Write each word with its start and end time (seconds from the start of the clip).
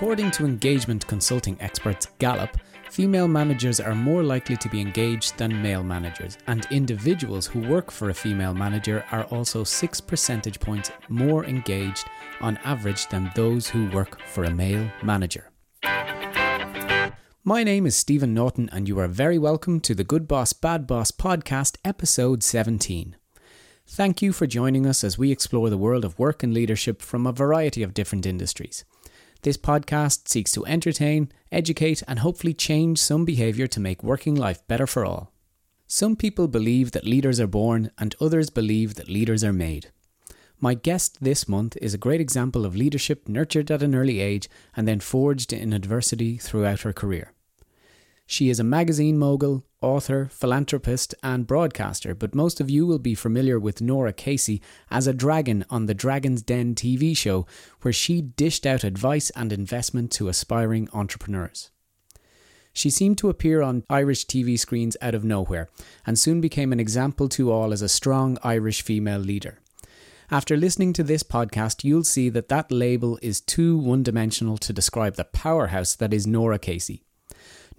According 0.00 0.30
to 0.30 0.46
engagement 0.46 1.06
consulting 1.06 1.58
experts 1.60 2.06
Gallup, 2.18 2.56
female 2.88 3.28
managers 3.28 3.80
are 3.80 3.94
more 3.94 4.22
likely 4.22 4.56
to 4.56 4.68
be 4.70 4.80
engaged 4.80 5.36
than 5.36 5.60
male 5.60 5.82
managers, 5.82 6.38
and 6.46 6.66
individuals 6.70 7.46
who 7.46 7.60
work 7.68 7.90
for 7.90 8.08
a 8.08 8.14
female 8.14 8.54
manager 8.54 9.04
are 9.12 9.24
also 9.24 9.62
6 9.62 10.00
percentage 10.00 10.58
points 10.58 10.90
more 11.10 11.44
engaged 11.44 12.06
on 12.40 12.56
average 12.64 13.08
than 13.08 13.30
those 13.34 13.68
who 13.68 13.90
work 13.90 14.22
for 14.22 14.44
a 14.44 14.50
male 14.50 14.90
manager. 15.02 15.50
My 17.44 17.62
name 17.62 17.84
is 17.84 17.94
Stephen 17.94 18.32
Norton, 18.32 18.70
and 18.72 18.88
you 18.88 18.98
are 18.98 19.06
very 19.06 19.36
welcome 19.36 19.80
to 19.80 19.94
the 19.94 20.02
Good 20.02 20.26
Boss 20.26 20.54
Bad 20.54 20.86
Boss 20.86 21.10
podcast, 21.10 21.76
episode 21.84 22.42
17. 22.42 23.16
Thank 23.86 24.22
you 24.22 24.32
for 24.32 24.46
joining 24.46 24.86
us 24.86 25.04
as 25.04 25.18
we 25.18 25.30
explore 25.30 25.68
the 25.68 25.76
world 25.76 26.06
of 26.06 26.18
work 26.18 26.42
and 26.42 26.54
leadership 26.54 27.02
from 27.02 27.26
a 27.26 27.32
variety 27.32 27.82
of 27.82 27.92
different 27.92 28.24
industries. 28.24 28.86
This 29.42 29.56
podcast 29.56 30.28
seeks 30.28 30.52
to 30.52 30.66
entertain, 30.66 31.32
educate, 31.50 32.02
and 32.06 32.18
hopefully 32.18 32.52
change 32.52 32.98
some 32.98 33.24
behaviour 33.24 33.66
to 33.68 33.80
make 33.80 34.02
working 34.02 34.34
life 34.34 34.66
better 34.68 34.86
for 34.86 35.06
all. 35.06 35.32
Some 35.86 36.14
people 36.14 36.46
believe 36.46 36.92
that 36.92 37.06
leaders 37.06 37.40
are 37.40 37.46
born, 37.46 37.90
and 37.96 38.14
others 38.20 38.50
believe 38.50 38.96
that 38.96 39.08
leaders 39.08 39.42
are 39.42 39.52
made. 39.52 39.90
My 40.60 40.74
guest 40.74 41.18
this 41.22 41.48
month 41.48 41.78
is 41.80 41.94
a 41.94 41.98
great 41.98 42.20
example 42.20 42.66
of 42.66 42.76
leadership 42.76 43.30
nurtured 43.30 43.70
at 43.70 43.82
an 43.82 43.94
early 43.94 44.20
age 44.20 44.50
and 44.76 44.86
then 44.86 45.00
forged 45.00 45.54
in 45.54 45.72
adversity 45.72 46.36
throughout 46.36 46.82
her 46.82 46.92
career. 46.92 47.32
She 48.26 48.50
is 48.50 48.60
a 48.60 48.64
magazine 48.64 49.18
mogul, 49.18 49.64
author, 49.82 50.28
philanthropist, 50.30 51.14
and 51.22 51.46
broadcaster, 51.46 52.14
but 52.14 52.34
most 52.34 52.60
of 52.60 52.68
you 52.70 52.86
will 52.86 52.98
be 52.98 53.14
familiar 53.14 53.58
with 53.58 53.80
Norah 53.80 54.12
Casey 54.12 54.60
as 54.90 55.06
a 55.06 55.12
dragon 55.12 55.64
on 55.70 55.86
the 55.86 55.94
Dragon's 55.94 56.42
Den 56.42 56.74
TV 56.74 57.16
show, 57.16 57.46
where 57.82 57.92
she 57.92 58.20
dished 58.20 58.66
out 58.66 58.84
advice 58.84 59.30
and 59.30 59.52
investment 59.52 60.10
to 60.12 60.28
aspiring 60.28 60.88
entrepreneurs. 60.92 61.70
She 62.72 62.90
seemed 62.90 63.18
to 63.18 63.28
appear 63.28 63.62
on 63.62 63.84
Irish 63.90 64.26
TV 64.26 64.58
screens 64.58 64.96
out 65.00 65.14
of 65.14 65.24
nowhere, 65.24 65.68
and 66.06 66.18
soon 66.18 66.40
became 66.40 66.72
an 66.72 66.80
example 66.80 67.28
to 67.30 67.50
all 67.50 67.72
as 67.72 67.82
a 67.82 67.88
strong 67.88 68.38
Irish 68.42 68.82
female 68.82 69.18
leader. 69.18 69.58
After 70.30 70.56
listening 70.56 70.92
to 70.92 71.02
this 71.02 71.24
podcast, 71.24 71.82
you'll 71.82 72.04
see 72.04 72.28
that 72.28 72.48
that 72.48 72.70
label 72.70 73.18
is 73.20 73.40
too 73.40 73.76
one 73.76 74.04
dimensional 74.04 74.58
to 74.58 74.72
describe 74.72 75.16
the 75.16 75.24
powerhouse 75.24 75.96
that 75.96 76.14
is 76.14 76.26
Norah 76.26 76.60
Casey. 76.60 77.02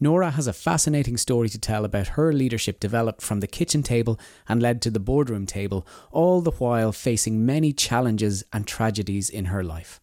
Norah 0.04 0.32
has 0.32 0.48
a 0.48 0.54
fascinating 0.54 1.16
story 1.16 1.48
to 1.48 1.60
tell 1.60 1.86
about 1.86 2.08
her 2.18 2.34
leadership 2.34 2.80
developed 2.80 3.22
from 3.22 3.40
the 3.40 3.46
kitchen 3.46 3.84
table 3.84 4.20
and 4.50 4.60
led 4.60 4.82
to 4.82 4.90
the 4.90 5.00
boardroom 5.00 5.46
table, 5.46 5.86
all 6.12 6.42
the 6.42 6.50
while 6.52 6.92
facing 6.92 7.46
many 7.46 7.72
challenges 7.72 8.44
and 8.52 8.66
tragedies 8.66 9.30
in 9.30 9.46
her 9.46 9.64
life. 9.64 10.02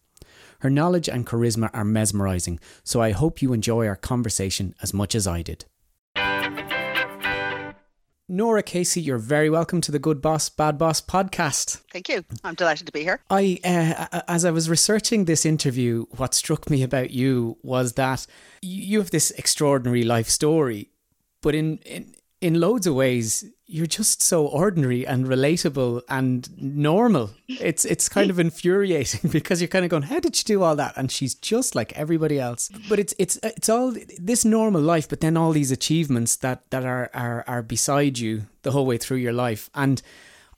Her 0.61 0.69
knowledge 0.69 1.09
and 1.09 1.27
charisma 1.27 1.69
are 1.73 1.83
mesmerising, 1.83 2.61
so 2.81 3.01
I 3.01 3.11
hope 3.11 3.41
you 3.41 3.51
enjoy 3.51 3.87
our 3.87 3.97
conversation 3.97 4.73
as 4.81 4.93
much 4.93 5.15
as 5.15 5.27
I 5.27 5.41
did. 5.41 5.65
Norah 8.31 8.61
Casey, 8.61 9.01
you're 9.01 9.17
very 9.17 9.49
welcome 9.49 9.81
to 9.81 9.91
the 9.91 9.97
Good 9.97 10.21
Boss 10.21 10.49
Bad 10.49 10.77
Boss 10.77 11.01
podcast. 11.01 11.81
Thank 11.91 12.09
you. 12.09 12.23
I'm 12.43 12.53
delighted 12.53 12.85
to 12.85 12.93
be 12.93 13.01
here. 13.01 13.21
I, 13.31 13.59
uh, 13.63 14.21
as 14.27 14.45
I 14.45 14.51
was 14.51 14.69
researching 14.69 15.25
this 15.25 15.47
interview, 15.47 16.05
what 16.11 16.35
struck 16.35 16.69
me 16.69 16.83
about 16.83 17.09
you 17.09 17.57
was 17.63 17.93
that 17.93 18.27
you 18.61 18.99
have 18.99 19.09
this 19.09 19.31
extraordinary 19.31 20.03
life 20.03 20.29
story, 20.29 20.91
but 21.41 21.55
in 21.55 21.79
in 21.79 22.13
in 22.41 22.59
loads 22.59 22.87
of 22.87 22.95
ways, 22.95 23.43
you're 23.65 23.85
just 23.85 24.21
so 24.21 24.47
ordinary 24.47 25.05
and 25.05 25.25
relatable 25.27 26.01
and 26.09 26.49
normal. 26.57 27.31
It's 27.47 27.85
it's 27.85 28.07
kind 28.07 28.29
of 28.29 28.39
infuriating 28.47 29.29
because 29.31 29.61
you're 29.61 29.67
kind 29.67 29.85
of 29.85 29.91
going, 29.91 30.03
"How 30.03 30.19
did 30.19 30.35
she 30.35 30.43
do 30.43 30.63
all 30.63 30.75
that?" 30.75 30.93
And 30.95 31.11
she's 31.11 31.35
just 31.35 31.75
like 31.75 31.93
everybody 31.93 32.39
else. 32.39 32.69
But 32.87 32.99
it's 32.99 33.13
it's 33.19 33.37
it's 33.43 33.69
all 33.69 33.93
this 34.17 34.45
normal 34.45 34.81
life, 34.81 35.09
but 35.09 35.19
then 35.19 35.37
all 35.37 35.51
these 35.51 35.71
achievements 35.71 36.37
that 36.37 36.69
that 36.71 36.85
are 36.85 37.09
are 37.13 37.43
are 37.47 37.61
beside 37.61 38.17
you 38.17 38.47
the 38.61 38.71
whole 38.71 38.85
way 38.85 38.97
through 38.97 39.17
your 39.17 39.33
life. 39.33 39.69
And 39.75 40.01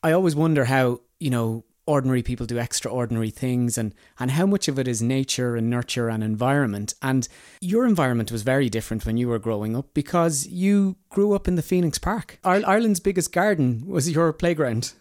I 0.03 0.11
always 0.11 0.35
wonder 0.35 0.65
how 0.65 1.01
you 1.19 1.29
know 1.31 1.63
ordinary 1.91 2.23
people 2.23 2.45
do 2.45 2.57
extraordinary 2.57 3.29
things 3.29 3.77
and 3.77 3.93
and 4.19 4.31
how 4.31 4.45
much 4.45 4.67
of 4.67 4.79
it 4.79 4.87
is 4.87 5.01
nature 5.01 5.55
and 5.55 5.69
nurture 5.69 6.09
and 6.09 6.23
environment. 6.23 6.93
And 7.01 7.27
your 7.59 7.85
environment 7.85 8.31
was 8.31 8.43
very 8.43 8.69
different 8.69 9.05
when 9.05 9.17
you 9.17 9.27
were 9.27 9.39
growing 9.39 9.75
up 9.75 9.93
because 9.93 10.47
you 10.47 10.95
grew 11.09 11.33
up 11.33 11.47
in 11.47 11.55
the 11.55 11.61
Phoenix 11.61 11.97
Park. 11.97 12.39
Ireland's 12.43 12.99
biggest 12.99 13.31
garden 13.31 13.83
was 13.85 14.09
your 14.09 14.31
playground. 14.33 14.93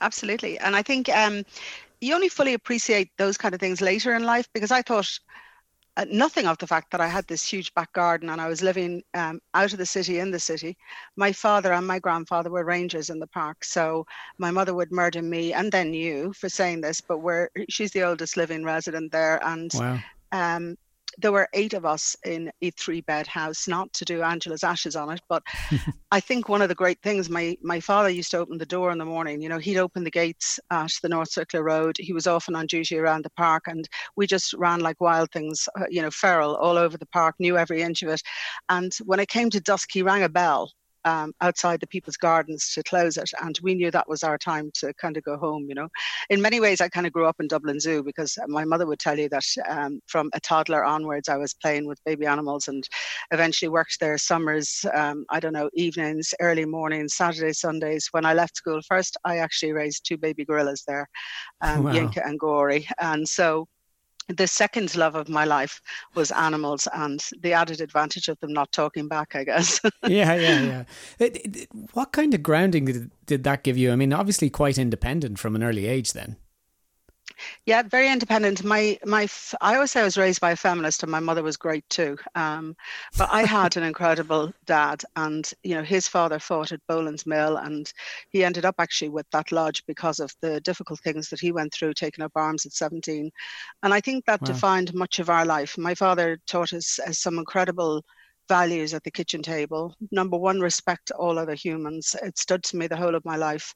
Absolutely. 0.00 0.58
And 0.58 0.74
I 0.74 0.82
think 0.82 1.08
um, 1.08 1.44
you 2.00 2.14
only 2.14 2.28
fully 2.28 2.54
appreciate 2.54 3.10
those 3.16 3.36
kind 3.36 3.54
of 3.54 3.60
things 3.60 3.80
later 3.80 4.14
in 4.14 4.24
life 4.24 4.48
because 4.52 4.70
I 4.70 4.82
thought 4.82 5.18
nothing 6.10 6.46
of 6.46 6.58
the 6.58 6.66
fact 6.66 6.90
that 6.90 7.00
I 7.00 7.06
had 7.06 7.26
this 7.26 7.44
huge 7.44 7.72
back 7.74 7.92
garden 7.92 8.30
and 8.30 8.40
I 8.40 8.48
was 8.48 8.62
living 8.62 9.02
um, 9.14 9.40
out 9.54 9.72
of 9.72 9.78
the 9.78 9.86
city 9.86 10.18
in 10.18 10.30
the 10.30 10.40
city. 10.40 10.76
My 11.16 11.32
father 11.32 11.72
and 11.72 11.86
my 11.86 11.98
grandfather 11.98 12.50
were 12.50 12.64
rangers 12.64 13.10
in 13.10 13.20
the 13.20 13.26
park, 13.26 13.64
so 13.64 14.06
my 14.38 14.50
mother 14.50 14.74
would 14.74 14.90
murder 14.90 15.22
me 15.22 15.52
and 15.52 15.70
then 15.70 15.94
you 15.94 16.32
for 16.32 16.48
saying 16.48 16.80
this, 16.80 17.00
but 17.00 17.18
we're 17.18 17.48
she's 17.68 17.92
the 17.92 18.02
oldest 18.02 18.36
living 18.36 18.64
resident 18.64 19.12
there, 19.12 19.44
and 19.46 19.70
wow. 19.74 19.98
um, 20.32 20.76
there 21.18 21.32
were 21.32 21.48
eight 21.52 21.74
of 21.74 21.84
us 21.84 22.16
in 22.24 22.50
a 22.62 22.70
three 22.70 23.00
bed 23.00 23.26
house, 23.26 23.68
not 23.68 23.92
to 23.94 24.04
do 24.04 24.22
Angela's 24.22 24.64
ashes 24.64 24.96
on 24.96 25.10
it, 25.10 25.20
but 25.28 25.42
I 26.10 26.20
think 26.20 26.48
one 26.48 26.62
of 26.62 26.68
the 26.68 26.74
great 26.74 27.00
things 27.02 27.28
my 27.28 27.56
my 27.62 27.80
father 27.80 28.08
used 28.08 28.30
to 28.32 28.38
open 28.38 28.58
the 28.58 28.66
door 28.66 28.92
in 28.92 28.98
the 28.98 29.04
morning. 29.04 29.42
You 29.42 29.48
know, 29.48 29.58
he'd 29.58 29.78
open 29.78 30.04
the 30.04 30.10
gates 30.10 30.60
at 30.70 30.92
the 31.02 31.08
North 31.08 31.30
Circular 31.30 31.64
Road. 31.64 31.96
He 31.98 32.12
was 32.12 32.26
often 32.26 32.54
on 32.54 32.66
duty 32.66 32.98
around 32.98 33.24
the 33.24 33.30
park, 33.30 33.64
and 33.66 33.88
we 34.16 34.26
just 34.26 34.54
ran 34.54 34.80
like 34.80 35.00
wild 35.00 35.30
things. 35.32 35.68
Uh, 35.78 35.84
you 35.88 36.02
know, 36.02 36.10
feral 36.10 36.56
all 36.56 36.78
over 36.78 36.96
the 36.96 37.06
park, 37.06 37.34
knew 37.38 37.56
every 37.56 37.82
inch 37.82 38.02
of 38.02 38.08
it. 38.10 38.22
And 38.68 38.92
when 39.04 39.20
it 39.20 39.28
came 39.28 39.50
to 39.50 39.60
dusk, 39.60 39.90
he 39.92 40.02
rang 40.02 40.22
a 40.22 40.28
bell 40.28 40.72
um, 41.04 41.32
outside 41.40 41.80
the 41.80 41.86
people's 41.86 42.16
gardens 42.16 42.72
to 42.74 42.82
close 42.82 43.16
it. 43.16 43.30
And 43.42 43.58
we 43.62 43.74
knew 43.74 43.90
that 43.90 44.08
was 44.08 44.22
our 44.22 44.38
time 44.38 44.70
to 44.74 44.92
kind 44.94 45.16
of 45.16 45.24
go 45.24 45.36
home, 45.36 45.66
you 45.68 45.74
know. 45.74 45.88
In 46.30 46.40
many 46.40 46.60
ways, 46.60 46.80
I 46.80 46.88
kind 46.88 47.06
of 47.06 47.12
grew 47.12 47.26
up 47.26 47.36
in 47.40 47.48
Dublin 47.48 47.80
Zoo 47.80 48.02
because 48.02 48.38
my 48.48 48.64
mother 48.64 48.86
would 48.86 48.98
tell 48.98 49.18
you 49.18 49.28
that 49.28 49.44
um, 49.68 50.00
from 50.06 50.30
a 50.34 50.40
toddler 50.40 50.84
onwards, 50.84 51.28
I 51.28 51.36
was 51.36 51.54
playing 51.54 51.86
with 51.86 52.04
baby 52.04 52.26
animals 52.26 52.68
and 52.68 52.86
eventually 53.32 53.68
worked 53.68 54.00
there 54.00 54.18
summers, 54.18 54.84
um, 54.94 55.24
I 55.30 55.40
don't 55.40 55.52
know, 55.52 55.70
evenings, 55.74 56.34
early 56.40 56.64
mornings, 56.64 57.14
Saturdays, 57.14 57.60
Sundays. 57.60 58.08
When 58.12 58.24
I 58.24 58.34
left 58.34 58.56
school 58.56 58.80
first, 58.86 59.16
I 59.24 59.38
actually 59.38 59.72
raised 59.72 60.06
two 60.06 60.16
baby 60.16 60.44
gorillas 60.44 60.84
there, 60.86 61.08
um, 61.60 61.84
wow. 61.84 61.92
Yinka 61.92 62.26
and 62.26 62.38
Gory. 62.38 62.86
And 63.00 63.28
so 63.28 63.66
the 64.28 64.46
second 64.46 64.94
love 64.96 65.14
of 65.14 65.28
my 65.28 65.44
life 65.44 65.80
was 66.14 66.30
animals 66.30 66.88
and 66.94 67.22
the 67.42 67.52
added 67.52 67.80
advantage 67.80 68.28
of 68.28 68.38
them 68.40 68.52
not 68.52 68.72
talking 68.72 69.08
back 69.08 69.34
i 69.34 69.44
guess. 69.44 69.80
Yeah 70.06 70.34
yeah 70.34 70.62
yeah. 70.62 70.84
It, 71.18 71.56
it, 71.56 71.68
what 71.92 72.12
kind 72.12 72.34
of 72.34 72.42
grounding 72.42 72.84
did, 72.86 73.10
did 73.26 73.44
that 73.44 73.62
give 73.64 73.76
you? 73.76 73.92
I 73.92 73.96
mean 73.96 74.12
obviously 74.12 74.50
quite 74.50 74.78
independent 74.78 75.38
from 75.38 75.54
an 75.54 75.62
early 75.62 75.86
age 75.86 76.12
then 76.12 76.36
yeah, 77.66 77.82
very 77.82 78.10
independent. 78.10 78.64
My 78.64 78.98
my, 79.04 79.26
I 79.60 79.74
always 79.74 79.92
say 79.92 80.00
I 80.00 80.04
was 80.04 80.16
raised 80.16 80.40
by 80.40 80.52
a 80.52 80.56
feminist, 80.56 81.02
and 81.02 81.10
my 81.10 81.20
mother 81.20 81.42
was 81.42 81.56
great 81.56 81.88
too. 81.88 82.16
Um, 82.34 82.76
but 83.16 83.28
I 83.32 83.44
had 83.44 83.76
an 83.76 83.82
incredible 83.82 84.52
dad, 84.66 85.02
and 85.16 85.50
you 85.62 85.74
know 85.74 85.82
his 85.82 86.06
father 86.08 86.38
fought 86.38 86.72
at 86.72 86.86
Boland's 86.86 87.26
Mill, 87.26 87.56
and 87.56 87.92
he 88.28 88.44
ended 88.44 88.64
up 88.64 88.76
actually 88.78 89.08
with 89.08 89.26
that 89.30 89.52
lodge 89.52 89.84
because 89.86 90.20
of 90.20 90.34
the 90.40 90.60
difficult 90.60 91.00
things 91.00 91.28
that 91.30 91.40
he 91.40 91.52
went 91.52 91.72
through, 91.72 91.94
taking 91.94 92.24
up 92.24 92.32
arms 92.34 92.66
at 92.66 92.72
17. 92.72 93.30
And 93.82 93.94
I 93.94 94.00
think 94.00 94.24
that 94.26 94.40
wow. 94.42 94.46
defined 94.46 94.94
much 94.94 95.18
of 95.18 95.30
our 95.30 95.44
life. 95.44 95.78
My 95.78 95.94
father 95.94 96.38
taught 96.46 96.72
us 96.72 96.98
uh, 97.00 97.12
some 97.12 97.38
incredible 97.38 98.04
values 98.48 98.94
at 98.94 99.02
the 99.02 99.10
kitchen 99.10 99.42
table. 99.42 99.94
Number 100.10 100.36
one, 100.36 100.60
respect 100.60 101.10
all 101.12 101.38
other 101.38 101.54
humans. 101.54 102.14
It 102.22 102.38
stood 102.38 102.62
to 102.64 102.76
me 102.76 102.86
the 102.86 102.96
whole 102.96 103.14
of 103.14 103.24
my 103.24 103.36
life. 103.36 103.72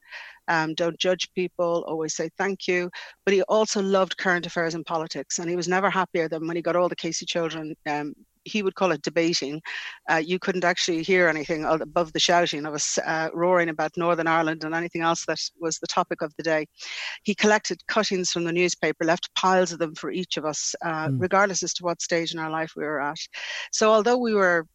Um, 0.48 0.74
don't 0.74 0.98
judge 0.98 1.28
people, 1.34 1.84
always 1.86 2.16
say 2.16 2.30
thank 2.38 2.66
you. 2.66 2.90
But 3.24 3.34
he 3.34 3.42
also 3.42 3.82
loved 3.82 4.16
current 4.16 4.46
affairs 4.46 4.74
and 4.74 4.84
politics, 4.84 5.38
and 5.38 5.48
he 5.48 5.56
was 5.56 5.68
never 5.68 5.90
happier 5.90 6.28
than 6.28 6.46
when 6.46 6.56
he 6.56 6.62
got 6.62 6.76
all 6.76 6.88
the 6.88 6.96
Casey 6.96 7.26
children 7.26 7.75
um, 7.88 8.14
he 8.44 8.62
would 8.62 8.75
call 8.75 8.93
it 8.93 9.02
debating. 9.02 9.61
Uh, 10.11 10.23
you 10.25 10.38
couldn't 10.38 10.64
actually 10.64 11.02
hear 11.02 11.29
anything 11.29 11.64
above 11.64 12.12
the 12.12 12.20
shouting 12.20 12.67
of 12.67 12.75
us 12.75 12.99
uh, 12.99 13.29
roaring 13.32 13.69
about 13.69 13.96
Northern 13.96 14.26
Ireland 14.26 14.64
and 14.64 14.75
anything 14.75 15.02
else 15.02 15.25
that 15.26 15.38
was 15.61 15.79
the 15.79 15.87
topic 15.87 16.23
of 16.23 16.32
the 16.37 16.43
day. 16.43 16.67
He 17.25 17.35
collected 17.35 17.87
cuttings 17.87 18.31
from 18.31 18.44
the 18.44 18.52
newspaper, 18.52 19.05
left 19.05 19.35
piles 19.35 19.73
of 19.73 19.79
them 19.79 19.94
for 19.94 20.11
each 20.11 20.37
of 20.37 20.44
us, 20.44 20.75
uh, 20.85 21.08
mm. 21.08 21.20
regardless 21.20 21.62
as 21.62 21.75
to 21.75 21.85
what 21.85 22.02
stage 22.02 22.32
in 22.32 22.38
our 22.38 22.50
life 22.50 22.73
we 22.76 22.85
were 22.85 23.00
at. 23.00 23.19
So 23.73 23.90
although 23.90 24.19
we 24.19 24.35
were 24.35 24.67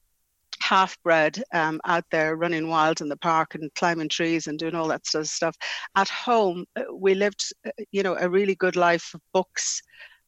half 0.62 1.01
bred 1.04 1.44
um, 1.54 1.81
out 1.86 2.06
there 2.12 2.36
running 2.36 2.68
wild 2.69 3.01
in 3.01 3.09
the 3.09 3.18
park 3.18 3.56
and 3.56 3.74
climbing 3.75 4.09
trees 4.09 4.48
and 4.48 4.59
doing 4.59 4.75
all 4.75 4.88
that 4.88 5.06
sort 5.06 5.24
of 5.24 5.30
stuff. 5.30 5.56
At 5.95 6.09
home, 6.09 6.66
uh, 6.75 6.83
we 6.94 7.16
lived, 7.16 7.44
uh, 7.66 7.71
you 7.92 8.04
know, 8.04 8.16
a 8.19 8.30
really 8.30 8.56
good 8.56 8.75
life 8.75 9.12
of 9.13 9.21
books, 9.33 9.81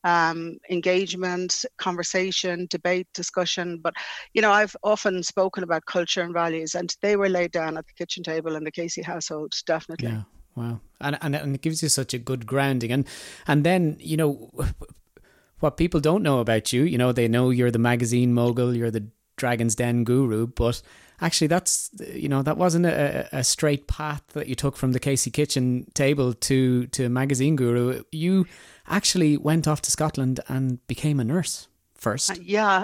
um, 0.05 0.57
engagement, 0.69 1.65
conversation, 1.77 2.67
debate, 2.69 3.07
discussion. 3.13 3.79
But, 3.83 3.95
you 4.33 4.41
know, 4.41 4.51
I've 4.51 4.75
often 4.83 5.23
spoken 5.23 5.63
about 5.63 5.85
culture 5.85 6.21
and 6.21 6.33
values, 6.33 6.75
and 6.75 6.95
they 7.01 7.17
were 7.17 7.27
laid 7.27 7.51
down 7.51 7.77
at 7.77 7.85
the 7.87 7.93
kitchen 7.93 8.23
table 8.23 8.55
in 8.55 8.63
the 8.63 8.71
Casey 8.71 9.01
household, 9.01 9.53
definitely. 9.65 10.09
Yeah. 10.09 10.21
Wow. 10.55 10.79
And, 11.01 11.17
and, 11.21 11.35
and 11.35 11.55
it 11.55 11.61
gives 11.61 11.83
you 11.83 11.89
such 11.89 12.13
a 12.13 12.17
good 12.17 12.45
grounding. 12.45 12.91
And, 12.91 13.05
and 13.45 13.65
then, 13.65 13.97
you 13.99 14.15
know, 14.15 14.51
what 15.59 15.75
people 15.75 15.99
don't 15.99 16.23
know 16.23 16.39
about 16.39 16.71
you, 16.71 16.83
you 16.83 16.97
know, 16.97 17.11
they 17.11 17.27
know 17.27 17.49
you're 17.49 17.71
the 17.71 17.79
magazine 17.79 18.33
mogul, 18.33 18.73
you're 18.73 18.91
the 18.91 19.07
Dragon's 19.35 19.75
Den 19.75 20.05
guru, 20.05 20.47
but 20.47 20.81
actually 21.21 21.47
that's 21.47 21.89
you 22.13 22.29
know 22.29 22.41
that 22.41 22.57
wasn't 22.57 22.85
a, 22.85 23.27
a 23.31 23.43
straight 23.43 23.87
path 23.87 24.23
that 24.33 24.47
you 24.47 24.55
took 24.55 24.75
from 24.75 24.91
the 24.91 24.99
Casey 24.99 25.31
Kitchen 25.31 25.87
table 25.93 26.33
to 26.33 26.87
to 26.87 27.09
magazine 27.09 27.55
guru. 27.55 28.03
You 28.11 28.45
actually 28.87 29.37
went 29.37 29.67
off 29.67 29.81
to 29.83 29.91
Scotland 29.91 30.39
and 30.47 30.85
became 30.87 31.19
a 31.19 31.23
nurse 31.23 31.67
first. 31.95 32.31
Uh, 32.31 32.35
yeah, 32.41 32.83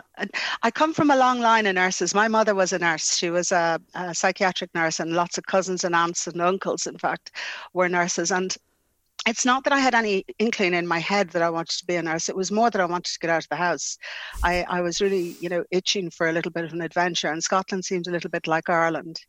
I 0.64 0.72
come 0.72 0.94
from 0.94 1.12
a 1.12 1.16
long 1.16 1.40
line 1.40 1.68
of 1.68 1.76
nurses. 1.76 2.16
My 2.16 2.28
mother 2.28 2.56
was 2.56 2.74
a 2.74 2.80
nurse. 2.80 3.18
She 3.18 3.30
was 3.30 3.52
a, 3.52 3.80
a 3.94 4.16
psychiatric 4.16 4.74
nurse, 4.74 5.00
and 5.00 5.14
lots 5.14 5.38
of 5.38 5.46
cousins 5.46 5.84
and 5.84 5.96
aunts 5.96 6.28
and 6.28 6.42
uncles, 6.42 6.88
in 6.88 6.98
fact, 6.98 7.32
were 7.74 7.90
nurses. 7.90 8.32
And 8.32 8.56
it's 9.28 9.46
not 9.46 9.64
that 9.64 9.74
I 9.74 9.80
had 9.80 9.94
any 9.94 10.26
inkling 10.40 10.74
in 10.74 10.88
my 10.88 11.00
head 11.00 11.30
that 11.30 11.42
I 11.42 11.50
wanted 11.50 11.78
to 11.78 11.86
be 11.86 11.96
a 11.96 12.02
nurse. 12.02 12.28
It 12.28 12.36
was 12.36 12.52
more 12.52 12.70
that 12.70 12.82
I 12.82 12.86
wanted 12.86 13.12
to 13.12 13.20
get 13.20 13.30
out 13.30 13.44
of 13.44 13.50
the 13.50 13.56
house. 13.56 13.98
I, 14.44 14.66
I 14.68 14.82
was 14.82 15.00
really, 15.00 15.38
you 15.40 15.50
know, 15.50 15.64
itching 15.70 16.10
for 16.10 16.30
a 16.30 16.32
little 16.32 16.52
bit 16.52 16.66
of 16.66 16.74
an 16.74 16.82
adventure, 16.82 17.32
and 17.32 17.44
Scotland 17.44 17.86
seemed 17.86 18.08
a 18.08 18.12
little 18.12 18.30
bit 18.30 18.48
like 18.48 18.70
Ireland. 18.70 19.20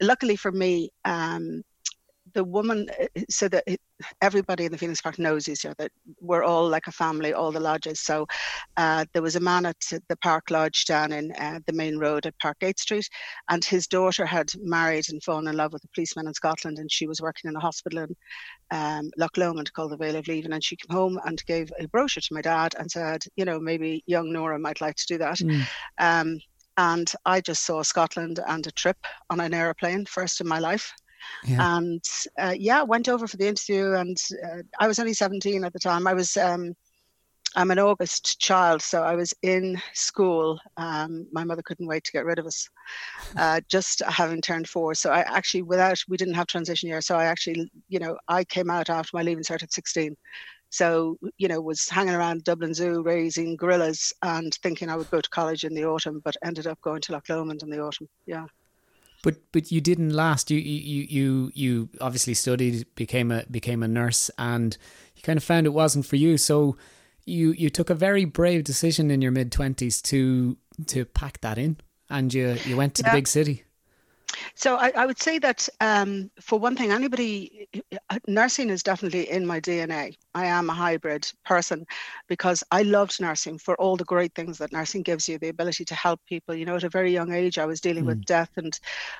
Luckily 0.00 0.36
for 0.36 0.52
me, 0.52 0.90
um, 1.04 1.62
the 2.34 2.44
woman 2.44 2.88
uh, 3.00 3.20
so 3.30 3.48
that 3.48 3.64
everybody 4.20 4.64
in 4.64 4.72
the 4.72 4.78
Phoenix 4.78 5.00
Park 5.00 5.18
knows 5.18 5.48
each 5.48 5.66
other. 5.66 5.88
We're 6.20 6.44
all 6.44 6.68
like 6.68 6.86
a 6.86 6.92
family, 6.92 7.32
all 7.32 7.52
the 7.52 7.60
lodges. 7.60 8.00
So 8.00 8.26
uh, 8.76 9.04
there 9.12 9.22
was 9.22 9.36
a 9.36 9.40
man 9.40 9.66
at 9.66 9.80
the 10.08 10.16
Park 10.22 10.50
Lodge 10.50 10.84
down 10.84 11.12
in 11.12 11.32
uh, 11.32 11.60
the 11.66 11.72
main 11.72 11.98
road 11.98 12.26
at 12.26 12.38
Parkgate 12.38 12.78
Street, 12.78 13.08
and 13.50 13.64
his 13.64 13.86
daughter 13.86 14.26
had 14.26 14.50
married 14.62 15.06
and 15.08 15.22
fallen 15.22 15.48
in 15.48 15.56
love 15.56 15.72
with 15.72 15.84
a 15.84 15.88
policeman 15.94 16.26
in 16.26 16.34
Scotland, 16.34 16.78
and 16.78 16.90
she 16.90 17.06
was 17.06 17.20
working 17.20 17.48
in 17.48 17.56
a 17.56 17.60
hospital 17.60 18.00
in 18.00 18.16
um, 18.70 19.10
Loch 19.16 19.36
Lomond 19.36 19.72
called 19.72 19.92
the 19.92 19.96
Vale 19.96 20.16
of 20.16 20.28
Leven, 20.28 20.52
and 20.52 20.64
she 20.64 20.76
came 20.76 20.96
home 20.96 21.18
and 21.24 21.44
gave 21.46 21.70
a 21.78 21.88
brochure 21.88 22.20
to 22.20 22.34
my 22.34 22.40
dad 22.40 22.74
and 22.78 22.90
said, 22.90 23.24
you 23.36 23.44
know, 23.44 23.58
maybe 23.58 24.02
young 24.06 24.32
Norah 24.32 24.58
might 24.58 24.80
like 24.80 24.96
to 24.96 25.06
do 25.06 25.18
that. 25.18 25.38
Mm. 25.38 25.66
Um, 25.98 26.38
and 26.78 27.12
I 27.26 27.40
just 27.40 27.64
saw 27.64 27.82
Scotland 27.82 28.40
and 28.46 28.66
a 28.66 28.70
trip 28.72 28.96
on 29.30 29.40
an 29.40 29.52
aeroplane 29.52 30.06
first 30.06 30.40
in 30.40 30.48
my 30.48 30.58
life. 30.58 30.92
Yeah. 31.44 31.76
And 31.76 32.04
uh, 32.38 32.54
yeah, 32.56 32.82
went 32.82 33.08
over 33.08 33.26
for 33.26 33.36
the 33.36 33.48
interview, 33.48 33.92
and 33.92 34.16
uh, 34.44 34.62
I 34.78 34.86
was 34.88 34.98
only 34.98 35.14
17 35.14 35.64
at 35.64 35.72
the 35.72 35.78
time. 35.78 36.06
I 36.06 36.14
was 36.14 36.36
um, 36.36 36.74
I'm 37.54 37.70
an 37.70 37.78
August 37.78 38.40
child, 38.40 38.80
so 38.80 39.02
I 39.02 39.14
was 39.14 39.34
in 39.42 39.80
school. 39.92 40.58
Um, 40.76 41.26
my 41.32 41.44
mother 41.44 41.62
couldn't 41.62 41.86
wait 41.86 42.04
to 42.04 42.12
get 42.12 42.24
rid 42.24 42.38
of 42.38 42.46
us, 42.46 42.68
uh, 43.36 43.60
just 43.68 44.00
having 44.08 44.40
turned 44.40 44.68
four. 44.68 44.94
So 44.94 45.10
I 45.10 45.20
actually, 45.20 45.62
without, 45.62 46.02
we 46.08 46.16
didn't 46.16 46.34
have 46.34 46.46
transition 46.46 46.88
year. 46.88 47.02
So 47.02 47.16
I 47.16 47.24
actually, 47.24 47.70
you 47.88 47.98
know, 47.98 48.16
I 48.28 48.44
came 48.44 48.70
out 48.70 48.88
after 48.88 49.16
my 49.16 49.22
leaving 49.22 49.44
cert 49.44 49.62
at 49.62 49.72
16. 49.72 50.16
So, 50.70 51.18
you 51.36 51.48
know, 51.48 51.60
was 51.60 51.86
hanging 51.88 52.14
around 52.14 52.44
Dublin 52.44 52.72
Zoo 52.72 53.02
raising 53.02 53.56
gorillas 53.56 54.10
and 54.22 54.54
thinking 54.62 54.88
I 54.88 54.96
would 54.96 55.10
go 55.10 55.20
to 55.20 55.30
college 55.30 55.64
in 55.64 55.74
the 55.74 55.84
autumn, 55.84 56.22
but 56.24 56.36
ended 56.42 56.66
up 56.66 56.80
going 56.80 57.02
to 57.02 57.12
Loch 57.12 57.28
Lomond 57.28 57.62
in 57.62 57.68
the 57.68 57.80
autumn. 57.80 58.08
Yeah. 58.24 58.46
But 59.22 59.36
but 59.52 59.70
you 59.70 59.80
didn't 59.80 60.10
last. 60.10 60.50
You 60.50 60.58
you 60.58 61.06
you 61.08 61.52
you 61.54 61.88
obviously 62.00 62.34
studied, 62.34 62.86
became 62.94 63.30
a 63.30 63.44
became 63.50 63.82
a 63.82 63.88
nurse, 63.88 64.30
and 64.36 64.76
you 65.14 65.22
kind 65.22 65.36
of 65.36 65.44
found 65.44 65.66
it 65.66 65.70
wasn't 65.70 66.06
for 66.06 66.16
you. 66.16 66.36
So 66.36 66.76
you 67.24 67.52
you 67.52 67.70
took 67.70 67.88
a 67.88 67.94
very 67.94 68.24
brave 68.24 68.64
decision 68.64 69.10
in 69.10 69.22
your 69.22 69.32
mid 69.32 69.52
twenties 69.52 70.02
to 70.02 70.56
to 70.86 71.04
pack 71.04 71.40
that 71.40 71.58
in, 71.58 71.76
and 72.10 72.34
you 72.34 72.56
you 72.64 72.76
went 72.76 72.94
to 72.96 73.02
yeah. 73.02 73.10
the 73.10 73.16
big 73.16 73.28
city. 73.28 73.64
So 74.54 74.76
I, 74.76 74.92
I 74.96 75.06
would 75.06 75.20
say 75.20 75.38
that 75.38 75.68
um, 75.80 76.30
for 76.40 76.58
one 76.58 76.76
thing, 76.76 76.92
anybody 76.92 77.68
uh, 78.10 78.18
nursing 78.26 78.70
is 78.70 78.82
definitely 78.82 79.30
in 79.30 79.46
my 79.46 79.60
DNA. 79.60 80.16
I 80.34 80.46
am 80.46 80.70
a 80.70 80.74
hybrid 80.74 81.30
person 81.44 81.86
because 82.28 82.64
I 82.70 82.82
loved 82.82 83.20
nursing 83.20 83.58
for 83.58 83.74
all 83.80 83.96
the 83.96 84.04
great 84.04 84.34
things 84.34 84.58
that 84.58 84.72
nursing 84.72 85.02
gives 85.02 85.28
you, 85.28 85.38
the 85.38 85.48
ability 85.48 85.84
to 85.86 85.94
help 85.94 86.20
people. 86.26 86.54
You 86.54 86.64
know, 86.64 86.76
at 86.76 86.84
a 86.84 86.88
very 86.88 87.12
young 87.12 87.32
age, 87.32 87.58
I 87.58 87.66
was 87.66 87.80
dealing 87.80 88.04
mm. 88.04 88.08
with 88.08 88.24
death 88.24 88.50
and 88.56 88.78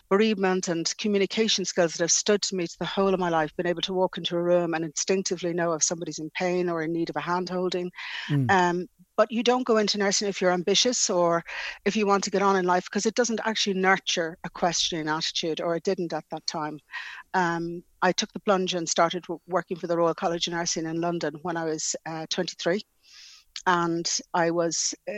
bereavement 0.09 0.69
and 0.69 0.93
communication 0.99 1.65
skills 1.65 1.93
that 1.93 2.05
have 2.05 2.13
stood 2.13 2.43
to 2.43 2.57
me 2.57 2.67
to 2.67 2.79
the 2.79 2.87
whole 2.87 3.13
of 3.13 3.21
my 3.21 3.29
life. 3.29 3.55
Being 3.57 3.69
able 3.69 3.83
to 3.83 3.95
walk 3.95 4.19
into 4.19 4.37
a 4.37 4.43
room 4.43 4.75
and 4.75 4.85
instinctively 4.85 5.53
know 5.53 5.73
if 5.73 5.83
somebody's 5.83 6.19
in 6.19 6.31
pain 6.31 6.69
or 6.69 6.83
in 6.83 6.93
need 6.93 7.11
of 7.11 7.17
a 7.17 7.21
hand 7.21 7.49
holding. 7.49 7.91
Mm. 8.29 8.51
Um, 8.51 8.89
but 9.17 9.31
you 9.31 9.43
don't 9.43 9.67
go 9.67 9.77
into 9.77 9.99
nursing 9.99 10.29
if 10.29 10.41
you're 10.41 10.53
ambitious 10.53 11.11
or 11.11 11.45
if 11.85 11.97
you 11.97 12.07
want 12.07 12.25
to 12.25 12.31
get 12.31 12.43
on 12.43 12.57
in 12.57 12.65
life 12.65 12.85
because 12.85 13.07
it 13.07 13.15
doesn't 13.15 13.41
actually 13.45 13.75
nurture 13.75 14.37
a 14.45 14.51
questioning 14.51 15.09
attitude 15.09 15.61
or 15.61 15.77
it 15.77 15.83
didn't 15.83 16.13
at 16.13 16.25
that 16.31 16.47
time 16.47 16.79
um, 17.35 17.83
i 18.03 18.13
took 18.13 18.33
the 18.33 18.41
plunge 18.41 18.75
and 18.75 18.89
started 18.89 19.25
working 19.47 19.77
for 19.77 19.87
the 19.87 19.97
royal 19.97 20.15
college 20.15 20.47
of 20.47 20.55
nursing 20.55 20.87
in 20.87 21.01
london 21.01 21.35
when 21.43 21.57
i 21.57 21.65
was 21.65 21.95
uh, 22.07 22.27
23 22.31 22.81
and 23.67 24.19
I 24.35 24.51
was 24.51 24.95
uh, 25.09 25.13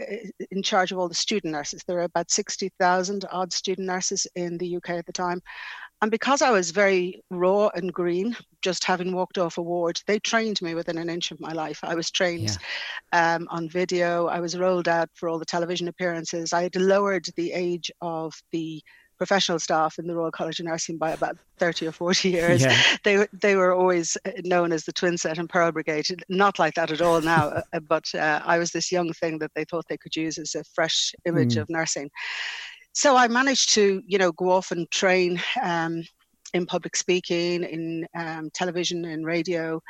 in 0.50 0.62
charge 0.62 0.93
of 0.93 0.99
all 0.99 1.08
the 1.08 1.14
student 1.14 1.52
nurses. 1.52 1.82
There 1.87 1.96
were 1.96 2.02
about 2.02 2.31
60,000 2.31 3.25
odd 3.31 3.52
student 3.52 3.87
nurses 3.87 4.26
in 4.35 4.58
the 4.58 4.76
UK 4.76 4.91
at 4.91 5.06
the 5.06 5.12
time. 5.12 5.41
And 6.05 6.11
because 6.11 6.43
I 6.43 6.51
was 6.51 6.71
very 6.71 7.23
raw 7.31 7.71
and 7.75 7.91
green, 7.91 8.37
just 8.61 8.85
having 8.85 9.15
walked 9.15 9.39
off 9.39 9.56
a 9.56 9.62
ward, 9.62 10.03
they 10.06 10.19
trained 10.19 10.61
me 10.61 10.75
within 10.75 10.99
an 10.99 11.09
inch 11.09 11.31
of 11.31 11.41
my 11.41 11.53
life. 11.53 11.81
I 11.83 11.95
was 11.95 12.11
trained 12.11 12.59
yeah. 13.11 13.37
um, 13.37 13.49
on 13.51 13.71
video, 13.71 14.27
I 14.27 14.39
was 14.39 14.59
rolled 14.59 14.87
out 14.87 15.09
for 15.15 15.31
all 15.31 15.39
the 15.39 15.47
television 15.47 15.89
appearances. 15.89 16.53
I 16.53 16.65
had 16.65 16.77
lowered 16.77 17.25
the 17.37 17.53
age 17.53 17.91
of 18.03 18.35
the 18.53 18.83
professional 19.17 19.59
staff 19.59 19.99
in 19.99 20.06
the 20.06 20.15
Royal 20.15 20.31
College 20.31 20.61
of 20.61 20.67
Nursing 20.67 20.99
by 20.99 21.12
about 21.12 21.39
30 21.59 21.87
or 21.87 21.93
40 21.93 22.29
years. 22.29 22.61
Yeah. 22.61 22.79
They, 23.03 23.27
they 23.33 23.56
were 23.56 23.73
always 23.73 24.19
uh, 24.27 24.33
known 24.45 24.73
as 24.73 24.85
the 24.85 24.93
Twin 24.93 25.17
Set 25.17 25.39
and 25.39 25.49
Pearl 25.49 25.73
Brigade. 25.73 26.05
Not 26.29 26.59
like 26.59 26.75
that 26.75 26.91
at 26.91 27.01
all 27.01 27.23
now, 27.23 27.62
uh, 27.73 27.81
but 27.81 28.15
uh, 28.15 28.43
I 28.45 28.59
was 28.59 28.73
this 28.73 28.93
young 28.93 29.11
thing 29.15 29.39
that 29.39 29.53
they 29.55 29.65
thought 29.65 29.87
they 29.89 29.97
could 29.97 30.17
use 30.17 30.37
as 30.37 30.55
a 30.55 30.65
fresh 30.75 31.15
image 31.25 31.55
mm. 31.55 31.62
of 31.62 31.71
nursing. 31.71 32.11
So 32.94 33.17
I 33.17 33.26
managed 33.26 33.75
to, 33.75 34.02
you 34.06 34.19
know, 34.19 34.31
go 34.32 34.50
off 34.50 34.70
and 34.70 34.88
train 34.91 35.43
um, 35.61 36.05
in 36.55 36.64
public 36.64 36.94
speaking, 36.94 37.64
in 37.64 38.06
um, 38.17 38.49
television, 38.55 39.05
in 39.05 39.25
radio. 39.25 39.82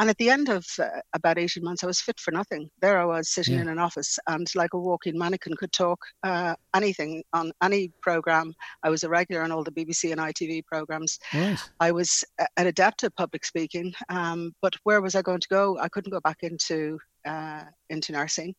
And 0.00 0.10
at 0.10 0.18
the 0.18 0.28
end 0.28 0.48
of 0.48 0.66
uh, 0.80 0.88
about 1.14 1.38
18 1.38 1.62
months, 1.62 1.84
I 1.84 1.86
was 1.86 2.00
fit 2.00 2.18
for 2.18 2.32
nothing. 2.32 2.68
There 2.80 3.00
I 3.00 3.04
was 3.04 3.30
sitting 3.30 3.54
yeah. 3.54 3.60
in 3.60 3.68
an 3.68 3.78
office 3.78 4.18
and, 4.26 4.46
like 4.56 4.74
a 4.74 4.78
walking 4.78 5.16
mannequin, 5.16 5.54
could 5.56 5.72
talk 5.72 6.00
uh, 6.24 6.56
anything 6.74 7.22
on 7.32 7.52
any 7.62 7.92
program. 8.02 8.52
I 8.82 8.90
was 8.90 9.04
a 9.04 9.08
regular 9.08 9.42
on 9.42 9.52
all 9.52 9.62
the 9.62 9.70
BBC 9.70 10.10
and 10.10 10.20
ITV 10.20 10.66
programs. 10.66 11.20
Yes. 11.32 11.70
I 11.78 11.92
was 11.92 12.24
an 12.56 12.66
adept 12.66 13.04
at 13.04 13.14
public 13.14 13.44
speaking, 13.44 13.94
um, 14.08 14.52
but 14.60 14.74
where 14.82 15.00
was 15.00 15.14
I 15.14 15.22
going 15.22 15.40
to 15.40 15.48
go? 15.48 15.78
I 15.80 15.88
couldn't 15.88 16.10
go 16.10 16.20
back 16.20 16.38
into 16.42 16.98
uh, 17.26 17.64
into 17.90 18.12
nursing. 18.12 18.54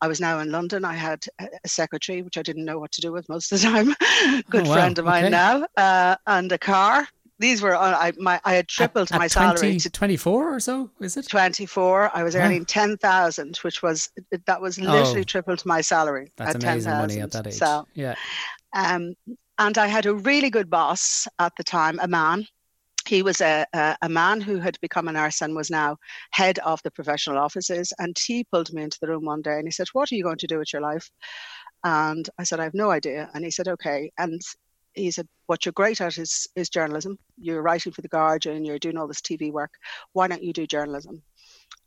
I 0.00 0.08
was 0.08 0.20
now 0.20 0.40
in 0.40 0.50
London. 0.50 0.84
I 0.84 0.94
had 0.94 1.24
a 1.40 1.68
secretary, 1.68 2.22
which 2.22 2.38
I 2.38 2.42
didn't 2.42 2.64
know 2.64 2.78
what 2.78 2.92
to 2.92 3.00
do 3.00 3.12
with 3.12 3.28
most 3.28 3.52
of 3.52 3.60
the 3.60 3.66
time. 3.66 3.94
Good 4.50 4.66
oh, 4.66 4.70
wow. 4.70 4.74
friend 4.74 4.98
of 4.98 5.04
mine 5.04 5.24
okay. 5.24 5.30
now, 5.30 5.66
uh, 5.76 6.16
and 6.26 6.50
a 6.52 6.58
car. 6.58 7.08
These 7.40 7.62
were 7.62 7.74
uh, 7.74 7.96
I 7.96 8.12
my 8.18 8.40
I 8.44 8.54
had 8.54 8.66
tripled 8.66 9.12
at, 9.12 9.18
my 9.18 9.26
at 9.26 9.30
salary 9.30 9.78
to 9.78 9.90
24 9.90 10.54
or 10.54 10.58
so. 10.58 10.90
Is 11.00 11.16
it 11.16 11.28
24? 11.28 12.10
I 12.12 12.24
was 12.24 12.34
earning 12.34 12.64
ten 12.64 12.96
thousand, 12.96 13.58
which 13.58 13.80
was 13.82 14.10
that 14.46 14.60
was 14.60 14.80
literally 14.80 15.20
oh, 15.20 15.24
tripled 15.24 15.64
my 15.64 15.80
salary. 15.80 16.32
That's 16.36 16.56
at 16.56 16.62
amazing 16.64 16.90
10, 16.90 17.00
money 17.00 17.20
at 17.20 17.30
that 17.32 17.46
age. 17.46 17.54
So, 17.54 17.86
yeah. 17.94 18.16
Um, 18.74 19.14
and 19.58 19.78
I 19.78 19.86
had 19.86 20.06
a 20.06 20.14
really 20.14 20.50
good 20.50 20.68
boss 20.68 21.28
at 21.38 21.52
the 21.56 21.64
time, 21.64 21.98
a 22.00 22.08
man 22.08 22.46
he 23.08 23.22
was 23.22 23.40
a, 23.40 23.64
a, 23.72 23.96
a, 24.02 24.08
man 24.08 24.40
who 24.40 24.58
had 24.58 24.78
become 24.82 25.08
a 25.08 25.12
nurse 25.12 25.40
and 25.40 25.56
was 25.56 25.70
now 25.70 25.96
head 26.32 26.58
of 26.58 26.82
the 26.82 26.90
professional 26.90 27.38
offices. 27.38 27.90
And 27.98 28.16
he 28.18 28.44
pulled 28.44 28.72
me 28.72 28.82
into 28.82 28.98
the 29.00 29.08
room 29.08 29.24
one 29.24 29.40
day 29.40 29.56
and 29.56 29.66
he 29.66 29.72
said, 29.72 29.86
What 29.94 30.12
are 30.12 30.14
you 30.14 30.22
going 30.22 30.36
to 30.38 30.46
do 30.46 30.58
with 30.58 30.72
your 30.72 30.82
life? 30.82 31.10
And 31.84 32.28
I 32.38 32.44
said, 32.44 32.60
I 32.60 32.64
have 32.64 32.74
no 32.74 32.90
idea. 32.90 33.30
And 33.32 33.44
he 33.44 33.50
said, 33.50 33.66
Okay. 33.66 34.12
And 34.18 34.42
he 34.92 35.10
said, 35.10 35.26
What 35.46 35.64
you're 35.64 35.72
great 35.72 36.02
at 36.02 36.18
is, 36.18 36.46
is 36.54 36.68
journalism. 36.68 37.18
You're 37.38 37.62
writing 37.62 37.92
for 37.92 38.02
The 38.02 38.08
Guardian, 38.08 38.64
you're 38.64 38.78
doing 38.78 38.98
all 38.98 39.08
this 39.08 39.22
TV 39.22 39.50
work. 39.50 39.72
Why 40.12 40.28
don't 40.28 40.44
you 40.44 40.52
do 40.52 40.66
journalism? 40.66 41.22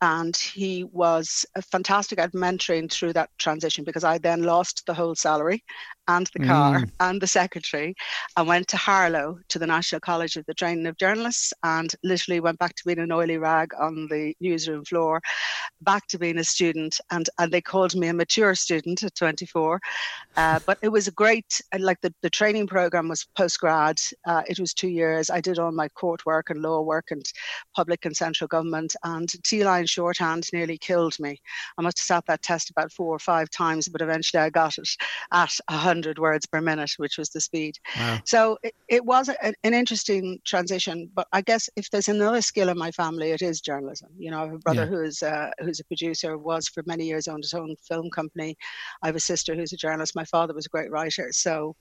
and 0.00 0.36
he 0.36 0.82
was 0.84 1.46
fantastic 1.70 2.18
at 2.18 2.32
mentoring 2.32 2.90
through 2.90 3.12
that 3.12 3.30
transition 3.38 3.84
because 3.84 4.02
I 4.02 4.18
then 4.18 4.42
lost 4.42 4.84
the 4.84 4.94
whole 4.94 5.14
salary 5.14 5.62
and 6.08 6.28
the 6.34 6.44
car 6.44 6.80
mm. 6.80 6.90
and 7.00 7.20
the 7.20 7.26
secretary 7.26 7.94
and 8.36 8.48
went 8.48 8.68
to 8.68 8.76
Harlow 8.76 9.38
to 9.48 9.58
the 9.58 9.66
National 9.66 10.00
College 10.00 10.36
of 10.36 10.44
the 10.46 10.54
Training 10.54 10.86
of 10.86 10.96
Journalists 10.96 11.52
and 11.62 11.92
literally 12.02 12.40
went 12.40 12.58
back 12.58 12.74
to 12.76 12.84
being 12.84 12.98
an 12.98 13.12
oily 13.12 13.38
rag 13.38 13.72
on 13.78 14.08
the 14.08 14.34
newsroom 14.40 14.84
floor, 14.84 15.20
back 15.82 16.06
to 16.08 16.18
being 16.18 16.38
a 16.38 16.44
student. 16.44 17.00
And, 17.10 17.28
and 17.38 17.52
they 17.52 17.60
called 17.60 17.94
me 17.94 18.08
a 18.08 18.14
mature 18.14 18.54
student 18.54 19.02
at 19.02 19.14
24. 19.14 19.80
Uh, 20.36 20.60
but 20.66 20.78
it 20.82 20.88
was 20.88 21.08
a 21.08 21.12
great, 21.12 21.60
like 21.78 22.00
the, 22.00 22.12
the 22.22 22.30
training 22.30 22.66
program 22.66 23.08
was 23.08 23.26
post 23.36 23.60
grad. 23.60 24.00
Uh, 24.26 24.42
it 24.48 24.58
was 24.58 24.74
two 24.74 24.88
years. 24.88 25.30
I 25.30 25.40
did 25.40 25.58
all 25.58 25.72
my 25.72 25.88
court 25.88 26.26
work 26.26 26.50
and 26.50 26.62
law 26.62 26.80
work 26.80 27.10
and 27.10 27.24
public 27.76 28.04
and 28.04 28.16
central 28.16 28.48
government. 28.48 28.96
And 29.04 29.28
Teeline 29.44 29.86
shorthand 29.86 30.48
nearly 30.52 30.78
killed 30.78 31.18
me. 31.20 31.40
I 31.78 31.82
must 31.82 31.98
have 31.98 32.06
sat 32.06 32.26
that 32.26 32.42
test 32.42 32.70
about 32.70 32.92
four 32.92 33.14
or 33.14 33.18
five 33.18 33.50
times, 33.50 33.88
but 33.88 34.00
eventually 34.00 34.42
I 34.42 34.50
got 34.50 34.78
it 34.78 34.88
at 35.32 35.52
100 35.92 36.18
words 36.18 36.46
per 36.46 36.60
minute, 36.60 36.92
which 36.96 37.18
was 37.18 37.28
the 37.30 37.40
speed. 37.40 37.74
Wow. 37.98 38.20
So 38.24 38.58
it, 38.62 38.74
it 38.88 39.04
was 39.04 39.28
a, 39.28 39.36
an 39.44 39.74
interesting 39.74 40.38
transition. 40.44 41.10
But 41.14 41.26
I 41.32 41.42
guess 41.42 41.68
if 41.76 41.90
there's 41.90 42.08
another 42.08 42.40
skill 42.40 42.68
in 42.70 42.78
my 42.78 42.90
family, 42.90 43.30
it 43.32 43.42
is 43.42 43.60
journalism. 43.60 44.08
You 44.18 44.30
know, 44.30 44.40
I 44.40 44.44
have 44.46 44.54
a 44.54 44.58
brother 44.58 44.82
Yeah. 44.84 44.92
who 44.92 45.02
is 45.02 45.22
uh, 45.22 45.50
who's 45.60 45.80
a 45.80 45.84
producer, 45.84 46.38
was 46.38 46.68
for 46.68 46.82
many 46.86 47.04
years 47.04 47.28
owned 47.28 47.44
his 47.44 47.54
own 47.54 47.76
film 47.88 48.10
company. 48.10 48.56
I 49.02 49.06
have 49.08 49.16
a 49.16 49.20
sister 49.32 49.54
who's 49.54 49.72
a 49.72 49.76
journalist. 49.76 50.16
My 50.16 50.24
father 50.24 50.54
was 50.54 50.66
a 50.66 50.70
great 50.70 50.90
writer. 50.90 51.28
So 51.32 51.76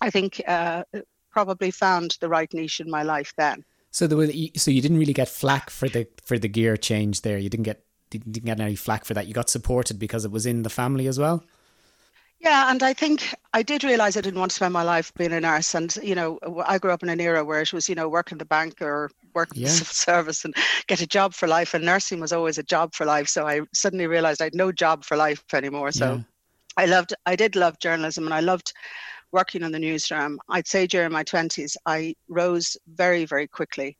I 0.00 0.08
think 0.10 0.40
uh, 0.48 0.84
probably 1.30 1.70
found 1.70 2.16
the 2.20 2.28
right 2.28 2.52
niche 2.54 2.80
in 2.80 2.90
my 2.90 3.02
life 3.02 3.32
then. 3.36 3.64
So 3.90 4.06
there 4.06 4.16
was, 4.16 4.30
so 4.56 4.70
you 4.70 4.80
didn't 4.80 4.98
really 4.98 5.12
get 5.12 5.28
flack 5.28 5.68
for 5.68 5.88
the 5.88 6.06
for 6.24 6.38
the 6.38 6.48
gear 6.48 6.76
change 6.78 7.20
there. 7.20 7.38
You 7.38 7.50
didn't 7.50 7.64
get 7.64 7.84
didn't 8.10 8.44
get 8.44 8.60
any 8.60 8.76
flack 8.76 9.04
for 9.04 9.14
that. 9.14 9.26
You 9.26 9.34
got 9.34 9.50
supported 9.50 9.98
because 9.98 10.24
it 10.24 10.30
was 10.30 10.46
in 10.46 10.62
the 10.62 10.70
family 10.70 11.06
as 11.06 11.18
well. 11.18 11.44
Yeah, 12.42 12.70
and 12.72 12.82
I 12.82 12.92
think 12.92 13.34
I 13.52 13.62
did 13.62 13.84
realize 13.84 14.16
I 14.16 14.20
didn't 14.20 14.40
want 14.40 14.50
to 14.50 14.56
spend 14.56 14.72
my 14.72 14.82
life 14.82 15.14
being 15.14 15.32
a 15.32 15.40
nurse. 15.40 15.74
And 15.76 15.94
you 16.02 16.16
know, 16.16 16.40
I 16.66 16.78
grew 16.78 16.90
up 16.90 17.02
in 17.04 17.08
an 17.08 17.20
era 17.20 17.44
where 17.44 17.60
it 17.62 17.72
was, 17.72 17.88
you 17.88 17.94
know, 17.94 18.08
work 18.08 18.32
in 18.32 18.38
the 18.38 18.44
bank 18.44 18.82
or 18.82 19.10
work 19.34 19.50
in 19.56 19.62
the 19.62 19.68
civil 19.68 19.92
service 19.92 20.44
and 20.44 20.54
get 20.88 21.00
a 21.00 21.06
job 21.06 21.34
for 21.34 21.46
life. 21.46 21.72
And 21.74 21.84
nursing 21.84 22.20
was 22.20 22.32
always 22.32 22.58
a 22.58 22.64
job 22.64 22.94
for 22.94 23.06
life. 23.06 23.28
So 23.28 23.46
I 23.46 23.60
suddenly 23.72 24.08
realized 24.08 24.40
I 24.42 24.46
had 24.46 24.56
no 24.56 24.72
job 24.72 25.04
for 25.04 25.16
life 25.16 25.44
anymore. 25.54 25.92
So 25.92 26.16
Yeah. 26.16 26.22
I 26.76 26.86
loved, 26.86 27.14
I 27.26 27.36
did 27.36 27.54
love 27.54 27.78
journalism, 27.80 28.24
and 28.24 28.34
I 28.34 28.40
loved 28.40 28.72
working 29.30 29.62
in 29.62 29.72
the 29.72 29.78
newsroom. 29.78 30.38
I'd 30.48 30.66
say 30.66 30.86
during 30.86 31.12
my 31.12 31.22
twenties, 31.22 31.76
I 31.86 32.16
rose 32.28 32.76
very, 32.88 33.24
very 33.26 33.46
quickly. 33.46 33.98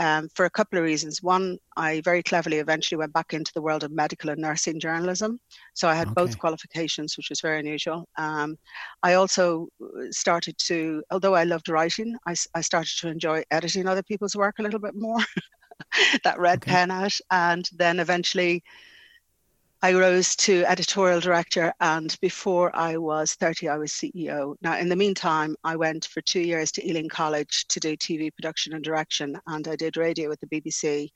Um, 0.00 0.28
for 0.34 0.44
a 0.44 0.50
couple 0.50 0.78
of 0.78 0.84
reasons. 0.84 1.22
One, 1.22 1.58
I 1.76 2.00
very 2.00 2.22
cleverly 2.22 2.58
eventually 2.58 2.98
went 2.98 3.12
back 3.12 3.32
into 3.32 3.52
the 3.54 3.62
world 3.62 3.84
of 3.84 3.92
medical 3.92 4.30
and 4.30 4.40
nursing 4.40 4.80
journalism. 4.80 5.38
So 5.74 5.88
I 5.88 5.94
had 5.94 6.08
Okay. 6.08 6.14
both 6.14 6.36
qualifications, 6.38 7.16
which 7.16 7.30
was 7.30 7.40
very 7.40 7.60
unusual. 7.60 8.08
Um, 8.18 8.56
I 9.04 9.14
also 9.14 9.68
started 10.10 10.56
to, 10.66 11.02
although 11.12 11.36
I 11.36 11.44
loved 11.44 11.68
writing, 11.68 12.16
I 12.26 12.34
started 12.60 12.92
to 12.98 13.08
enjoy 13.08 13.44
editing 13.52 13.86
other 13.86 14.02
people's 14.02 14.34
work 14.34 14.58
a 14.58 14.62
little 14.62 14.80
bit 14.80 14.94
more. 14.96 15.20
that 16.24 16.38
red 16.40 16.64
Okay. 16.64 16.64
pen 16.64 16.90
out. 16.90 17.14
And 17.30 17.68
then 17.72 18.00
eventually 18.00 18.62
I 19.84 19.92
rose 19.92 20.34
to 20.36 20.64
editorial 20.64 21.20
director. 21.20 21.70
And 21.80 22.16
before 22.22 22.74
I 22.74 22.96
was 22.96 23.34
30, 23.34 23.68
I 23.68 23.76
was 23.76 23.92
CEO. 23.92 24.54
Now, 24.62 24.78
in 24.78 24.88
the 24.88 24.96
meantime, 24.96 25.54
I 25.62 25.76
went 25.76 26.06
for 26.06 26.22
two 26.22 26.40
years 26.40 26.72
to 26.72 26.88
Ealing 26.88 27.10
College 27.10 27.66
to 27.68 27.80
do 27.80 27.94
TV 27.94 28.34
production 28.34 28.72
and 28.72 28.82
direction. 28.82 29.38
And 29.46 29.68
I 29.68 29.76
did 29.76 29.98
radio 29.98 30.30
with 30.30 30.40
the 30.40 30.46
BBC 30.46 31.10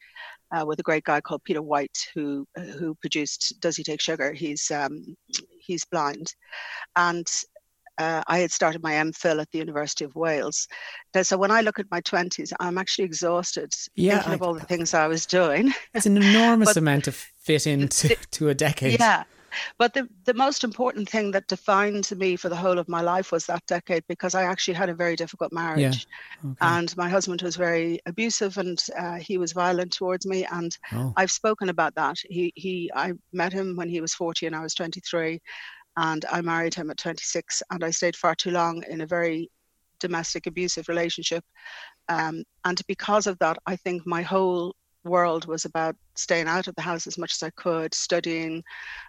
uh, 0.54 0.66
with 0.66 0.80
a 0.80 0.82
great 0.82 1.04
guy 1.04 1.18
called 1.22 1.44
Peter 1.44 1.62
White, 1.62 1.96
who 2.14 2.46
who 2.78 2.94
produced 2.96 3.54
Does 3.60 3.76
He 3.76 3.82
Take 3.84 4.02
Sugar? 4.02 4.34
He's 4.34 4.70
um, 4.70 5.16
he's 5.58 5.86
blind, 5.86 6.34
and 6.96 7.26
uh, 7.98 8.22
I 8.28 8.38
had 8.38 8.52
started 8.52 8.82
my 8.82 8.92
MPhil 8.92 9.40
at 9.42 9.50
the 9.50 9.58
University 9.58 10.04
of 10.04 10.14
Wales. 10.14 10.68
Now, 11.14 11.22
So 11.22 11.36
when 11.36 11.50
I 11.50 11.62
look 11.62 11.78
at 11.78 11.90
my 11.90 12.00
twenties, 12.02 12.52
I'm 12.60 12.78
actually 12.78 13.04
exhausted 13.06 13.72
Yeah, 13.94 14.16
thinking 14.18 14.34
of 14.34 14.42
all 14.42 14.54
the 14.54 14.64
things 14.66 14.94
I 14.94 15.06
was 15.06 15.26
doing. 15.26 15.72
It's 15.94 16.06
an 16.06 16.16
enormous 16.18 16.68
But- 16.74 16.76
amount 16.76 17.04
to 17.04 17.12
fit 17.48 17.66
into 17.66 18.14
to 18.32 18.50
a 18.50 18.54
decade. 18.54 19.00
Yeah. 19.00 19.24
But 19.78 19.94
the, 19.94 20.06
the 20.24 20.34
most 20.34 20.62
important 20.62 21.08
thing 21.08 21.30
that 21.30 21.48
defined 21.48 22.10
me 22.16 22.36
for 22.36 22.50
the 22.50 22.56
whole 22.56 22.78
of 22.78 22.86
my 22.86 23.00
life 23.00 23.32
was 23.32 23.46
that 23.46 23.64
decade 23.66 24.04
because 24.06 24.34
I 24.34 24.42
actually 24.42 24.74
had 24.74 24.90
a 24.90 24.94
very 24.94 25.16
difficult 25.16 25.52
marriage. 25.54 26.06
Okay. 26.44 26.54
And 26.60 26.94
my 26.98 27.08
husband 27.08 27.40
was 27.40 27.56
very 27.56 27.98
abusive 28.04 28.58
and 28.58 28.78
uh, 28.96 29.14
he 29.14 29.38
was 29.38 29.52
violent 29.52 29.92
towards 29.94 30.26
me. 30.26 30.44
And 30.52 30.76
oh. 30.92 31.14
I've 31.16 31.30
spoken 31.30 31.70
about 31.70 31.94
that. 31.94 32.18
He 32.28 32.52
he 32.56 32.90
I 32.94 33.14
met 33.32 33.52
him 33.54 33.74
when 33.74 33.88
he 33.88 34.02
was 34.02 34.14
40 34.14 34.46
and 34.46 34.54
I 34.54 34.60
was 34.60 34.74
23 34.74 35.40
and 35.96 36.24
I 36.30 36.42
married 36.42 36.74
him 36.74 36.90
at 36.90 36.98
26 36.98 37.62
and 37.70 37.82
I 37.82 37.90
stayed 37.90 38.16
far 38.16 38.34
too 38.34 38.50
long 38.50 38.84
in 38.90 39.00
a 39.00 39.06
very 39.06 39.50
domestic 39.98 40.46
abusive 40.46 40.88
relationship. 40.88 41.44
Um, 42.10 42.44
and 42.64 42.80
because 42.86 43.26
of 43.26 43.38
that, 43.38 43.56
I 43.66 43.76
think 43.76 44.06
my 44.06 44.22
whole 44.22 44.76
world 45.08 45.46
was 45.46 45.64
about 45.64 45.96
staying 46.16 46.48
out 46.48 46.68
of 46.68 46.74
the 46.74 46.82
house 46.82 47.06
as 47.06 47.18
much 47.18 47.34
as 47.34 47.42
I 47.42 47.50
could, 47.50 47.94
studying, 47.94 48.62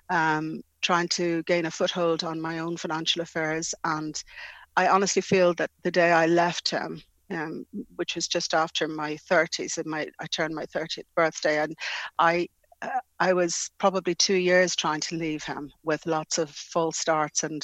um, 0.10 0.62
trying 0.82 1.08
to 1.10 1.44
gain 1.44 1.66
a 1.66 1.72
foothold 1.72 2.24
on 2.24 2.42
my 2.42 2.60
own 2.60 2.78
financial 2.78 3.22
affairs. 3.22 3.74
And 3.84 4.22
I 4.76 4.88
honestly 4.88 5.22
feel 5.22 5.54
that 5.56 5.72
the 5.84 5.92
day 5.92 6.12
I 6.12 6.26
left 6.26 6.70
him, 6.70 7.02
um, 7.32 7.66
which 7.96 8.16
was 8.16 8.28
just 8.28 8.54
after 8.54 8.88
my 8.88 9.16
30s, 9.30 9.78
and 9.78 9.86
my 9.86 10.08
I 10.20 10.28
turned 10.28 10.56
my 10.56 10.66
30th 10.66 11.06
birthday, 11.16 11.60
and 11.60 11.76
I 12.18 12.48
uh, 12.82 13.00
I 13.20 13.34
was 13.34 13.70
probably 13.78 14.16
two 14.16 14.36
years 14.36 14.76
trying 14.76 15.02
to 15.02 15.16
leave 15.16 15.44
him 15.44 15.72
with 15.84 16.06
lots 16.06 16.38
of 16.38 16.50
false 16.50 16.98
starts 16.98 17.44
and 17.44 17.62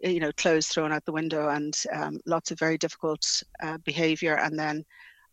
you 0.00 0.20
know 0.20 0.32
clothes 0.32 0.68
thrown 0.68 0.92
out 0.92 1.04
the 1.04 1.12
window 1.12 1.50
and 1.50 1.74
um, 1.92 2.18
lots 2.26 2.50
of 2.50 2.58
very 2.58 2.78
difficult 2.78 3.42
uh, 3.62 3.78
behavior, 3.78 4.36
and 4.36 4.58
then. 4.58 4.84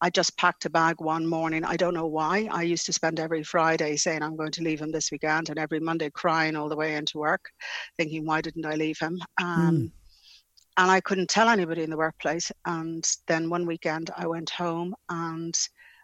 I 0.01 0.09
just 0.09 0.37
packed 0.37 0.65
a 0.65 0.69
bag 0.69 0.97
one 0.99 1.25
morning. 1.25 1.63
I 1.63 1.77
don't 1.77 1.93
know 1.93 2.07
why. 2.07 2.47
I 2.51 2.63
used 2.63 2.85
to 2.87 2.93
spend 2.93 3.19
every 3.19 3.43
Friday 3.43 3.95
saying 3.97 4.21
I'm 4.21 4.35
going 4.35 4.51
to 4.53 4.63
leave 4.63 4.81
him 4.81 4.91
this 4.91 5.11
weekend, 5.11 5.49
and 5.49 5.57
every 5.59 5.79
Monday 5.79 6.09
crying 6.11 6.55
all 6.55 6.69
the 6.69 6.75
way 6.75 6.95
into 6.95 7.17
work, 7.17 7.49
thinking 7.97 8.25
why 8.25 8.41
didn't 8.41 8.65
I 8.65 8.75
leave 8.75 8.99
him? 8.99 9.19
Um, 9.41 9.47
Mm. 9.87 9.91
and 10.77 10.91
I 10.91 11.01
couldn't 11.01 11.29
tell 11.29 11.49
anybody 11.49 11.83
in 11.83 11.89
the 11.89 11.97
workplace. 11.97 12.51
And 12.65 13.03
then 13.27 13.49
one 13.49 13.65
weekend 13.65 14.11
I 14.15 14.27
went 14.27 14.49
home 14.49 14.95
and 15.09 15.55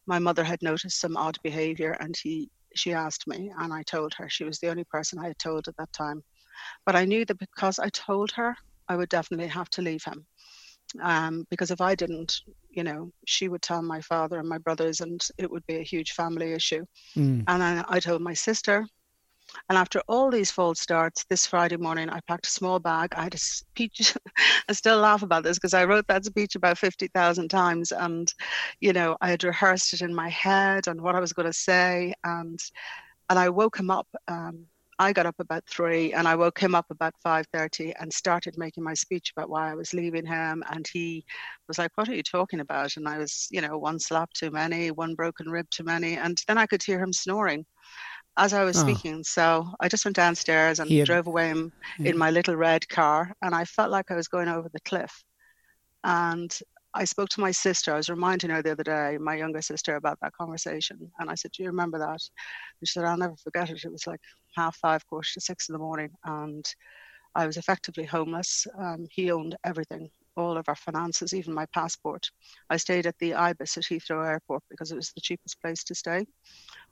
my 0.07 0.19
mother 0.19 0.43
had 0.43 0.61
noticed 0.61 0.99
some 0.99 1.17
odd 1.17 1.37
behavior 1.43 1.91
and 1.99 2.15
he 2.21 2.49
she 2.75 2.93
asked 2.93 3.27
me 3.27 3.51
and 3.59 3.73
I 3.73 3.83
told 3.83 4.13
her 4.15 4.29
she 4.29 4.45
was 4.45 4.59
the 4.59 4.69
only 4.69 4.85
person 4.85 5.19
I 5.19 5.27
had 5.27 5.39
told 5.39 5.67
at 5.67 5.75
that 5.77 5.91
time. 5.93 6.23
But 6.85 6.95
I 6.95 7.05
knew 7.05 7.25
that 7.25 7.37
because 7.39 7.79
I 7.79 7.89
told 7.89 8.31
her, 8.33 8.55
I 8.87 8.95
would 8.95 9.09
definitely 9.09 9.47
have 9.47 9.69
to 9.71 9.81
leave 9.81 10.03
him. 10.05 10.25
Um, 11.01 11.45
because 11.49 11.71
if 11.71 11.81
I 11.81 11.95
didn't, 11.95 12.41
you 12.69 12.83
know, 12.83 13.11
she 13.25 13.47
would 13.47 13.61
tell 13.61 13.81
my 13.81 14.01
father 14.01 14.39
and 14.39 14.47
my 14.47 14.57
brothers, 14.57 15.01
and 15.01 15.21
it 15.37 15.49
would 15.49 15.65
be 15.67 15.77
a 15.77 15.83
huge 15.83 16.11
family 16.11 16.53
issue. 16.53 16.85
Mm. 17.15 17.43
And 17.47 17.61
then 17.61 17.85
I 17.87 17.99
told 17.99 18.21
my 18.21 18.33
sister. 18.33 18.85
And 19.69 19.77
after 19.77 20.01
all 20.07 20.31
these 20.31 20.51
false 20.51 20.79
starts, 20.79 21.25
this 21.25 21.45
Friday 21.45 21.75
morning, 21.75 22.09
I 22.09 22.19
packed 22.21 22.47
a 22.47 22.49
small 22.49 22.79
bag. 22.79 23.13
I 23.15 23.23
had 23.23 23.33
a 23.33 23.37
speech. 23.37 24.15
I 24.69 24.73
still 24.73 24.99
laugh 24.99 25.23
about 25.23 25.43
this 25.43 25.57
because 25.57 25.73
I 25.73 25.83
wrote 25.83 26.07
that 26.07 26.23
speech 26.23 26.55
about 26.55 26.77
50,000 26.77 27.49
times. 27.49 27.91
And, 27.91 28.33
you 28.79 28.93
know, 28.93 29.17
I 29.19 29.29
had 29.29 29.43
rehearsed 29.43 29.93
it 29.93 30.01
in 30.01 30.15
my 30.15 30.29
head 30.29 30.87
and 30.87 31.01
what 31.01 31.15
I 31.15 31.19
was 31.19 31.33
going 31.33 31.47
to 31.47 31.53
say. 31.53 32.13
And, 32.23 32.59
and 33.29 33.37
I 33.37 33.49
woke 33.49 33.77
him 33.77 33.91
up. 33.91 34.07
Um, 34.27 34.67
I 35.01 35.11
got 35.13 35.25
up 35.25 35.39
about 35.39 35.65
three 35.65 36.13
and 36.13 36.27
I 36.27 36.35
woke 36.35 36.59
him 36.59 36.75
up 36.75 36.85
about 36.91 37.15
5.30 37.25 37.93
and 37.99 38.13
started 38.13 38.55
making 38.55 38.83
my 38.83 38.93
speech 38.93 39.33
about 39.35 39.49
why 39.49 39.71
I 39.71 39.73
was 39.73 39.95
leaving 39.95 40.27
him. 40.27 40.63
And 40.71 40.87
he 40.93 41.25
was 41.67 41.79
like, 41.79 41.89
what 41.95 42.07
are 42.07 42.13
you 42.13 42.21
talking 42.21 42.59
about? 42.59 42.95
And 42.97 43.07
I 43.07 43.17
was, 43.17 43.47
you 43.49 43.61
know, 43.61 43.79
one 43.79 43.97
slap 43.97 44.31
too 44.33 44.51
many, 44.51 44.91
one 44.91 45.15
broken 45.15 45.49
rib 45.49 45.67
too 45.71 45.83
many. 45.83 46.17
And 46.17 46.39
then 46.47 46.59
I 46.59 46.67
could 46.67 46.83
hear 46.83 46.99
him 47.01 47.11
snoring 47.13 47.65
as 48.37 48.53
I 48.53 48.63
was 48.63 48.77
Oh. 48.77 48.81
speaking. 48.81 49.23
So 49.23 49.73
I 49.79 49.87
just 49.87 50.05
went 50.05 50.17
downstairs 50.17 50.77
and 50.77 50.87
had- 50.91 51.07
drove 51.07 51.25
away 51.25 51.49
in, 51.49 51.71
Yeah. 51.97 52.11
in 52.11 52.17
my 52.19 52.29
little 52.29 52.55
red 52.55 52.87
car. 52.87 53.33
And 53.41 53.55
I 53.55 53.65
felt 53.65 53.89
like 53.89 54.11
I 54.11 54.15
was 54.15 54.27
going 54.27 54.49
over 54.49 54.69
the 54.71 54.81
cliff. 54.81 55.23
And 56.03 56.55
I 56.93 57.05
spoke 57.05 57.29
to 57.29 57.41
my 57.41 57.51
sister. 57.51 57.93
I 57.93 57.97
was 57.97 58.09
reminding 58.09 58.49
her 58.49 58.61
the 58.61 58.73
other 58.73 58.83
day, 58.83 59.17
my 59.19 59.35
younger 59.35 59.61
sister, 59.61 59.95
about 59.95 60.19
that 60.21 60.33
conversation. 60.33 61.11
And 61.19 61.29
I 61.29 61.35
said, 61.35 61.51
Do 61.51 61.63
you 61.63 61.69
remember 61.69 61.97
that? 61.99 62.09
And 62.09 62.87
she 62.87 62.91
said, 62.93 63.05
I'll 63.05 63.17
never 63.17 63.35
forget 63.37 63.69
it. 63.69 63.83
It 63.83 63.91
was 63.91 64.07
like 64.07 64.19
half 64.55 64.75
five, 64.77 65.05
quarter 65.07 65.29
to 65.33 65.41
six 65.41 65.69
in 65.69 65.73
the 65.73 65.79
morning. 65.79 66.09
And 66.25 66.65
I 67.35 67.47
was 67.47 67.57
effectively 67.57 68.03
homeless. 68.03 68.67
Um, 68.77 69.05
he 69.09 69.31
owned 69.31 69.55
everything, 69.63 70.09
all 70.35 70.57
of 70.57 70.67
our 70.67 70.75
finances, 70.75 71.33
even 71.33 71.53
my 71.53 71.65
passport. 71.73 72.29
I 72.69 72.77
stayed 72.77 73.07
at 73.07 73.17
the 73.19 73.35
Ibis 73.35 73.77
at 73.77 73.83
Heathrow 73.83 74.27
Airport 74.27 74.63
because 74.69 74.91
it 74.91 74.97
was 74.97 75.11
the 75.13 75.21
cheapest 75.21 75.61
place 75.61 75.83
to 75.85 75.95
stay. 75.95 76.25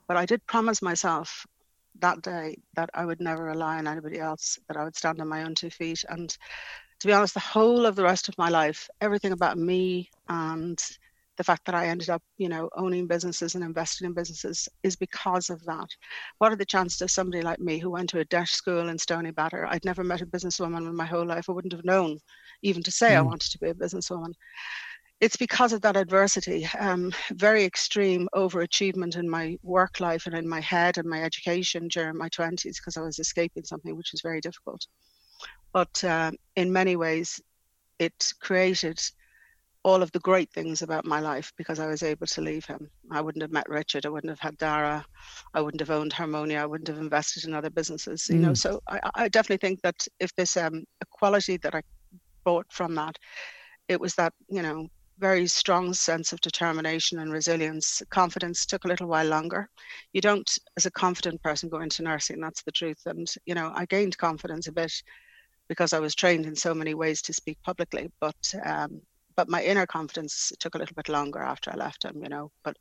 But 0.08 0.16
I 0.16 0.24
did 0.24 0.44
promise 0.46 0.80
myself 0.80 1.44
that 1.98 2.22
day 2.22 2.56
that 2.74 2.88
I 2.94 3.04
would 3.04 3.20
never 3.20 3.44
rely 3.44 3.78
on 3.78 3.86
anybody 3.86 4.18
else, 4.18 4.58
that 4.68 4.76
I 4.76 4.84
would 4.84 4.96
stand 4.96 5.20
on 5.20 5.28
my 5.28 5.42
own 5.42 5.54
two 5.54 5.70
feet. 5.70 6.02
And 6.08 6.34
to 7.00 7.06
be 7.06 7.12
honest, 7.12 7.34
the 7.34 7.40
whole 7.40 7.86
of 7.86 7.96
the 7.96 8.02
rest 8.04 8.28
of 8.28 8.38
my 8.38 8.48
life, 8.48 8.88
everything 9.00 9.32
about 9.32 9.58
me 9.58 10.10
and 10.28 10.78
the 11.36 11.44
fact 11.44 11.64
that 11.66 11.74
I 11.74 11.86
ended 11.86 12.10
up, 12.10 12.22
you 12.38 12.48
know, 12.48 12.68
owning 12.76 13.06
businesses 13.06 13.54
and 13.54 13.64
investing 13.64 14.06
in 14.06 14.12
businesses 14.14 14.68
is 14.82 14.96
because 14.96 15.48
of 15.50 15.64
that. 15.64 15.88
What 16.38 16.52
are 16.52 16.56
the 16.56 16.66
chances 16.66 17.00
of 17.00 17.10
somebody 17.10 17.42
like 17.42 17.58
me 17.60 17.78
who 17.78 17.90
went 17.90 18.10
to 18.10 18.18
a 18.20 18.24
Dutch 18.26 18.50
school 18.52 18.88
in 18.88 18.96
Stoneybatter? 18.98 19.66
I'd 19.68 19.84
never 19.84 20.04
met 20.04 20.20
a 20.20 20.26
businesswoman 20.26 20.86
in 20.88 20.94
my 20.96 21.06
whole 21.06 21.26
life. 21.26 21.46
I 21.48 21.52
wouldn't 21.52 21.72
have 21.72 21.84
known 21.84 22.18
even 22.62 22.82
to 22.82 22.90
say 22.90 23.16
I 23.16 23.20
Mm. 23.20 23.22
wanted 23.22 23.50
to 23.52 23.58
be 23.58 23.70
a 23.70 23.74
businesswoman. 23.74 24.32
It's 25.20 25.36
because 25.36 25.72
of 25.72 25.80
that 25.82 25.96
adversity, 25.96 26.66
um, 26.78 27.12
very 27.32 27.64
extreme 27.64 28.28
overachievement 28.34 29.16
in 29.16 29.28
my 29.30 29.56
work 29.62 30.00
life 30.00 30.26
and 30.26 30.34
in 30.36 30.48
my 30.48 30.60
head 30.60 30.98
and 30.98 31.08
my 31.08 31.22
education 31.22 31.88
during 31.88 32.16
my 32.18 32.28
20s 32.28 32.78
because 32.80 32.96
I 32.96 33.02
was 33.02 33.18
escaping 33.18 33.64
something 33.64 33.96
which 33.96 34.12
was 34.12 34.20
very 34.22 34.40
difficult. 34.40 34.86
But 35.72 36.02
um, 36.04 36.34
in 36.56 36.72
many 36.72 36.96
ways, 36.96 37.40
it 37.98 38.32
created 38.40 39.00
all 39.82 40.02
of 40.02 40.12
the 40.12 40.20
great 40.20 40.50
things 40.52 40.82
about 40.82 41.06
my 41.06 41.20
life 41.20 41.52
because 41.56 41.80
I 41.80 41.86
was 41.86 42.02
able 42.02 42.26
to 42.26 42.40
leave 42.42 42.66
him. 42.66 42.90
I 43.10 43.20
wouldn't 43.20 43.42
have 43.42 43.52
met 43.52 43.68
Richard. 43.68 44.04
I 44.04 44.10
wouldn't 44.10 44.30
have 44.30 44.40
had 44.40 44.58
Dara. 44.58 45.04
I 45.54 45.60
wouldn't 45.60 45.80
have 45.80 45.90
owned 45.90 46.12
Harmonia. 46.12 46.58
I 46.58 46.66
wouldn't 46.66 46.88
have 46.88 46.98
invested 46.98 47.44
in 47.44 47.54
other 47.54 47.70
businesses. 47.70 48.28
You 48.28 48.38
know, 48.40 48.52
Mm. 48.52 48.56
so 48.56 48.80
I, 48.88 49.00
I 49.14 49.28
definitely 49.28 49.66
think 49.66 49.80
that 49.82 50.06
if 50.18 50.34
there's 50.36 50.56
um, 50.56 50.84
a 51.00 51.06
quality 51.10 51.56
that 51.58 51.74
I 51.74 51.82
brought 52.44 52.66
from 52.72 52.94
that. 52.94 53.16
It 53.88 54.00
was 54.00 54.14
that, 54.14 54.32
you 54.48 54.62
know, 54.62 54.88
very 55.18 55.46
strong 55.46 55.92
sense 55.92 56.32
of 56.32 56.40
determination 56.40 57.18
and 57.18 57.32
resilience. 57.32 58.02
Confidence 58.10 58.64
took 58.64 58.84
a 58.84 58.88
little 58.88 59.06
while 59.08 59.26
longer. 59.26 59.68
You 60.12 60.20
don't, 60.20 60.50
as 60.76 60.86
a 60.86 60.90
confident 60.90 61.42
person, 61.42 61.68
go 61.68 61.80
into 61.80 62.02
nursing. 62.02 62.40
That's 62.40 62.62
the 62.62 62.72
truth. 62.72 63.02
And 63.06 63.28
you 63.44 63.54
know, 63.54 63.72
I 63.74 63.84
gained 63.86 64.16
confidence 64.16 64.66
a 64.68 64.72
bit 64.72 64.92
because 65.70 65.92
I 65.92 66.00
was 66.00 66.16
trained 66.16 66.46
in 66.46 66.56
so 66.56 66.74
many 66.74 66.94
ways 66.94 67.22
to 67.22 67.32
speak 67.32 67.56
publicly. 67.62 68.10
But 68.20 68.54
um, 68.66 69.00
but 69.36 69.48
my 69.48 69.62
inner 69.62 69.86
confidence 69.86 70.52
took 70.58 70.74
a 70.74 70.78
little 70.78 70.96
bit 70.96 71.08
longer 71.08 71.38
after 71.38 71.70
I 71.70 71.76
left 71.76 72.04
him. 72.04 72.20
You 72.20 72.28
know, 72.28 72.50
but 72.64 72.76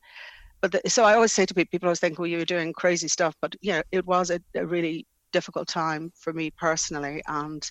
but 0.60 0.72
the, 0.72 0.90
so 0.90 1.06
I 1.06 1.14
always 1.14 1.32
say 1.32 1.46
to 1.46 1.54
people, 1.54 1.70
people 1.70 1.88
always 1.88 2.00
think, 2.00 2.18
well, 2.18 2.28
you 2.28 2.40
were 2.40 2.56
doing 2.56 2.74
crazy 2.74 3.08
stuff, 3.08 3.36
but 3.42 3.56
you 3.62 3.74
know, 3.74 3.84
it 3.92 4.06
was 4.08 4.32
a, 4.32 4.42
a 4.56 4.66
really 4.66 5.06
difficult 5.32 5.68
time 5.68 6.12
for 6.16 6.34
me 6.34 6.50
personally, 6.50 7.22
and 7.28 7.64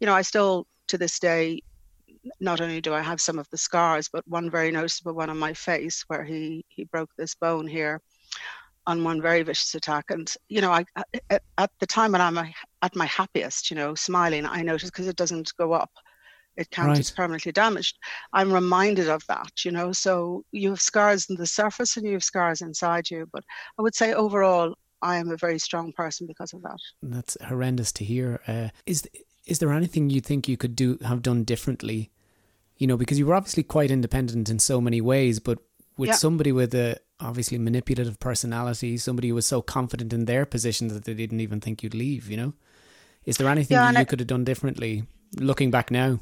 you 0.00 0.06
know, 0.06 0.14
I 0.14 0.22
still 0.22 0.66
to 0.88 0.98
this 0.98 1.18
day 1.18 1.60
not 2.40 2.62
only 2.62 2.80
do 2.80 2.94
I 2.94 3.02
have 3.02 3.20
some 3.20 3.38
of 3.38 3.48
the 3.50 3.58
scars, 3.58 4.08
but 4.10 4.26
one 4.26 4.50
very 4.50 4.70
noticeable 4.70 5.12
one 5.12 5.28
on 5.28 5.38
my 5.38 5.52
face 5.52 6.02
where 6.08 6.24
he 6.24 6.64
he 6.68 6.84
broke 6.84 7.10
this 7.18 7.34
bone 7.34 7.66
here 7.66 8.00
on 8.86 9.04
one 9.04 9.20
very 9.22 9.42
vicious 9.42 9.74
attack. 9.74 10.06
And 10.10 10.32
you 10.48 10.60
know, 10.60 10.72
I 10.72 10.84
at, 11.30 11.42
at 11.58 11.70
the 11.80 11.86
time 11.86 12.12
when 12.12 12.20
I'm 12.20 12.38
at 12.82 12.96
my 12.96 13.06
happiest, 13.06 13.70
you 13.70 13.76
know, 13.76 13.94
smiling, 13.94 14.46
I 14.46 14.62
notice 14.62 14.90
because 14.90 15.08
it 15.08 15.16
doesn't 15.16 15.52
go 15.56 15.72
up. 15.72 15.90
It 16.56 16.70
can't 16.70 16.88
right. 16.88 16.98
it's 16.98 17.10
permanently 17.10 17.50
damaged. 17.50 17.98
I'm 18.32 18.52
reminded 18.52 19.08
of 19.08 19.26
that, 19.26 19.64
you 19.64 19.72
know. 19.72 19.92
So 19.92 20.44
you 20.52 20.70
have 20.70 20.80
scars 20.80 21.26
on 21.28 21.36
the 21.36 21.46
surface 21.46 21.96
and 21.96 22.06
you 22.06 22.12
have 22.12 22.22
scars 22.24 22.62
inside 22.62 23.10
you. 23.10 23.28
But 23.32 23.42
I 23.78 23.82
would 23.82 23.94
say 23.94 24.14
overall, 24.14 24.74
I 25.02 25.16
am 25.16 25.30
a 25.30 25.36
very 25.36 25.58
strong 25.58 25.92
person 25.92 26.26
because 26.26 26.52
of 26.52 26.62
that. 26.62 26.78
That's 27.02 27.36
horrendous 27.44 27.90
to 27.92 28.04
hear. 28.04 28.40
Uh, 28.46 28.68
is 28.86 29.08
is 29.46 29.58
there 29.58 29.72
anything 29.72 30.10
you 30.10 30.20
think 30.20 30.48
you 30.48 30.56
could 30.56 30.76
do 30.76 30.98
have 31.04 31.22
done 31.22 31.44
differently? 31.44 32.10
You 32.78 32.86
know, 32.86 32.96
because 32.96 33.18
you 33.18 33.26
were 33.26 33.34
obviously 33.34 33.62
quite 33.62 33.90
independent 33.90 34.48
in 34.48 34.58
so 34.58 34.80
many 34.80 35.00
ways, 35.00 35.40
but 35.40 35.58
with 35.96 36.08
yeah. 36.08 36.14
somebody 36.14 36.52
with 36.52 36.74
a 36.74 36.98
obviously 37.20 37.58
manipulative 37.58 38.18
personality, 38.18 38.96
somebody 38.96 39.28
who 39.28 39.34
was 39.34 39.46
so 39.46 39.62
confident 39.62 40.12
in 40.12 40.24
their 40.24 40.44
position 40.44 40.88
that 40.88 41.04
they 41.04 41.14
didn't 41.14 41.40
even 41.40 41.60
think 41.60 41.82
you'd 41.82 41.94
leave, 41.94 42.30
you 42.30 42.36
know? 42.36 42.52
Is 43.24 43.36
there 43.36 43.48
anything 43.48 43.76
yeah, 43.76 43.90
you 43.90 43.98
I, 43.98 44.04
could 44.04 44.20
have 44.20 44.26
done 44.26 44.44
differently 44.44 45.04
looking 45.38 45.70
back 45.70 45.90
now? 45.90 46.20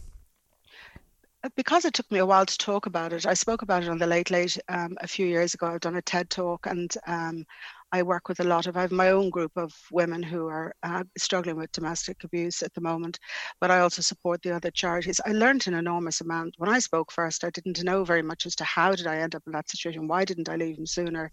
Because 1.56 1.84
it 1.84 1.94
took 1.94 2.10
me 2.12 2.20
a 2.20 2.26
while 2.26 2.46
to 2.46 2.58
talk 2.58 2.86
about 2.86 3.12
it, 3.12 3.26
I 3.26 3.34
spoke 3.34 3.62
about 3.62 3.82
it 3.82 3.88
on 3.88 3.98
the 3.98 4.06
Late 4.06 4.30
Late 4.30 4.56
um, 4.68 4.96
a 5.00 5.08
few 5.08 5.26
years 5.26 5.54
ago. 5.54 5.66
I've 5.66 5.80
done 5.80 5.96
a 5.96 6.02
TED 6.02 6.30
talk 6.30 6.66
and 6.66 6.94
um, 7.06 7.44
I 7.92 8.02
work 8.02 8.28
with 8.28 8.40
a 8.40 8.44
lot 8.44 8.66
of, 8.66 8.76
I 8.76 8.80
have 8.80 8.92
my 8.92 9.10
own 9.10 9.28
group 9.28 9.52
of 9.56 9.72
women 9.90 10.22
who 10.22 10.46
are 10.46 10.74
uh, 10.82 11.04
struggling 11.18 11.56
with 11.56 11.72
domestic 11.72 12.24
abuse 12.24 12.62
at 12.62 12.72
the 12.72 12.80
moment, 12.80 13.18
but 13.60 13.70
I 13.70 13.80
also 13.80 14.00
support 14.00 14.40
the 14.42 14.54
other 14.54 14.70
charities. 14.70 15.20
I 15.26 15.32
learned 15.32 15.66
an 15.66 15.74
enormous 15.74 16.22
amount. 16.22 16.54
When 16.56 16.70
I 16.70 16.78
spoke 16.78 17.12
first, 17.12 17.44
I 17.44 17.50
didn't 17.50 17.84
know 17.84 18.02
very 18.02 18.22
much 18.22 18.46
as 18.46 18.56
to 18.56 18.64
how 18.64 18.94
did 18.94 19.06
I 19.06 19.18
end 19.18 19.34
up 19.34 19.42
in 19.46 19.52
that 19.52 19.68
situation? 19.68 20.08
Why 20.08 20.24
didn't 20.24 20.48
I 20.48 20.56
leave 20.56 20.78
him 20.78 20.86
sooner? 20.86 21.30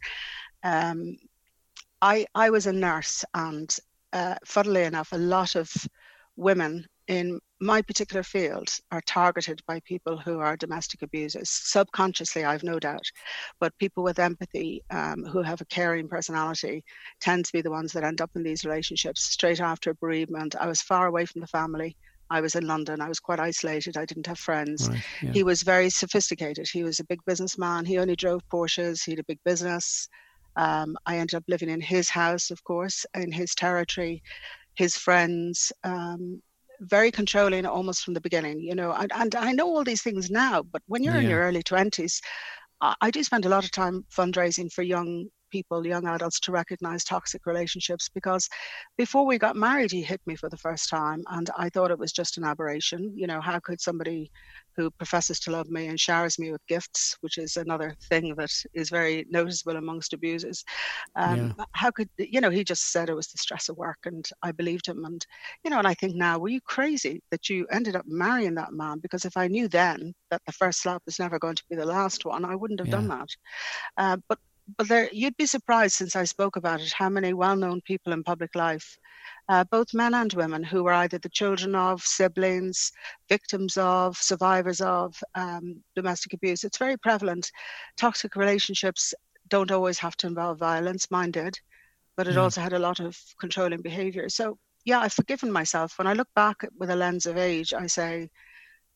Um, 0.64 1.18
I, 2.02 2.26
I 2.36 2.50
was 2.50 2.68
a 2.68 2.74
nurse, 2.74 3.24
and 3.34 3.74
uh, 4.12 4.36
funnily 4.46 4.84
enough, 4.84 5.14
a 5.14 5.18
lot 5.18 5.56
of 5.56 5.72
women 6.36 6.86
in 7.08 7.40
my 7.62 7.82
particular 7.82 8.24
field 8.24 8.70
are 8.92 9.02
targeted 9.02 9.62
by 9.68 9.80
people 9.82 10.18
who 10.18 10.40
are 10.40 10.56
domestic 10.56 11.02
abusers. 11.02 11.50
Subconsciously, 11.50 12.46
I've 12.46 12.64
no 12.64 12.80
doubt, 12.80 13.06
but 13.60 13.78
people 13.78 14.04
with 14.04 14.20
empathy 14.20 14.82
um, 14.92 15.26
who 15.26 15.42
have 15.42 15.62
a 15.62 15.66
caring 15.66 16.08
personality 16.08 16.84
tend 17.20 17.46
to 17.46 17.54
be 17.54 17.62
the 17.62 17.72
ones 17.72 17.92
that 17.94 18.04
end 18.04 18.22
up 18.22 18.32
in 18.36 18.44
these 18.44 18.64
relationships. 18.64 19.24
Straight 19.24 19.60
after 19.60 19.90
a 19.90 19.96
bereavement, 19.96 20.56
I 20.60 20.68
was 20.68 20.82
far 20.82 21.08
away 21.08 21.26
from 21.26 21.42
the 21.42 21.48
family. 21.48 21.98
I 22.30 22.42
was 22.42 22.56
in 22.56 22.68
London. 22.68 23.02
I 23.02 23.10
was 23.10 23.20
quite 23.20 23.40
isolated. 23.40 23.98
I 23.98 24.06
didn't 24.06 24.28
have 24.28 24.40
friends. 24.40 24.88
Right, 24.88 25.04
yeah. 25.22 25.32
He 25.32 25.44
was 25.44 25.64
very 25.64 25.90
sophisticated. 25.90 26.68
He 26.72 26.84
was 26.84 27.00
a 27.00 27.06
big 27.06 27.20
businessman. 27.26 27.86
He 27.86 27.98
only 27.98 28.16
drove 28.16 28.48
Porsches. 28.50 29.04
He 29.04 29.14
had 29.14 29.20
a 29.20 29.24
big 29.24 29.40
business. 29.44 30.08
Um, 30.56 30.96
I 31.06 31.18
ended 31.18 31.36
up 31.36 31.44
living 31.48 31.70
in 31.70 31.82
his 31.82 32.10
house, 32.10 32.52
of 32.52 32.64
course, 32.64 33.06
in 33.16 33.32
his 33.32 33.56
territory. 33.56 34.22
His 34.76 34.96
friends, 34.96 35.72
um, 35.84 36.42
very 36.82 37.12
controlling 37.12 37.66
almost 37.66 38.04
from 38.04 38.14
the 38.14 38.22
beginning, 38.22 38.60
you 38.60 38.76
know. 38.76 38.92
And, 38.92 39.12
and 39.14 39.36
I 39.36 39.52
know 39.52 39.68
all 39.68 39.84
these 39.84 40.02
things 40.02 40.30
now, 40.30 40.64
but 40.64 40.82
when 40.88 41.04
you're 41.04 41.16
yeah. 41.16 41.22
in 41.22 41.30
your 41.30 41.42
early 41.42 41.64
20s, 41.64 42.22
I 42.82 43.12
do 43.12 43.24
spend 43.24 43.46
a 43.46 43.50
lot 43.50 43.66
of 43.66 43.72
time 43.72 44.06
fundraising 44.10 44.72
for 44.72 44.84
young 44.84 45.28
people, 45.50 45.86
young 45.86 46.08
adults, 46.08 46.40
to 46.42 46.52
recognize 46.52 47.04
toxic 47.04 47.46
relationships 47.46 48.10
because 48.14 48.50
before 48.98 49.26
we 49.26 49.38
got 49.38 49.56
married, 49.56 49.92
he 49.92 50.02
hit 50.02 50.22
me 50.26 50.36
for 50.36 50.50
the 50.50 50.58
first 50.58 50.90
time. 50.90 51.24
And 51.30 51.50
I 51.58 51.70
thought 51.70 51.92
it 51.92 52.00
was 52.00 52.12
just 52.12 52.38
an 52.38 52.44
aberration. 52.44 53.14
You 53.16 53.28
know, 53.28 53.42
how 53.42 53.60
could 53.60 53.82
somebody 53.82 54.32
who 54.80 54.90
professes 54.92 55.40
to 55.42 55.52
love 55.52 55.70
me 55.70 55.88
and 55.88 56.00
showers 56.00 56.40
me 56.40 56.52
with 56.52 56.66
gifts, 56.68 57.18
which 57.20 57.38
is 57.38 57.58
another 57.58 57.96
thing 58.10 58.34
that 58.36 58.50
is 58.74 58.90
very 58.90 59.26
noticeable 59.30 59.76
amongst 59.76 60.14
abusers, 60.14 60.64
um, 61.18 61.54
yeah. 61.58 61.66
how 61.74 61.92
could, 61.92 62.10
you 62.18 62.40
know, 62.40 62.50
he 62.50 62.64
just 62.64 62.94
said 62.94 63.10
it 63.10 63.16
was 63.16 63.28
the 63.28 63.38
stress 63.38 63.68
of 63.68 63.78
work 63.78 63.98
and 64.06 64.30
I 64.42 64.54
believed 64.54 64.88
him. 64.88 65.04
And, 65.04 65.26
you 65.66 65.70
know, 65.70 65.80
and 65.80 65.88
I 65.88 65.94
think 65.94 66.16
now, 66.16 66.40
were 66.40 66.48
you 66.48 66.62
crazy 66.62 67.22
that 67.30 67.50
you 67.50 67.68
ended 67.72 67.98
up 67.98 68.06
marrying 68.08 68.56
that 68.56 68.72
man? 68.72 69.00
Because 69.00 69.26
if 69.26 69.36
I 69.36 69.48
knew 69.48 69.68
then 69.68 70.14
that 70.32 70.42
the 70.46 70.54
first 70.54 70.82
slap 70.82 71.02
was 71.06 71.20
never 71.20 71.40
going 71.40 71.56
to 71.56 71.64
be 71.70 71.76
the 71.76 71.86
last 71.86 72.24
one, 72.24 72.46
I 72.46 72.56
wouldn't 72.56 72.80
have 72.80 72.88
yeah. 72.88 72.96
done 72.96 73.08
that. 73.10 73.30
Uh, 73.98 74.18
but 74.30 74.40
but 74.78 74.88
there, 74.88 75.10
you'd 75.12 75.38
be 75.38 75.46
surprised 75.46 75.96
since 75.96 76.16
I 76.16 76.24
spoke 76.26 76.56
about 76.56 76.82
it 76.82 76.94
how 76.94 77.10
many 77.10 77.34
well-known 77.34 77.82
people 77.82 78.14
in 78.14 78.24
public 78.24 78.56
life, 78.56 78.98
uh, 79.48 79.64
both 79.72 79.94
men 79.94 80.14
and 80.14 80.32
women, 80.34 80.64
who 80.64 80.84
were 80.84 80.94
either 80.94 81.18
the 81.18 81.30
children 81.30 81.76
of, 81.76 82.02
siblings, 82.02 82.92
victims 83.28 83.78
of, 83.78 84.18
survivors 84.18 84.82
of 84.82 85.16
um, 85.36 85.84
domestic 85.96 86.34
abuse. 86.34 86.64
It's 86.64 86.78
very 86.78 86.98
prevalent. 86.98 87.52
Toxic 87.98 88.36
relationships 88.36 89.14
don't 89.48 89.72
always 89.72 90.00
have 90.00 90.16
to 90.18 90.28
involve 90.28 90.60
violence. 90.60 91.10
Mine 91.10 91.32
did, 91.32 91.60
but 92.16 92.28
it 92.28 92.38
also 92.38 92.62
had 92.62 92.74
a 92.74 92.80
lot 92.80 93.00
of 93.00 93.18
controlling 93.40 93.82
behavior. 93.82 94.30
So 94.30 94.58
yeah, 94.86 95.00
I've 95.00 95.14
forgiven 95.14 95.52
myself. 95.52 95.98
When 95.98 96.08
I 96.08 96.14
look 96.14 96.30
back 96.36 96.66
with 96.78 96.90
a 96.90 96.96
lens 96.96 97.26
of 97.26 97.38
age, 97.38 97.74
I 97.74 97.88
say 97.88 98.30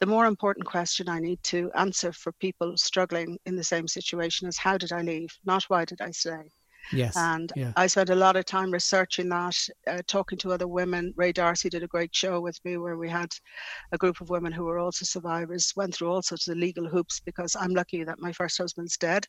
the 0.04 0.10
more 0.10 0.26
important 0.26 0.66
question 0.66 1.08
I 1.08 1.20
need 1.20 1.42
to 1.44 1.72
answer 1.76 2.12
for 2.12 2.34
people 2.34 2.76
struggling 2.76 3.38
in 3.46 3.56
the 3.56 3.64
same 3.64 3.88
situation 3.88 4.50
is 4.50 4.58
how 4.58 4.78
did 4.78 4.92
I 4.92 5.02
leave, 5.02 5.30
not 5.46 5.64
why 5.70 5.86
did 5.86 6.02
I 6.02 6.12
stay. 6.12 6.44
Yes. 6.92 7.16
And 7.16 7.50
yeah. 7.56 7.72
I 7.78 7.88
spent 7.88 8.10
a 8.10 8.16
lot 8.16 8.36
of 8.36 8.44
time 8.44 8.70
researching 8.70 9.30
that, 9.30 9.58
uh, 9.88 10.02
talking 10.06 10.38
to 10.40 10.52
other 10.52 10.68
women. 10.68 11.14
Ray 11.16 11.32
D'Arcy 11.32 11.70
did 11.70 11.84
a 11.84 11.88
great 11.88 12.14
show 12.14 12.42
with 12.42 12.60
me 12.66 12.76
where 12.76 12.98
we 12.98 13.08
had 13.08 13.34
a 13.94 13.98
group 13.98 14.20
of 14.20 14.30
women 14.30 14.52
who 14.52 14.66
were 14.66 14.78
also 14.78 15.06
survivors, 15.06 15.72
went 15.78 15.96
through 15.96 16.12
all 16.12 16.22
sorts 16.22 16.50
of 16.50 16.58
legal 16.58 16.86
hoops 16.86 17.22
because 17.22 17.56
I'm 17.58 17.74
lucky 17.74 18.04
that 18.04 18.20
my 18.20 18.34
first 18.34 18.58
husband's 18.58 18.98
dead. 18.98 19.26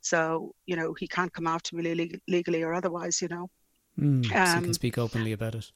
So, 0.00 0.54
you 0.64 0.76
know, 0.76 0.94
he 0.94 1.06
can't 1.06 1.34
come 1.34 1.46
after 1.46 1.76
me 1.76 2.18
legally 2.28 2.62
or 2.62 2.72
otherwise, 2.72 3.20
you 3.20 3.28
know. 3.28 3.50
Mm, 4.00 4.04
um, 4.04 4.22
so 4.22 4.54
you 4.54 4.60
can 4.60 4.64
um, 4.64 4.72
speak 4.72 4.96
openly 4.96 5.32
about 5.32 5.54
it. 5.54 5.70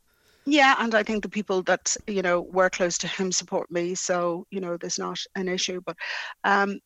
Yeah, 0.51 0.77
and 0.79 0.95
I 0.95 1.03
think 1.03 1.23
the 1.23 1.29
people 1.29 1.63
that 1.65 1.95
you 2.07 2.23
know 2.23 2.41
were 2.41 2.71
close 2.71 2.97
to 2.99 3.07
him 3.07 3.33
support 3.33 3.71
me, 3.71 3.95
so 3.95 4.47
you 4.51 4.61
know 4.61 4.79
there's 4.79 4.99
not 4.99 5.19
an 5.37 5.47
issue. 5.47 5.83
But 5.85 5.97
um, 6.43 6.79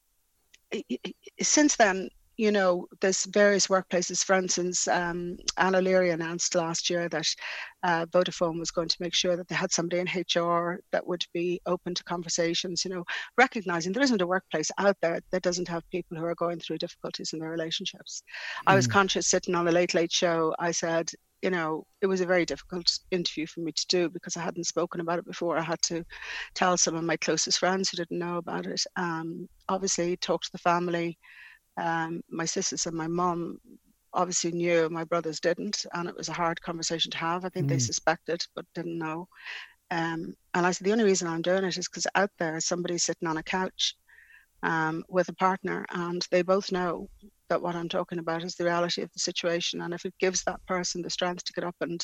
since 1.41 1.77
then, 1.77 2.09
you 2.37 2.51
know, 2.51 2.89
there's 3.01 3.25
various 3.27 3.69
workplaces. 3.69 4.25
For 4.25 4.35
instance, 4.35 4.89
um, 4.89 5.37
Anne 5.59 5.77
O'Leary 5.77 6.11
announced 6.11 6.57
last 6.57 6.91
year 6.91 7.09
that 7.11 7.27
uh, 7.85 8.07
Vodafone 8.07 8.59
was 8.59 8.73
going 8.73 8.89
to 8.89 8.97
make 8.99 9.15
sure 9.15 9.37
that 9.37 9.47
they 9.47 9.55
had 9.55 9.71
somebody 9.71 10.01
in 10.01 10.09
HR 10.09 10.81
that 10.91 11.07
would 11.07 11.25
be 11.33 11.61
open 11.65 11.95
to 11.95 12.03
conversations. 12.03 12.85
You 12.85 12.91
know, 12.91 13.05
recognizing 13.39 13.93
there 13.93 14.03
isn't 14.03 14.23
a 14.23 14.27
workplace 14.27 14.73
out 14.79 14.97
there 15.01 15.21
that 15.31 15.43
doesn't 15.43 15.69
have 15.69 15.89
people 15.91 16.17
who 16.17 16.25
are 16.25 16.35
going 16.35 16.59
through 16.59 16.79
difficulties 16.79 17.33
in 17.33 17.39
their 17.39 17.51
relationships. 17.51 18.25
Mm. 18.27 18.73
I 18.73 18.75
was 18.75 18.87
hmm. 18.87 18.93
conscious 18.93 19.29
sitting 19.29 19.55
on 19.55 19.67
the 19.67 19.73
Late 19.73 19.95
Late 19.95 20.11
Show. 20.11 20.53
I 20.59 20.73
said, 20.73 21.13
you 21.43 21.51
know, 21.51 21.85
it 22.01 22.07
was 22.07 22.21
a 22.21 22.27
very 22.27 22.47
difficult 22.47 22.91
interview 23.11 23.47
for 23.47 23.61
me 23.61 23.73
to 23.73 23.87
do 23.89 24.09
because 24.09 24.37
I 24.37 24.43
hadn't 24.43 24.67
spoken 24.67 25.01
about 25.01 25.19
it 25.19 25.27
before. 25.27 25.59
I 25.59 25.63
had 25.63 25.83
to 25.83 26.05
tell 26.55 26.77
some 26.79 26.95
of 26.95 27.05
my 27.05 27.17
closest 27.17 27.59
friends 27.59 27.91
who 27.91 27.97
didn't 27.97 28.19
know 28.19 28.37
about 28.37 28.67
it. 28.67 28.83
Um, 28.97 29.49
obviously, 29.69 30.17
talk 30.17 30.43
to 30.43 30.53
the 30.53 30.59
family. 30.59 31.19
Um, 31.77 32.23
my 32.31 32.45
sisters 32.45 32.87
and 32.87 32.97
my 32.97 33.09
mom 33.09 33.59
obviously 34.15 34.53
knew, 34.53 34.89
my 34.89 35.05
brothers 35.05 35.41
didn't, 35.41 35.85
and 35.95 36.09
it 36.09 36.17
was 36.17 36.29
a 36.29 36.35
hard 36.35 36.61
conversation 36.63 37.11
to 37.11 37.19
have. 37.19 37.45
I 37.45 37.49
think 37.49 37.67
mm. 37.67 37.71
they 37.71 37.79
suspected 37.79 38.45
but 38.55 38.65
didn't 38.75 38.99
know. 38.99 39.27
Um, 39.91 40.35
and 40.55 40.67
I 40.67 40.71
said, 40.71 40.87
the 40.87 40.93
only 40.93 41.05
reason 41.05 41.29
I'm 41.29 41.43
doing 41.43 41.65
it 41.65 41.77
is 41.77 41.89
because 41.89 42.07
out 42.15 42.31
there 42.39 42.61
somebody's 42.61 43.05
sitting 43.05 43.29
on 43.29 43.37
a 43.37 43.43
couch 43.43 43.97
um, 44.63 45.05
with 45.09 45.29
a 45.29 45.35
partner, 45.35 45.85
and 45.91 46.27
they 46.31 46.43
both 46.43 46.71
know 46.71 47.09
that 47.53 47.61
what 47.61 47.77
I'm 47.77 47.89
talking 47.91 48.19
about 48.19 48.45
is 48.45 48.55
the 48.55 48.65
reality 48.65 49.03
of 49.03 49.13
the 49.13 49.19
situation. 49.19 49.83
And 49.83 49.93
if 49.93 50.07
it 50.07 50.15
gives 50.19 50.43
that 50.45 50.65
person 50.65 51.03
the 51.03 51.11
strength 51.11 51.45
to 51.45 51.53
get 51.53 51.65
up 51.65 51.77
and 51.83 52.03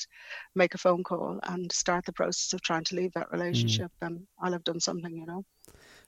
make 0.55 0.75
a 0.75 0.79
phone 0.79 1.03
call 1.03 1.41
and 1.43 1.73
start 1.73 2.05
the 2.05 2.13
process 2.13 2.53
of 2.53 2.61
trying 2.61 2.85
to 2.85 2.97
leave 2.97 3.15
that 3.15 3.33
relationship, 3.33 3.87
mm. 3.87 4.01
then 4.03 4.27
I'll 4.39 4.53
have 4.53 4.65
done 4.65 4.79
something, 4.79 5.17
you 5.17 5.25
know. 5.25 5.47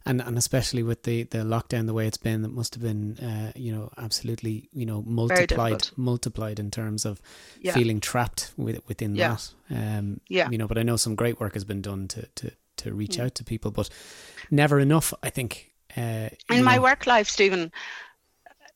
and 0.04 0.20
and 0.20 0.36
especially 0.36 0.82
with 0.82 1.04
the 1.04 1.22
the 1.24 1.38
lockdown 1.38 1.86
the 1.86 1.94
way 1.94 2.06
it's 2.06 2.18
been, 2.18 2.42
that 2.42 2.52
must 2.52 2.74
have 2.74 2.82
been 2.82 3.16
uh, 3.18 3.52
you 3.56 3.72
know 3.72 3.90
absolutely 3.96 4.68
you 4.72 4.84
know 4.84 5.02
multiplied 5.06 5.88
multiplied 5.96 6.58
in 6.58 6.70
terms 6.70 7.06
of 7.06 7.22
yeah. 7.62 7.72
feeling 7.72 7.98
trapped 7.98 8.52
with, 8.58 8.86
within 8.88 9.14
yeah. 9.14 9.36
that. 9.36 9.52
Um, 9.70 10.20
yeah, 10.28 10.50
you 10.50 10.58
know, 10.58 10.68
but 10.68 10.76
I 10.76 10.82
know 10.82 10.96
some 10.96 11.14
great 11.14 11.40
work 11.40 11.54
has 11.54 11.64
been 11.64 11.80
done 11.80 12.08
to 12.08 12.26
to 12.36 12.52
to 12.76 12.92
reach 12.92 13.16
mm. 13.16 13.24
out 13.24 13.34
to 13.36 13.44
people, 13.44 13.70
but 13.70 13.88
never 14.50 14.78
enough. 14.80 15.14
I 15.22 15.30
think 15.30 15.72
uh, 15.96 16.28
in 16.50 16.62
my 16.62 16.76
know. 16.76 16.82
work 16.82 17.06
life, 17.06 17.30
Stephen. 17.30 17.72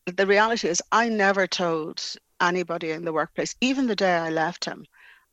The 0.05 0.27
reality 0.27 0.67
is, 0.67 0.81
I 0.91 1.09
never 1.09 1.47
told 1.47 2.03
anybody 2.39 2.91
in 2.91 3.05
the 3.05 3.13
workplace, 3.13 3.55
even 3.61 3.87
the 3.87 3.95
day 3.95 4.13
I 4.13 4.29
left 4.29 4.65
him, 4.65 4.85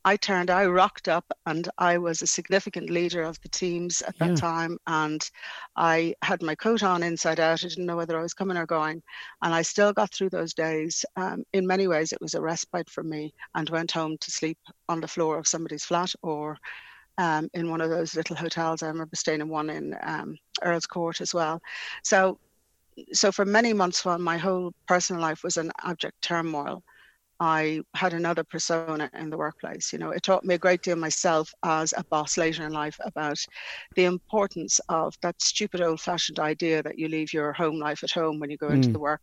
I 0.05 0.17
turned, 0.17 0.49
I 0.49 0.65
rocked 0.65 1.07
up, 1.07 1.25
and 1.45 1.69
I 1.77 1.97
was 1.97 2.21
a 2.21 2.27
significant 2.27 2.89
leader 2.89 3.23
of 3.23 3.39
the 3.41 3.49
teams 3.49 4.01
at 4.01 4.17
that 4.19 4.29
yeah. 4.29 4.35
time. 4.35 4.77
And 4.85 5.29
I 5.77 6.15
had 6.21 6.41
my 6.41 6.55
coat 6.55 6.83
on 6.83 7.03
inside 7.03 7.39
out. 7.39 7.63
I 7.63 7.67
didn't 7.69 7.85
know 7.85 7.95
whether 7.95 8.19
I 8.19 8.21
was 8.21 8.33
coming 8.33 8.57
or 8.57 8.65
going. 8.65 9.01
And 9.41 9.53
I 9.53 9.61
still 9.61 9.93
got 9.93 10.13
through 10.13 10.31
those 10.31 10.53
days. 10.53 11.05
Um, 11.15 11.43
in 11.53 11.65
many 11.65 11.87
ways, 11.87 12.11
it 12.11 12.21
was 12.21 12.33
a 12.33 12.41
respite 12.41 12.89
for 12.89 13.03
me 13.03 13.33
and 13.55 13.69
went 13.69 13.91
home 13.91 14.17
to 14.19 14.31
sleep 14.31 14.57
on 14.89 14.99
the 14.99 15.07
floor 15.07 15.37
of 15.37 15.47
somebody's 15.47 15.85
flat 15.85 16.13
or 16.21 16.57
um, 17.17 17.49
in 17.53 17.69
one 17.69 17.79
of 17.79 17.89
those 17.89 18.15
little 18.15 18.35
hotels. 18.35 18.83
I 18.83 18.87
remember 18.87 19.15
staying 19.15 19.39
in 19.39 19.47
one 19.47 19.69
in 19.69 19.95
um, 20.01 20.37
Earl's 20.63 20.87
Court 20.87 21.21
as 21.21 21.33
well. 21.33 21.61
So, 22.03 22.39
so 23.13 23.31
for 23.31 23.45
many 23.45 23.73
months, 23.73 24.05
while 24.05 24.19
my 24.19 24.37
whole 24.37 24.73
personal 24.87 25.21
life 25.21 25.43
was 25.43 25.57
in 25.57 25.71
abject 25.83 26.21
turmoil, 26.21 26.83
I 27.39 27.81
had 27.95 28.13
another 28.13 28.43
persona 28.43 29.09
in 29.13 29.29
the 29.29 29.37
workplace. 29.37 29.91
You 29.91 29.99
know, 29.99 30.11
it 30.11 30.23
taught 30.23 30.45
me 30.45 30.55
a 30.55 30.59
great 30.59 30.81
deal 30.81 30.95
myself 30.95 31.51
as 31.63 31.93
a 31.97 32.03
boss 32.05 32.37
later 32.37 32.65
in 32.65 32.71
life 32.71 32.97
about 33.03 33.37
the 33.95 34.05
importance 34.05 34.79
of 34.89 35.15
that 35.21 35.41
stupid 35.41 35.81
old 35.81 35.99
fashioned 35.99 36.39
idea 36.39 36.83
that 36.83 36.97
you 36.97 37.07
leave 37.09 37.33
your 37.33 37.51
home 37.51 37.79
life 37.79 38.03
at 38.03 38.11
home 38.11 38.39
when 38.39 38.49
you 38.49 38.57
go 38.57 38.69
mm. 38.69 38.75
into 38.75 38.91
the 38.91 38.99
work 38.99 39.21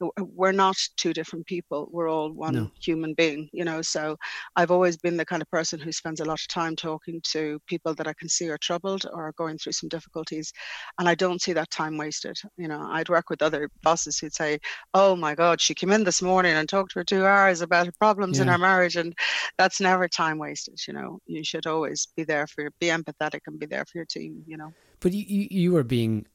Uh, 0.00 0.08
we're 0.18 0.52
not 0.52 0.76
two 0.96 1.12
different 1.12 1.46
people 1.46 1.88
we're 1.92 2.10
all 2.10 2.30
one 2.30 2.54
no. 2.54 2.70
human 2.80 3.14
being 3.14 3.48
you 3.52 3.64
know 3.64 3.82
so 3.82 4.16
i've 4.56 4.70
always 4.70 4.96
been 4.96 5.16
the 5.16 5.24
kind 5.24 5.42
of 5.42 5.50
person 5.50 5.78
who 5.78 5.92
spends 5.92 6.20
a 6.20 6.24
lot 6.24 6.40
of 6.40 6.48
time 6.48 6.76
talking 6.76 7.20
to 7.22 7.60
people 7.66 7.94
that 7.94 8.06
i 8.06 8.12
can 8.14 8.28
see 8.28 8.48
are 8.48 8.58
troubled 8.58 9.04
or 9.12 9.28
are 9.28 9.32
going 9.32 9.56
through 9.58 9.72
some 9.72 9.88
difficulties 9.88 10.52
and 10.98 11.08
i 11.08 11.14
don't 11.14 11.42
see 11.42 11.52
that 11.52 11.70
time 11.70 11.96
wasted 11.96 12.36
you 12.56 12.68
know 12.68 12.86
i'd 12.92 13.08
work 13.08 13.30
with 13.30 13.42
other 13.42 13.70
bosses 13.82 14.18
who'd 14.18 14.34
say 14.34 14.58
oh 14.94 15.16
my 15.16 15.34
god 15.34 15.60
she 15.60 15.74
came 15.74 15.92
in 15.92 16.04
this 16.04 16.22
morning 16.22 16.54
and 16.54 16.68
talked 16.68 16.92
for 16.92 17.04
two 17.04 17.24
hours 17.24 17.60
about 17.60 17.86
her 17.86 17.92
problems 17.98 18.36
yeah. 18.36 18.42
in 18.42 18.48
her 18.48 18.58
marriage 18.58 18.96
and 18.96 19.14
that's 19.58 19.80
never 19.80 20.08
time 20.08 20.38
wasted 20.38 20.78
you 20.86 20.94
know 20.94 21.18
you 21.26 21.44
should 21.44 21.66
always 21.66 22.08
be 22.16 22.24
there 22.24 22.46
for 22.46 22.62
your, 22.62 22.70
be 22.80 22.86
empathetic 22.86 23.40
and 23.46 23.58
be 23.58 23.66
there 23.66 23.84
for 23.84 23.98
your 23.98 24.06
team 24.06 24.42
you 24.46 24.56
know 24.56 24.72
but 25.00 25.12
you, 25.12 25.46
you 25.50 25.72
were 25.72 25.84
being 25.84 26.26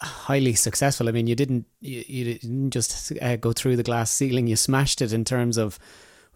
highly 0.00 0.54
successful. 0.54 1.08
I 1.08 1.12
mean, 1.12 1.26
you 1.26 1.34
didn't 1.34 1.66
you, 1.80 2.04
you 2.06 2.24
didn't 2.24 2.70
just 2.70 3.12
uh, 3.20 3.36
go 3.36 3.52
through 3.52 3.76
the 3.76 3.82
glass 3.82 4.10
ceiling; 4.10 4.46
you 4.46 4.56
smashed 4.56 5.02
it 5.02 5.12
in 5.12 5.24
terms 5.24 5.56
of 5.56 5.78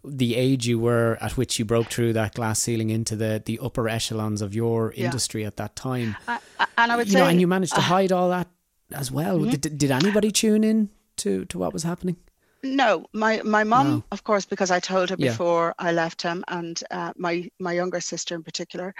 the 0.05 0.37
age 0.37 0.67
you 0.67 0.79
were 0.79 1.17
at 1.21 1.37
which 1.37 1.59
you 1.59 1.64
broke 1.64 1.87
through 1.87 2.12
that 2.12 2.35
glass 2.35 2.61
ceiling 2.61 2.90
into 2.90 3.17
the 3.17 3.43
the 3.45 3.59
upper 3.62 3.88
echelons 3.88 4.43
of 4.43 4.55
your 4.55 4.93
yeah. 4.97 5.07
industry 5.07 5.45
at 5.45 5.57
that 5.57 5.77
time. 5.77 6.17
Uh, 6.29 6.38
and 6.77 6.93
I 6.93 6.97
would 6.97 7.07
you 7.07 7.14
say, 7.14 7.21
know, 7.21 7.27
and 7.27 7.40
you 7.40 7.47
managed 7.47 7.75
to 7.75 7.81
hide 7.93 8.12
all 8.12 8.31
that 8.31 8.49
as 8.93 9.11
well. 9.11 9.38
Mm-hmm. 9.38 9.51
Did, 9.51 9.79
did 9.79 9.90
anybody 9.90 10.31
tune 10.31 10.64
in 10.64 10.90
to 11.17 11.45
to 11.47 11.59
what 11.59 11.73
was 11.73 11.83
happening? 11.83 12.17
No, 12.64 13.05
my 13.12 13.42
my 13.42 13.62
mum, 13.62 13.90
no. 13.90 14.05
of 14.11 14.24
course, 14.24 14.46
because 14.46 14.70
I 14.70 14.81
told 14.81 15.11
her 15.11 15.18
before. 15.18 15.74
I 15.79 15.92
left 15.92 16.22
him, 16.22 16.42
and 16.48 16.83
uh, 16.90 17.12
my 17.14 17.48
my 17.61 17.74
younger 17.74 18.00
sister 18.00 18.35
in 18.35 18.42
particular, 18.42 18.94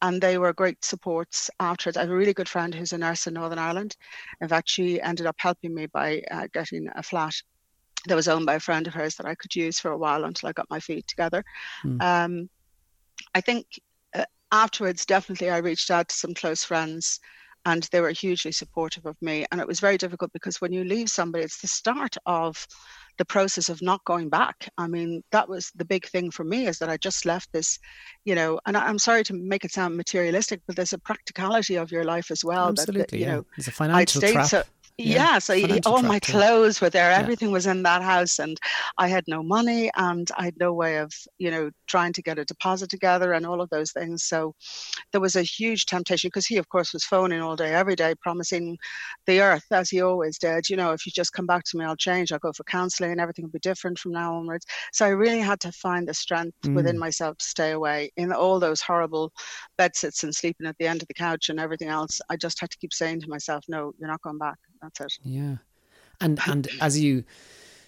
and 0.00 0.22
they 0.22 0.38
were 0.38 0.54
great 0.54 0.82
supports 0.82 1.50
afterwards. 1.60 1.98
I 1.98 2.00
have 2.00 2.10
a 2.10 2.14
really 2.14 2.32
good 2.32 2.48
friend 2.48 2.74
who's 2.74 2.94
a 2.94 2.98
nurse 2.98 3.26
in 3.26 3.34
Northern 3.34 3.58
Ireland. 3.58 3.94
In 4.40 4.48
fact, 4.48 4.70
she 4.70 5.02
ended 5.02 5.26
up 5.26 5.36
helping 5.38 5.74
me 5.74 5.86
by 5.86 6.22
uh, 6.30 6.48
getting 6.54 6.88
a 6.96 7.02
flat 7.02 7.34
that 8.06 8.16
was 8.16 8.26
owned 8.26 8.46
by 8.46 8.54
a 8.54 8.60
friend 8.60 8.86
of 8.86 8.94
hers 8.94 9.16
that 9.16 9.26
I 9.26 9.34
could 9.34 9.54
use 9.54 9.78
for 9.78 9.90
a 9.90 9.98
while 9.98 10.24
until 10.24 10.48
I 10.48 10.52
got 10.52 10.70
my 10.70 10.80
feet 10.80 11.06
together. 11.06 11.44
Mm. 11.84 12.02
Um, 12.02 12.50
I 13.34 13.42
think 13.42 13.66
uh, 14.14 14.24
afterwards, 14.50 15.04
definitely, 15.04 15.50
I 15.50 15.58
reached 15.58 15.90
out 15.90 16.08
to 16.08 16.14
some 16.14 16.32
close 16.32 16.64
friends 16.64 17.20
and 17.66 17.82
they 17.92 18.00
were 18.00 18.10
hugely 18.10 18.52
supportive 18.52 19.06
of 19.06 19.20
me. 19.20 19.44
And 19.50 19.60
it 19.60 19.66
was 19.66 19.80
very 19.80 19.98
difficult 19.98 20.32
because 20.32 20.60
when 20.60 20.72
you 20.72 20.84
leave 20.84 21.10
somebody, 21.10 21.44
it's 21.44 21.60
the 21.60 21.68
start 21.68 22.16
of 22.26 22.66
the 23.20 23.24
process 23.26 23.68
of 23.68 23.82
not 23.82 24.02
going 24.06 24.30
back. 24.30 24.66
I 24.78 24.86
mean, 24.88 25.22
that 25.30 25.46
was 25.46 25.70
the 25.76 25.84
big 25.84 26.06
thing 26.06 26.30
for 26.30 26.42
me 26.42 26.66
is 26.66 26.78
that 26.78 26.88
I 26.88 26.96
just 26.96 27.26
left 27.26 27.52
this, 27.52 27.78
you 28.24 28.34
know, 28.34 28.58
and 28.64 28.78
I'm 28.78 28.98
sorry 28.98 29.22
to 29.24 29.34
make 29.34 29.62
it 29.62 29.72
sound 29.72 29.94
materialistic, 29.94 30.62
but 30.66 30.74
there's 30.74 30.94
a 30.94 30.98
practicality 30.98 31.76
of 31.76 31.92
your 31.92 32.02
life 32.02 32.30
as 32.30 32.42
well. 32.42 32.70
Absolutely, 32.70 33.00
that, 33.02 33.10
that 33.10 33.18
you 33.18 33.26
yeah. 33.26 33.34
know, 33.34 33.46
it's 33.58 33.68
a 33.68 33.72
financial 33.72 34.22
trap. 34.22 34.46
So, 34.46 34.62
yeah, 35.00 35.32
yeah 35.32 35.38
so 35.38 35.54
all 35.86 36.02
my 36.02 36.18
clothes 36.20 36.80
were 36.80 36.90
there 36.90 37.10
everything 37.10 37.50
was 37.50 37.66
in 37.66 37.82
that 37.82 38.02
house 38.02 38.38
and 38.38 38.58
i 38.98 39.08
had 39.08 39.24
no 39.26 39.42
money 39.42 39.90
and 39.96 40.30
i 40.36 40.44
had 40.44 40.54
no 40.58 40.72
way 40.72 40.98
of 40.98 41.12
you 41.38 41.50
know 41.50 41.70
trying 41.86 42.12
to 42.12 42.22
get 42.22 42.38
a 42.38 42.44
deposit 42.44 42.88
together 42.88 43.32
and 43.32 43.46
all 43.46 43.60
of 43.60 43.70
those 43.70 43.92
things 43.92 44.24
so 44.24 44.54
there 45.12 45.20
was 45.20 45.36
a 45.36 45.42
huge 45.42 45.86
temptation 45.86 46.28
because 46.28 46.46
he 46.46 46.56
of 46.56 46.68
course 46.68 46.92
was 46.92 47.04
phoning 47.04 47.40
all 47.40 47.56
day 47.56 47.74
every 47.74 47.96
day 47.96 48.14
promising 48.20 48.76
the 49.26 49.40
earth 49.40 49.64
as 49.70 49.90
he 49.90 50.00
always 50.00 50.38
did 50.38 50.68
you 50.68 50.76
know 50.76 50.92
if 50.92 51.06
you 51.06 51.12
just 51.12 51.32
come 51.32 51.46
back 51.46 51.64
to 51.64 51.76
me 51.76 51.84
i'll 51.84 51.96
change 51.96 52.32
i'll 52.32 52.38
go 52.38 52.52
for 52.52 52.64
counseling 52.64 53.12
and 53.12 53.20
everything 53.20 53.44
will 53.44 53.50
be 53.50 53.58
different 53.60 53.98
from 53.98 54.12
now 54.12 54.34
onwards. 54.34 54.66
So 54.92 55.06
i 55.06 55.10
really 55.10 55.40
had 55.40 55.60
to 55.60 55.72
find 55.72 56.06
the 56.06 56.14
strength 56.14 56.56
mm. 56.64 56.74
within 56.74 56.98
myself 56.98 57.38
to 57.38 57.44
stay 57.44 57.72
away 57.72 58.10
in 58.16 58.32
all 58.32 58.58
those 58.58 58.80
horrible 58.80 59.32
bed 59.78 59.96
sits 59.96 60.24
and 60.24 60.34
sleeping 60.34 60.66
at 60.66 60.76
the 60.78 60.86
end 60.86 61.02
of 61.02 61.08
the 61.08 61.14
couch 61.14 61.48
and 61.48 61.60
everything 61.60 61.88
else 61.88 62.20
i 62.30 62.36
just 62.36 62.60
had 62.60 62.70
to 62.70 62.78
keep 62.78 62.92
saying 62.92 63.20
to 63.20 63.28
myself 63.28 63.64
no 63.68 63.92
you're 63.98 64.08
not 64.08 64.22
going 64.22 64.38
back 64.38 64.56
that's 64.82 65.00
it. 65.00 65.18
Yeah, 65.22 65.56
and 66.20 66.38
and 66.46 66.68
as 66.80 66.98
you, 66.98 67.24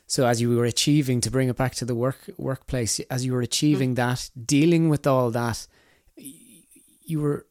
so 0.07 0.27
as 0.27 0.41
you 0.41 0.55
were 0.57 0.65
achieving 0.65 1.21
to 1.23 1.31
bring 1.31 1.49
it 1.49 1.57
back 1.57 1.75
to 1.77 1.85
the 1.85 1.95
work 1.95 2.31
workplace, 2.37 3.01
as 3.11 3.25
you 3.25 3.33
were 3.33 3.43
achieving 3.43 3.93
mm. 3.93 3.97
that, 3.97 4.31
dealing 4.45 4.89
with 4.89 5.07
all 5.07 5.31
that, 5.31 5.67
you 6.17 7.21
were 7.21 7.47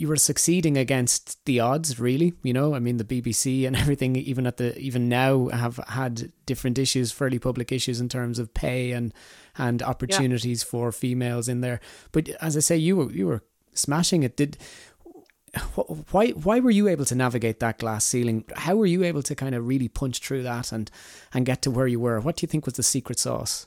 you 0.00 0.08
were 0.08 0.16
succeeding 0.16 0.78
against 0.78 1.44
the 1.44 1.60
odds 1.60 2.00
really 2.00 2.32
you 2.42 2.54
know 2.54 2.74
i 2.74 2.78
mean 2.78 2.96
the 2.96 3.04
bbc 3.04 3.66
and 3.66 3.76
everything 3.82 4.16
even 4.16 4.46
at 4.46 4.56
the 4.56 4.76
even 4.78 5.10
now 5.10 5.48
have 5.48 5.76
had 5.88 6.32
different 6.46 6.78
issues 6.78 7.12
fairly 7.12 7.38
public 7.38 7.70
issues 7.70 8.00
in 8.00 8.08
terms 8.08 8.38
of 8.38 8.54
pay 8.54 8.92
and 8.92 9.12
and 9.58 9.82
opportunities 9.82 10.62
yeah. 10.64 10.70
for 10.70 10.90
females 10.90 11.48
in 11.48 11.60
there 11.60 11.80
but 12.12 12.30
as 12.40 12.56
i 12.56 12.60
say 12.60 12.76
you 12.76 12.96
were 12.96 13.12
you 13.12 13.26
were 13.26 13.42
smashing 13.74 14.22
it 14.22 14.36
did 14.36 14.56
why 16.10 16.28
why 16.30 16.60
were 16.60 16.70
you 16.70 16.88
able 16.88 17.04
to 17.06 17.14
navigate 17.14 17.60
that 17.60 17.78
glass 17.78 18.04
ceiling? 18.04 18.44
How 18.56 18.76
were 18.76 18.86
you 18.86 19.02
able 19.04 19.22
to 19.24 19.34
kind 19.34 19.54
of 19.54 19.66
really 19.66 19.88
punch 19.88 20.20
through 20.20 20.42
that 20.44 20.72
and 20.72 20.90
and 21.34 21.46
get 21.46 21.62
to 21.62 21.70
where 21.70 21.86
you 21.86 22.00
were? 22.00 22.20
What 22.20 22.36
do 22.36 22.44
you 22.44 22.48
think 22.48 22.66
was 22.66 22.74
the 22.74 22.82
secret 22.82 23.18
sauce? 23.18 23.66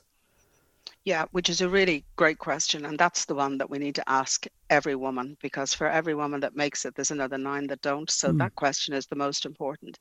Yeah, 1.04 1.26
which 1.32 1.50
is 1.50 1.60
a 1.60 1.68
really 1.68 2.02
great 2.16 2.38
question. 2.38 2.86
And 2.86 2.98
that's 2.98 3.26
the 3.26 3.34
one 3.34 3.58
that 3.58 3.68
we 3.68 3.78
need 3.78 3.94
to 3.96 4.08
ask 4.08 4.46
every 4.70 4.94
woman 4.94 5.36
because 5.42 5.74
for 5.74 5.86
every 5.86 6.14
woman 6.14 6.40
that 6.40 6.56
makes 6.56 6.86
it, 6.86 6.94
there's 6.94 7.10
another 7.10 7.36
nine 7.36 7.66
that 7.66 7.82
don't. 7.82 8.10
So 8.10 8.32
mm. 8.32 8.38
that 8.38 8.54
question 8.54 8.94
is 8.94 9.06
the 9.06 9.16
most 9.16 9.44
important. 9.44 9.98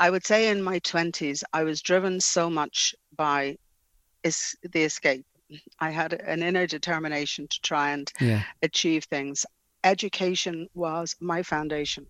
I 0.00 0.10
would 0.10 0.26
say 0.26 0.48
in 0.48 0.60
my 0.60 0.80
20s, 0.80 1.44
I 1.52 1.62
was 1.62 1.80
driven 1.80 2.20
so 2.20 2.50
much 2.50 2.92
by 3.16 3.56
is 4.24 4.56
the 4.72 4.82
escape. 4.82 5.24
I 5.78 5.90
had 5.90 6.14
an 6.14 6.42
inner 6.42 6.66
determination 6.66 7.46
to 7.46 7.60
try 7.60 7.90
and 7.90 8.10
yeah. 8.20 8.42
achieve 8.62 9.04
things 9.04 9.46
education 9.84 10.68
was 10.74 11.16
my 11.20 11.42
foundation. 11.42 12.06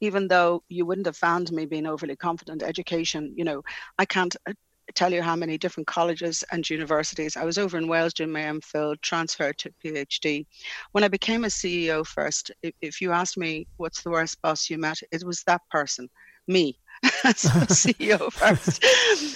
Even 0.00 0.28
though 0.28 0.62
you 0.68 0.84
wouldn't 0.84 1.06
have 1.06 1.16
found 1.16 1.50
me 1.52 1.66
being 1.66 1.86
overly 1.86 2.16
confident 2.16 2.62
education 2.62 3.32
you 3.36 3.44
know 3.44 3.62
i 3.98 4.04
can't 4.04 4.36
uh, 4.46 4.52
tell 4.94 5.12
you 5.12 5.22
how 5.22 5.36
many 5.36 5.56
different 5.56 5.86
colleges 5.86 6.44
and 6.52 6.68
universities. 6.68 7.36
I 7.36 7.44
was 7.44 7.56
over 7.56 7.78
in 7.78 7.88
wales 7.88 8.12
doing 8.12 8.32
my 8.32 8.40
mphil 8.40 9.00
transferred 9.00 9.56
to 9.58 9.72
phd 9.82 10.46
when 10.92 11.04
i 11.04 11.08
became 11.08 11.44
a 11.44 11.48
ceo 11.48 12.04
first 12.06 12.50
if, 12.62 12.74
if 12.82 13.00
you 13.00 13.12
asked 13.12 13.38
me 13.38 13.66
what's 13.78 14.02
the 14.02 14.10
worst 14.10 14.42
boss 14.42 14.68
you 14.68 14.78
met 14.78 14.98
it 15.10 15.24
was 15.24 15.42
that 15.44 15.62
person 15.70 16.10
me 16.48 16.78
as 17.24 17.44
a 17.44 17.48
CEO 17.82 18.32
first. 18.32 18.82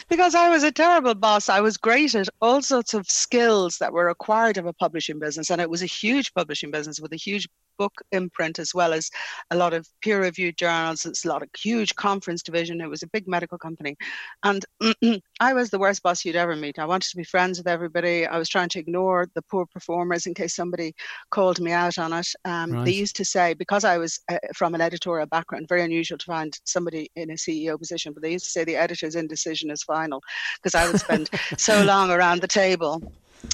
Because 0.09 0.35
I 0.35 0.49
was 0.49 0.63
a 0.63 0.71
terrible 0.71 1.15
boss. 1.15 1.49
I 1.49 1.61
was 1.61 1.77
great 1.77 2.15
at 2.15 2.29
all 2.41 2.63
sorts 2.63 2.95
of 2.95 3.11
skills 3.11 3.79
that 3.79 3.93
were 3.93 4.07
required 4.07 4.57
of 4.57 4.67
a 4.67 4.73
publishing 4.73 5.19
business, 5.19 5.51
and 5.51 5.61
it 5.61 5.71
was 5.71 5.83
a 5.83 5.87
huge 5.87 6.33
publishing 6.35 6.71
business 6.71 7.01
with 7.01 7.13
a 7.13 7.17
huge 7.17 7.49
book 7.79 7.93
imprint 8.13 8.59
as 8.59 8.75
well 8.75 8.93
as 8.93 9.11
a 9.51 9.57
lot 9.57 9.73
of 9.73 9.89
peer 10.03 10.21
reviewed 10.21 10.57
journals. 10.57 11.07
It's 11.07 11.25
a 11.25 11.29
lot 11.29 11.43
of 11.43 11.49
huge 11.57 11.95
conference 11.97 12.43
division. 12.43 12.81
It 12.81 12.89
was 12.89 13.03
a 13.03 13.09
big 13.09 13.29
medical 13.29 13.59
company. 13.59 13.97
And 14.43 14.65
I 15.41 15.53
was 15.53 15.71
the 15.71 15.79
worst 15.79 16.03
boss 16.03 16.25
you'd 16.25 16.37
ever 16.37 16.57
meet. 16.57 16.79
I 16.79 16.85
wanted 16.85 17.11
to 17.11 17.17
be 17.17 17.25
friends 17.25 17.59
with 17.59 17.67
everybody. 17.67 18.27
I 18.27 18.39
was 18.39 18.49
trying 18.49 18.69
to 18.71 18.79
ignore 18.79 19.29
the 19.35 19.43
poor 19.43 19.67
performers 19.67 20.27
in 20.27 20.35
case 20.35 20.55
somebody 20.55 20.95
called 21.31 21.61
me 21.61 21.73
out 21.73 21.99
on 21.99 22.13
it. 22.13 22.29
Um, 22.45 22.73
right. 22.73 22.85
They 22.85 22.93
used 22.93 23.17
to 23.17 23.25
say, 23.25 23.55
because 23.55 23.85
I 23.85 23.99
was 23.99 24.21
uh, 24.31 24.39
from 24.55 24.75
an 24.75 24.81
editorial 24.81 25.27
background, 25.27 25.69
very 25.69 25.83
unusual 25.83 26.19
to 26.19 26.27
find 26.27 26.59
somebody 26.65 27.11
in 27.17 27.31
a 27.31 27.35
CEO 27.35 27.79
position, 27.79 28.13
but 28.13 28.23
they 28.23 28.33
used 28.33 28.47
to 28.47 28.51
say 28.51 28.65
the 28.65 28.77
editor's 28.77 29.15
indecision 29.15 29.71
is 29.71 29.83
final 29.83 30.23
because 30.57 30.75
I 30.75 30.87
would 30.87 31.01
spend 31.01 31.31
so 31.59 31.83
long 31.85 32.11
around 32.11 32.41
the 32.41 32.49
table 32.49 33.03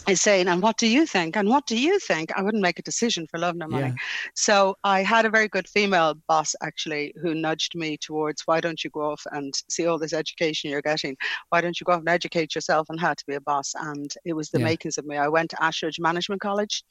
is 0.09 0.21
saying, 0.21 0.49
and 0.49 0.63
what 0.63 0.77
do 0.79 0.87
you 0.87 1.07
think? 1.07 1.37
And 1.37 1.49
what 1.49 1.67
do 1.67 1.79
you 1.79 1.99
think? 1.99 2.31
I 2.37 2.43
wouldn't 2.43 2.63
make 2.63 2.79
a 2.79 2.83
decision 2.83 3.27
for 3.27 3.39
love 3.39 3.57
nor 3.57 3.69
money. 3.69 3.89
Yeah. 3.89 3.95
So 4.35 4.77
I 4.85 5.03
had 5.03 5.25
a 5.25 5.31
very 5.31 5.49
good 5.49 5.69
female 5.69 6.15
boss 6.29 6.55
actually 6.63 7.15
who 7.21 7.35
nudged 7.35 7.75
me 7.75 7.97
towards 7.97 8.43
why 8.47 8.61
don't 8.61 8.83
you 8.83 8.91
go 8.91 9.13
off 9.13 9.23
and 9.33 9.55
see 9.69 9.87
all 9.87 9.99
this 9.99 10.13
education 10.13 10.71
you're 10.71 10.83
getting? 10.83 11.17
Why 11.51 11.61
don't 11.61 11.79
you 11.81 11.85
go 11.85 11.93
off 11.93 12.01
and 12.01 12.09
educate 12.09 12.55
yourself 12.55 12.89
on 12.91 12.99
how 12.99 13.15
to 13.15 13.25
be 13.27 13.35
a 13.35 13.41
boss? 13.41 13.75
And 13.79 14.13
it 14.25 14.33
was 14.33 14.51
the 14.51 14.59
yeah. 14.59 14.67
makings 14.67 14.99
of 14.99 15.07
me. 15.07 15.17
I 15.17 15.29
went 15.29 15.51
to 15.51 15.57
Ashridge 15.57 16.01
Management 16.01 16.41
College 16.41 16.83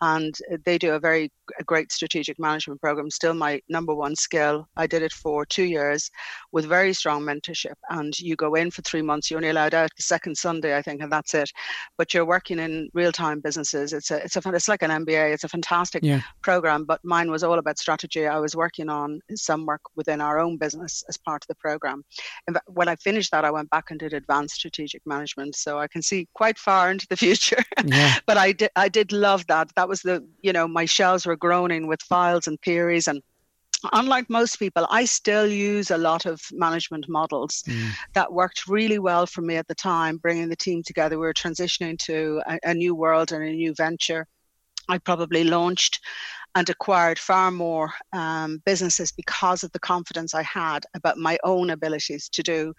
and 0.00 0.34
they 0.64 0.78
do 0.78 0.94
a 0.94 1.00
very 1.00 1.30
a 1.58 1.64
great 1.64 1.92
strategic 1.92 2.38
management 2.38 2.80
program, 2.80 3.10
still 3.10 3.34
my 3.34 3.60
number 3.68 3.94
one 3.94 4.14
skill. 4.14 4.68
I 4.76 4.86
did 4.86 5.02
it 5.02 5.12
for 5.12 5.46
two 5.46 5.64
years 5.64 6.10
with 6.52 6.66
very 6.66 6.92
strong 6.92 7.22
mentorship. 7.22 7.74
And 7.90 8.18
you 8.18 8.36
go 8.36 8.54
in 8.54 8.70
for 8.70 8.82
three 8.82 9.02
months, 9.02 9.30
you're 9.30 9.38
only 9.38 9.50
allowed 9.50 9.74
out 9.74 9.90
the 9.96 10.02
second 10.02 10.36
Sunday, 10.36 10.76
I 10.76 10.82
think, 10.82 11.02
and 11.02 11.10
that's 11.10 11.34
it. 11.34 11.50
But 11.96 12.12
you're 12.12 12.24
working 12.28 12.58
in 12.60 12.88
real 12.94 13.10
time 13.10 13.40
businesses. 13.40 13.92
It's 13.92 14.10
a 14.10 14.22
it's 14.24 14.36
a 14.36 14.42
it's 14.54 14.68
like 14.68 14.82
an 14.82 14.90
MBA. 14.90 15.32
It's 15.34 15.44
a 15.44 15.48
fantastic 15.48 16.04
yeah. 16.04 16.20
program. 16.42 16.84
But 16.84 17.00
mine 17.02 17.30
was 17.30 17.42
all 17.42 17.58
about 17.58 17.78
strategy. 17.78 18.26
I 18.26 18.38
was 18.38 18.54
working 18.54 18.88
on 18.88 19.20
some 19.34 19.66
work 19.66 19.80
within 19.96 20.20
our 20.20 20.38
own 20.38 20.56
business 20.58 21.02
as 21.08 21.16
part 21.16 21.42
of 21.42 21.48
the 21.48 21.54
program. 21.56 22.04
And 22.46 22.58
when 22.66 22.88
I 22.88 22.96
finished 22.96 23.32
that, 23.32 23.44
I 23.44 23.50
went 23.50 23.70
back 23.70 23.86
and 23.90 23.98
did 23.98 24.12
advanced 24.12 24.54
strategic 24.54 25.02
management. 25.06 25.56
So 25.56 25.80
I 25.80 25.88
can 25.88 26.02
see 26.02 26.28
quite 26.34 26.58
far 26.58 26.90
into 26.90 27.06
the 27.08 27.16
future. 27.16 27.62
Yeah. 27.84 28.16
but 28.26 28.36
I 28.36 28.52
did 28.52 28.70
I 28.76 28.88
did 28.88 29.12
love 29.12 29.46
that. 29.46 29.70
That 29.76 29.88
was 29.88 30.02
the 30.02 30.26
you 30.42 30.52
know 30.52 30.68
my 30.68 30.84
shelves 30.84 31.24
were 31.24 31.36
groaning 31.36 31.86
with 31.86 32.02
files 32.02 32.46
and 32.46 32.60
theories 32.60 33.08
and 33.08 33.22
unlike 33.92 34.28
most 34.28 34.58
people, 34.58 34.86
I 34.90 35.04
still 35.04 35.46
use 35.46 35.90
a 35.90 35.98
lot 35.98 36.26
of 36.26 36.40
management 36.52 37.08
models 37.08 37.62
mm. 37.66 37.90
that 38.14 38.32
worked 38.32 38.66
really 38.66 38.98
well 38.98 39.26
for 39.26 39.42
me 39.42 39.56
at 39.56 39.68
the 39.68 39.74
time, 39.74 40.18
bringing 40.18 40.48
the 40.48 40.56
team 40.56 40.82
together. 40.82 41.16
We 41.18 41.26
were 41.26 41.34
transitioning 41.34 41.98
to 42.00 42.42
a, 42.46 42.58
a 42.64 42.74
new 42.74 42.94
world 42.94 43.32
and 43.32 43.42
a 43.44 43.52
new 43.52 43.74
venture. 43.74 44.26
I 44.88 44.98
probably 44.98 45.44
launched 45.44 46.00
and 46.54 46.68
acquired 46.70 47.18
far 47.18 47.50
more 47.50 47.92
um, 48.12 48.60
businesses 48.64 49.12
because 49.12 49.62
of 49.62 49.70
the 49.72 49.78
confidence 49.78 50.34
I 50.34 50.42
had 50.42 50.84
about 50.94 51.18
my 51.18 51.38
own 51.44 51.70
abilities 51.70 52.28
to 52.30 52.42
do 52.42 52.72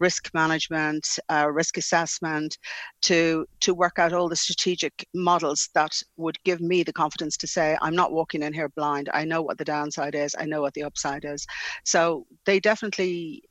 risk 0.00 0.28
management, 0.34 1.06
uh, 1.30 1.48
risk 1.50 1.76
assessment, 1.78 2.58
to 3.02 3.46
to 3.60 3.74
work 3.74 3.98
out 3.98 4.12
all 4.12 4.28
the 4.28 4.36
strategic 4.36 5.06
models 5.14 5.68
that 5.74 5.92
would 6.16 6.36
give 6.44 6.60
me 6.60 6.82
the 6.82 6.92
confidence 6.92 7.36
to 7.38 7.46
say 7.46 7.76
I'm 7.80 7.94
not 7.94 8.12
walking 8.12 8.42
in 8.42 8.52
here 8.52 8.68
blind. 8.70 9.08
I 9.14 9.24
know 9.24 9.40
what 9.40 9.58
the 9.58 9.64
downside 9.64 10.14
is. 10.14 10.34
I 10.38 10.44
know 10.44 10.60
what 10.60 10.74
the 10.74 10.82
upside 10.82 11.24
is. 11.24 11.46
So 11.84 12.26
they 12.44 12.60
definitely 12.60 13.42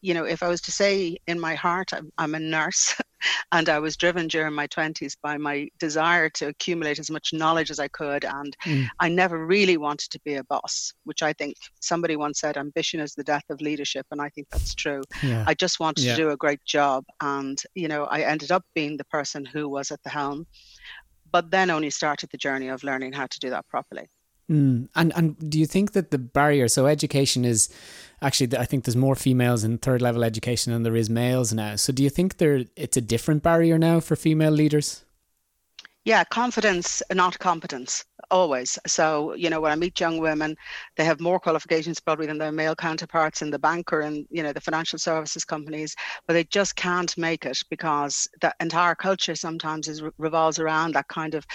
you 0.00 0.14
know, 0.14 0.24
if 0.24 0.42
I 0.42 0.48
was 0.48 0.60
to 0.62 0.72
say 0.72 1.16
in 1.26 1.38
my 1.38 1.54
heart, 1.54 1.92
I'm, 1.92 2.10
I'm 2.18 2.34
a 2.34 2.40
nurse 2.40 2.96
and 3.52 3.68
I 3.68 3.78
was 3.78 3.96
driven 3.96 4.28
during 4.28 4.54
my 4.54 4.66
20s 4.66 5.16
by 5.22 5.36
my 5.38 5.68
desire 5.78 6.28
to 6.30 6.48
accumulate 6.48 6.98
as 6.98 7.10
much 7.10 7.32
knowledge 7.32 7.70
as 7.70 7.78
I 7.78 7.88
could. 7.88 8.24
And 8.24 8.56
mm. 8.64 8.86
I 9.00 9.08
never 9.08 9.46
really 9.46 9.76
wanted 9.76 10.10
to 10.10 10.20
be 10.24 10.34
a 10.34 10.44
boss, 10.44 10.92
which 11.04 11.22
I 11.22 11.32
think 11.32 11.56
somebody 11.80 12.16
once 12.16 12.40
said 12.40 12.56
ambition 12.56 13.00
is 13.00 13.14
the 13.14 13.24
death 13.24 13.44
of 13.50 13.60
leadership. 13.60 14.06
And 14.10 14.20
I 14.20 14.28
think 14.30 14.48
that's 14.50 14.74
true. 14.74 15.02
Yeah. 15.22 15.44
I 15.46 15.54
just 15.54 15.80
wanted 15.80 16.04
yeah. 16.04 16.16
to 16.16 16.22
do 16.22 16.30
a 16.30 16.36
great 16.36 16.64
job. 16.64 17.04
And, 17.20 17.60
you 17.74 17.88
know, 17.88 18.04
I 18.04 18.22
ended 18.22 18.50
up 18.50 18.64
being 18.74 18.96
the 18.96 19.04
person 19.04 19.44
who 19.44 19.68
was 19.68 19.90
at 19.90 20.02
the 20.02 20.10
helm, 20.10 20.46
but 21.30 21.50
then 21.50 21.70
only 21.70 21.90
started 21.90 22.30
the 22.30 22.38
journey 22.38 22.68
of 22.68 22.84
learning 22.84 23.12
how 23.12 23.26
to 23.26 23.38
do 23.38 23.50
that 23.50 23.66
properly. 23.68 24.08
Mm. 24.50 24.88
And 24.94 25.12
and 25.16 25.50
do 25.50 25.58
you 25.58 25.66
think 25.66 25.92
that 25.92 26.10
the 26.10 26.18
barrier? 26.18 26.68
So 26.68 26.86
education 26.86 27.44
is 27.44 27.68
actually, 28.20 28.56
I 28.56 28.64
think 28.64 28.84
there's 28.84 28.96
more 28.96 29.14
females 29.14 29.64
in 29.64 29.78
third 29.78 30.02
level 30.02 30.24
education 30.24 30.72
than 30.72 30.82
there 30.82 30.96
is 30.96 31.10
males 31.10 31.52
now. 31.52 31.76
So 31.76 31.92
do 31.92 32.02
you 32.02 32.10
think 32.10 32.38
there 32.38 32.64
it's 32.76 32.96
a 32.96 33.00
different 33.00 33.42
barrier 33.42 33.78
now 33.78 34.00
for 34.00 34.16
female 34.16 34.52
leaders? 34.52 35.04
Yeah, 36.04 36.24
confidence, 36.24 37.00
not 37.14 37.38
competence, 37.38 38.04
always. 38.28 38.76
So, 38.88 39.34
you 39.34 39.48
know, 39.48 39.60
when 39.60 39.70
I 39.70 39.76
meet 39.76 40.00
young 40.00 40.18
women, 40.18 40.56
they 40.96 41.04
have 41.04 41.20
more 41.20 41.38
qualifications 41.38 42.00
probably 42.00 42.26
than 42.26 42.38
their 42.38 42.50
male 42.50 42.74
counterparts 42.74 43.40
in 43.40 43.50
the 43.50 43.58
bank 43.58 43.92
or 43.92 44.00
in, 44.00 44.26
you 44.28 44.42
know, 44.42 44.52
the 44.52 44.60
financial 44.60 44.98
services 44.98 45.44
companies, 45.44 45.94
but 46.26 46.32
they 46.32 46.42
just 46.42 46.74
can't 46.74 47.16
make 47.16 47.46
it 47.46 47.56
because 47.70 48.26
the 48.40 48.52
entire 48.58 48.96
culture 48.96 49.36
sometimes 49.36 49.86
is 49.86 50.02
revolves 50.18 50.58
around 50.58 50.92
that 50.96 51.06
kind 51.06 51.34
of 51.36 51.46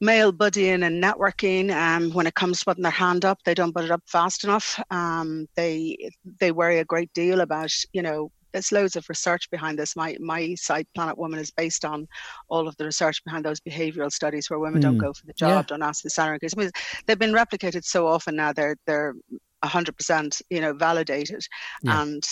male 0.00 0.32
buddying 0.32 0.84
and 0.84 1.02
networking. 1.02 1.74
Um, 1.74 2.12
when 2.12 2.26
it 2.26 2.34
comes 2.34 2.60
to 2.60 2.64
putting 2.64 2.82
their 2.82 2.92
hand 2.92 3.24
up, 3.24 3.38
they 3.44 3.54
don't 3.54 3.74
put 3.74 3.84
it 3.84 3.90
up 3.90 4.02
fast 4.06 4.44
enough. 4.44 4.80
Um, 4.90 5.46
they 5.54 6.10
they 6.40 6.52
worry 6.52 6.78
a 6.78 6.84
great 6.84 7.12
deal 7.12 7.40
about 7.40 7.70
you 7.92 8.02
know. 8.02 8.30
There's 8.52 8.72
loads 8.72 8.96
of 8.96 9.08
research 9.08 9.48
behind 9.52 9.78
this. 9.78 9.94
My 9.94 10.16
my 10.18 10.56
site, 10.56 10.88
Planet 10.96 11.16
Woman, 11.16 11.38
is 11.38 11.52
based 11.52 11.84
on 11.84 12.08
all 12.48 12.66
of 12.66 12.76
the 12.78 12.84
research 12.84 13.22
behind 13.24 13.44
those 13.44 13.60
behavioural 13.60 14.10
studies 14.10 14.50
where 14.50 14.58
women 14.58 14.80
mm. 14.80 14.82
don't 14.82 14.98
go 14.98 15.12
for 15.12 15.24
the 15.26 15.32
job, 15.34 15.50
yeah. 15.50 15.62
don't 15.68 15.84
ask 15.84 16.02
the 16.02 16.10
salary. 16.10 16.38
Because 16.40 16.54
I 16.56 16.62
mean, 16.62 16.70
they've 17.06 17.16
been 17.18 17.32
replicated 17.32 17.84
so 17.84 18.08
often 18.08 18.34
now. 18.34 18.52
They're 18.52 18.76
they're 18.86 19.14
100% 19.62 20.42
you 20.50 20.60
know 20.60 20.72
validated, 20.72 21.46
yeah. 21.82 22.02
and 22.02 22.24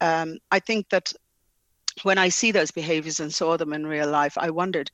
um, 0.00 0.38
I 0.50 0.60
think 0.60 0.88
that 0.88 1.12
when 2.02 2.18
I 2.18 2.28
see 2.28 2.52
those 2.52 2.70
behaviors 2.70 3.20
and 3.20 3.32
saw 3.32 3.56
them 3.56 3.72
in 3.72 3.86
real 3.86 4.08
life, 4.08 4.36
I 4.36 4.50
wondered 4.50 4.90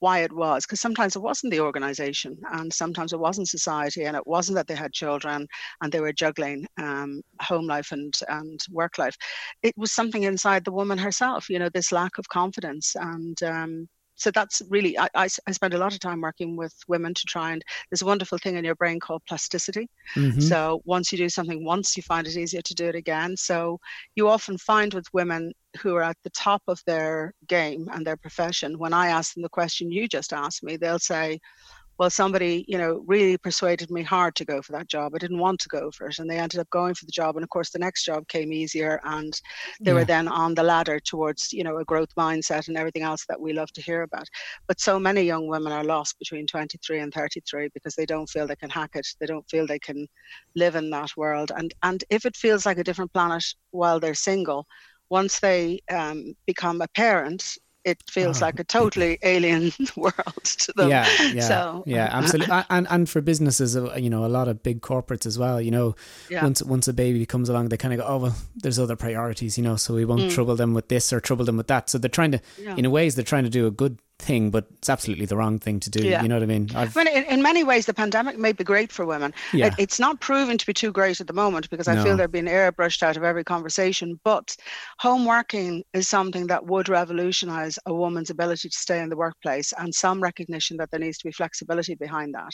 why 0.00 0.20
it 0.20 0.32
was 0.32 0.66
because 0.66 0.80
sometimes 0.80 1.16
it 1.16 1.22
wasn't 1.22 1.50
the 1.50 1.60
organization 1.60 2.36
and 2.52 2.72
sometimes 2.72 3.12
it 3.12 3.18
wasn't 3.18 3.48
society 3.48 4.04
and 4.04 4.16
it 4.16 4.26
wasn't 4.26 4.54
that 4.54 4.66
they 4.66 4.74
had 4.74 4.92
children 4.92 5.46
and 5.80 5.92
they 5.92 6.00
were 6.00 6.12
juggling 6.12 6.66
um, 6.80 7.22
home 7.40 7.66
life 7.66 7.92
and, 7.92 8.14
and 8.28 8.60
work 8.70 8.98
life. 8.98 9.16
It 9.62 9.74
was 9.76 9.92
something 9.92 10.24
inside 10.24 10.64
the 10.64 10.72
woman 10.72 10.98
herself 10.98 11.48
you 11.48 11.58
know 11.58 11.70
this 11.72 11.92
lack 11.92 12.18
of 12.18 12.28
confidence 12.28 12.94
and 12.96 13.42
um, 13.42 13.88
so 14.16 14.30
that's 14.30 14.62
really 14.68 14.98
I, 14.98 15.08
I, 15.14 15.28
I, 15.46 15.52
spend 15.52 15.74
a 15.74 15.78
lot 15.78 15.92
of 15.92 16.00
time 16.00 16.20
working 16.20 16.56
with 16.56 16.74
women 16.88 17.14
to 17.14 17.22
try 17.26 17.52
and 17.52 17.62
there's 17.90 18.02
a 18.02 18.06
wonderful 18.06 18.38
thing 18.38 18.56
in 18.56 18.64
your 18.64 18.74
brain 18.74 18.98
called 18.98 19.22
plasticity 19.28 19.88
mm-hmm. 20.14 20.40
so 20.40 20.80
once 20.84 21.12
you 21.12 21.18
do 21.18 21.28
something 21.28 21.64
once 21.64 21.96
you 21.96 22.02
find 22.02 22.26
it 22.26 22.36
easier 22.36 22.62
to 22.62 22.74
do 22.74 22.86
it 22.86 22.94
again 22.94 23.36
so 23.36 23.78
you 24.14 24.28
often 24.28 24.58
find 24.58 24.94
with 24.94 25.06
women 25.12 25.52
who 25.80 25.94
are 25.94 26.02
at 26.02 26.16
the 26.24 26.30
top 26.30 26.62
of 26.66 26.80
their 26.86 27.34
game 27.46 27.88
and 27.92 28.06
their 28.06 28.16
profession 28.16 28.78
when 28.78 28.92
i 28.92 29.08
ask 29.08 29.34
them 29.34 29.42
the 29.42 29.48
question 29.48 29.92
you 29.92 30.08
just 30.08 30.32
asked 30.32 30.62
me 30.62 30.76
they'll 30.76 30.98
say 30.98 31.38
well, 31.98 32.10
somebody, 32.10 32.64
you 32.68 32.76
know, 32.76 33.02
really 33.06 33.38
persuaded 33.38 33.90
me 33.90 34.02
hard 34.02 34.34
to 34.36 34.44
go 34.44 34.60
for 34.60 34.72
that 34.72 34.88
job. 34.88 35.14
I 35.14 35.18
didn't 35.18 35.38
want 35.38 35.60
to 35.60 35.68
go 35.68 35.90
for 35.90 36.08
it. 36.08 36.18
And 36.18 36.28
they 36.28 36.38
ended 36.38 36.60
up 36.60 36.68
going 36.70 36.94
for 36.94 37.06
the 37.06 37.12
job. 37.12 37.36
And 37.36 37.42
of 37.42 37.48
course, 37.48 37.70
the 37.70 37.78
next 37.78 38.04
job 38.04 38.28
came 38.28 38.52
easier. 38.52 39.00
And 39.04 39.32
they 39.80 39.92
yeah. 39.92 39.94
were 39.94 40.04
then 40.04 40.28
on 40.28 40.54
the 40.54 40.62
ladder 40.62 41.00
towards, 41.00 41.52
you 41.52 41.64
know, 41.64 41.78
a 41.78 41.84
growth 41.84 42.14
mindset 42.14 42.68
and 42.68 42.76
everything 42.76 43.02
else 43.02 43.24
that 43.28 43.40
we 43.40 43.54
love 43.54 43.72
to 43.72 43.82
hear 43.82 44.02
about. 44.02 44.28
But 44.66 44.80
so 44.80 44.98
many 44.98 45.22
young 45.22 45.46
women 45.46 45.72
are 45.72 45.84
lost 45.84 46.18
between 46.18 46.46
23 46.46 47.00
and 47.00 47.14
33 47.14 47.70
because 47.72 47.94
they 47.94 48.06
don't 48.06 48.28
feel 48.28 48.46
they 48.46 48.56
can 48.56 48.70
hack 48.70 48.90
it. 48.94 49.06
They 49.18 49.26
don't 49.26 49.48
feel 49.48 49.66
they 49.66 49.78
can 49.78 50.06
live 50.54 50.74
in 50.74 50.90
that 50.90 51.16
world. 51.16 51.50
And, 51.56 51.72
and 51.82 52.04
if 52.10 52.26
it 52.26 52.36
feels 52.36 52.66
like 52.66 52.78
a 52.78 52.84
different 52.84 53.12
planet 53.14 53.44
while 53.70 54.00
they're 54.00 54.14
single, 54.14 54.66
once 55.08 55.38
they 55.40 55.80
um, 55.90 56.34
become 56.46 56.80
a 56.80 56.88
parent, 56.88 57.56
it 57.86 58.02
feels 58.10 58.42
oh. 58.42 58.46
like 58.46 58.58
a 58.58 58.64
totally 58.64 59.16
alien 59.22 59.72
world 59.96 60.44
to 60.44 60.72
them. 60.72 60.90
Yeah, 60.90 61.08
yeah, 61.32 61.40
so, 61.40 61.84
yeah, 61.86 62.10
absolutely. 62.12 62.62
and 62.68 62.86
and 62.90 63.08
for 63.08 63.20
businesses, 63.20 63.76
uh, 63.76 63.94
you 63.94 64.10
know, 64.10 64.24
a 64.24 64.28
lot 64.28 64.48
of 64.48 64.62
big 64.62 64.82
corporates 64.82 65.24
as 65.24 65.38
well. 65.38 65.60
You 65.60 65.70
know, 65.70 65.94
yeah. 66.28 66.42
once 66.42 66.62
once 66.62 66.88
a 66.88 66.92
baby 66.92 67.24
comes 67.24 67.48
along, 67.48 67.68
they 67.68 67.76
kind 67.76 67.94
of 67.94 68.00
go, 68.00 68.06
oh 68.06 68.18
well, 68.18 68.36
there's 68.56 68.78
other 68.78 68.96
priorities, 68.96 69.56
you 69.56 69.62
know, 69.62 69.76
so 69.76 69.94
we 69.94 70.04
won't 70.04 70.22
mm. 70.22 70.32
trouble 70.32 70.56
them 70.56 70.74
with 70.74 70.88
this 70.88 71.12
or 71.12 71.20
trouble 71.20 71.44
them 71.44 71.56
with 71.56 71.68
that. 71.68 71.88
So 71.88 71.98
they're 71.98 72.08
trying 72.08 72.32
to, 72.32 72.40
yeah. 72.60 72.74
in 72.76 72.84
a 72.84 72.90
ways, 72.90 73.14
they're 73.14 73.24
trying 73.24 73.44
to 73.44 73.50
do 73.50 73.66
a 73.68 73.70
good 73.70 73.98
thing, 74.18 74.50
but 74.50 74.66
it's 74.78 74.88
absolutely 74.88 75.26
the 75.26 75.36
wrong 75.36 75.58
thing 75.58 75.78
to 75.80 75.90
do. 75.90 76.06
Yeah. 76.06 76.22
You 76.22 76.28
know 76.28 76.36
what 76.36 76.42
I 76.42 76.46
mean? 76.46 76.68
I 76.74 76.86
mean 76.94 77.08
in, 77.08 77.24
in, 77.24 77.42
many 77.42 77.64
ways, 77.64 77.86
the 77.86 77.94
pandemic 77.94 78.38
may 78.38 78.52
be 78.52 78.64
great 78.64 78.90
for 78.90 79.04
women. 79.04 79.34
Yeah. 79.52 79.66
It, 79.66 79.74
it's 79.78 80.00
not 80.00 80.20
proven 80.20 80.58
to 80.58 80.66
be 80.66 80.72
too 80.72 80.90
great 80.90 81.20
at 81.20 81.26
the 81.26 81.32
moment 81.32 81.68
because 81.70 81.88
I 81.88 81.94
no. 81.94 82.04
feel 82.04 82.16
they're 82.16 82.28
being 82.28 82.46
airbrushed 82.46 83.02
out 83.02 83.16
of 83.16 83.24
every 83.24 83.44
conversation. 83.44 84.18
But 84.24 84.56
home 84.98 85.24
working 85.24 85.84
is 85.92 86.08
something 86.08 86.46
that 86.46 86.66
would 86.66 86.88
revolutionize 86.88 87.78
a 87.86 87.94
woman's 87.94 88.30
ability 88.30 88.68
to 88.68 88.76
stay 88.76 89.00
in 89.00 89.08
the 89.08 89.16
workplace 89.16 89.72
and 89.78 89.94
some 89.94 90.22
recognition 90.22 90.76
that 90.78 90.90
there 90.90 91.00
needs 91.00 91.18
to 91.18 91.28
be 91.28 91.32
flexibility 91.32 91.94
behind 91.94 92.34
that. 92.34 92.52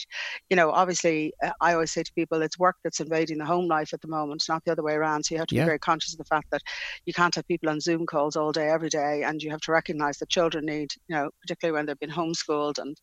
You 0.50 0.56
know, 0.56 0.70
obviously, 0.70 1.32
uh, 1.42 1.50
I 1.60 1.74
always 1.74 1.92
say 1.92 2.02
to 2.02 2.12
people, 2.14 2.42
it's 2.42 2.58
work 2.58 2.76
that's 2.82 3.00
invading 3.00 3.38
the 3.38 3.46
home 3.46 3.66
life 3.66 3.92
at 3.92 4.00
the 4.00 4.08
moment, 4.08 4.44
not 4.48 4.64
the 4.64 4.72
other 4.72 4.82
way 4.82 4.94
around. 4.94 5.24
So 5.24 5.34
you 5.34 5.38
have 5.38 5.48
to 5.48 5.54
yeah. 5.54 5.62
be 5.62 5.66
very 5.66 5.78
conscious 5.78 6.12
of 6.14 6.18
the 6.18 6.24
fact 6.24 6.50
that 6.50 6.62
you 7.06 7.12
can't 7.12 7.34
have 7.34 7.46
people 7.46 7.68
on 7.68 7.80
Zoom 7.80 8.04
calls 8.06 8.36
all 8.36 8.52
day, 8.52 8.68
every 8.68 8.88
day, 8.88 9.22
and 9.22 9.42
you 9.42 9.50
have 9.50 9.60
to 9.62 9.72
recognize 9.72 10.18
that 10.18 10.28
children 10.28 10.66
need, 10.66 10.92
you 11.08 11.16
know, 11.16 11.30
particularly 11.52 11.78
when 11.78 11.86
they've 11.86 11.98
been 12.00 12.10
homeschooled 12.10 12.78
and 12.78 12.96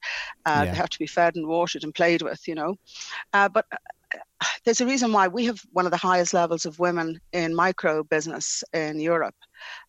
uh, 0.45 0.63
yeah. 0.65 0.71
they 0.71 0.77
have 0.77 0.89
to 0.89 0.99
be 0.99 1.07
fed 1.07 1.35
and 1.35 1.47
watered 1.47 1.83
and 1.83 1.93
played 1.93 2.21
with, 2.21 2.47
you 2.47 2.55
know. 2.55 2.75
Uh, 3.33 3.47
but 3.47 3.65
uh, 3.71 4.45
there's 4.65 4.81
a 4.81 4.85
reason 4.85 5.11
why 5.11 5.27
we 5.27 5.45
have 5.45 5.59
one 5.71 5.85
of 5.85 5.91
the 5.91 5.97
highest 5.97 6.33
levels 6.33 6.65
of 6.65 6.79
women 6.79 7.19
in 7.31 7.53
micro 7.55 8.03
business 8.03 8.63
in 8.73 8.99
Europe. 8.99 9.35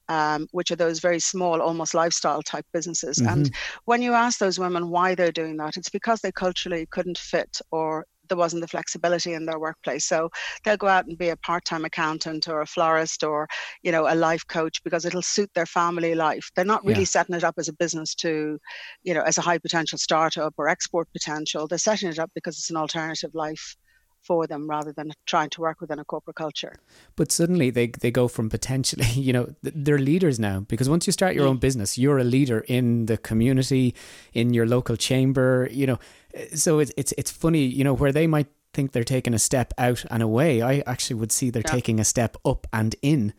Um, 0.09 0.49
which 0.51 0.73
are 0.73 0.77
those 0.77 0.99
very 0.99 1.20
small, 1.20 1.62
almost 1.62 1.94
lifestyle 1.94 2.42
type 2.42 2.66
businesses. 2.73 3.18
Mm-hmm. 3.18 3.29
And 3.29 3.55
when 3.85 4.03
you 4.03 4.12
ask 4.12 4.40
those 4.40 4.59
women 4.59 4.90
why 4.90 5.14
they're 5.14 5.31
doing 5.31 5.57
that, 5.59 5.77
it's 5.77 5.88
because 5.88 6.20
they 6.20 6.33
culturally 6.33 6.87
couldn't 6.90 7.16
fit 7.16 7.61
or 7.70 8.07
there 8.31 8.38
wasn't 8.38 8.62
the 8.62 8.69
flexibility 8.69 9.35
in 9.35 9.45
their 9.45 9.59
workplace. 9.59 10.07
So 10.07 10.31
they'll 10.64 10.79
go 10.79 10.88
out 10.88 11.07
and 11.07 11.19
be 11.19 11.29
a 11.29 11.37
part-time 11.37 11.85
accountant 11.85 12.49
or 12.49 12.62
a 12.62 12.66
florist 12.66 13.23
or 13.23 13.47
you 13.83 13.93
know 13.93 14.07
a 14.11 14.14
life 14.14 14.47
coach 14.47 14.83
because 14.83 15.05
it'll 15.05 15.21
suit 15.21 15.51
their 15.55 15.66
family 15.66 16.14
life. 16.14 16.51
They're 16.57 16.64
not 16.64 16.85
really 16.85 17.01
yeah. 17.01 17.16
setting 17.16 17.35
it 17.35 17.45
up 17.45 17.57
as 17.59 17.69
a 17.69 17.75
business 17.75 18.14
to, 18.16 18.59
you 19.03 19.12
know, 19.12 19.23
as 19.23 19.37
a 19.37 19.43
high 19.43 19.59
potential 19.59 19.99
startup 19.99 20.55
or 20.57 20.69
export 20.69 21.09
potential. 21.12 21.66
They're 21.66 21.79
setting 21.79 22.09
it 22.09 22.19
up 22.19 22.31
because 22.35 22.57
it's 22.57 22.71
an 22.71 22.77
alternative 22.77 23.35
life 23.35 23.77
for 24.23 24.47
them 24.47 24.69
rather 24.69 24.93
than 24.93 25.13
trying 25.27 25.51
to 25.51 25.61
work 25.61 25.81
within 25.81 25.99
a 25.99 26.05
corporate 26.05 26.37
culture. 26.37 26.77
But 27.17 27.33
suddenly 27.33 27.71
they, 27.71 27.89
they 27.89 28.11
go 28.11 28.29
from 28.29 28.49
potentially, 28.49 29.07
you 29.15 29.33
know, 29.33 29.55
they're 29.63 29.99
leaders 29.99 30.39
now 30.39 30.61
because 30.61 30.89
once 30.89 31.07
you 31.07 31.13
start 31.13 31.35
your 31.35 31.47
own 31.47 31.59
business, 31.59 31.99
you're 31.99 32.19
a 32.19 32.25
leader 32.25 32.65
in 32.69 33.07
the 33.07 33.17
community, 33.17 33.95
in 34.33 34.53
your 34.53 34.67
local 34.67 34.97
chamber, 34.97 35.69
you 35.71 35.87
know. 35.87 35.99
Uh, 36.37 36.55
so 36.55 36.79
it's 36.79 36.93
it's 36.97 37.13
it's 37.19 37.31
funny, 37.31 37.65
you 37.65 37.83
know, 37.83 37.95
where 37.95 38.13
they 38.13 38.27
might 38.27 38.47
think 38.73 38.93
they're 38.93 39.05
taking 39.05 39.35
a 39.35 39.39
step 39.39 39.73
out 39.79 40.05
and 40.11 40.23
away, 40.23 40.63
I 40.63 40.83
actually 40.87 41.17
would 41.17 41.33
see 41.33 41.51
they're 41.51 41.63
yeah. 41.67 41.73
taking 41.73 42.01
a 42.01 42.05
step 42.05 42.37
up 42.45 42.67
and 42.73 42.95
in, 43.03 43.33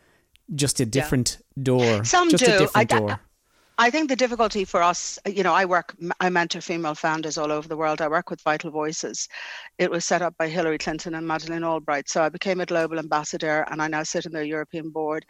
just 0.53 0.79
a 0.79 0.85
different 0.85 1.37
yeah. 1.55 1.63
door. 1.63 2.03
Some 2.03 2.29
just 2.29 2.43
do. 2.43 2.53
A 2.53 2.59
different 2.59 2.93
I, 2.93 2.97
door. 2.97 3.19
I 3.81 3.89
think 3.89 4.09
the 4.09 4.15
difficulty 4.15 4.63
for 4.63 4.83
us, 4.83 5.17
you 5.25 5.41
know, 5.41 5.55
I 5.55 5.65
work, 5.65 5.95
I 6.19 6.29
mentor 6.29 6.61
female 6.61 6.93
founders 6.93 7.39
all 7.39 7.51
over 7.51 7.67
the 7.67 7.75
world. 7.75 7.99
I 7.99 8.07
work 8.07 8.29
with 8.29 8.39
Vital 8.43 8.69
Voices. 8.69 9.27
It 9.79 9.89
was 9.89 10.05
set 10.05 10.21
up 10.21 10.35
by 10.37 10.49
Hillary 10.49 10.77
Clinton 10.77 11.15
and 11.15 11.27
Madeleine 11.27 11.63
Albright. 11.63 12.07
So 12.07 12.21
I 12.21 12.29
became 12.29 12.61
a 12.61 12.65
global 12.67 12.99
ambassador 12.99 13.65
and 13.71 13.81
I 13.81 13.87
now 13.87 14.03
sit 14.03 14.27
in 14.27 14.33
their 14.33 14.43
European 14.43 14.91
board. 14.91 15.25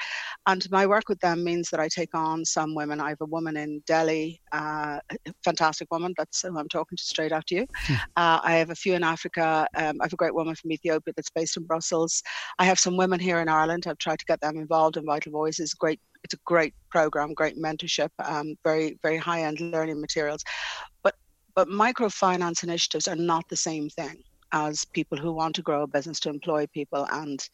And 0.47 0.69
my 0.69 0.85
work 0.85 1.07
with 1.07 1.17
them 1.21 1.45
means 1.45 1.69
that 1.69 1.79
I 1.79 1.87
take 1.87 2.13
on 2.13 2.43
some 2.43 2.75
women. 2.75 2.99
I 2.99 3.07
have 3.07 3.21
a 3.21 3.25
woman 3.25 3.55
in 3.55 3.81
Delhi, 3.87 4.41
uh, 4.51 4.99
fantastic 5.45 5.89
woman. 5.89 6.13
That's 6.17 6.41
who 6.41 6.59
I'm 6.59 6.67
talking 6.67 6.97
to 6.97 7.03
straight 7.03 7.31
after 7.31 7.55
you. 7.55 7.65
Hmm. 7.85 7.93
Uh, 8.17 8.39
I 8.43 8.55
have 8.55 8.69
a 8.69 8.75
few 8.75 8.95
in 8.95 9.03
Africa. 9.03 9.65
Um, 9.77 10.01
I 10.01 10.03
have 10.03 10.13
a 10.13 10.17
great 10.17 10.35
woman 10.35 10.55
from 10.55 10.73
Ethiopia 10.73 11.13
that's 11.15 11.29
based 11.29 11.55
in 11.55 11.63
Brussels. 11.63 12.21
I 12.59 12.65
have 12.65 12.79
some 12.79 12.97
women 12.97 13.21
here 13.21 13.39
in 13.39 13.47
Ireland. 13.47 13.85
I've 13.87 13.97
tried 13.97 14.19
to 14.19 14.25
get 14.25 14.41
them 14.41 14.57
involved 14.57 14.97
in 14.97 15.05
Vital 15.05 15.31
Voices. 15.31 15.73
Great 15.73 16.01
it's 16.23 16.33
a 16.33 16.39
great 16.45 16.73
program, 16.89 17.33
great 17.33 17.57
mentorship, 17.57 18.09
um, 18.23 18.55
very 18.63 18.97
very 19.01 19.17
high 19.17 19.43
end 19.43 19.59
learning 19.59 19.99
materials. 20.01 20.43
But 21.03 21.15
but 21.55 21.67
microfinance 21.67 22.63
initiatives 22.63 23.07
are 23.07 23.15
not 23.15 23.47
the 23.49 23.57
same 23.57 23.89
thing 23.89 24.23
as 24.53 24.85
people 24.85 25.17
who 25.17 25.31
want 25.31 25.55
to 25.55 25.61
grow 25.61 25.83
a 25.83 25.87
business 25.87 26.19
to 26.19 26.29
employ 26.29 26.65
people 26.67 27.07
and 27.11 27.47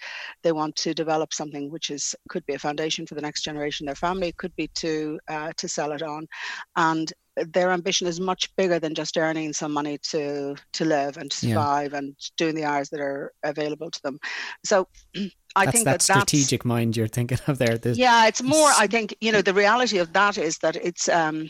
they 0.43 0.51
want 0.51 0.75
to 0.75 0.93
develop 0.93 1.33
something 1.33 1.69
which 1.71 1.89
is 1.89 2.15
could 2.29 2.45
be 2.45 2.53
a 2.53 2.59
foundation 2.59 3.05
for 3.05 3.15
the 3.15 3.21
next 3.21 3.43
generation 3.43 3.85
their 3.85 3.95
family 3.95 4.31
could 4.33 4.55
be 4.55 4.67
to 4.69 5.19
uh, 5.27 5.51
to 5.57 5.67
sell 5.67 5.91
it 5.91 6.01
on 6.01 6.27
and 6.75 7.13
their 7.53 7.71
ambition 7.71 8.07
is 8.07 8.19
much 8.19 8.53
bigger 8.55 8.79
than 8.79 8.95
just 8.95 9.17
earning 9.17 9.53
some 9.53 9.71
money 9.71 9.97
to 9.99 10.55
to 10.73 10.85
live 10.85 11.17
and 11.17 11.29
to 11.29 11.37
survive 11.37 11.91
yeah. 11.91 11.99
and 11.99 12.15
doing 12.35 12.55
the 12.55 12.65
hours 12.65 12.89
that 12.89 12.99
are 12.99 13.31
available 13.43 13.91
to 13.91 14.01
them 14.03 14.19
so 14.63 14.87
I 15.55 15.65
that's 15.65 15.75
think 15.75 15.85
that, 15.85 15.91
that 15.93 16.01
strategic 16.01 16.65
mind 16.65 16.95
you're 16.95 17.07
thinking 17.07 17.39
of 17.47 17.57
there. 17.57 17.79
The, 17.79 17.93
yeah, 17.93 18.27
it's 18.27 18.43
more. 18.43 18.69
I 18.77 18.85
think 18.85 19.15
you 19.21 19.31
know 19.31 19.41
the 19.41 19.55
reality 19.55 19.97
of 19.97 20.13
that 20.13 20.37
is 20.37 20.59
that 20.59 20.75
it's 20.75 21.09
um, 21.09 21.49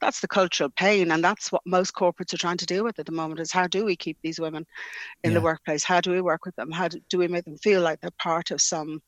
that's 0.00 0.20
the 0.20 0.28
cultural 0.28 0.70
pain, 0.70 1.10
and 1.10 1.22
that's 1.22 1.52
what 1.52 1.62
most 1.66 1.94
corporates 1.94 2.32
are 2.32 2.38
trying 2.38 2.56
to 2.58 2.66
deal 2.66 2.84
with 2.84 2.98
at 2.98 3.06
the 3.06 3.12
moment. 3.12 3.40
Is 3.40 3.52
how 3.52 3.66
do 3.66 3.84
we 3.84 3.96
keep 3.96 4.18
these 4.22 4.40
women 4.40 4.66
in 5.24 5.30
yeah. 5.30 5.38
the 5.38 5.44
workplace? 5.44 5.84
How 5.84 6.00
do 6.00 6.10
we 6.10 6.20
work 6.20 6.44
with 6.44 6.56
them? 6.56 6.70
How 6.70 6.88
do, 6.88 7.00
do 7.08 7.18
we 7.18 7.28
make 7.28 7.44
them 7.44 7.58
feel 7.58 7.82
like 7.82 8.00
they're 8.00 8.10
part 8.18 8.50
of 8.50 8.60
some? 8.60 9.00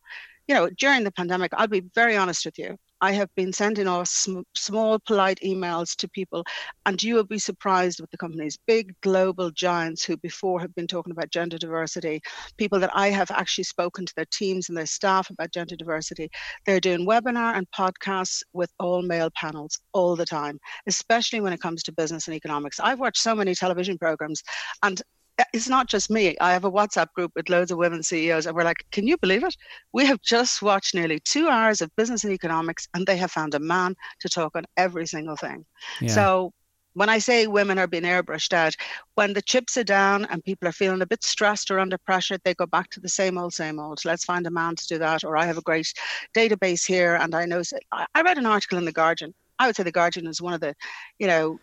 You 0.49 0.55
know, 0.55 0.69
during 0.71 1.05
the 1.05 1.13
pandemic, 1.13 1.53
I'll 1.55 1.69
be 1.69 1.85
very 1.95 2.17
honest 2.17 2.45
with 2.45 2.59
you. 2.59 2.77
I 3.03 3.13
have 3.13 3.29
been 3.35 3.53
sending 3.53 3.89
off 3.89 4.07
sm- 4.07 4.43
small, 4.55 5.01
polite 5.01 5.41
emails 5.45 5.97
to 5.97 6.09
people, 6.09 6.45
and 6.87 7.03
you 7.03 7.17
will 7.17 7.25
be 7.25 7.39
surprised 7.39 8.01
with 8.01 8.11
the 8.13 8.17
companies, 8.17 8.57
big 8.67 8.95
global 9.03 9.51
giants 9.51 10.05
who 10.05 10.17
before 10.17 10.61
have 10.61 10.73
been 10.77 10.87
talking 10.87 11.11
about 11.11 11.31
gender 11.31 11.59
diversity, 11.59 12.21
people 12.59 12.79
that 12.79 12.95
I 12.95 13.11
have 13.11 13.33
actually 13.33 13.65
spoken 13.65 14.07
to 14.07 14.13
their 14.15 14.27
teams 14.33 14.69
and 14.69 14.79
their 14.79 14.87
staff 14.87 15.31
about 15.31 15.53
gender 15.53 15.75
diversity. 15.75 16.31
They're 16.65 16.79
doing 16.79 17.05
webinar 17.05 17.57
and 17.57 17.67
podcasts 17.77 18.43
with 18.53 18.71
all 18.79 19.03
male 19.03 19.31
panels 19.35 19.81
all 19.93 20.15
the 20.15 20.25
time, 20.25 20.61
especially 20.87 21.41
when 21.41 21.53
it 21.53 21.61
comes 21.61 21.83
to 21.83 21.93
business 21.93 22.29
and 22.29 22.37
economics. 22.37 22.79
I've 22.79 23.01
watched 23.01 23.21
so 23.21 23.35
many 23.35 23.57
television 23.57 23.99
programs, 23.99 24.43
and 24.85 25.03
it's 25.53 25.69
not 25.69 25.89
just 25.89 26.11
me. 26.11 26.37
I 26.41 26.53
have 26.53 26.65
a 26.65 26.71
WhatsApp 26.71 27.13
group 27.15 27.33
with 27.35 27.49
loads 27.49 27.71
of 27.71 27.79
women 27.79 28.03
CEOs, 28.03 28.47
and 28.47 28.55
we're 28.55 28.65
like, 28.65 28.85
can 28.93 29.07
you 29.07 29.17
believe 29.19 29.45
it? 29.45 29.57
We 29.93 30.07
have 30.07 30.21
just 30.23 30.63
watched 30.63 30.95
nearly 30.95 31.21
two 31.21 31.49
hours 31.49 31.81
of 31.81 31.95
business 31.97 32.25
and 32.25 32.33
economics, 32.33 32.89
and 32.95 33.07
they 33.07 33.17
have 33.17 33.31
found 33.31 33.55
a 33.55 33.61
man 33.61 33.95
to 34.21 34.29
talk 34.29 34.57
on 34.57 34.65
every 34.77 35.07
single 35.07 35.37
thing. 35.37 35.65
Yeah. 36.01 36.09
So 36.09 36.53
when 36.95 37.09
I 37.09 37.19
say 37.19 37.47
women 37.47 37.79
are 37.79 37.87
being 37.87 38.03
airbrushed 38.03 38.53
out, 38.53 38.75
when 39.15 39.33
the 39.33 39.43
chips 39.43 39.77
are 39.77 39.85
down 39.85 40.27
and 40.27 40.45
people 40.45 40.69
are 40.69 40.73
feeling 40.73 41.01
a 41.03 41.07
bit 41.07 41.25
stressed 41.25 41.71
or 41.71 41.79
under 41.79 41.97
pressure, 41.99 42.39
they 42.45 42.55
go 42.55 42.67
back 42.67 42.91
to 42.91 43.01
the 43.01 43.09
same 43.09 43.39
old, 43.39 43.55
same 43.55 43.79
old. 43.79 44.05
Let's 44.05 44.25
find 44.25 44.47
a 44.47 44.51
man 44.51 44.77
to 44.77 44.87
do 44.87 44.99
that. 44.99 45.25
Or 45.25 45.37
I 45.37 45.47
have 45.47 45.59
a 45.59 45.63
great 45.63 45.93
database 46.37 46.87
here, 46.87 47.15
and 47.17 47.35
I 47.35 47.47
know. 47.47 47.63
I 48.15 48.23
read 48.23 48.39
an 48.39 48.47
article 48.47 48.79
in 48.79 48.85
the 48.85 48.93
Guardian. 48.93 49.35
I 49.59 49.67
would 49.67 49.77
say 49.77 49.83
the 49.83 49.93
Guardian 49.93 50.27
is 50.27 50.43
one 50.43 50.55
of 50.55 50.61
the, 50.61 50.75
you 51.19 51.27
know, 51.27 51.59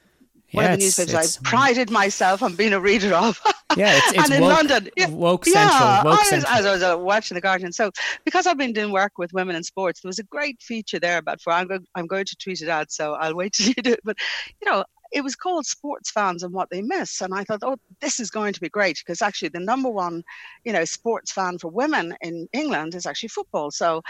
one 0.52 0.66
yeah, 0.66 0.74
of 0.74 0.80
the 0.80 0.86
newspapers 0.86 1.38
I 1.38 1.42
prided 1.44 1.92
myself 1.92 2.42
on 2.42 2.56
being 2.56 2.74
a 2.74 2.80
reader 2.80 3.14
of. 3.14 3.40
Yeah, 3.78 3.96
it's, 3.98 4.14
it's 4.14 4.24
and 4.26 4.34
in 4.34 4.42
woke, 4.42 4.54
London, 4.56 4.90
yeah, 4.96 5.10
woke 5.10 5.46
central. 5.46 5.80
Yeah, 5.80 6.04
woke 6.04 6.14
I, 6.14 6.18
was, 6.18 6.30
central. 6.30 6.54
I 6.54 6.72
was 6.72 6.84
uh, 6.84 6.98
watching 6.98 7.36
the 7.36 7.42
Guardian. 7.42 7.72
So 7.72 7.92
because 8.26 8.48
I've 8.48 8.58
been 8.58 8.74
doing 8.74 8.92
work 8.92 9.18
with 9.18 9.32
women 9.34 9.56
in 9.56 9.64
sports, 9.64 10.02
there 10.02 10.10
was 10.10 10.20
a 10.20 10.24
great 10.24 10.62
feature 10.62 11.00
there 11.00 11.20
about 11.20 11.42
for 11.42 11.54
I'm 11.54 11.68
going, 11.68 11.86
I'm 11.96 12.08
going 12.08 12.26
to 12.26 12.36
tweet 12.36 12.62
it 12.62 12.70
out, 12.70 12.92
so 12.92 13.14
I'll 13.14 13.36
wait 13.36 13.54
till 13.54 13.68
you 13.76 13.76
do 13.76 13.94
it. 13.94 14.00
But 14.04 14.18
you 14.62 14.70
know, 14.70 14.84
it 15.12 15.22
was 15.22 15.36
called 15.36 15.66
Sports 15.66 16.12
Fans 16.12 16.44
and 16.44 16.54
What 16.54 16.70
They 16.70 16.82
Miss. 16.82 17.22
And 17.22 17.34
I 17.34 17.44
thought, 17.44 17.64
oh, 17.64 17.78
this 18.00 18.20
is 18.20 18.30
going 18.30 18.54
to 18.54 18.62
be 18.62 18.70
great 18.70 18.98
because 18.98 19.22
actually 19.22 19.50
the 19.50 19.60
number 19.60 19.90
one, 19.90 20.24
you 20.64 20.74
know, 20.74 20.86
sports 20.86 21.32
fan 21.32 21.58
for 21.58 21.70
women 21.70 22.16
in 22.22 22.48
England 22.54 22.96
is 22.96 23.06
actually 23.06 23.30
football. 23.30 23.72
So 23.72 24.02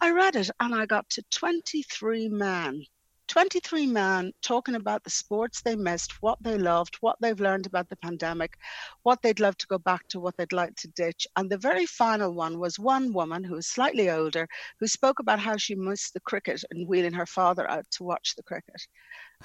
I 0.00 0.10
read 0.10 0.36
it 0.36 0.50
and 0.60 0.74
I 0.74 0.86
got 0.86 1.08
to 1.10 1.22
23 1.30 2.28
men 2.28 2.84
23 3.28 3.86
men 3.86 4.32
talking 4.42 4.74
about 4.74 5.04
the 5.04 5.10
sports 5.10 5.60
they 5.60 5.76
missed, 5.76 6.22
what 6.22 6.38
they 6.42 6.56
loved, 6.56 6.96
what 7.00 7.16
they've 7.20 7.40
learned 7.40 7.66
about 7.66 7.88
the 7.88 7.96
pandemic, 7.96 8.56
what 9.02 9.20
they'd 9.22 9.38
love 9.38 9.56
to 9.58 9.66
go 9.66 9.78
back 9.78 10.06
to, 10.08 10.18
what 10.18 10.36
they'd 10.36 10.52
like 10.52 10.74
to 10.76 10.88
ditch. 10.88 11.26
And 11.36 11.50
the 11.50 11.58
very 11.58 11.86
final 11.86 12.32
one 12.32 12.58
was 12.58 12.78
one 12.78 13.12
woman 13.12 13.44
who 13.44 13.54
was 13.54 13.66
slightly 13.66 14.10
older 14.10 14.48
who 14.80 14.86
spoke 14.86 15.18
about 15.20 15.38
how 15.38 15.56
she 15.56 15.74
missed 15.74 16.14
the 16.14 16.20
cricket 16.20 16.64
and 16.70 16.88
wheeling 16.88 17.12
her 17.12 17.26
father 17.26 17.70
out 17.70 17.84
to 17.92 18.04
watch 18.04 18.34
the 18.34 18.42
cricket. 18.42 18.86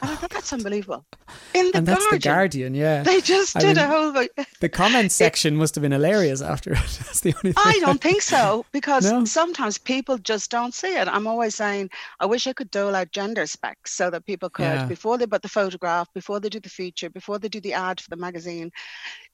And 0.02 0.10
I 0.10 0.16
thought 0.16 0.32
that's 0.32 0.52
unbelievable. 0.52 1.06
In 1.54 1.68
the 1.72 1.78
and 1.78 1.88
that's 1.88 2.04
Guardian, 2.06 2.20
the 2.20 2.28
Guardian, 2.28 2.76
yeah. 2.76 3.04
They 3.04 3.22
just 3.22 3.54
did 3.56 3.78
I 3.78 3.88
mean, 3.88 4.12
a 4.12 4.12
whole. 4.12 4.46
The 4.60 4.70
comments 4.70 5.14
section 5.24 5.56
must 5.56 5.76
have 5.76 5.84
been 5.84 5.92
hilarious 5.92 6.42
after 6.42 6.72
it. 6.72 6.78
That's 6.78 7.20
the 7.20 7.34
only. 7.44 7.54
I 7.56 7.80
don't 7.80 8.02
think 8.02 8.22
so 8.22 8.66
because 8.72 9.10
no. 9.10 9.24
sometimes 9.26 9.78
people 9.78 10.18
just 10.18 10.50
don't 10.50 10.74
see 10.74 10.96
it. 10.98 11.08
I'm 11.08 11.28
always 11.28 11.56
saying 11.56 11.92
I 12.20 12.26
wish 12.26 12.48
I 12.48 12.54
could 12.54 12.72
dole 12.72 12.96
out 12.96 13.12
gender 13.12 13.46
specs 13.46 13.94
so 13.94 14.10
that 14.10 14.26
people 14.26 14.50
could 14.50 14.64
yeah. 14.64 14.86
before 14.86 15.18
they 15.18 15.28
put 15.28 15.44
the 15.44 15.50
photograph, 15.50 16.12
before 16.14 16.40
they 16.40 16.50
do 16.50 16.60
the 16.60 16.70
feature, 16.70 17.10
before 17.10 17.38
they 17.38 17.50
do 17.50 17.62
the 17.62 17.74
ad 17.74 18.02
for 18.02 18.10
the 18.10 18.18
magazine, 18.18 18.72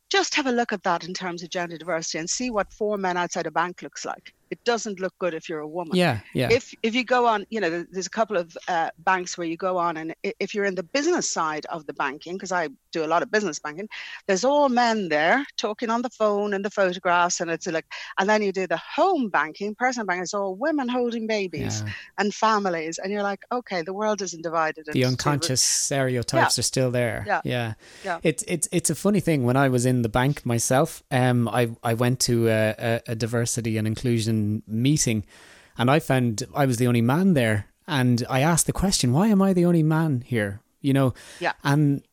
just 0.09 0.35
have 0.35 0.47
a 0.47 0.51
look 0.51 0.73
at 0.73 0.83
that 0.83 1.05
in 1.05 1.13
terms 1.13 1.41
of 1.41 1.49
gender 1.49 1.77
diversity 1.77 2.17
and 2.17 2.29
see 2.29 2.49
what 2.49 2.73
four 2.73 2.97
men 2.97 3.15
outside 3.15 3.47
a 3.47 3.51
bank 3.51 3.81
looks 3.81 4.05
like 4.05 4.33
it 4.51 4.63
doesn't 4.63 4.99
look 4.99 5.13
good 5.19 5.33
if 5.33 5.47
you're 5.47 5.59
a 5.59 5.67
woman. 5.67 5.95
Yeah, 5.95 6.19
yeah. 6.33 6.49
If 6.51 6.73
if 6.83 6.95
you 6.95 7.03
go 7.03 7.25
on, 7.25 7.45
you 7.49 7.59
know, 7.59 7.85
there's 7.91 8.07
a 8.07 8.09
couple 8.09 8.37
of 8.37 8.57
uh, 8.67 8.89
banks 8.99 9.37
where 9.37 9.47
you 9.47 9.57
go 9.57 9.77
on, 9.77 9.97
and 9.97 10.15
if 10.23 10.53
you're 10.53 10.65
in 10.65 10.75
the 10.75 10.83
business 10.83 11.29
side 11.29 11.65
of 11.67 11.85
the 11.85 11.93
banking, 11.93 12.33
because 12.33 12.51
I 12.51 12.69
do 12.91 13.03
a 13.03 13.07
lot 13.07 13.21
of 13.21 13.31
business 13.31 13.59
banking, 13.59 13.87
there's 14.27 14.43
all 14.43 14.69
men 14.69 15.09
there 15.09 15.45
talking 15.57 15.89
on 15.89 16.01
the 16.01 16.09
phone 16.09 16.53
and 16.53 16.65
the 16.65 16.69
photographs, 16.69 17.39
and 17.39 17.51
it's 17.51 17.67
like, 17.67 17.85
and 18.19 18.29
then 18.29 18.41
you 18.41 18.51
do 18.51 18.65
the 18.65 18.77
home 18.77 19.29
banking, 19.29 19.75
personal 19.75 20.05
banking, 20.05 20.23
it's 20.23 20.33
all 20.33 20.55
women 20.55 20.89
holding 20.89 21.27
babies 21.27 21.83
yeah. 21.85 21.91
and 22.17 22.33
families, 22.33 22.97
and 22.97 23.11
you're 23.11 23.23
like, 23.23 23.43
okay, 23.51 23.81
the 23.81 23.93
world 23.93 24.21
isn't 24.21 24.41
divided. 24.41 24.87
The 24.91 25.05
unconscious 25.05 25.61
stereotypes 25.61 26.57
yeah. 26.57 26.61
are 26.61 26.63
still 26.63 26.91
there. 26.91 27.23
Yeah, 27.27 27.41
yeah. 27.43 27.73
yeah. 28.03 28.19
It's 28.23 28.43
it's 28.47 28.67
it's 28.71 28.89
a 28.89 28.95
funny 28.95 29.19
thing. 29.19 29.43
When 29.43 29.57
I 29.57 29.69
was 29.69 29.85
in 29.85 30.01
the 30.01 30.09
bank 30.09 30.45
myself, 30.45 31.03
um, 31.11 31.47
I 31.47 31.71
I 31.83 31.93
went 31.93 32.19
to 32.21 32.47
a, 32.47 32.75
a, 32.77 33.01
a 33.09 33.15
diversity 33.15 33.77
and 33.77 33.87
inclusion 33.87 34.38
meeting, 34.67 35.25
and 35.77 35.89
I 35.89 35.99
found 35.99 36.43
I 36.55 36.65
was 36.65 36.77
the 36.77 36.87
only 36.87 37.01
man 37.01 37.33
there. 37.33 37.67
And 37.87 38.23
I 38.29 38.41
asked 38.41 38.67
the 38.67 38.73
question, 38.73 39.13
why 39.13 39.29
am 39.29 39.41
I 39.41 39.51
the 39.51 39.65
only 39.65 39.81
man 39.81 40.21
here? 40.23 40.61
You 40.79 40.93
know? 40.93 41.15
Yeah. 41.39 41.53
And 41.63 42.03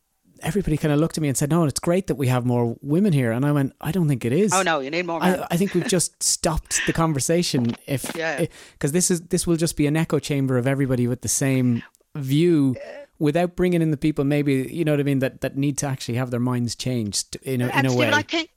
everybody 0.41 0.77
kind 0.77 0.93
of 0.93 0.99
looked 0.99 1.17
at 1.17 1.21
me 1.21 1.27
and 1.27 1.37
said, 1.37 1.49
"No, 1.49 1.65
it's 1.65 1.79
great 1.79 2.07
that 2.07 2.15
we 2.15 2.27
have 2.27 2.45
more 2.45 2.75
women 2.81 3.13
here." 3.13 3.31
And 3.31 3.45
I 3.45 3.51
went, 3.51 3.73
"I 3.81 3.91
don't 3.91 4.07
think 4.07 4.25
it 4.25 4.33
is." 4.33 4.53
Oh 4.53 4.61
no, 4.61 4.79
you 4.79 4.89
need 4.89 5.05
more. 5.05 5.21
I, 5.21 5.45
I, 5.51 5.57
think 5.57 5.73
we've 5.73 5.87
just 5.87 6.21
stopped 6.21 6.81
the 6.85 6.93
conversation. 6.93 7.75
If 7.85 8.11
yeah, 8.15 8.45
because 8.73 8.91
this 8.91 9.11
is 9.11 9.21
this 9.21 9.47
will 9.47 9.57
just 9.57 9.75
be 9.77 9.87
an 9.87 9.97
echo 9.97 10.19
chamber 10.19 10.57
of 10.57 10.67
everybody 10.67 11.07
with 11.07 11.21
the 11.21 11.27
same 11.27 11.83
view. 12.15 12.75
Without 13.19 13.55
bringing 13.55 13.81
in 13.81 13.89
the 13.89 13.97
people, 13.97 14.23
maybe 14.25 14.69
you 14.71 14.85
know 14.85 14.93
what 14.93 14.99
I 14.99 15.03
mean, 15.03 15.19
that, 15.19 15.41
that 15.41 15.57
need 15.57 15.75
to 15.79 15.87
actually 15.87 16.15
have 16.15 16.29
their 16.29 16.39
minds 16.39 16.75
changed 16.75 17.35
in 17.37 17.61
a, 17.61 17.79
in 17.79 17.87
a 17.87 17.93
way. 17.93 18.11
I 18.11 18.21
think 18.21 18.51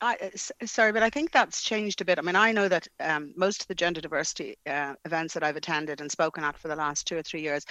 I, 0.00 0.16
uh, 0.22 0.66
sorry, 0.66 0.92
but 0.92 1.02
I 1.02 1.10
think 1.10 1.32
that's 1.32 1.62
changed 1.62 2.00
a 2.00 2.04
bit. 2.04 2.18
I 2.18 2.22
mean, 2.22 2.36
I 2.36 2.52
know 2.52 2.68
that 2.68 2.86
um, 3.00 3.32
most 3.36 3.62
of 3.62 3.68
the 3.68 3.74
gender 3.74 4.00
diversity 4.00 4.56
uh, 4.66 4.94
events 5.04 5.34
that 5.34 5.42
I've 5.42 5.56
attended 5.56 6.00
and 6.00 6.10
spoken 6.10 6.44
at 6.44 6.56
for 6.56 6.68
the 6.68 6.76
last 6.76 7.06
two 7.06 7.16
or 7.16 7.22
three 7.22 7.42
years, 7.42 7.64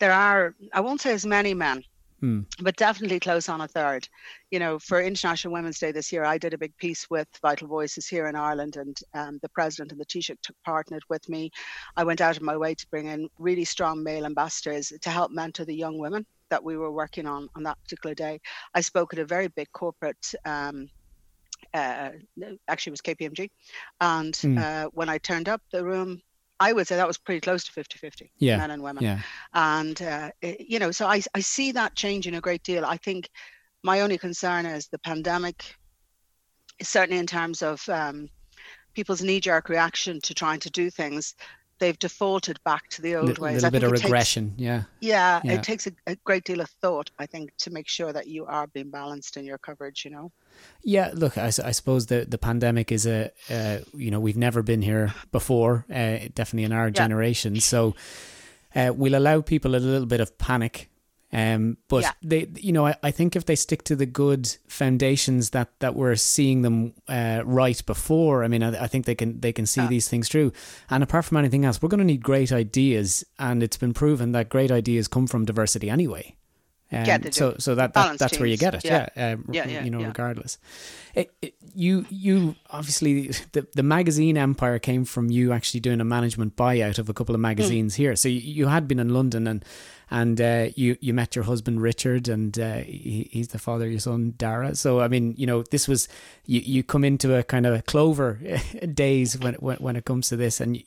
there 0.00 0.12
are, 0.12 0.54
I 0.72 0.80
won't 0.80 1.00
say 1.00 1.12
as 1.12 1.24
many 1.24 1.54
men, 1.54 1.84
Mm. 2.22 2.46
But 2.60 2.76
definitely 2.76 3.18
close 3.18 3.48
on 3.48 3.60
a 3.60 3.68
third. 3.68 4.08
You 4.52 4.60
know, 4.60 4.78
for 4.78 5.02
International 5.02 5.52
Women's 5.52 5.80
Day 5.80 5.90
this 5.90 6.12
year, 6.12 6.24
I 6.24 6.38
did 6.38 6.54
a 6.54 6.58
big 6.58 6.76
piece 6.76 7.10
with 7.10 7.26
Vital 7.42 7.66
Voices 7.66 8.06
here 8.06 8.26
in 8.26 8.36
Ireland, 8.36 8.76
and 8.76 8.96
um, 9.14 9.40
the 9.42 9.48
president 9.48 9.90
and 9.90 10.00
the 10.00 10.06
Taoiseach 10.06 10.40
took 10.40 10.56
partnered 10.64 11.02
with 11.08 11.28
me. 11.28 11.50
I 11.96 12.04
went 12.04 12.20
out 12.20 12.36
of 12.36 12.42
my 12.42 12.56
way 12.56 12.74
to 12.74 12.86
bring 12.90 13.06
in 13.06 13.28
really 13.38 13.64
strong 13.64 14.04
male 14.04 14.24
ambassadors 14.24 14.92
to 15.00 15.10
help 15.10 15.32
mentor 15.32 15.64
the 15.64 15.74
young 15.74 15.98
women 15.98 16.24
that 16.48 16.62
we 16.62 16.76
were 16.76 16.92
working 16.92 17.26
on 17.26 17.48
on 17.56 17.64
that 17.64 17.82
particular 17.82 18.14
day. 18.14 18.40
I 18.74 18.82
spoke 18.82 19.12
at 19.12 19.18
a 19.18 19.24
very 19.24 19.48
big 19.48 19.72
corporate. 19.72 20.32
Um, 20.44 20.88
uh, 21.74 22.10
actually, 22.68 22.90
it 22.90 22.98
was 22.98 23.00
KPMG, 23.02 23.50
and 24.00 24.34
Mm. 24.34 24.58
uh, 24.58 24.90
when 24.92 25.08
I 25.08 25.18
turned 25.18 25.48
up, 25.48 25.62
the 25.72 25.84
room 25.84 26.20
I 26.60 26.72
would 26.72 26.86
say 26.86 26.94
that 26.94 27.08
was 27.08 27.18
pretty 27.18 27.40
close 27.40 27.64
to 27.64 27.72
50 27.72 27.98
50, 27.98 28.30
Yeah. 28.38 28.58
men 28.58 28.70
and 28.70 28.82
women. 28.84 29.02
Yeah. 29.02 29.18
And, 29.52 30.00
uh, 30.00 30.30
it- 30.40 30.60
you 30.60 30.78
know, 30.78 30.92
so 30.92 31.08
I, 31.08 31.20
I 31.34 31.40
see 31.40 31.72
that 31.72 31.96
changing 31.96 32.36
a 32.36 32.40
great 32.40 32.62
deal. 32.62 32.84
I 32.84 32.98
think 32.98 33.28
my 33.82 34.00
only 34.02 34.16
concern 34.16 34.64
is 34.64 34.86
the 34.86 35.00
pandemic, 35.00 35.74
certainly 36.80 37.18
in 37.18 37.26
terms 37.26 37.62
of 37.62 37.86
um, 37.88 38.28
people's 38.94 39.22
knee 39.22 39.40
jerk 39.40 39.68
reaction 39.68 40.20
to 40.20 40.34
trying 40.34 40.60
to 40.60 40.70
do 40.70 40.88
things. 40.88 41.34
They've 41.82 41.98
defaulted 41.98 42.58
back 42.64 42.88
to 42.90 43.02
the 43.02 43.16
old 43.16 43.38
ways. 43.38 43.54
little 43.62 43.66
I 43.66 43.70
bit 43.70 43.82
of 43.82 43.90
it 43.92 43.96
takes- 43.96 44.04
regression. 44.04 44.54
yeah. 44.56 44.82
yeah, 45.00 45.40
Yeah. 45.42 45.52
it 45.54 45.62
takes 45.64 45.88
a, 45.88 45.92
a 46.06 46.14
great 46.28 46.44
deal 46.44 46.60
of 46.60 46.70
thought, 46.80 47.10
I 47.18 47.26
think, 47.26 47.50
to 47.64 47.70
make 47.70 47.88
sure 47.88 48.12
that 48.12 48.28
you 48.28 48.46
are 48.46 48.68
being 48.68 48.90
balanced 48.90 49.36
in 49.36 49.44
your 49.44 49.58
coverage, 49.58 50.04
you 50.04 50.12
know? 50.12 50.30
Yeah, 50.84 51.10
look, 51.12 51.36
I 51.36 51.50
suppose 51.50 52.06
the, 52.06 52.24
the 52.24 52.38
pandemic 52.38 52.92
is 52.92 53.04
a, 53.06 53.30
uh, 53.50 53.78
you 53.94 54.10
know, 54.12 54.20
we've 54.20 54.36
never 54.36 54.62
been 54.62 54.82
here 54.82 55.12
before, 55.32 55.84
uh, 55.90 56.18
definitely 56.34 56.64
in 56.64 56.72
our 56.72 56.88
generation. 56.90 57.58
So 57.60 57.96
uh, 58.76 58.92
we'll 58.94 59.16
allow 59.16 59.40
people 59.40 59.74
a 59.74 59.78
little 59.78 60.06
bit 60.06 60.20
of 60.20 60.38
panic. 60.38 60.88
Um, 61.32 61.78
but 61.88 62.02
Yeah. 62.02 62.12
they, 62.22 62.48
you 62.56 62.72
know, 62.72 62.86
I, 62.86 62.94
I 63.02 63.10
think 63.10 63.36
if 63.36 63.46
they 63.46 63.56
stick 63.56 63.84
to 63.84 63.96
the 63.96 64.04
good 64.06 64.54
foundations 64.68 65.50
that, 65.50 65.70
that 65.80 65.94
we're 65.94 66.16
seeing 66.16 66.60
them 66.62 66.92
uh, 67.08 67.42
right 67.44 67.80
before, 67.86 68.44
I 68.44 68.48
mean, 68.48 68.62
I, 68.62 68.84
I 68.84 68.86
think 68.86 69.06
they 69.06 69.14
can 69.14 69.40
they 69.40 69.52
can 69.52 69.64
see 69.66 69.80
Yeah. 69.80 69.88
these 69.88 70.08
things 70.08 70.28
through. 70.28 70.52
And 70.90 71.02
apart 71.02 71.24
from 71.24 71.38
anything 71.38 71.64
else, 71.64 71.80
we're 71.80 71.88
going 71.88 72.00
to 72.00 72.04
need 72.04 72.22
great 72.22 72.52
ideas, 72.52 73.24
and 73.38 73.62
it's 73.62 73.78
been 73.78 73.94
proven 73.94 74.32
that 74.32 74.48
great 74.50 74.70
ideas 74.70 75.08
come 75.08 75.26
from 75.26 75.44
diversity 75.46 75.88
anyway. 75.88 76.36
Um, 76.92 77.04
Yeah, 77.06 77.18
so 77.30 77.56
so 77.58 77.74
that, 77.74 77.94
that 77.94 78.18
that's 78.18 78.38
where 78.38 78.46
you 78.48 78.56
get 78.58 78.74
it. 78.74 78.84
Yeah. 78.84 79.08
Yeah, 79.16 79.32
um, 79.32 79.46
Yeah, 79.52 79.66
yeah, 79.66 79.84
you 79.84 79.90
know, 79.90 80.00
yeah. 80.00 80.08
regardless. 80.08 80.58
It, 81.14 81.32
it, 81.40 81.54
you 81.74 82.04
you 82.10 82.54
obviously 82.70 83.28
the 83.52 83.66
the 83.74 83.82
magazine 83.82 84.36
empire 84.36 84.78
came 84.78 85.04
from 85.04 85.30
you 85.30 85.52
actually 85.52 85.80
doing 85.80 86.00
a 86.00 86.04
management 86.04 86.56
buyout 86.56 86.98
of 86.98 87.08
a 87.08 87.14
couple 87.14 87.34
of 87.34 87.38
Hmm. 87.38 87.42
magazines 87.42 87.94
here. 87.94 88.14
So 88.16 88.28
you, 88.28 88.40
you 88.40 88.66
had 88.68 88.86
been 88.86 88.98
in 89.00 89.08
London 89.14 89.46
and 89.46 89.64
and 90.10 90.40
uh, 90.40 90.68
you 90.76 90.96
you 91.00 91.14
met 91.14 91.34
your 91.34 91.44
husband 91.44 91.80
Richard 91.80 92.28
and 92.28 92.58
uh, 92.58 92.76
he, 92.78 93.28
he's 93.32 93.48
the 93.48 93.58
father 93.58 93.86
of 93.86 93.90
your 93.90 94.00
son 94.00 94.34
Dara. 94.36 94.74
So 94.74 95.00
I 95.00 95.08
mean, 95.08 95.34
you 95.38 95.46
know, 95.46 95.62
this 95.62 95.88
was 95.88 96.08
you 96.44 96.60
you 96.60 96.82
come 96.82 97.04
into 97.04 97.34
a 97.34 97.42
kind 97.42 97.64
of 97.66 97.74
a 97.74 97.80
clover 97.82 98.38
days 98.94 99.38
when 99.38 99.54
when 99.54 99.78
when 99.78 99.96
it 99.96 100.04
comes 100.04 100.28
to 100.28 100.36
this 100.36 100.60
and. 100.60 100.76
You, 100.76 100.82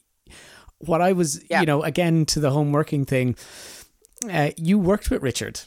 what 0.80 1.02
I 1.02 1.14
was, 1.14 1.42
you 1.62 1.66
know, 1.66 1.84
again 1.84 2.26
to 2.26 2.40
the 2.42 2.52
home 2.52 2.74
working 2.74 3.06
thing, 3.06 3.38
uh, 4.30 4.50
you 4.58 4.78
worked 4.78 5.10
with 5.10 5.24
Richard 5.24 5.62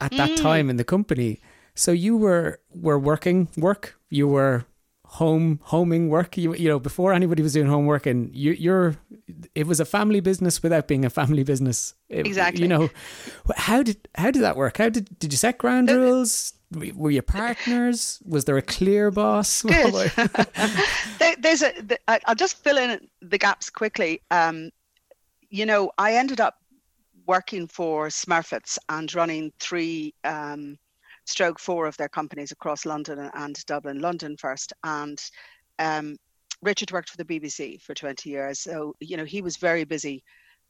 at 0.00 0.12
that 0.12 0.30
Mm. 0.30 0.36
time 0.42 0.70
in 0.70 0.76
the 0.76 0.84
company. 0.84 1.40
So 1.74 1.92
you 1.92 2.16
were 2.16 2.60
were 2.74 2.98
working 2.98 3.48
work. 3.56 3.98
You 4.10 4.28
were 4.28 4.64
home 5.04 5.60
homing 5.62 6.08
work. 6.08 6.36
You 6.36 6.54
you 6.54 6.68
know 6.68 6.78
before 6.80 7.12
anybody 7.12 7.42
was 7.42 7.52
doing 7.52 7.68
homework, 7.68 8.06
and 8.06 8.34
you, 8.34 8.52
you're 8.52 8.96
it 9.54 9.66
was 9.66 9.80
a 9.80 9.84
family 9.84 10.20
business 10.20 10.62
without 10.62 10.88
being 10.88 11.04
a 11.04 11.10
family 11.10 11.44
business. 11.44 11.94
It- 12.08 12.26
Exactly. 12.26 12.62
You 12.62 12.68
know 12.68 12.90
how 13.56 13.82
did 13.82 13.96
how 14.16 14.30
did 14.30 14.42
that 14.42 14.56
work? 14.56 14.78
How 14.78 14.88
did 14.88 15.18
did 15.18 15.32
you 15.32 15.38
set 15.38 15.58
ground 15.58 15.90
rules? 15.90 16.52
Were 16.94 17.12
you 17.12 17.22
partners? 17.22 18.20
Was 18.26 18.44
there 18.44 18.56
a 18.56 18.62
clear 18.62 19.10
boss? 19.12 19.62
Good. 19.74 20.10
there, 21.18 21.36
there's 21.38 21.62
a. 21.62 21.72
I'll 22.08 22.34
just 22.34 22.62
fill 22.64 22.76
in 22.76 23.08
the 23.22 23.38
gaps 23.38 23.70
quickly. 23.70 24.20
Um, 24.30 24.70
you 25.48 25.64
know, 25.64 25.92
I 25.96 26.14
ended 26.14 26.40
up 26.40 26.54
working 27.26 27.66
for 27.66 28.08
Smurfits 28.08 28.78
and 28.88 29.12
running 29.14 29.52
three 29.58 30.14
um, 30.24 30.78
stroke 31.24 31.58
four 31.58 31.86
of 31.86 31.96
their 31.96 32.08
companies 32.08 32.52
across 32.52 32.86
London 32.86 33.30
and- 33.34 33.64
Dublin. 33.66 34.00
London 34.00 34.36
first, 34.36 34.72
and 34.84 35.22
um, 35.78 36.16
Richard 36.62 36.92
worked 36.92 37.10
for 37.10 37.16
the 37.16 37.24
BBC 37.24 37.80
for 37.82 37.94
20 37.94 38.30
years. 38.30 38.60
So 38.60 38.94
you 39.00 39.16
know, 39.16 39.24
he 39.24 39.42
was 39.42 39.56
very 39.56 39.84
busy. 39.84 40.22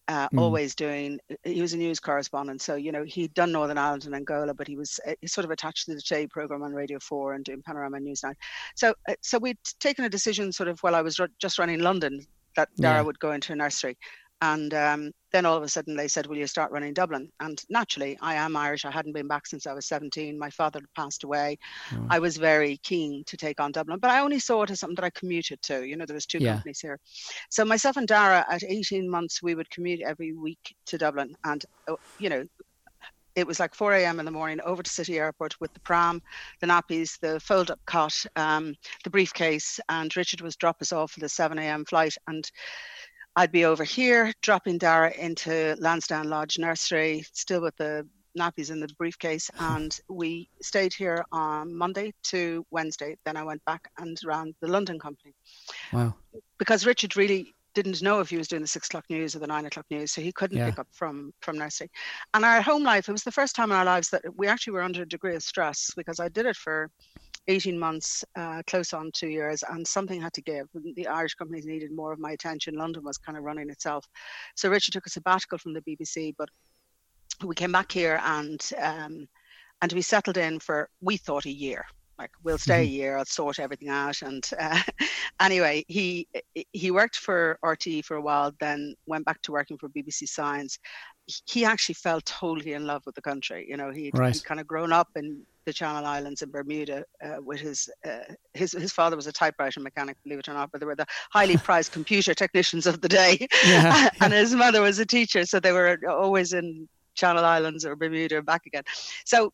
Uh, 0.08 0.28
Mm. 0.32 0.40
always 0.40 0.76
doing 0.76 1.18
he 1.42 1.60
was 1.60 1.72
a 1.72 1.76
news 1.76 1.98
correspondent 1.98 2.62
so 2.62 2.76
you 2.76 2.92
know 2.92 3.02
he'd 3.02 3.34
done 3.34 3.50
northern 3.50 3.76
ireland 3.76 4.04
and 4.06 4.14
angola 4.14 4.54
but 4.54 4.68
he 4.68 4.76
was 4.76 5.00
uh, 5.04 5.14
sort 5.26 5.44
of 5.44 5.50
attached 5.50 5.84
to 5.86 5.94
the 5.96 6.00
today 6.00 6.28
program 6.28 6.62
on 6.62 6.72
radio 6.72 6.96
4 7.00 7.34
and 7.34 7.44
doing 7.44 7.60
panorama 7.60 7.98
news 7.98 8.22
night 8.22 8.36
so 8.76 8.94
uh, 9.08 9.14
so 9.20 9.36
we'd 9.36 9.58
taken 9.80 10.04
a 10.04 10.08
decision 10.08 10.52
sort 10.52 10.68
of 10.68 10.78
while 10.84 10.94
i 10.94 11.02
was 11.02 11.18
ru- 11.18 11.26
just 11.40 11.58
running 11.58 11.80
london 11.80 12.24
that 12.54 12.68
dara 12.76 12.98
Yeah. 12.98 13.02
would 13.02 13.18
go 13.18 13.32
into 13.32 13.52
a 13.52 13.56
nursery 13.56 13.98
and 14.42 14.72
um, 14.74 15.10
then 15.36 15.44
all 15.44 15.56
of 15.58 15.62
a 15.62 15.68
sudden 15.68 15.94
they 15.94 16.08
said 16.08 16.26
will 16.26 16.38
you 16.38 16.46
start 16.46 16.72
running 16.72 16.94
dublin 16.94 17.28
and 17.40 17.62
naturally 17.68 18.16
i 18.22 18.34
am 18.34 18.56
irish 18.56 18.86
i 18.86 18.90
hadn't 18.90 19.12
been 19.12 19.28
back 19.28 19.46
since 19.46 19.66
i 19.66 19.74
was 19.74 19.86
17 19.86 20.38
my 20.38 20.48
father 20.48 20.80
had 20.80 20.94
passed 21.02 21.24
away 21.24 21.58
Oh. 21.92 22.06
i 22.08 22.18
was 22.18 22.38
very 22.38 22.78
keen 22.82 23.22
to 23.26 23.36
take 23.36 23.60
on 23.60 23.70
dublin 23.70 23.98
but 23.98 24.10
i 24.10 24.20
only 24.20 24.38
saw 24.38 24.62
it 24.62 24.70
as 24.70 24.80
something 24.80 24.94
that 24.96 25.04
i 25.04 25.10
commuted 25.10 25.60
to 25.62 25.86
you 25.86 25.94
know 25.96 26.06
there 26.06 26.14
was 26.14 26.24
two 26.24 26.38
Yeah. 26.38 26.52
companies 26.54 26.80
here 26.80 26.98
so 27.50 27.66
myself 27.66 27.98
and 27.98 28.08
dara 28.08 28.46
at 28.50 28.62
18 28.64 29.10
months 29.10 29.42
we 29.42 29.54
would 29.54 29.68
commute 29.70 30.00
every 30.00 30.32
week 30.32 30.74
to 30.86 30.96
dublin 30.96 31.34
and 31.44 31.66
uh, 31.90 31.96
you 32.16 32.30
know 32.30 32.42
it 33.36 33.46
was 33.46 33.60
like 33.60 33.74
4 33.74 33.92
a.m. 33.92 34.18
in 34.18 34.24
the 34.24 34.30
morning 34.30 34.60
over 34.64 34.82
to 34.82 34.90
City 34.90 35.18
Airport 35.18 35.54
with 35.60 35.70
the 35.74 35.80
pram, 35.80 36.22
the 36.62 36.66
nappies, 36.66 37.20
the 37.20 37.38
fold 37.40 37.70
up 37.70 37.78
cot, 37.86 38.14
um, 38.34 38.74
the 39.04 39.10
briefcase, 39.10 39.78
and 39.90 40.16
Richard 40.16 40.40
was 40.40 40.56
drop 40.56 40.80
us 40.80 40.90
off 40.90 41.12
for 41.12 41.20
the 41.20 41.28
7 41.28 41.58
a.m. 41.58 41.84
flight. 41.84 42.14
And 42.28 42.50
I'd 43.36 43.52
be 43.52 43.66
over 43.66 43.84
here 43.84 44.32
dropping 44.40 44.78
Dara 44.78 45.12
into 45.12 45.76
Lansdowne 45.78 46.28
Lodge 46.30 46.58
Nursery, 46.58 47.24
still 47.32 47.60
with 47.60 47.76
the 47.76 48.08
nappies 48.36 48.70
in 48.70 48.80
the 48.80 48.88
briefcase. 48.98 49.50
And 49.60 49.98
we 50.08 50.48
stayed 50.62 50.94
here 50.94 51.22
on 51.32 51.74
Monday 51.74 52.12
to 52.24 52.64
Wednesday. 52.70 53.16
Then 53.26 53.36
I 53.36 53.44
went 53.44 53.62
back 53.66 53.90
and 53.98 54.18
ran 54.24 54.54
the 54.62 54.68
London 54.68 54.98
company 54.98 55.34
wow. 55.92 56.14
because 56.58 56.86
Richard 56.86 57.16
really 57.16 57.52
didn't 57.74 58.00
know 58.00 58.20
if 58.20 58.30
he 58.30 58.38
was 58.38 58.48
doing 58.48 58.62
the 58.62 58.68
six 58.68 58.88
o'clock 58.88 59.04
news 59.10 59.36
or 59.36 59.38
the 59.38 59.46
nine 59.46 59.66
o'clock 59.66 59.84
news, 59.90 60.10
so 60.12 60.22
he 60.22 60.32
couldn't 60.32 60.56
Yeah. 60.56 60.70
pick 60.70 60.78
up 60.78 60.88
from 60.92 61.32
from 61.42 61.58
nursery. 61.58 61.90
And 62.32 62.42
our 62.42 62.62
home 62.62 62.82
life, 62.82 63.06
it 63.06 63.12
was 63.12 63.22
the 63.22 63.30
first 63.30 63.54
time 63.54 63.70
in 63.70 63.76
our 63.76 63.84
lives 63.84 64.08
that 64.10 64.22
we 64.34 64.46
actually 64.48 64.72
were 64.72 64.82
under 64.82 65.02
a 65.02 65.08
degree 65.08 65.36
of 65.36 65.42
stress 65.42 65.90
because 65.94 66.18
I 66.18 66.30
did 66.30 66.46
it 66.46 66.56
for 66.56 66.90
18 67.48 67.78
months, 67.78 68.24
uh, 68.36 68.62
close 68.66 68.92
on 68.92 69.10
two 69.12 69.28
years, 69.28 69.62
and 69.70 69.86
something 69.86 70.20
had 70.20 70.32
to 70.34 70.42
give. 70.42 70.66
The 70.94 71.06
Irish 71.06 71.34
companies 71.34 71.66
needed 71.66 71.92
more 71.92 72.12
of 72.12 72.18
my 72.18 72.32
attention. 72.32 72.74
London 72.74 73.04
was 73.04 73.18
kind 73.18 73.38
of 73.38 73.44
running 73.44 73.70
itself. 73.70 74.04
So 74.56 74.68
Richard 74.68 74.92
took 74.92 75.06
a 75.06 75.10
sabbatical 75.10 75.58
from 75.58 75.72
the 75.74 75.82
BBC, 75.82 76.34
but 76.36 76.48
we 77.44 77.54
came 77.54 77.72
back 77.72 77.92
here 77.92 78.20
and 78.24 78.60
um, 78.80 79.28
and 79.82 79.92
we 79.92 80.00
settled 80.02 80.38
in 80.38 80.58
for 80.58 80.88
we 81.00 81.16
thought 81.16 81.44
a 81.44 81.52
year. 81.52 81.84
Like 82.18 82.30
we'll 82.42 82.56
stay 82.56 82.80
a 82.80 82.84
year, 82.84 83.18
I'll 83.18 83.26
sort 83.26 83.58
everything 83.58 83.90
out. 83.90 84.22
And 84.22 84.42
uh, 84.58 84.80
anyway, 85.40 85.84
he 85.86 86.26
he 86.72 86.90
worked 86.90 87.16
for 87.16 87.58
RTE 87.62 88.06
for 88.06 88.16
a 88.16 88.22
while, 88.22 88.52
then 88.58 88.94
went 89.06 89.26
back 89.26 89.42
to 89.42 89.52
working 89.52 89.76
for 89.76 89.90
BBC 89.90 90.26
Science. 90.26 90.78
He 91.46 91.64
actually 91.66 91.96
fell 91.96 92.22
totally 92.22 92.72
in 92.72 92.86
love 92.86 93.02
with 93.04 93.16
the 93.16 93.22
country. 93.22 93.66
You 93.68 93.76
know, 93.76 93.90
he'd, 93.90 94.16
Right. 94.16 94.32
he'd 94.32 94.44
kind 94.44 94.60
of 94.60 94.66
grown 94.66 94.92
up 94.92 95.08
in 95.16 95.42
the 95.66 95.72
Channel 95.72 96.06
Islands 96.06 96.42
and 96.42 96.50
Bermuda 96.50 97.04
uh, 97.22 97.36
with 97.42 97.60
his 97.60 97.90
uh, 98.08 98.18
his 98.54 98.72
his 98.72 98.92
father 98.92 99.16
was 99.16 99.26
a 99.26 99.32
typewriter 99.32 99.80
mechanic, 99.80 100.16
believe 100.22 100.38
it 100.38 100.48
or 100.48 100.54
not, 100.54 100.70
but 100.72 100.80
they 100.80 100.86
were 100.86 100.94
the 100.94 101.06
highly 101.30 101.56
prized 101.68 101.92
computer 101.92 102.32
technicians 102.34 102.86
of 102.86 103.00
the 103.00 103.08
day, 103.08 103.46
Yeah. 103.64 104.08
and 104.20 104.32
his 104.32 104.54
mother 104.54 104.80
was 104.80 104.98
a 105.00 105.04
teacher, 105.06 105.44
so 105.44 105.60
they 105.60 105.72
were 105.72 105.98
always 106.08 106.52
in 106.52 106.88
Channel 107.14 107.44
Islands 107.44 107.84
or 107.84 107.96
Bermuda 107.96 108.38
and 108.38 108.46
back 108.46 108.64
again. 108.66 108.84
So 109.24 109.52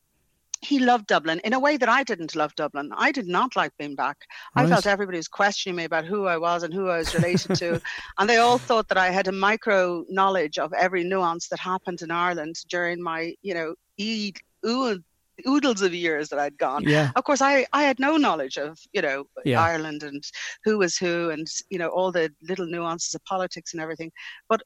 he 0.61 0.79
loved 0.79 1.07
Dublin 1.09 1.41
in 1.43 1.55
a 1.55 1.59
way 1.59 1.77
that 1.77 1.89
I 1.89 2.05
didn't 2.05 2.37
love 2.37 2.55
Dublin. 2.55 2.93
I 2.97 3.11
did 3.11 3.27
not 3.27 3.57
like 3.57 3.73
being 3.79 3.97
back. 3.97 4.17
I 4.55 4.63
felt 4.69 4.87
everybody 4.87 5.19
was 5.19 5.27
questioning 5.27 5.75
me 5.75 5.85
about 5.85 6.05
who 6.05 6.27
I 6.27 6.37
was 6.37 6.63
and 6.63 6.73
who 6.73 6.89
I 6.89 6.99
was 6.99 7.13
related 7.15 7.57
to. 7.57 7.81
And 8.19 8.31
they 8.31 8.37
all 8.37 8.59
thought 8.59 8.87
that 8.89 8.99
I 8.99 9.11
had 9.11 9.27
a 9.27 9.33
micro 9.33 10.05
knowledge 10.09 10.59
of 10.59 10.73
every 10.75 11.03
nuance 11.03 11.49
that 11.49 11.59
happened 11.59 12.03
in 12.03 12.13
Ireland 12.13 12.57
during 12.69 13.03
my, 13.03 13.35
you 13.43 13.55
know, 13.55 13.75
e- 13.97 14.35
oo- 14.65 15.03
oodles 15.47 15.83
of 15.83 15.95
years 15.95 16.29
that 16.29 16.39
I'd 16.39 16.59
gone. 16.59 16.85
Yeah. 16.85 17.11
Of 17.17 17.25
course, 17.25 17.41
I, 17.43 17.67
I 17.73 17.83
had 17.85 17.99
no 17.99 18.17
knowledge 18.17 18.57
of, 18.59 18.79
you 18.93 19.03
know, 19.03 19.25
Yeah. 19.45 19.61
Ireland 19.63 20.03
and 20.03 20.23
who 20.65 20.79
was 20.79 20.97
who 20.97 21.31
and, 21.31 21.47
you 21.71 21.79
know, 21.79 21.89
all 21.89 22.13
the 22.13 22.31
little 22.43 22.67
nuances 22.67 23.15
of 23.15 23.25
politics 23.25 23.73
and 23.73 23.83
everything. 23.83 24.11
But 24.49 24.63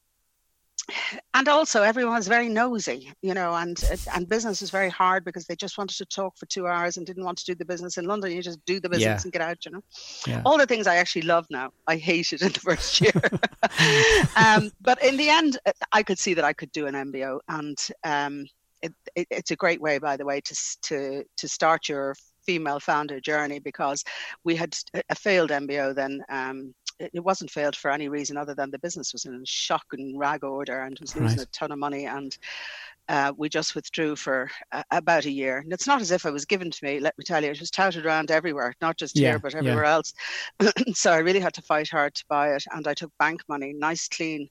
and 1.35 1.49
also 1.49 1.83
everyone 1.83 2.15
was 2.15 2.29
very 2.29 2.49
nosy, 2.49 3.13
you 3.21 3.35
know, 3.35 3.55
and 3.55 3.83
and 4.15 4.29
business 4.29 4.61
was 4.61 4.71
very 4.71 4.89
hard 4.89 5.25
because 5.25 5.45
they 5.47 5.57
just 5.57 5.79
wanted 5.79 5.97
to 5.97 6.05
talk 6.05 6.37
for 6.39 6.47
two 6.47 6.69
hours 6.69 6.97
and 6.97 7.05
didn't 7.05 7.25
want 7.25 7.39
to 7.39 7.45
do 7.45 7.55
the 7.57 7.65
business 7.65 7.97
in 7.99 8.05
London. 8.05 8.31
You 8.31 8.41
just 8.41 8.65
do 8.67 8.79
the 8.79 8.89
business 8.89 9.21
Yeah. 9.21 9.21
and 9.25 9.33
get 9.33 9.43
out, 9.43 9.65
you 9.65 9.73
know. 9.73 9.83
Yeah. 10.29 10.43
All 10.45 10.57
the 10.59 10.67
things 10.67 10.87
I 10.87 10.97
actually 10.97 11.23
love 11.23 11.45
now, 11.51 11.71
I 11.89 11.97
hated 11.97 12.43
in 12.43 12.53
the 12.53 12.61
first 12.61 13.01
year. 13.01 13.13
um, 14.37 14.71
but 14.81 15.03
in 15.03 15.17
the 15.17 15.29
end, 15.29 15.59
I 15.93 16.05
could 16.05 16.19
see 16.21 16.35
that 16.35 16.45
I 16.45 16.53
could 16.53 16.71
do 16.71 16.87
an 16.87 16.95
MBO, 16.95 17.41
and 17.49 17.79
um, 18.05 18.47
it, 18.87 18.95
it, 19.15 19.27
it's 19.31 19.51
a 19.51 19.57
great 19.57 19.81
way, 19.81 19.99
by 19.99 20.17
the 20.17 20.25
way, 20.25 20.41
to 20.41 20.57
to 20.83 21.25
to 21.37 21.49
start 21.49 21.89
your 21.89 22.15
female 22.45 22.81
founder 22.81 23.21
journey 23.21 23.59
because 23.59 24.05
we 24.45 24.55
had 24.57 24.77
a 25.11 25.15
failed 25.15 25.51
MBO 25.51 25.95
then. 25.95 26.23
Um, 26.29 26.75
it 26.99 27.23
wasn't 27.23 27.51
failed 27.51 27.77
for 27.77 27.91
any 27.91 28.09
reason 28.09 28.39
other 28.39 28.55
than 28.55 28.71
the 28.71 28.79
business 28.79 29.13
was 29.13 29.27
in 29.27 29.45
shock 29.45 29.85
and 29.93 30.19
rag 30.19 30.43
order 30.45 30.81
and 30.81 30.99
was 30.99 31.15
losing 31.15 31.39
right. 31.39 31.47
a 31.47 31.51
ton 31.51 31.71
of 31.71 31.79
money 31.79 32.07
and 32.07 32.39
uh, 33.09 33.33
we 33.37 33.49
just 33.49 33.75
withdrew 33.75 34.17
for 34.17 34.51
uh, 34.73 34.83
about 34.91 35.25
a 35.25 35.31
year. 35.31 35.59
And 35.59 35.73
it's 35.73 35.87
not 35.87 36.01
as 36.01 36.11
if 36.11 36.25
it 36.25 36.33
was 36.33 36.45
given 36.45 36.71
to 36.71 36.85
me, 36.85 36.99
let 37.01 37.17
me 37.19 37.25
tell 37.25 37.43
you, 37.43 37.51
it 37.51 37.61
was 37.61 37.71
touted 37.71 38.05
around 38.05 38.31
everywhere, 38.31 38.75
not 38.81 38.97
just 38.97 39.17
yeah, 39.17 39.31
here, 39.31 39.39
but 39.39 39.55
everywhere 39.55 39.85
yeah. 39.85 39.93
else. 39.93 40.15
so 40.95 41.13
I 41.13 41.19
really 41.19 41.41
had 41.41 41.55
to 41.55 41.63
fight 41.63 41.89
hard 41.89 42.15
to 42.15 42.25
buy 42.29 42.55
it. 42.55 42.65
And 42.73 42.87
I 42.89 42.95
took 42.95 43.13
bank 43.19 43.43
money, 43.49 43.73
nice, 43.73 44.09
clean 44.09 44.49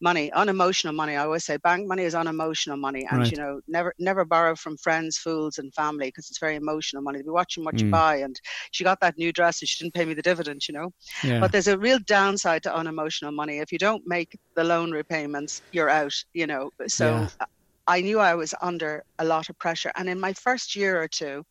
money, 0.00 0.30
unemotional 0.32 0.94
money. 0.94 1.16
I 1.16 1.24
always 1.24 1.44
say 1.44 1.56
bank 1.56 1.88
money 1.88 2.04
is 2.04 2.14
unemotional 2.14 2.76
money. 2.76 3.06
And, 3.10 3.20
right. 3.20 3.30
you 3.30 3.38
know, 3.38 3.60
never 3.66 3.92
never 3.98 4.24
borrow 4.24 4.54
from 4.54 4.76
friends, 4.76 5.18
fools, 5.18 5.58
and 5.58 5.74
family 5.74 6.08
because 6.08 6.28
it's 6.30 6.38
very 6.38 6.56
emotional 6.56 7.02
money. 7.02 7.18
They'll 7.18 7.26
be 7.26 7.30
watching 7.30 7.64
what 7.64 7.76
mm. 7.76 7.80
you 7.82 7.90
buy. 7.90 8.16
And 8.16 8.40
she 8.70 8.84
got 8.84 9.00
that 9.00 9.18
new 9.18 9.32
dress 9.32 9.62
and 9.62 9.68
she 9.68 9.82
didn't 9.82 9.94
pay 9.94 10.04
me 10.04 10.14
the 10.14 10.22
dividend, 10.22 10.68
you 10.68 10.74
know. 10.74 10.92
Yeah. 11.24 11.40
But 11.40 11.50
there's 11.50 11.68
a 11.68 11.78
real 11.78 11.98
downside 12.00 12.62
to 12.64 12.74
unemotional 12.74 13.32
money. 13.32 13.58
If 13.58 13.72
you 13.72 13.78
don't 13.78 14.06
make 14.06 14.38
the 14.54 14.64
loan 14.64 14.92
repayments, 14.92 15.62
you're 15.72 15.90
out, 15.90 16.14
you 16.34 16.46
know. 16.46 16.70
So 16.86 17.26
I 17.86 18.00
knew 18.00 18.18
I 18.18 18.34
was 18.34 18.54
under 18.60 19.04
a 19.18 19.24
lot 19.24 19.48
of 19.48 19.58
pressure. 19.58 19.92
And 19.96 20.08
in 20.08 20.18
my 20.18 20.32
first 20.32 20.74
year 20.76 21.00
or 21.00 21.08
two, 21.08 21.44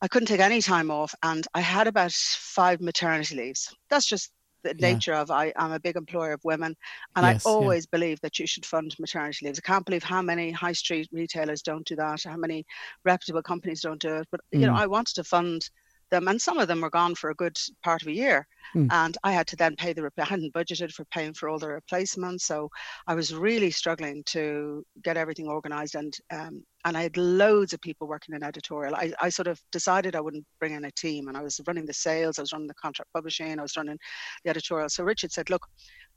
I 0.00 0.08
couldn't 0.08 0.26
take 0.26 0.40
any 0.40 0.60
time 0.60 0.90
off, 0.90 1.14
and 1.22 1.46
I 1.54 1.60
had 1.60 1.86
about 1.86 2.12
five 2.12 2.80
maternity 2.80 3.36
leaves. 3.36 3.74
That's 3.88 4.06
just 4.06 4.32
the 4.62 4.74
yeah. 4.78 4.92
nature 4.92 5.14
of 5.14 5.30
I, 5.30 5.52
am 5.56 5.72
a 5.72 5.80
big 5.80 5.96
employer 5.96 6.32
of 6.32 6.44
women, 6.44 6.76
and 7.16 7.24
yes, 7.24 7.46
I 7.46 7.48
always 7.48 7.84
yeah. 7.84 7.98
believe 7.98 8.20
that 8.20 8.38
you 8.38 8.46
should 8.46 8.66
fund 8.66 8.94
maternity 8.98 9.46
leaves. 9.46 9.60
I 9.64 9.66
can't 9.66 9.86
believe 9.86 10.02
how 10.02 10.20
many 10.20 10.50
high 10.50 10.72
street 10.72 11.08
retailers 11.12 11.62
don't 11.62 11.86
do 11.86 11.96
that, 11.96 12.24
how 12.24 12.36
many 12.36 12.66
reputable 13.04 13.42
companies 13.42 13.80
don't 13.80 14.00
do 14.00 14.16
it. 14.16 14.28
But 14.30 14.40
mm. 14.54 14.60
you 14.60 14.66
know, 14.66 14.74
mm. 14.74 14.80
I 14.80 14.86
wanted 14.86 15.14
to 15.14 15.24
fund 15.24 15.68
them, 16.14 16.28
and 16.28 16.40
some 16.40 16.58
of 16.58 16.68
them 16.68 16.80
were 16.80 16.90
gone 16.90 17.14
for 17.14 17.30
a 17.30 17.34
good 17.34 17.56
part 17.82 18.02
of 18.02 18.08
a 18.08 18.14
year. 18.14 18.46
Mm. 18.74 18.88
And 18.90 19.18
I 19.22 19.32
had 19.32 19.46
to 19.48 19.56
then 19.56 19.76
pay 19.76 19.92
the. 19.92 20.10
I 20.18 20.24
hadn't 20.24 20.54
budgeted 20.54 20.92
for 20.92 21.04
paying 21.06 21.34
for 21.34 21.48
all 21.48 21.58
the 21.58 21.68
replacements, 21.68 22.44
so 22.46 22.70
I 23.06 23.14
was 23.14 23.34
really 23.34 23.70
struggling 23.70 24.22
to 24.26 24.84
get 25.02 25.16
everything 25.16 25.48
organised. 25.48 25.94
And 25.94 26.16
um, 26.32 26.64
and 26.84 26.96
I 26.96 27.02
had 27.02 27.16
loads 27.16 27.72
of 27.72 27.80
people 27.80 28.06
working 28.06 28.34
in 28.34 28.42
editorial. 28.42 28.94
I, 28.94 29.12
I 29.20 29.28
sort 29.28 29.48
of 29.48 29.60
decided 29.72 30.14
I 30.14 30.20
wouldn't 30.20 30.46
bring 30.60 30.74
in 30.74 30.84
a 30.84 30.90
team, 30.92 31.28
and 31.28 31.36
I 31.36 31.42
was 31.42 31.60
running 31.66 31.86
the 31.86 31.92
sales, 31.92 32.38
I 32.38 32.42
was 32.42 32.52
running 32.52 32.68
the 32.68 32.74
contract 32.74 33.12
publishing, 33.12 33.58
I 33.58 33.62
was 33.62 33.76
running 33.76 33.98
the 34.44 34.50
editorial. 34.50 34.88
So 34.88 35.04
Richard 35.04 35.32
said, 35.32 35.50
"Look, 35.50 35.66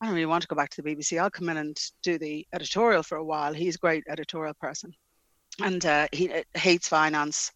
I 0.02 0.06
don't 0.06 0.16
really 0.16 0.26
want 0.26 0.42
to 0.44 0.48
go 0.48 0.56
back 0.56 0.70
to 0.72 0.82
the 0.82 0.96
BBC. 0.96 1.20
I'll 1.20 1.30
come 1.30 1.50
in 1.50 1.58
and 1.58 1.78
do 2.04 2.18
the 2.18 2.46
editorial 2.54 3.04
for 3.04 3.18
a 3.18 3.26
while. 3.26 3.54
He's 3.54 3.76
a 3.76 3.80
great 3.80 4.04
editorial 4.08 4.54
person." 4.62 4.94
and 5.64 5.86
uh, 5.86 6.08
he 6.12 6.32
uh, 6.32 6.44
hates 6.54 6.88
finance 6.88 7.52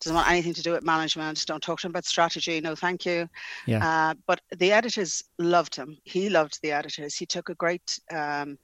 doesn't 0.00 0.16
want 0.16 0.30
anything 0.30 0.54
to 0.54 0.62
do 0.62 0.72
with 0.72 0.82
management. 0.82 1.44
Don't 1.46 1.62
talk 1.62 1.80
to 1.80 1.86
him 1.86 1.90
about 1.90 2.04
strategy. 2.04 2.60
No, 2.60 2.74
thank 2.74 3.04
you. 3.04 3.28
Yeah. 3.66 3.86
Uh, 3.86 4.14
but 4.26 4.40
the 4.56 4.72
editors 4.72 5.22
loved 5.38 5.76
him. 5.76 5.96
He 6.04 6.30
loved 6.30 6.58
the 6.62 6.72
editors. 6.72 7.14
He 7.14 7.26
took 7.26 7.50
a 7.50 7.54
great 7.54 7.98
um, 8.12 8.58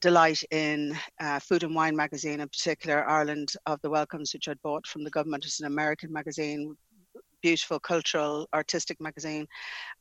delight 0.00 0.42
in 0.50 0.96
uh, 1.20 1.38
Food 1.38 1.62
and 1.62 1.74
Wine 1.74 1.94
magazine, 1.94 2.40
in 2.40 2.48
particular, 2.48 3.06
Ireland 3.08 3.52
of 3.66 3.80
the 3.82 3.90
Welcomes, 3.90 4.32
which 4.32 4.48
I'd 4.48 4.62
bought 4.62 4.86
from 4.86 5.04
the 5.04 5.10
government. 5.10 5.44
It's 5.44 5.60
an 5.60 5.66
American 5.66 6.12
magazine, 6.12 6.74
beautiful, 7.42 7.78
cultural, 7.78 8.48
artistic 8.54 9.00
magazine. 9.00 9.46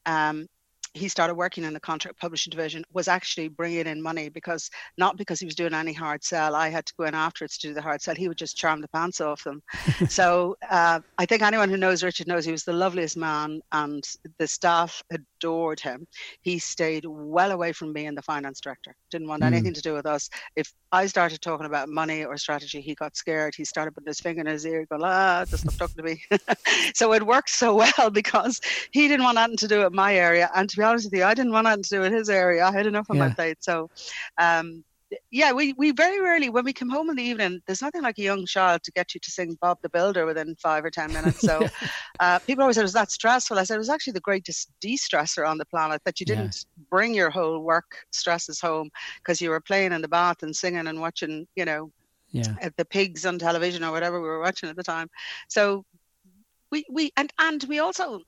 Um, 0.06 0.48
he 0.94 1.08
started 1.08 1.36
working 1.36 1.64
in 1.64 1.74
the 1.74 1.80
contract 1.80 2.20
publishing 2.20 2.52
division 2.52 2.84
was 2.94 3.08
actually 3.08 3.48
bringing 3.48 3.88
in 3.88 4.02
money 4.02 4.30
because 4.30 4.70
not 4.98 5.18
because 5.18 5.40
he 5.40 5.46
was 5.46 5.56
doing 5.56 5.74
any 5.74 5.94
hard 5.94 6.24
sell. 6.24 6.56
I 6.56 6.70
had 6.70 6.86
to 6.88 6.94
go 6.98 7.06
in 7.06 7.16
afterwards 7.16 7.58
to 7.58 7.68
do 7.68 7.74
the 7.74 7.82
hard 7.82 8.02
sell. 8.02 8.16
He 8.16 8.28
would 8.28 8.38
just 8.38 8.58
charm 8.58 8.82
the 8.82 8.88
pants 8.90 9.22
off 9.22 9.44
them. 9.44 9.62
So 10.10 10.58
uh, 10.70 11.00
i 11.18 11.26
think 11.26 11.42
anyone 11.42 11.70
who 11.70 11.78
knows 11.78 12.04
richard 12.04 12.28
knows 12.28 12.46
he 12.46 12.52
was 12.52 12.64
the 12.64 12.74
loveliest 12.74 13.18
man 13.18 13.62
and 13.72 14.04
the 14.38 14.48
staff 14.48 15.02
adored 15.40 15.80
him 15.80 16.06
he 16.42 16.60
stayed 16.60 17.06
well 17.06 17.52
away 17.52 17.72
from 17.72 17.94
me 17.94 18.06
and 18.06 18.18
the 18.18 18.22
finance 18.22 18.60
director 18.60 18.96
didn't 19.12 19.28
want 19.28 19.42
mm. 19.42 19.48
anything 19.48 19.74
to 19.74 19.82
do 19.82 19.94
with 19.94 20.06
us 20.06 20.30
if 20.56 20.74
i 20.92 21.06
started 21.06 21.42
talking 21.42 21.66
about 21.66 21.90
money 21.90 22.26
or 22.26 22.38
strategy 22.38 22.82
he 22.82 22.94
got 22.96 23.16
scared 23.16 23.54
he 23.56 23.64
started 23.64 23.92
putting 23.94 24.08
his 24.08 24.20
finger 24.20 24.42
in 24.42 24.48
his 24.48 24.66
ear 24.66 24.86
going 24.90 25.02
ah 25.04 25.46
just 25.48 25.64
stop 25.64 25.76
talking 25.76 25.96
to 25.98 26.04
me 26.04 26.22
so 26.94 27.14
it 27.14 27.26
worked 27.26 27.50
so 27.50 27.76
well 27.76 28.10
because 28.14 28.60
he 28.92 29.08
didn't 29.08 29.24
want 29.24 29.38
anything 29.38 29.58
to 29.58 29.68
do 29.68 29.84
with 29.84 29.94
my 29.94 30.16
area 30.16 30.50
and 30.56 30.70
to 30.70 30.78
be 30.78 30.84
honest 30.84 31.06
with 31.06 31.14
you, 31.14 31.24
I 31.24 31.34
didn't 31.34 31.52
want 31.52 31.66
nothing 31.66 31.84
to 31.84 31.90
do 31.90 32.00
with 32.02 32.14
his 32.14 32.30
area. 32.30 32.66
I 32.66 32.72
had 32.72 32.86
enough 32.86 33.08
on 33.10 33.18
yeah. 33.18 33.28
my 33.28 33.34
plate. 33.34 33.58
So, 33.62 33.90
um, 34.38 34.84
yeah, 35.32 35.52
we, 35.52 35.74
we 35.74 35.92
very 35.92 36.22
rarely, 36.22 36.50
when 36.50 36.66
we 36.66 36.74
come 36.74 36.90
home 36.90 37.10
in 37.10 37.16
the 37.16 37.24
evening, 37.24 37.62
there's 37.66 37.82
nothing 37.82 38.02
like 38.02 38.18
a 38.20 38.24
young 38.24 38.46
child 38.46 38.84
to 38.84 38.92
get 38.92 39.14
you 39.14 39.20
to 39.20 39.32
sing 39.32 39.58
Bob 39.62 39.80
the 39.82 39.90
Builder 39.90 40.26
within 40.26 40.56
five 40.56 40.86
or 40.86 40.92
10 40.92 41.12
minutes. 41.14 41.42
So 41.42 41.68
uh, 42.20 42.40
people 42.40 42.64
always 42.64 42.76
said, 42.76 42.84
was 42.84 42.94
that 42.94 43.12
stressful? 43.12 43.58
I 43.58 43.64
said, 43.64 43.76
it 43.76 43.80
was 43.80 43.90
actually 43.90 44.14
the 44.14 44.20
greatest 44.22 44.72
de 44.82 44.98
stressor 44.98 45.48
on 45.48 45.58
the 45.58 45.66
planet 45.66 46.02
that 46.06 46.20
you 46.20 46.26
didn't 46.26 46.66
yeah. 46.78 46.84
bring 46.90 47.14
your 47.14 47.30
whole 47.30 47.62
work 47.62 48.06
stresses 48.12 48.62
home 48.62 48.90
because 49.18 49.42
you 49.42 49.50
were 49.50 49.62
playing 49.62 49.94
in 49.94 50.02
the 50.02 50.08
bath 50.08 50.44
and 50.44 50.56
singing 50.56 50.88
and 50.88 51.00
watching, 51.00 51.48
you 51.56 51.66
know, 51.66 51.92
yeah. 52.32 52.54
Uh, 52.62 52.70
the 52.78 52.86
pigs 52.86 53.26
on 53.26 53.40
television 53.40 53.84
or 53.84 53.92
whatever 53.92 54.22
we 54.22 54.28
were 54.28 54.40
watching 54.40 54.70
at 54.70 54.76
the 54.76 54.84
time. 54.84 55.10
So 55.48 55.84
we, 56.72 56.86
we 56.88 57.12
and, 57.18 57.34
and 57.40 57.64
we 57.64 57.80
also 57.80 58.22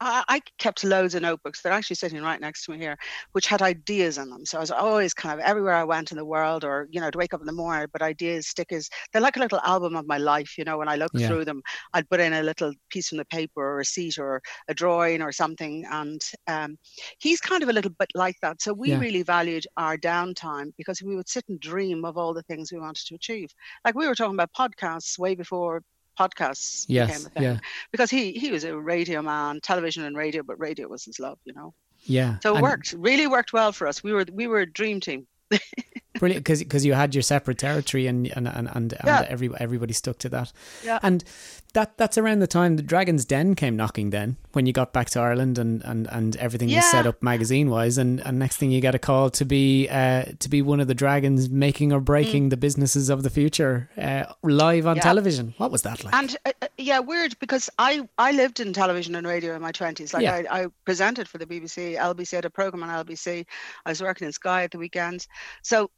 I, 0.00 0.24
I, 0.28 0.40
kept 0.58 0.84
loads 0.84 1.14
of 1.14 1.22
notebooks. 1.22 1.62
They're 1.62 1.72
actually 1.72 1.96
sitting 1.96 2.22
right 2.22 2.40
next 2.40 2.64
to 2.64 2.72
me 2.72 2.78
here, 2.78 2.96
which 3.32 3.46
had 3.46 3.62
ideas 3.62 4.18
in 4.18 4.30
them. 4.30 4.44
So 4.44 4.58
I 4.58 4.60
was 4.60 4.70
always 4.70 5.14
kind 5.14 5.38
of 5.38 5.44
everywhere 5.44 5.74
I 5.74 5.84
went 5.84 6.10
in 6.10 6.16
the 6.16 6.24
world, 6.24 6.64
or 6.64 6.88
you 6.90 7.00
know, 7.00 7.10
to 7.10 7.18
wake 7.18 7.34
up 7.34 7.40
in 7.40 7.46
the 7.46 7.52
morning, 7.52 7.86
but 7.92 8.02
ideas, 8.02 8.48
stickers. 8.48 8.88
They're 9.12 9.22
like 9.22 9.36
a 9.36 9.40
little 9.40 9.60
album 9.60 9.96
of 9.96 10.06
my 10.06 10.18
life. 10.18 10.58
You 10.58 10.64
know, 10.64 10.78
when 10.78 10.88
I 10.88 10.96
look 10.96 11.12
yeah. 11.14 11.28
through 11.28 11.44
them, 11.44 11.62
I'd 11.94 12.08
put 12.08 12.20
in 12.20 12.32
a 12.32 12.42
little 12.42 12.72
piece 12.90 13.08
from 13.08 13.18
the 13.18 13.24
paper, 13.26 13.62
or 13.62 13.80
a 13.80 13.84
seat, 13.84 14.18
or 14.18 14.42
a 14.68 14.74
drawing, 14.74 15.22
or 15.22 15.32
something. 15.32 15.84
And 15.90 16.20
um, 16.46 16.76
he's 17.18 17.40
kind 17.40 17.62
of 17.62 17.68
a 17.68 17.72
little 17.72 17.92
bit 17.98 18.10
like 18.14 18.36
that. 18.42 18.62
So 18.62 18.72
we 18.72 18.90
yeah. 18.90 18.98
really 18.98 19.22
valued 19.22 19.66
our 19.76 19.96
downtime 19.96 20.72
because 20.76 21.02
we 21.02 21.16
would 21.16 21.28
sit 21.28 21.44
and 21.48 21.60
dream 21.60 22.04
of 22.04 22.16
all 22.16 22.34
the 22.34 22.42
things 22.42 22.72
we 22.72 22.80
wanted 22.80 23.06
to 23.06 23.14
achieve. 23.14 23.50
Like 23.84 23.94
we 23.94 24.06
were 24.06 24.14
talking 24.14 24.34
about 24.34 24.50
podcasts 24.52 25.18
way 25.18 25.34
before 25.34 25.82
podcasts 26.18 26.84
yes, 26.88 27.08
became 27.08 27.26
a 27.26 27.30
thing. 27.30 27.42
Yeah. 27.42 27.58
Because 27.90 28.10
he 28.10 28.32
he 28.32 28.50
was 28.50 28.64
a 28.64 28.76
radio 28.76 29.22
man, 29.22 29.60
television 29.60 30.04
and 30.04 30.16
radio, 30.16 30.42
but 30.42 30.58
radio 30.58 30.88
was 30.88 31.04
his 31.04 31.18
love, 31.18 31.38
you 31.44 31.52
know. 31.54 31.74
Yeah. 32.04 32.38
So 32.42 32.52
it 32.52 32.56
and 32.56 32.62
worked. 32.62 32.94
Really 32.96 33.26
worked 33.26 33.52
well 33.52 33.72
for 33.72 33.86
us. 33.86 34.02
We 34.02 34.12
were 34.12 34.26
we 34.32 34.46
were 34.46 34.60
a 34.60 34.70
dream 34.70 35.00
team. 35.00 35.26
Brilliant, 36.22 36.44
because 36.44 36.60
because 36.60 36.84
you 36.86 36.94
had 36.94 37.16
your 37.16 37.22
separate 37.22 37.58
territory 37.58 38.06
and 38.06 38.28
and 38.36 38.46
and 38.46 38.70
and, 38.72 38.94
yeah. 39.02 39.22
and 39.22 39.26
every, 39.26 39.50
everybody 39.58 39.92
stuck 39.92 40.18
to 40.18 40.28
that. 40.28 40.52
Yeah. 40.84 41.00
And 41.02 41.24
that 41.72 41.98
that's 41.98 42.16
around 42.16 42.38
the 42.38 42.46
time 42.46 42.76
the 42.76 42.82
Dragon's 42.84 43.24
Den 43.24 43.56
came 43.56 43.74
knocking. 43.74 44.10
Then 44.10 44.36
when 44.52 44.64
you 44.64 44.72
got 44.72 44.92
back 44.92 45.10
to 45.10 45.20
Ireland 45.20 45.58
and 45.58 45.82
and 45.82 46.06
and 46.12 46.36
everything 46.36 46.68
yeah. 46.68 46.78
was 46.78 46.90
set 46.92 47.08
up 47.08 47.24
magazine 47.24 47.70
wise, 47.70 47.98
and 47.98 48.20
and 48.20 48.38
next 48.38 48.58
thing 48.58 48.70
you 48.70 48.80
get 48.80 48.94
a 48.94 49.00
call 49.00 49.30
to 49.30 49.44
be 49.44 49.88
uh 49.88 50.26
to 50.38 50.48
be 50.48 50.62
one 50.62 50.78
of 50.78 50.86
the 50.86 50.94
dragons 50.94 51.50
making 51.50 51.92
or 51.92 51.98
breaking 51.98 52.46
mm. 52.46 52.50
the 52.50 52.56
businesses 52.56 53.10
of 53.10 53.24
the 53.24 53.30
future 53.30 53.90
uh, 53.98 54.32
live 54.44 54.86
on 54.86 54.98
yeah. 54.98 55.02
television. 55.02 55.54
What 55.56 55.72
was 55.72 55.82
that 55.82 56.04
like? 56.04 56.14
And 56.14 56.36
uh, 56.46 56.52
uh 56.62 56.68
yeah, 56.78 57.00
weird 57.00 57.36
because 57.40 57.68
I 57.80 58.08
I 58.16 58.30
lived 58.30 58.60
in 58.60 58.72
television 58.72 59.16
and 59.16 59.26
radio 59.26 59.56
in 59.56 59.60
my 59.60 59.72
twenties. 59.72 60.14
Like 60.14 60.28
I, 60.28 60.44
I 60.48 60.66
presented 60.84 61.28
for 61.28 61.38
the 61.38 61.46
BBC, 61.46 61.98
LBC 61.98 62.30
had 62.30 62.44
a 62.44 62.50
program 62.50 62.84
on 62.84 63.04
LBC. 63.04 63.44
I 63.84 63.90
was 63.90 64.00
working 64.00 64.26
in 64.26 64.32
Sky 64.32 64.62
at 64.62 64.70
the 64.70 64.78
weekends, 64.78 65.26
so 65.62 65.90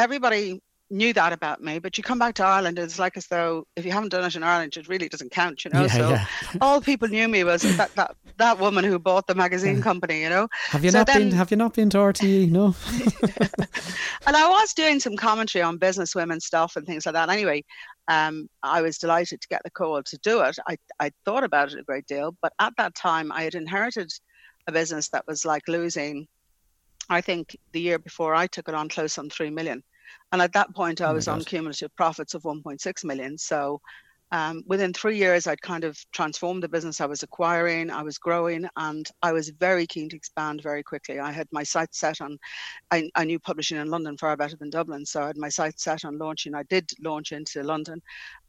everybody 0.00 0.60
knew 0.90 1.12
that 1.12 1.32
about 1.32 1.62
me, 1.62 1.78
but 1.78 1.96
you 1.96 2.02
come 2.02 2.18
back 2.18 2.34
to 2.34 2.44
Ireland, 2.44 2.78
it's 2.78 2.98
like 2.98 3.16
as 3.16 3.26
though 3.28 3.64
if 3.76 3.84
you 3.84 3.92
haven't 3.92 4.08
done 4.08 4.24
it 4.24 4.34
in 4.34 4.42
Ireland, 4.42 4.76
it 4.76 4.88
really 4.88 5.08
doesn't 5.08 5.30
count, 5.30 5.64
you 5.64 5.70
know. 5.70 5.82
Yeah, 5.82 5.86
so 5.86 6.10
yeah. 6.10 6.26
all 6.60 6.80
people 6.80 7.06
knew 7.08 7.28
me 7.28 7.44
was 7.44 7.62
that, 7.76 7.94
that 7.94 8.16
that 8.38 8.58
woman 8.58 8.84
who 8.84 8.98
bought 8.98 9.26
the 9.26 9.34
magazine 9.34 9.76
yeah. 9.76 9.82
company, 9.82 10.22
you 10.22 10.28
know. 10.28 10.48
Have 10.68 10.84
you 10.84 10.90
so 10.90 10.98
not 10.98 11.06
then, 11.06 11.28
been? 11.28 11.30
Have 11.32 11.50
you 11.50 11.56
not 11.56 11.74
been 11.74 11.90
to 11.90 11.98
RTE? 11.98 12.50
No. 12.50 12.74
and 14.26 14.36
I 14.36 14.48
was 14.48 14.74
doing 14.74 14.98
some 14.98 15.16
commentary 15.16 15.62
on 15.62 15.78
business 15.78 16.14
women 16.14 16.40
stuff 16.40 16.74
and 16.76 16.84
things 16.86 17.06
like 17.06 17.12
that. 17.12 17.30
Anyway, 17.30 17.64
um, 18.08 18.48
I 18.62 18.82
was 18.82 18.98
delighted 18.98 19.40
to 19.40 19.48
get 19.48 19.62
the 19.62 19.70
call 19.70 20.02
to 20.02 20.18
do 20.18 20.40
it. 20.42 20.58
I 20.68 20.76
I 20.98 21.12
thought 21.24 21.44
about 21.44 21.72
it 21.72 21.78
a 21.78 21.84
great 21.84 22.06
deal, 22.06 22.36
but 22.42 22.52
at 22.58 22.72
that 22.78 22.94
time 22.96 23.30
I 23.30 23.42
had 23.42 23.54
inherited 23.54 24.10
a 24.66 24.72
business 24.72 25.08
that 25.10 25.26
was 25.28 25.44
like 25.44 25.68
losing. 25.68 26.26
I 27.08 27.20
think 27.20 27.56
the 27.72 27.80
year 27.80 27.98
before 27.98 28.34
I 28.34 28.46
took 28.46 28.68
it 28.68 28.74
on 28.74 28.88
close 28.88 29.18
on 29.18 29.30
three 29.30 29.50
million 29.50 29.82
and 30.32 30.40
at 30.40 30.52
that 30.52 30.74
point, 30.74 31.00
I 31.00 31.10
oh 31.10 31.14
was 31.14 31.28
on 31.28 31.44
cumulative 31.44 31.94
profits 31.96 32.34
of 32.34 32.42
1.6 32.42 33.04
million. 33.04 33.36
So 33.36 33.80
um, 34.32 34.62
within 34.66 34.92
three 34.92 35.16
years, 35.16 35.48
I'd 35.48 35.60
kind 35.60 35.82
of 35.82 35.98
transformed 36.12 36.62
the 36.62 36.68
business 36.68 37.00
I 37.00 37.06
was 37.06 37.24
acquiring, 37.24 37.90
I 37.90 38.02
was 38.02 38.18
growing, 38.18 38.64
and 38.76 39.08
I 39.22 39.32
was 39.32 39.48
very 39.50 39.88
keen 39.88 40.08
to 40.10 40.16
expand 40.16 40.62
very 40.62 40.84
quickly. 40.84 41.18
I 41.18 41.32
had 41.32 41.48
my 41.50 41.64
sights 41.64 41.98
set 41.98 42.20
on, 42.20 42.38
I, 42.92 43.10
I, 43.16 43.24
knew 43.24 43.40
publishing 43.40 43.78
in 43.78 43.90
London 43.90 44.16
far 44.16 44.36
better 44.36 44.56
than 44.56 44.70
Dublin, 44.70 45.04
so 45.04 45.22
I 45.22 45.26
had 45.26 45.36
my 45.36 45.48
sights 45.48 45.82
set 45.82 46.04
on 46.04 46.16
launching. 46.16 46.54
I 46.54 46.62
did 46.64 46.88
launch 47.02 47.32
into 47.32 47.64
London, 47.64 48.00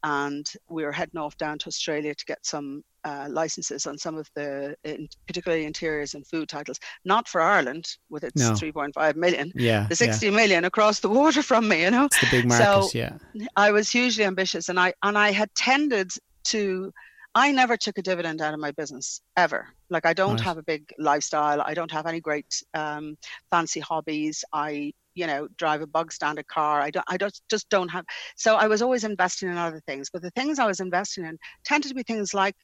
and 0.04 0.50
we 0.68 0.84
were 0.84 0.92
heading 0.92 1.18
off 1.18 1.36
down 1.36 1.58
to 1.58 1.68
Australia 1.68 2.14
to 2.14 2.24
get 2.24 2.44
some 2.44 2.82
uh, 3.04 3.26
licenses 3.30 3.86
on 3.86 3.98
some 3.98 4.16
of 4.16 4.28
the, 4.34 4.76
in, 4.84 5.08
particularly 5.26 5.64
interiors 5.64 6.14
and 6.14 6.26
food 6.26 6.48
titles, 6.48 6.78
not 7.04 7.28
for 7.28 7.40
Ireland 7.40 7.86
with 8.10 8.24
its 8.24 8.40
no. 8.40 8.52
3.5 8.52 9.16
million, 9.16 9.52
yeah, 9.54 9.86
the 9.88 9.96
60 9.96 10.26
yeah. 10.26 10.32
million 10.32 10.64
across 10.64 11.00
the 11.00 11.08
water 11.08 11.42
from 11.42 11.68
me, 11.68 11.82
you 11.82 11.90
know. 11.90 12.06
It's 12.06 12.20
the 12.20 12.28
big 12.30 12.46
market, 12.46 12.64
so 12.64 12.98
yeah. 12.98 13.16
I 13.56 13.70
was 13.72 13.90
hugely 13.90 14.24
ambitious, 14.24 14.68
and 14.68 14.78
I 14.78 14.94
and 15.02 15.16
I 15.16 15.32
had 15.32 15.54
tended 15.54 16.10
to. 16.44 16.92
I 17.34 17.50
never 17.50 17.78
took 17.78 17.96
a 17.96 18.02
dividend 18.02 18.42
out 18.42 18.52
of 18.52 18.60
my 18.60 18.72
business 18.72 19.22
ever. 19.38 19.66
Like 19.88 20.04
I 20.04 20.12
don't 20.12 20.32
right. 20.32 20.40
have 20.40 20.58
a 20.58 20.62
big 20.62 20.92
lifestyle. 20.98 21.62
I 21.62 21.72
don't 21.72 21.90
have 21.90 22.06
any 22.06 22.20
great 22.20 22.62
um, 22.74 23.16
fancy 23.50 23.80
hobbies. 23.80 24.44
I 24.52 24.92
you 25.14 25.26
know 25.26 25.48
drive 25.56 25.82
a 25.82 25.86
bug 25.86 26.12
standard 26.12 26.46
car 26.46 26.80
i 26.80 26.90
don't 26.90 27.04
i 27.08 27.16
don't 27.16 27.40
just 27.50 27.68
don't 27.68 27.88
have 27.88 28.04
so 28.36 28.56
i 28.56 28.66
was 28.66 28.82
always 28.82 29.04
investing 29.04 29.48
in 29.48 29.56
other 29.56 29.80
things 29.86 30.08
but 30.12 30.22
the 30.22 30.30
things 30.30 30.58
i 30.58 30.66
was 30.66 30.80
investing 30.80 31.24
in 31.24 31.38
tended 31.64 31.88
to 31.88 31.94
be 31.94 32.02
things 32.02 32.34
like 32.34 32.54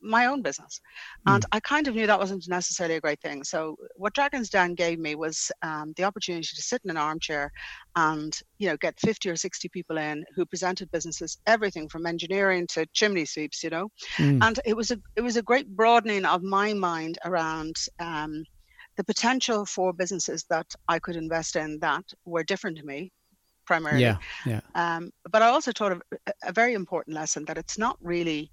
my 0.00 0.26
own 0.26 0.42
business 0.42 0.80
and 1.26 1.42
mm. 1.42 1.48
i 1.52 1.60
kind 1.60 1.88
of 1.88 1.94
knew 1.94 2.06
that 2.06 2.18
wasn't 2.18 2.48
necessarily 2.48 2.96
a 2.96 3.00
great 3.00 3.20
thing 3.20 3.42
so 3.42 3.76
what 3.96 4.14
dragons 4.14 4.48
den 4.48 4.74
gave 4.74 4.98
me 4.98 5.14
was 5.14 5.50
um, 5.62 5.92
the 5.96 6.04
opportunity 6.04 6.46
to 6.54 6.62
sit 6.62 6.80
in 6.84 6.90
an 6.90 6.96
armchair 6.96 7.50
and 7.96 8.40
you 8.58 8.68
know 8.68 8.76
get 8.76 8.98
50 9.00 9.28
or 9.28 9.36
60 9.36 9.68
people 9.70 9.98
in 9.98 10.24
who 10.34 10.46
presented 10.46 10.90
businesses 10.92 11.38
everything 11.46 11.88
from 11.88 12.06
engineering 12.06 12.66
to 12.68 12.86
chimney 12.92 13.24
sweeps 13.24 13.62
you 13.62 13.70
know 13.70 13.88
mm. 14.18 14.38
and 14.42 14.60
it 14.64 14.76
was 14.76 14.92
a 14.92 14.98
it 15.16 15.20
was 15.20 15.36
a 15.36 15.42
great 15.42 15.68
broadening 15.68 16.24
of 16.24 16.42
my 16.42 16.72
mind 16.72 17.18
around 17.24 17.74
um, 17.98 18.44
the 18.96 19.04
potential 19.04 19.64
for 19.64 19.92
businesses 19.92 20.44
that 20.50 20.66
I 20.88 20.98
could 20.98 21.16
invest 21.16 21.56
in 21.56 21.78
that 21.80 22.04
were 22.24 22.44
different 22.44 22.78
to 22.78 22.84
me 22.84 23.10
primarily. 23.66 24.02
Yeah, 24.02 24.16
yeah. 24.46 24.60
Um, 24.74 25.10
but 25.30 25.42
I 25.42 25.48
also 25.48 25.72
taught 25.72 25.92
a, 25.92 26.00
a, 26.44 26.52
very 26.52 26.74
important 26.74 27.14
lesson 27.14 27.44
that 27.46 27.56
it's 27.56 27.78
not 27.78 27.96
really 28.00 28.50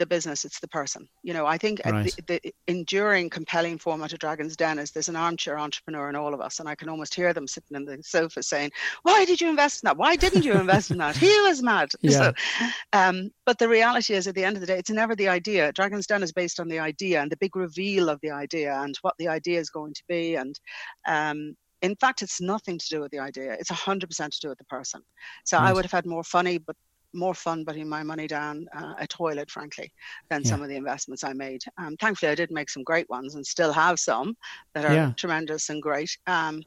the 0.00 0.06
business, 0.06 0.44
it's 0.44 0.58
the 0.58 0.66
person. 0.66 1.08
You 1.22 1.32
know, 1.32 1.46
I 1.46 1.56
think 1.56 1.80
right. 1.84 2.12
the, 2.26 2.40
the, 2.42 2.54
enduring, 2.66 3.30
compelling 3.30 3.78
format 3.78 4.12
of 4.12 4.18
Dragon's 4.18 4.56
Den 4.56 4.80
is 4.80 4.90
there's 4.90 5.08
an 5.08 5.14
armchair 5.14 5.58
entrepreneur 5.58 6.08
in 6.08 6.16
all 6.16 6.34
of 6.34 6.40
us, 6.40 6.58
and 6.58 6.68
I 6.68 6.74
can 6.74 6.88
almost 6.88 7.14
hear 7.14 7.32
them 7.32 7.46
sitting 7.46 7.76
in 7.76 7.84
the 7.84 8.02
sofa 8.02 8.42
saying, 8.42 8.72
"Why 9.02 9.24
did 9.24 9.40
you 9.40 9.48
invest 9.48 9.84
in 9.84 9.86
that? 9.86 9.96
Why 9.96 10.16
didn't 10.16 10.44
you 10.44 10.54
invest 10.54 10.90
in 10.90 10.98
that? 10.98 11.16
He 11.16 11.40
was 11.42 11.62
mad." 11.62 11.90
Yeah. 12.02 12.32
So, 12.32 12.66
um, 12.94 13.30
but 13.44 13.58
the 13.58 13.68
reality 13.68 14.14
is, 14.14 14.26
at 14.26 14.34
the 14.34 14.42
end 14.42 14.56
of 14.56 14.62
the 14.62 14.66
day, 14.66 14.78
it's 14.78 14.90
never 14.90 15.14
the 15.14 15.28
idea. 15.28 15.70
Dragon's 15.72 16.06
Den 16.06 16.22
is 16.22 16.32
based 16.32 16.58
on 16.58 16.66
the 16.66 16.78
idea 16.78 17.20
and 17.20 17.30
the 17.30 17.36
big 17.36 17.54
reveal 17.54 18.08
of 18.08 18.18
the 18.22 18.30
idea 18.30 18.74
and 18.80 18.96
what 19.02 19.14
the 19.18 19.28
idea 19.28 19.60
is 19.60 19.68
going 19.68 19.92
to 19.94 20.02
be, 20.08 20.36
and 20.36 20.58
um, 21.06 21.54
in 21.82 21.94
fact, 21.96 22.22
it's 22.22 22.40
nothing 22.40 22.78
to 22.78 22.88
do 22.88 23.00
with 23.00 23.10
the 23.10 23.18
idea. 23.18 23.52
It's 23.52 23.70
100% 23.70 24.08
to 24.08 24.40
do 24.40 24.48
with 24.48 24.58
the 24.58 24.64
person. 24.64 25.02
So 25.44 25.58
right. 25.58 25.68
I 25.68 25.72
would 25.72 25.84
have 25.84 25.92
had 25.92 26.06
more 26.06 26.24
funny 26.24 26.58
but 26.58 26.76
more 27.12 27.34
fun 27.34 27.64
putting 27.64 27.88
my 27.88 28.02
money 28.02 28.26
down 28.26 28.66
uh, 28.74 28.94
a 28.98 29.06
toilet, 29.06 29.50
frankly, 29.50 29.92
than 30.28 30.42
yeah. 30.42 30.48
some 30.48 30.62
of 30.62 30.68
the 30.68 30.76
investments 30.76 31.24
I 31.24 31.32
made. 31.32 31.62
Um, 31.78 31.96
thankfully, 31.96 32.30
I 32.30 32.34
did 32.34 32.50
make 32.50 32.70
some 32.70 32.84
great 32.84 33.08
ones 33.08 33.34
and 33.34 33.46
still 33.46 33.72
have 33.72 33.98
some 33.98 34.36
that 34.74 34.84
are 34.84 34.94
yeah. 34.94 35.12
tremendous 35.16 35.68
and 35.70 35.82
great. 35.82 36.16
Um, 36.26 36.62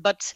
but 0.00 0.32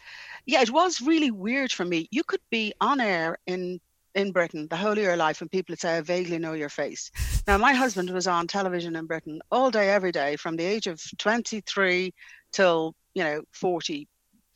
yeah, 0.46 0.62
it 0.62 0.70
was 0.70 1.00
really 1.00 1.30
weird 1.30 1.72
for 1.72 1.84
me. 1.84 2.08
You 2.10 2.24
could 2.24 2.40
be 2.50 2.72
on 2.80 3.00
air 3.00 3.38
in 3.46 3.80
in 4.14 4.30
Britain 4.30 4.66
the 4.68 4.76
whole 4.76 4.92
of 4.92 4.98
your 4.98 5.16
life, 5.16 5.40
and 5.40 5.50
people 5.50 5.72
would 5.72 5.80
say, 5.80 5.96
"I 5.96 6.00
vaguely 6.00 6.38
know 6.38 6.52
your 6.52 6.68
face." 6.68 7.10
Now, 7.46 7.58
my 7.58 7.72
husband 7.72 8.10
was 8.10 8.26
on 8.26 8.46
television 8.46 8.96
in 8.96 9.06
Britain 9.06 9.40
all 9.50 9.70
day, 9.70 9.90
every 9.90 10.12
day, 10.12 10.36
from 10.36 10.56
the 10.56 10.64
age 10.64 10.86
of 10.86 11.02
23 11.18 12.12
till 12.52 12.94
you 13.14 13.24
know 13.24 13.42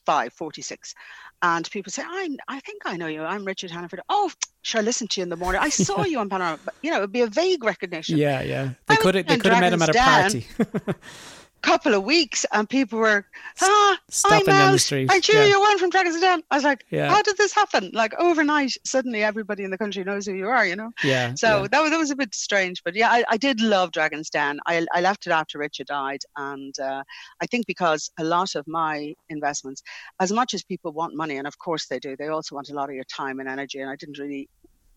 45, 0.07 0.33
46 0.33 0.95
and 1.43 1.71
people 1.71 1.93
say, 1.93 2.03
I, 2.05 2.37
I 2.49 2.61
think 2.61 2.83
I 2.85 2.97
know 2.97 3.07
you. 3.07 3.23
I'm 3.23 3.45
Richard 3.45 3.71
Hannaford. 3.71 4.01
Oh, 4.09 4.31
sure, 4.63 4.81
I 4.81 4.85
listened 4.85 5.11
to 5.11 5.21
you 5.21 5.23
in 5.23 5.29
the 5.29 5.37
morning. 5.37 5.61
I 5.63 5.69
saw 5.69 6.05
you 6.07 6.19
on 6.19 6.29
Panorama. 6.29 6.59
But, 6.65 6.75
you 6.83 6.91
know, 6.91 6.99
it'd 6.99 7.13
be 7.13 7.21
a 7.21 7.27
vague 7.27 7.63
recognition. 7.63 8.17
Yeah, 8.17 8.43
yeah. 8.43 8.71
They 8.87 8.97
could 8.97 9.15
have, 9.15 9.27
they 9.27 9.37
could 9.37 9.53
have 9.53 9.61
met 9.61 9.73
him 9.73 9.83
at 9.83 9.91
a 9.91 9.93
party. 9.93 10.47
couple 11.67 11.95
of 11.95 12.05
weeks 12.05 12.47
and 12.53 12.69
people 12.69 12.99
were 12.99 13.27
ah 13.61 13.99
Stopping 14.09 14.55
I'm 14.55 14.75
out. 14.75 14.93
I 14.93 15.21
cheer 15.21 15.43
yeah. 15.43 15.49
you 15.49 15.61
one 15.61 15.79
from 15.79 15.91
Dragons 15.91 16.21
Den. 16.21 16.41
I 16.51 16.55
was 16.55 16.65
like, 16.65 16.85
yeah. 16.91 17.09
how 17.09 17.23
did 17.23 17.37
this 17.37 17.53
happen? 17.53 17.91
Like 17.93 18.15
overnight, 18.21 18.73
suddenly 18.85 19.25
everybody 19.25 19.65
in 19.65 19.71
the 19.71 19.79
country 19.79 20.05
knows 20.05 20.27
who 20.27 20.35
you 20.35 20.47
are, 20.47 20.65
you 20.65 20.77
know? 20.77 20.93
Yeah. 21.03 21.35
So 21.35 21.49
yeah. 21.63 21.69
that 21.73 21.81
was 21.83 21.91
that 21.91 21.99
was 21.99 22.11
a 22.11 22.17
bit 22.17 22.35
strange, 22.35 22.83
but 22.85 22.95
yeah, 22.95 23.11
I, 23.11 23.25
I 23.29 23.37
did 23.37 23.61
love 23.61 23.91
Dragons 23.91 24.31
Den. 24.31 24.61
I 24.67 24.87
I 24.93 25.01
left 25.01 25.27
it 25.27 25.33
after 25.33 25.59
Richard 25.59 25.89
died, 25.89 26.23
and 26.37 26.79
uh, 26.79 27.03
I 27.43 27.47
think 27.47 27.67
because 27.67 28.11
a 28.19 28.25
lot 28.25 28.55
of 28.55 28.65
my 28.69 29.15
investments, 29.29 29.83
as 30.21 30.31
much 30.31 30.55
as 30.55 30.63
people 30.63 30.93
want 30.93 31.15
money, 31.15 31.37
and 31.37 31.47
of 31.47 31.59
course 31.59 31.87
they 31.87 31.99
do, 31.99 32.17
they 32.17 32.29
also 32.29 32.55
want 32.55 32.71
a 32.71 32.75
lot 32.75 32.89
of 32.91 32.95
your 32.95 33.09
time 33.23 33.41
and 33.41 33.49
energy, 33.49 33.81
and 33.81 33.91
I 33.91 33.97
didn't 33.97 34.19
really. 34.19 34.49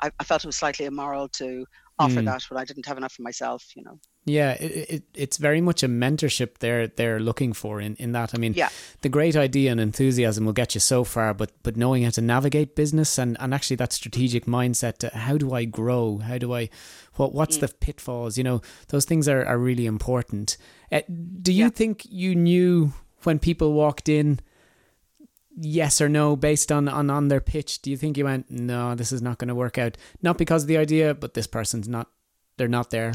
I, 0.01 0.11
I 0.19 0.23
felt 0.23 0.45
it 0.45 0.47
was 0.47 0.55
slightly 0.55 0.85
immoral 0.85 1.27
to 1.41 1.65
offer 1.97 2.21
mm. 2.21 2.25
that 2.25 2.43
when 2.49 2.57
I 2.57 2.65
didn't 2.65 2.85
have 2.85 2.97
enough 2.97 3.13
for 3.13 3.23
myself, 3.23 3.65
you 3.75 3.83
know. 3.83 3.99
Yeah, 4.25 4.51
it, 4.51 4.89
it, 4.89 5.03
it's 5.15 5.37
very 5.37 5.61
much 5.61 5.81
a 5.81 5.87
mentorship 5.87 6.59
they're 6.59 6.87
they're 6.87 7.19
looking 7.19 7.53
for 7.53 7.81
in, 7.81 7.95
in 7.95 8.11
that. 8.11 8.35
I 8.35 8.37
mean, 8.37 8.53
yeah. 8.53 8.69
the 9.01 9.09
great 9.09 9.35
idea 9.35 9.71
and 9.71 9.79
enthusiasm 9.79 10.45
will 10.45 10.53
get 10.53 10.75
you 10.75 10.81
so 10.81 11.03
far, 11.03 11.33
but 11.33 11.51
but 11.63 11.77
knowing 11.77 12.03
how 12.03 12.11
to 12.11 12.21
navigate 12.21 12.75
business 12.75 13.17
and, 13.17 13.37
and 13.39 13.53
actually 13.53 13.77
that 13.77 13.93
strategic 13.93 14.45
mindset 14.45 14.97
to 14.99 15.09
how 15.09 15.37
do 15.37 15.53
I 15.53 15.65
grow? 15.65 16.17
How 16.19 16.37
do 16.37 16.53
I 16.53 16.69
what 17.15 17.33
what's 17.33 17.57
mm. 17.57 17.61
the 17.61 17.69
pitfalls? 17.69 18.37
You 18.37 18.43
know, 18.43 18.61
those 18.89 19.05
things 19.05 19.27
are, 19.27 19.43
are 19.45 19.57
really 19.57 19.85
important. 19.85 20.57
Uh, 20.91 21.01
do 21.41 21.51
you 21.51 21.65
yeah. 21.65 21.69
think 21.69 22.05
you 22.09 22.35
knew 22.35 22.93
when 23.23 23.39
people 23.39 23.73
walked 23.73 24.09
in 24.09 24.39
yes 25.55 25.99
or 26.01 26.07
no 26.07 26.35
based 26.35 26.71
on, 26.71 26.87
on 26.87 27.09
on 27.09 27.29
their 27.29 27.41
pitch? 27.41 27.81
Do 27.81 27.89
you 27.89 27.97
think 27.97 28.17
you 28.17 28.25
went, 28.25 28.51
no, 28.51 28.95
this 28.95 29.11
is 29.11 29.21
not 29.21 29.39
going 29.39 29.47
to 29.47 29.55
work 29.55 29.77
out? 29.77 29.97
Not 30.21 30.37
because 30.37 30.63
of 30.63 30.67
the 30.67 30.77
idea, 30.77 31.15
but 31.15 31.33
this 31.33 31.47
person's 31.47 31.87
not 31.87 32.09
they're 32.57 32.67
not 32.67 32.91
there. 32.91 33.13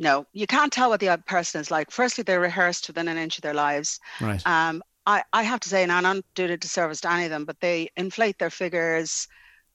No, 0.00 0.26
you 0.32 0.46
can't 0.46 0.72
tell 0.72 0.88
what 0.88 0.98
the 0.98 1.10
other 1.10 1.22
person 1.26 1.60
is 1.60 1.70
like. 1.70 1.90
Firstly, 1.90 2.24
they're 2.24 2.40
rehearsed 2.40 2.88
within 2.88 3.06
an 3.06 3.18
inch 3.18 3.36
of 3.36 3.42
their 3.42 3.54
lives. 3.54 4.00
Right. 4.18 4.44
Um, 4.46 4.82
I, 5.06 5.22
I 5.34 5.42
have 5.42 5.60
to 5.60 5.68
say, 5.68 5.82
and 5.82 5.92
I'm 5.92 6.02
not 6.02 6.24
doing 6.34 6.50
a 6.50 6.56
disservice 6.56 7.02
to 7.02 7.12
any 7.12 7.24
of 7.24 7.30
them, 7.30 7.44
but 7.44 7.60
they 7.60 7.90
inflate 7.98 8.38
their 8.38 8.50
figures 8.50 9.28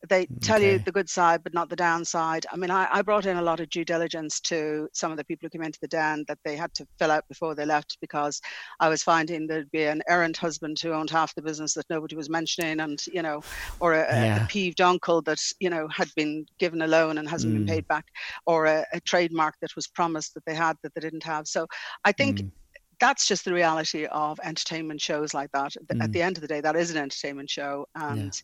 they 0.10 0.26
tell 0.42 0.58
okay. 0.58 0.74
you 0.74 0.80
the 0.80 0.92
good 0.92 1.10
side 1.10 1.44
but 1.44 1.54
not 1.54 1.70
the 1.70 1.76
downside 1.76 2.46
i 2.52 2.56
mean 2.56 2.72
I, 2.72 2.88
I, 2.92 3.02
brought 3.02 3.26
in 3.26 3.38
a 3.38 3.42
lot 3.42 3.60
of 3.60 3.70
due 3.70 3.86
diligence 3.86 4.40
to 4.42 4.88
some 4.94 5.12
of 5.12 5.18
the 5.18 5.24
people 5.24 5.46
who 5.46 5.50
came 5.50 5.64
into 5.64 5.80
the 5.80 5.88
den 5.88 6.26
that 6.28 6.40
they 6.44 6.56
had 6.56 6.74
to 6.76 6.88
fill 7.00 7.12
out 7.12 7.28
before 7.28 7.56
they 7.56 7.66
left 7.66 7.98
because 8.02 8.42
i 8.80 8.90
was 8.90 9.04
finding 9.04 9.48
there'd 9.48 9.72
be 9.72 9.84
an 9.84 10.02
errant 10.08 10.38
husband 10.38 10.80
who 10.80 10.92
owned 10.92 11.10
half 11.10 11.36
the 11.36 11.42
business 11.42 11.74
that 11.74 11.90
nobody 11.90 12.16
was 12.16 12.30
mentioning 12.30 12.80
and 12.80 13.06
you 13.08 13.22
know 13.22 13.42
or 13.80 13.94
a, 13.94 14.00
yeah. 14.00 14.44
a 14.44 14.48
peeved 14.48 14.82
uncle 14.82 15.22
that 15.22 15.40
you 15.60 15.70
know 15.70 15.88
had 15.88 16.10
been 16.16 16.46
given 16.60 16.82
a 16.82 16.88
loan 16.88 17.18
and 17.18 17.30
hasn't 17.30 17.54
mm. 17.54 17.58
been 17.58 17.68
paid 17.68 17.88
back 17.88 18.06
or 18.46 18.66
a, 18.66 18.86
a, 18.94 19.00
trademark 19.02 19.56
that 19.62 19.76
was 19.76 19.88
promised 19.88 20.34
that 20.34 20.44
they 20.46 20.56
had 20.56 20.76
that 20.82 20.94
they 20.96 21.02
didn't 21.02 21.24
have 21.24 21.48
so 21.48 21.68
i 22.04 22.12
think 22.12 22.40
mm 22.40 22.52
that's 23.00 23.28
just 23.28 23.46
the 23.46 23.54
reality 23.54 24.06
of 24.06 24.40
entertainment 24.44 25.02
shows 25.02 25.34
like 25.34 25.52
that. 25.52 25.74
Mm. 25.92 26.04
At 26.04 26.12
the 26.12 26.22
end 26.22 26.38
of 26.38 26.42
the 26.42 26.48
day, 26.48 26.62
that 26.62 26.76
is 26.76 26.92
an 26.92 26.98
entertainment 26.98 27.50
show, 27.50 27.88
and. 27.96 28.42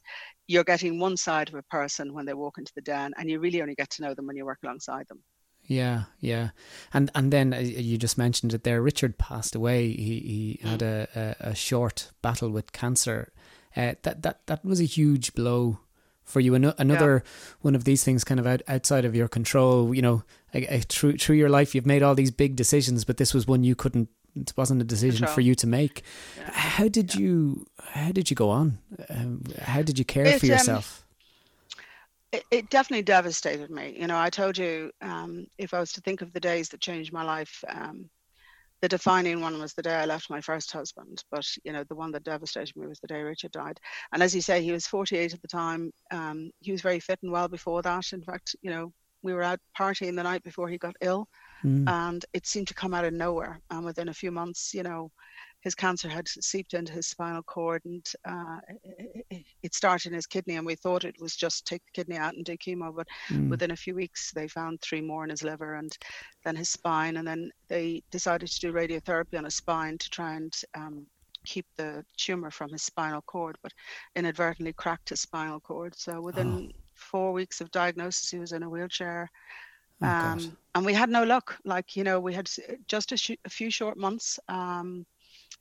You're 0.52 0.64
getting 0.64 1.00
one 1.00 1.18
side 1.18 1.50
of 1.50 1.56
a 1.56 1.64
person 1.64 2.14
when 2.14 2.26
they 2.26 2.34
walk 2.34 2.58
into 2.58 2.74
the 2.76 2.82
den, 2.82 3.14
and 3.18 3.30
you 3.30 3.40
really 3.40 3.62
only 3.62 3.76
get 3.76 3.90
to 3.92 4.02
know 4.02 4.14
them 4.14 4.28
when 4.28 4.36
you 4.36 4.46
work 4.46 4.60
alongside 4.64 5.08
them. 5.08 5.20
Yeah, 5.66 6.04
yeah, 6.20 6.50
and 6.94 7.10
and 7.16 7.32
then 7.32 7.54
uh, 7.54 7.60
you 7.60 7.98
just 7.98 8.18
mentioned 8.18 8.54
it 8.54 8.64
there. 8.64 8.82
Richard 8.82 9.18
passed 9.18 9.56
away. 9.56 9.88
He 9.88 10.20
he 10.20 10.60
mm. 10.62 10.70
had 10.70 10.82
a, 10.82 11.08
a, 11.16 11.50
a, 11.52 11.56
short 11.56 12.12
battle 12.22 12.50
with 12.50 12.74
cancer. 12.74 13.32
Uh, 13.76 13.94
that 14.02 14.24
that 14.24 14.48
that 14.48 14.66
was 14.66 14.82
a 14.82 14.86
huge 14.86 15.34
blow 15.34 15.80
for 16.24 16.40
you. 16.40 16.56
another 16.56 17.24
yeah. 17.24 17.32
one 17.62 17.76
of 17.76 17.84
these 17.84 18.04
things, 18.04 18.24
kind 18.24 18.40
of 18.40 18.48
out, 18.48 18.62
outside 18.68 19.06
of 19.06 19.16
your 19.16 19.28
control. 19.28 19.96
You 19.96 20.02
know, 20.02 20.24
through 20.90 21.18
through 21.18 21.38
your 21.38 21.50
life, 21.50 21.74
you've 21.74 21.86
made 21.86 22.04
all 22.04 22.16
these 22.16 22.32
big 22.32 22.56
decisions, 22.56 23.06
but 23.06 23.18
this 23.18 23.34
was 23.34 23.48
one 23.48 23.64
you 23.64 23.76
couldn't 23.76 24.10
it 24.36 24.54
wasn't 24.56 24.82
a 24.82 24.86
decision 24.86 25.28
for 25.28 25.42
you 25.42 25.56
to 25.56 25.68
make. 25.68 26.04
Yeah. 26.38 26.52
How 26.52 26.88
did 26.88 27.14
yeah. 27.16 27.22
you 27.22 27.68
how 27.80 28.12
did 28.12 28.30
you 28.30 28.36
go 28.36 28.50
on? 28.50 28.80
Um, 29.10 29.44
how 29.62 29.82
did 29.82 30.00
you 30.00 30.06
care 30.06 30.26
it, 30.26 30.40
for 30.40 30.46
um, 30.46 30.52
yourself? 30.52 31.04
Um, 31.04 31.78
it, 32.34 32.44
it, 32.50 32.70
definitely 32.70 33.04
devastated 33.04 33.70
me. 33.70 33.96
You 34.00 34.08
know, 34.08 34.18
I 34.18 34.30
told 34.30 34.58
you 34.58 34.92
um, 35.02 35.48
if 35.58 35.74
I 35.74 35.80
was 35.80 35.92
to 35.94 36.02
think 36.02 36.22
of 36.22 36.32
the 36.32 36.40
days 36.40 36.70
that 36.70 36.80
changed 36.80 37.12
my 37.12 37.24
life, 37.24 37.62
um, 37.68 38.10
the 38.82 38.88
defining 38.88 39.42
one 39.42 39.60
was 39.60 39.74
the 39.74 39.82
day 39.82 39.96
I 39.96 40.06
left 40.06 40.30
my 40.30 40.40
first 40.40 40.72
husband. 40.72 41.24
But 41.30 41.46
you 41.64 41.74
know, 41.74 41.84
the 41.84 41.96
one 41.96 42.12
that 42.12 42.24
devastated 42.24 42.76
me 42.76 42.88
was 42.88 43.00
the 43.00 43.08
day 43.08 43.22
Richard 43.22 43.52
died. 43.52 43.80
And 44.14 44.24
as 44.24 44.34
you 44.34 44.42
say, 44.42 44.62
he 44.62 44.72
was 44.72 44.88
48 44.88 45.34
at 45.34 45.42
the 45.42 45.48
time. 45.48 45.92
Um, 46.12 46.52
he 46.62 46.72
was 46.72 46.82
very 46.82 47.00
fit 47.00 47.20
and 47.22 47.32
well 47.32 47.48
before 47.48 47.82
that. 47.82 48.14
In 48.14 48.24
fact, 48.24 48.56
you 48.62 48.72
know, 48.72 48.94
we 49.24 49.34
were 49.34 49.44
out 49.44 49.60
partying 49.78 50.16
the 50.16 50.24
night 50.24 50.44
before 50.44 50.68
he 50.70 50.78
got 50.78 50.96
ill 51.02 51.28
mm. 51.64 51.88
and 51.88 52.26
it 52.34 52.46
seemed 52.46 52.68
to 52.68 52.74
come 52.74 52.94
out 52.94 53.06
of 53.06 53.14
nowhere. 53.14 53.60
And 53.70 53.86
within 53.86 54.10
a 54.10 54.14
few 54.14 54.32
months, 54.32 54.74
you 54.74 54.84
know, 54.84 55.12
his 55.62 55.76
cancer 55.76 56.10
had 56.10 56.28
seeped 56.28 56.74
into 56.74 56.92
his 56.92 57.08
spinal 57.08 57.44
cord 57.44 57.84
and 57.86 58.06
uh, 58.28 58.58
it 59.62 59.76
started 59.76 60.08
in 60.08 60.16
his 60.16 60.26
kidney 60.26 60.56
and 60.56 60.66
we 60.66 60.74
thought 60.74 61.06
it 61.06 61.16
was 61.20 61.36
just 61.36 61.68
take 61.68 61.84
the 61.86 61.92
kidney 61.92 62.18
out 62.18 62.34
and 62.34 62.46
do 62.46 62.58
chemo 62.58 62.96
but 62.96 63.06
mm. 63.30 63.48
within 63.48 63.70
a 63.70 63.76
few 63.76 63.94
weeks 63.94 64.32
they 64.34 64.48
found 64.48 64.82
three 64.82 65.02
more 65.02 65.24
in 65.24 65.30
his 65.30 65.44
liver 65.44 65.76
and 65.76 65.96
then 66.44 66.56
his 66.56 66.70
spine 66.70 67.18
and 67.18 67.28
then 67.28 67.52
they 67.68 68.02
decided 68.10 68.50
to 68.50 68.60
do 68.60 68.74
radiotherapy 68.74 69.38
on 69.38 69.44
his 69.44 69.54
spine 69.54 70.00
to 70.00 70.10
try 70.10 70.34
and 70.34 70.62
um, 70.74 71.06
keep 71.46 71.68
the 71.78 72.04
tumor 72.18 72.50
from 72.50 72.72
his 72.72 72.82
spinal 72.82 73.22
cord 73.28 73.56
but 73.62 73.72
inadvertently 74.16 74.74
cracked 74.74 75.10
his 75.10 75.22
spinal 75.22 75.60
cord 75.60 75.94
so 75.96 76.20
within 76.22 76.72
four 77.02 77.32
weeks 77.34 77.62
of 77.62 77.72
diagnosis, 77.72 78.30
he 78.30 78.40
was 78.40 78.52
in 78.52 78.64
a 78.64 78.70
wheelchair. 78.70 79.30
Oh, 80.02 80.08
Um, 80.08 80.38
God. 80.38 80.58
and 80.76 80.86
we 80.86 80.94
had 80.94 81.10
no 81.10 81.24
luck. 81.24 81.58
Like, 81.66 81.96
you 81.96 82.04
know, 82.04 82.20
we 82.20 82.34
had 82.34 82.50
just 82.88 83.12
a, 83.12 83.18
sh- 83.18 83.32
a 83.46 83.50
few 83.50 83.70
short 83.70 83.98
months. 83.98 84.40
Um, 84.48 85.06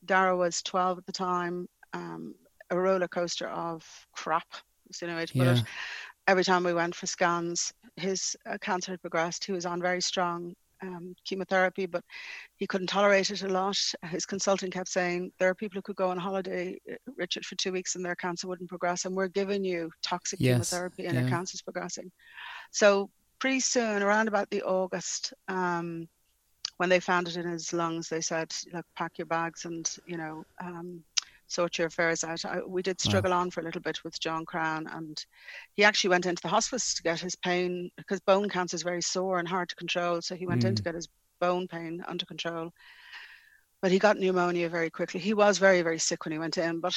Dara 0.04 0.36
was 0.36 0.62
12 0.62 0.98
at 0.98 1.06
the 1.06 1.12
time, 1.12 1.68
um, 1.92 2.34
a 2.70 2.78
roller 2.78 3.08
coaster 3.08 3.48
of 3.48 3.84
crap. 4.12 4.46
Is 4.88 4.98
the 4.98 5.06
only 5.06 5.16
way 5.18 5.26
to 5.26 5.32
put 5.32 5.46
Yeah. 5.46 5.56
it. 5.56 5.62
Every 6.26 6.44
time 6.44 6.64
we 6.64 6.72
went 6.74 6.94
for 6.94 7.06
scans, 7.06 7.72
his 7.96 8.36
uh, 8.48 8.56
cancer 8.60 8.92
had 8.92 9.00
progressed. 9.00 9.44
He 9.44 9.52
was 9.52 9.66
on 9.66 9.80
very 9.82 10.00
strong 10.00 10.54
um, 10.82 11.14
chemotherapy, 11.24 11.86
but 11.86 12.02
he 12.56 12.66
couldn't 12.66 12.86
tolerate 12.86 13.30
it 13.30 13.42
a 13.42 13.48
lot. 13.48 13.76
His 14.06 14.24
consultant 14.26 14.72
kept 14.72 14.88
saying, 14.88 15.32
There 15.38 15.48
are 15.48 15.54
people 15.54 15.76
who 15.76 15.82
could 15.82 15.96
go 15.96 16.08
on 16.10 16.16
holiday, 16.18 16.78
uh, 16.90 16.94
Richard, 17.16 17.44
for 17.44 17.56
two 17.56 17.72
weeks 17.72 17.96
and 17.96 18.04
their 18.04 18.14
cancer 18.14 18.48
wouldn't 18.48 18.68
progress, 18.70 19.04
and 19.04 19.14
we're 19.14 19.28
giving 19.28 19.64
you 19.64 19.90
toxic 20.02 20.40
Yes, 20.40 20.70
chemotherapy 20.70 21.04
and 21.06 21.14
yeah. 21.14 21.20
your 21.22 21.28
cancer's 21.30 21.62
progressing. 21.62 22.10
So, 22.70 23.10
pretty 23.40 23.60
soon, 23.60 24.02
around 24.02 24.28
about 24.28 24.50
the 24.50 24.62
August, 24.62 25.34
um, 25.48 26.08
when 26.78 26.88
they 26.88 27.00
found 27.00 27.28
it 27.28 27.36
in 27.36 27.46
his 27.46 27.72
lungs, 27.72 28.08
they 28.08 28.20
said, 28.20 28.52
"Look, 28.72 28.86
pack 28.96 29.18
your 29.18 29.26
bags 29.26 29.64
and 29.66 29.88
you 30.06 30.16
know, 30.16 30.44
um, 30.62 31.04
sort 31.48 31.78
your 31.78 31.88
affairs 31.88 32.24
out." 32.24 32.44
I, 32.44 32.60
we 32.66 32.82
did 32.82 33.00
Wow. 33.04 33.04
struggle 33.06 33.32
on 33.32 33.50
for 33.50 33.60
a 33.60 33.64
little 33.64 33.82
bit 33.82 33.98
with 34.04 34.20
John 34.20 34.44
Crown, 34.46 34.86
and 34.88 35.22
he 35.74 35.84
actually 35.84 36.10
went 36.10 36.26
into 36.26 36.42
the 36.42 36.48
hospice 36.48 36.94
to 36.94 37.02
get 37.02 37.20
his 37.20 37.36
pain 37.36 37.90
because 37.96 38.20
bone 38.20 38.48
cancer 38.48 38.76
is 38.76 38.82
very 38.82 39.02
sore 39.02 39.38
and 39.38 39.48
hard 39.48 39.68
to 39.70 39.76
control. 39.76 40.22
So 40.22 40.36
he 40.36 40.46
went 40.46 40.64
in 40.64 40.74
to 40.74 40.82
Mm. 40.82 40.84
get 40.84 40.94
his 40.94 41.08
bone 41.40 41.68
pain 41.68 42.02
under 42.08 42.26
control. 42.26 42.72
But 43.82 43.92
he 43.92 43.98
got 43.98 44.18
pneumonia 44.18 44.68
very 44.68 44.90
quickly. 44.90 45.20
He 45.20 45.34
was 45.34 45.58
very, 45.58 45.82
very 45.82 45.98
sick 45.98 46.24
when 46.24 46.32
he 46.32 46.38
went 46.38 46.58
in, 46.58 46.80
but 46.80 46.94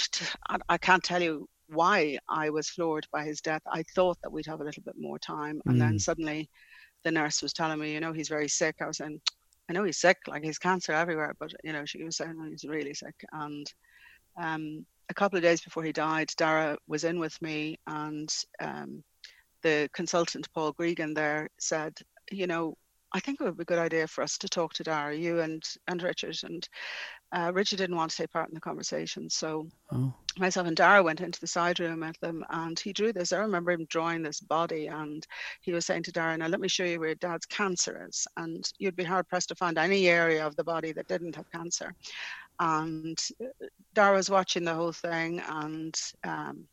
I, 0.49 0.57
I 0.69 0.77
can't 0.77 1.03
tell 1.03 1.21
you 1.21 1.47
why 1.73 2.17
I 2.29 2.49
was 2.49 2.69
floored 2.69 3.07
by 3.11 3.23
his 3.25 3.41
death. 3.41 3.61
I 3.67 3.83
thought 3.95 4.17
that 4.23 4.31
we'd 4.31 4.45
have 4.47 4.61
a 4.61 4.63
little 4.63 4.83
bit 4.83 4.95
more 4.97 5.19
time, 5.19 5.61
and 5.67 5.79
then 5.81 5.95
Mm. 5.95 6.01
suddenly 6.01 6.49
the 7.03 7.11
nurse 7.11 7.41
was 7.41 7.53
telling 7.53 7.79
me, 7.79 7.93
you 7.93 7.99
know, 7.99 8.13
he's 8.13 8.29
very 8.29 8.47
sick. 8.49 8.75
I 8.81 8.87
was 8.87 8.97
saying, 8.97 9.21
I 9.69 9.73
know 9.73 9.83
he's 9.83 9.99
sick, 9.99 10.17
like 10.27 10.43
he's 10.43 10.57
cancer 10.59 10.93
everywhere, 10.93 11.33
but 11.39 11.53
you 11.63 11.73
know, 11.73 11.85
she 11.85 12.03
was 12.03 12.17
saying 12.17 12.35
"No, 12.37 12.49
he's 12.49 12.65
really 12.65 12.93
sick. 12.93 13.15
And 13.33 13.65
um, 14.41 14.85
a 15.09 15.13
couple 15.13 15.37
of 15.37 15.43
days 15.43 15.61
before 15.61 15.83
he 15.83 15.91
died, 15.91 16.31
Dara 16.37 16.77
was 16.87 17.03
in 17.03 17.19
with 17.19 17.41
me, 17.41 17.77
and 17.87 18.33
um, 18.61 19.03
the 19.63 19.89
consultant 19.93 20.47
Paul 20.53 20.73
Gregan 20.73 21.13
there 21.15 21.49
said, 21.59 21.93
you 22.31 22.47
know, 22.47 22.75
I 23.13 23.19
think 23.19 23.39
it 23.39 23.43
would 23.45 23.57
be 23.57 23.63
a 23.63 23.65
good 23.65 23.79
idea 23.79 24.07
for 24.07 24.23
us 24.23 24.37
to 24.39 24.49
talk 24.49 24.73
to 24.73 24.83
Dara, 24.83 25.15
you 25.15 25.39
and 25.41 25.63
and 25.87 26.01
Richard. 26.01 26.37
And 26.43 26.67
uh, 27.33 27.51
Richard 27.53 27.77
didn't 27.77 27.95
want 27.95 28.11
to 28.11 28.17
take 28.17 28.31
part 28.31 28.49
in 28.49 28.55
the 28.55 28.61
conversation, 28.61 29.29
so 29.29 29.67
Oh, 29.91 30.13
myself 30.37 30.67
and 30.67 30.75
Dara 30.75 31.03
went 31.03 31.21
into 31.21 31.39
the 31.39 31.47
side 31.47 31.79
room 31.79 31.99
with 31.99 32.19
them 32.19 32.43
and 32.49 32.79
he 32.79 32.93
drew 32.93 33.13
this. 33.13 33.33
I 33.33 33.37
remember 33.37 33.71
him 33.71 33.85
drawing 33.89 34.23
this 34.23 34.39
body 34.39 34.87
and 34.87 35.25
he 35.61 35.71
was 35.73 35.85
saying 35.85 36.03
to 36.03 36.11
Dara, 36.11 36.37
now 36.37 36.47
let 36.47 36.59
me 36.59 36.67
show 36.67 36.83
you 36.85 36.99
where 36.99 37.15
dad's 37.15 37.45
cancer 37.45 38.07
is. 38.09 38.27
And 38.37 38.63
you'd 38.79 38.95
be 38.95 39.03
hard 39.03 39.27
pressed 39.27 39.49
to 39.49 39.55
find 39.55 39.77
any 39.77 40.07
area 40.07 40.45
of 40.45 40.55
the 40.55 40.63
body 40.63 40.91
that 40.93 41.07
didn't 41.07 41.35
have 41.35 41.51
cancer. 41.51 41.93
And 42.59 43.19
uh, 43.43 43.67
Dara 43.93 44.15
was 44.15 44.29
watching 44.29 44.63
the 44.63 44.73
whole 44.73 44.93
thing 44.93 45.41
and 45.47 45.95
um, 46.23 46.67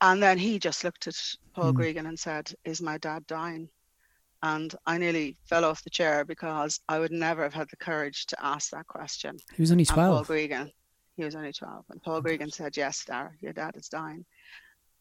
and 0.00 0.22
then 0.22 0.36
he 0.36 0.58
just 0.58 0.82
looked 0.84 1.06
at 1.06 1.16
Paul 1.54 1.72
Mm. 1.72 1.76
Gregan 1.76 2.08
and 2.08 2.18
said, 2.18 2.52
Is 2.64 2.82
my 2.82 2.98
dad 2.98 3.26
dying? 3.26 3.68
And 4.42 4.74
I 4.86 4.98
nearly 4.98 5.36
fell 5.44 5.64
off 5.64 5.84
the 5.84 5.90
chair 5.90 6.24
because 6.24 6.80
I 6.88 6.98
would 6.98 7.12
never 7.12 7.42
have 7.42 7.54
had 7.54 7.68
the 7.70 7.76
courage 7.76 8.26
to 8.26 8.44
ask 8.44 8.70
that 8.70 8.86
question. 8.88 9.36
he 9.54 9.62
was 9.62 9.70
only 9.70 9.82
And 9.82 9.88
Paul 9.90 10.24
12. 10.24 10.28
Gregan, 10.28 10.70
he 11.16 11.24
was 11.24 11.36
only 11.36 11.52
12. 11.52 11.84
And 11.90 12.02
Paul 12.02 12.16
Oh, 12.16 12.22
Gregan 12.22 12.52
said, 12.52 12.76
Yes, 12.76 13.04
Dara, 13.04 13.30
your 13.40 13.52
dad 13.52 13.76
is 13.76 13.88
dying. 13.88 14.24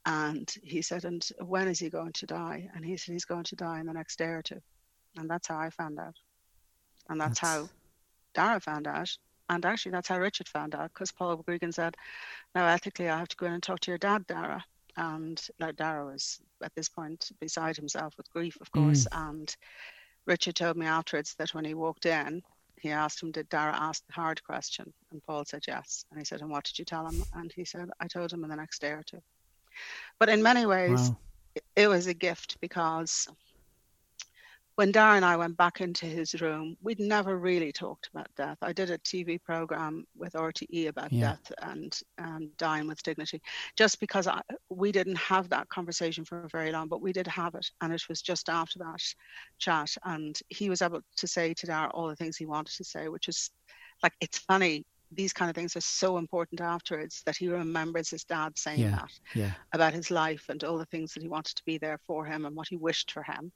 And 0.06 0.52
he 0.64 0.82
said, 0.82 1.06
And 1.06 1.28
when 1.39 1.68
is 1.68 1.80
he 1.80 1.89
going 1.89 2.14
to 2.14 2.26
die? 2.28 2.70
And 2.76 2.86
he 2.86 2.98
said, 2.98 3.14
He's 3.14 3.26
going 3.26 3.44
to 3.46 3.56
die 3.56 3.80
in 3.80 3.88
the 3.88 3.94
next 3.94 4.18
day 4.20 4.26
or 4.26 4.42
two. 4.44 4.60
And 5.18 5.30
that's 5.30 5.48
how 5.48 5.58
I 5.58 5.70
found 5.72 6.00
out. 6.00 6.16
And 7.10 7.20
that's, 7.20 7.39
how 7.39 7.68
Dara 8.34 8.60
found 8.60 8.88
out. 8.88 9.10
And 9.50 9.66
actually, 9.66 9.92
that's 9.92 10.08
how 10.08 10.20
Richard 10.20 10.48
found 10.48 10.76
out 10.76 10.94
because 10.94 11.12
Paul 11.12 11.44
Gregan 11.44 11.74
said, 11.74 11.96
Now, 12.56 12.68
ethically, 12.68 13.10
I 13.10 13.18
have 13.18 13.28
to 13.30 13.36
go 13.36 13.48
in 13.48 13.54
and 13.54 13.64
talk 13.64 13.80
to 13.82 13.92
your 13.92 13.98
dad, 13.98 14.26
Dara. 14.28 14.64
And 14.98 15.42
like 15.60 15.76
Dara 15.76 16.06
was 16.06 16.39
at 16.64 16.74
this 16.76 16.89
point 16.89 17.32
beside 17.39 17.76
himself 17.76 18.14
with 18.18 18.32
grief, 18.32 18.58
of 18.62 18.72
mm. 18.72 18.84
course. 18.84 19.08
And 19.12 19.56
Richard 20.26 20.56
told 20.56 20.78
me 20.78 20.86
afterwards 20.86 21.36
that 21.36 21.54
when 21.54 21.66
he 21.66 21.74
walked 21.74 22.06
in, 22.06 22.42
he 22.80 22.89
asked 22.89 23.22
him, 23.22 23.32
Did 23.32 23.50
Dara 23.50 23.74
ask 23.76 24.06
the 24.08 24.14
hard 24.14 24.44
question? 24.44 24.92
And 25.12 25.24
Paul 25.24 25.46
said 25.46 25.64
yes. 25.68 26.06
And 26.10 26.20
he 26.20 26.26
said, 26.26 26.42
And 26.42 26.50
what 26.50 26.64
did 26.64 26.80
you 26.80 26.86
tell 26.86 27.08
him? 27.08 27.24
And 27.34 27.52
he 27.56 27.64
said, 27.64 27.89
I 28.00 28.08
told 28.08 28.32
him 28.34 28.44
in 28.44 28.50
the 28.50 28.56
next 28.56 28.82
day 28.82 28.92
or 28.92 29.04
two. 29.04 29.22
But 30.20 30.30
in 30.30 30.42
many 30.42 30.66
ways, 30.66 31.10
Wow. 31.10 31.18
it- 31.56 31.66
it 31.76 31.88
was 31.88 32.08
a 32.08 32.14
gift 32.14 32.58
because 32.62 33.28
when 34.82 34.92
Dara 34.92 35.16
and 35.16 35.24
I 35.24 35.38
went 35.38 35.58
back 35.58 35.80
into 35.80 36.08
his 36.08 36.42
room, 36.42 36.76
we'd 36.82 37.00
never 37.00 37.38
really 37.38 37.72
talked 37.72 38.10
about 38.12 38.26
death. 38.36 38.58
I 38.64 38.74
did 38.74 38.90
a 38.90 38.98
TV 38.98 39.40
program 39.40 40.08
with 40.18 40.34
RTE 40.34 40.88
about 40.88 41.14
Yeah. 41.14 41.36
death 41.36 41.52
and 41.62 42.00
um, 42.18 42.50
dying 42.58 42.88
with 42.88 43.04
dignity, 43.04 43.44
just 43.78 44.00
because 44.00 44.26
I, 44.26 44.42
we 44.70 44.92
didn't 44.92 45.18
have 45.18 45.50
that 45.50 45.70
conversation 45.70 46.26
for 46.26 46.48
very 46.52 46.72
long, 46.72 46.88
but 46.88 47.00
we 47.00 47.14
did 47.14 47.28
have 47.28 47.54
it. 47.54 47.70
And 47.82 47.94
it 47.94 48.10
was 48.10 48.24
just 48.24 48.50
after 48.50 48.80
that 48.80 49.00
chat. 49.60 49.96
And 50.04 50.36
he 50.50 50.72
was 50.72 50.82
able 50.82 51.02
to 51.18 51.28
say 51.28 51.54
to 51.54 51.68
Dara 51.68 51.92
all 51.94 52.08
the 52.08 52.16
things 52.16 52.36
he 52.36 52.48
wanted 52.48 52.76
to 52.78 52.84
say, 52.84 53.08
which 53.08 53.28
is 53.28 53.52
like, 54.02 54.14
it's 54.20 54.40
funny. 54.40 54.84
These 55.12 55.32
kind 55.32 55.52
of 55.52 55.56
things 55.56 55.76
are 55.76 55.82
so 55.82 56.18
important 56.18 56.60
afterwards 56.60 57.22
that 57.28 57.38
he 57.38 57.50
remembers 57.50 58.10
his 58.10 58.24
dad 58.24 58.58
saying 58.58 58.80
Yeah. 58.80 58.96
that 58.96 59.12
Yeah. 59.36 59.52
about 59.74 59.94
his 59.94 60.10
life 60.10 60.46
and 60.50 60.64
all 60.64 60.80
the 60.80 60.88
things 60.88 61.14
that 61.14 61.22
he 61.22 61.30
wanted 61.30 61.56
to 61.58 61.66
be 61.66 61.78
there 61.78 62.00
for 62.08 62.26
him 62.26 62.48
and 62.48 62.56
what 62.56 62.68
he 62.68 62.78
wished 62.78 63.12
for 63.12 63.22
him. 63.22 63.52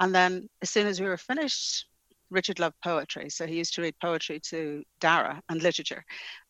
And 0.00 0.14
then 0.14 0.48
as 0.62 0.70
soon 0.70 0.86
as 0.86 1.00
we 1.00 1.06
were 1.06 1.16
finished, 1.16 1.86
Richard 2.30 2.58
loved 2.58 2.76
poetry. 2.84 3.30
So 3.30 3.46
he 3.46 3.56
used 3.56 3.74
to 3.74 3.82
read 3.82 3.94
poetry 4.00 4.40
to 4.50 4.82
Dara 5.00 5.40
and 5.48 5.62
literature. 5.62 6.04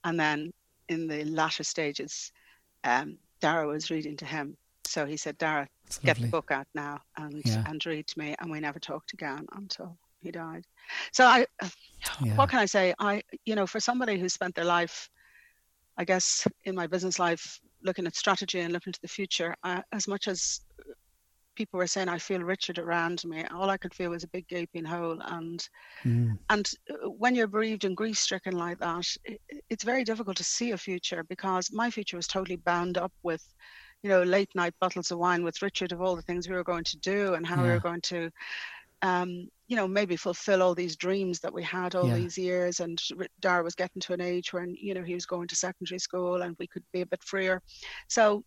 And 0.05 0.19
then 0.19 0.51
in 0.89 1.07
the 1.07 1.25
latter 1.25 1.65
stages, 1.65 2.33
um, 2.85 3.19
Dara 3.41 3.67
was 3.67 3.91
reading 3.91 4.17
to 4.17 4.25
him. 4.27 4.57
So 4.85 5.07
he 5.07 5.17
said, 5.17 5.39
Dara, 5.39 5.69
It's 5.87 5.99
get 5.99 6.21
the 6.21 6.29
book 6.29 6.51
out 6.51 6.67
now 6.75 6.99
and, 7.17 7.43
Yeah. 7.45 7.63
and 7.67 7.85
read 7.87 8.07
to 8.09 8.19
me. 8.19 8.35
And 8.41 8.51
we 8.51 8.61
never 8.61 8.81
talked 8.81 9.13
again 9.13 9.47
until 9.53 9.97
he 10.21 10.31
died. 10.31 10.65
So 11.13 11.25
I, 11.25 11.47
Yeah. 12.21 12.35
what 12.37 12.49
can 12.49 12.59
I 12.59 12.67
say? 12.67 12.95
I, 12.99 13.23
you 13.45 13.55
know, 13.55 13.67
for 13.67 13.81
somebody 13.81 14.19
who 14.19 14.29
spent 14.29 14.55
their 14.55 14.65
life, 14.65 15.09
I 15.97 16.05
guess, 16.05 16.47
in 16.65 16.75
my 16.75 16.87
business 16.87 17.19
life, 17.19 17.61
looking 17.83 18.07
at 18.07 18.17
strategy 18.17 18.61
and 18.61 18.73
looking 18.73 18.93
to 18.93 19.01
the 19.03 19.09
future, 19.09 19.55
uh, 19.63 19.83
as 19.93 20.09
much 20.09 20.27
as 20.27 20.61
people 21.59 21.79
were 21.79 21.89
saying, 21.89 22.09
I 22.09 22.19
feel 22.19 22.41
Richard 22.43 22.79
around 22.79 23.23
me, 23.25 23.45
all 23.53 23.69
I 23.69 23.77
could 23.77 23.95
feel 23.95 24.11
was 24.11 24.25
a 24.25 24.29
big 24.29 24.49
gaping 24.49 24.85
hole. 24.85 25.21
And 25.21 25.69
Mm. 26.07 26.39
and 26.51 26.71
uh, 26.91 27.11
when 27.11 27.35
you're 27.35 27.49
bereaved 27.49 27.85
and 27.85 27.97
grief 27.97 28.17
stricken 28.19 28.57
like 28.57 28.79
that, 28.79 29.07
it, 29.25 29.41
it's 29.69 29.85
very 29.85 30.05
difficult 30.05 30.37
to 30.39 30.45
see 30.45 30.71
a 30.71 30.79
future 30.79 31.25
because 31.29 31.69
my 31.73 31.91
future 31.91 32.17
was 32.17 32.27
totally 32.29 32.57
bound 32.57 32.97
up 32.97 33.13
with, 33.23 33.45
you 34.03 34.09
know, 34.09 34.23
late 34.23 34.49
night 34.55 34.75
bottles 34.81 35.11
of 35.11 35.19
wine 35.19 35.45
with 35.45 35.61
Richard 35.61 35.93
of 35.93 36.01
all 36.01 36.17
the 36.17 36.23
things 36.23 36.49
we 36.49 36.55
were 36.55 36.65
going 36.65 36.85
to 36.85 36.99
do 36.99 37.35
and 37.35 37.47
how 37.47 37.63
we 37.65 37.71
were 37.71 37.81
going 37.81 38.01
to, 38.03 38.31
um, 39.03 39.49
you 39.69 39.77
know, 39.77 39.89
maybe 39.89 40.17
fulfill 40.17 40.63
all 40.63 40.75
these 40.75 40.97
dreams 40.97 41.41
that 41.41 41.53
we 41.53 41.63
had 41.63 41.95
all 41.95 42.09
Yeah. 42.09 42.17
these 42.17 42.39
years. 42.39 42.81
And 42.81 42.99
Dara 43.41 43.63
was 43.63 43.75
getting 43.75 44.01
to 44.03 44.15
an 44.15 44.21
age 44.21 44.53
when, 44.53 44.75
you 44.81 44.95
know, 44.95 45.03
he 45.03 45.15
was 45.15 45.27
going 45.27 45.49
to 45.49 45.57
secondary 45.57 45.99
school 45.99 46.43
and 46.43 46.57
we 46.59 46.67
could 46.69 46.85
be 46.93 47.03
a 47.03 47.07
bit 47.07 47.23
freer. 47.23 47.61
So 48.09 48.45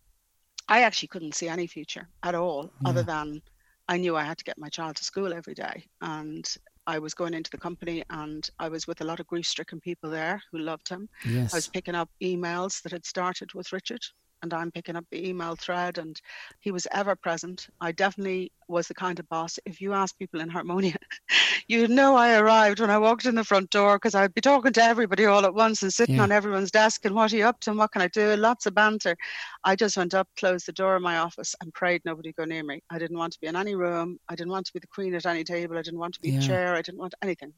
I 0.68 0.82
actually 0.82 1.08
couldn't 1.08 1.34
see 1.34 1.48
any 1.48 1.66
future 1.66 2.08
at 2.22 2.34
all, 2.34 2.70
other 2.84 3.02
than 3.02 3.42
I 3.88 3.96
knew 3.98 4.16
I 4.16 4.22
had 4.22 4.38
to 4.38 4.44
get 4.44 4.58
my 4.58 4.68
child 4.68 4.96
to 4.96 5.04
school 5.04 5.32
every 5.32 5.54
day. 5.54 5.86
And 6.00 6.48
I 6.86 6.98
was 6.98 7.14
going 7.14 7.34
into 7.34 7.50
the 7.50 7.58
company 7.58 8.02
and 8.10 8.48
I 8.58 8.68
was 8.68 8.86
with 8.86 9.00
a 9.00 9.04
lot 9.04 9.20
of 9.20 9.26
grief 9.26 9.46
stricken 9.46 9.80
people 9.80 10.10
there 10.10 10.42
who 10.50 10.58
loved 10.58 10.88
him. 10.88 11.08
I 11.52 11.56
was 11.56 11.68
picking 11.68 11.94
up 11.94 12.10
emails 12.22 12.82
that 12.82 12.92
had 12.92 13.06
started 13.06 13.54
with 13.54 13.72
Richard 13.72 14.00
and 14.42 14.52
I'm 14.52 14.70
picking 14.70 14.96
up 14.96 15.04
the 15.10 15.26
email 15.28 15.54
thread 15.56 15.98
and 15.98 16.20
he 16.60 16.70
was 16.72 16.86
ever 16.92 17.14
present. 17.16 17.68
I 17.80 17.92
definitely 17.92 18.50
was 18.68 18.88
the 18.88 18.94
kind 18.94 19.18
of 19.18 19.28
boss. 19.28 19.58
If 19.64 19.80
you 19.80 19.92
ask 19.92 20.18
people 20.18 20.40
in 20.40 20.48
Harmonia, 20.48 20.96
you'd 21.68 21.90
know 21.90 22.16
I 22.16 22.36
arrived 22.38 22.80
when 22.80 22.90
I 22.90 22.98
walked 22.98 23.24
in 23.26 23.34
the 23.36 23.44
front 23.44 23.70
door 23.70 23.96
because 23.96 24.14
I'd 24.14 24.34
be 24.34 24.40
talking 24.40 24.72
to 24.72 24.82
everybody 24.82 25.26
all 25.26 25.44
at 25.44 25.54
once 25.54 25.82
and 25.82 25.92
sitting 25.92 26.16
Yeah. 26.16 26.24
on 26.24 26.32
everyone's 26.32 26.70
desk 26.70 27.04
and 27.04 27.14
what 27.14 27.32
are 27.32 27.36
you 27.36 27.44
up 27.44 27.60
to 27.60 27.70
and 27.70 27.78
what 27.78 27.92
can 27.92 28.02
I 28.02 28.08
do? 28.08 28.36
Lots 28.36 28.66
of 28.66 28.74
banter. 28.74 29.16
I 29.64 29.76
just 29.76 29.96
went 29.96 30.14
up, 30.14 30.28
closed 30.36 30.66
the 30.66 30.72
door 30.72 30.96
of 30.96 31.02
my 31.02 31.18
office 31.18 31.54
and 31.60 31.72
prayed 31.72 32.02
nobody 32.04 32.32
go 32.32 32.44
near 32.44 32.64
me. 32.64 32.80
I 32.90 32.98
didn't 32.98 33.18
want 33.18 33.32
to 33.34 33.40
be 33.40 33.46
in 33.46 33.56
any 33.56 33.76
room. 33.76 34.18
I 34.28 34.34
didn't 34.34 34.50
want 34.52 34.66
to 34.66 34.72
be 34.72 34.80
the 34.80 34.86
queen 34.88 35.14
at 35.14 35.26
any 35.26 35.44
table. 35.44 35.78
I 35.78 35.82
didn't 35.82 36.00
want 36.00 36.14
to 36.14 36.20
be 36.20 36.30
Yeah. 36.30 36.38
a 36.38 36.42
chair. 36.42 36.74
I 36.74 36.82
didn't 36.82 36.98
want 37.00 37.14
anything. 37.22 37.52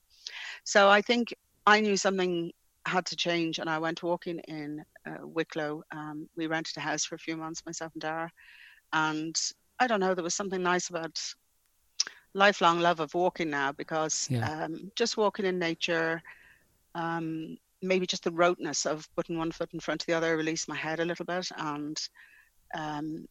So 0.64 0.88
I 0.88 1.00
think 1.00 1.34
I 1.66 1.80
knew 1.80 1.96
something 1.96 2.52
had 2.86 3.06
to 3.06 3.16
change 3.16 3.58
and 3.58 3.68
I 3.68 3.78
went 3.78 4.02
walking 4.02 4.38
in 4.48 4.84
uh, 5.06 5.26
Wicklow. 5.26 5.82
Um, 5.92 6.28
we 6.36 6.46
rented 6.46 6.76
a 6.76 6.80
house 6.80 7.04
for 7.04 7.14
a 7.14 7.18
few 7.18 7.36
months, 7.36 7.62
myself 7.66 7.92
and 7.94 8.02
Dara. 8.02 8.30
And 8.92 9.36
I 9.80 9.86
don't 9.86 10.00
know, 10.00 10.14
there 10.14 10.24
was 10.24 10.34
something 10.34 10.62
nice 10.62 10.90
about 10.90 11.18
lifelong 12.34 12.80
love 12.80 13.00
of 13.00 13.14
walking 13.14 13.50
now 13.50 13.72
because 13.72 14.28
Yeah. 14.30 14.64
um, 14.64 14.90
just 14.96 15.16
walking 15.16 15.46
in 15.46 15.58
nature, 15.58 16.22
um, 16.94 17.56
maybe 17.82 18.06
just 18.06 18.24
the 18.24 18.32
roteness 18.32 18.86
of 18.86 19.08
putting 19.16 19.38
one 19.38 19.52
foot 19.52 19.72
in 19.72 19.80
front 19.80 20.02
of 20.02 20.06
the 20.06 20.14
other, 20.14 20.36
release 20.36 20.68
my 20.68 20.76
head 20.76 21.00
a 21.00 21.04
little 21.04 21.24
bit. 21.24 21.48
And 21.56 21.96
um, 22.74 23.26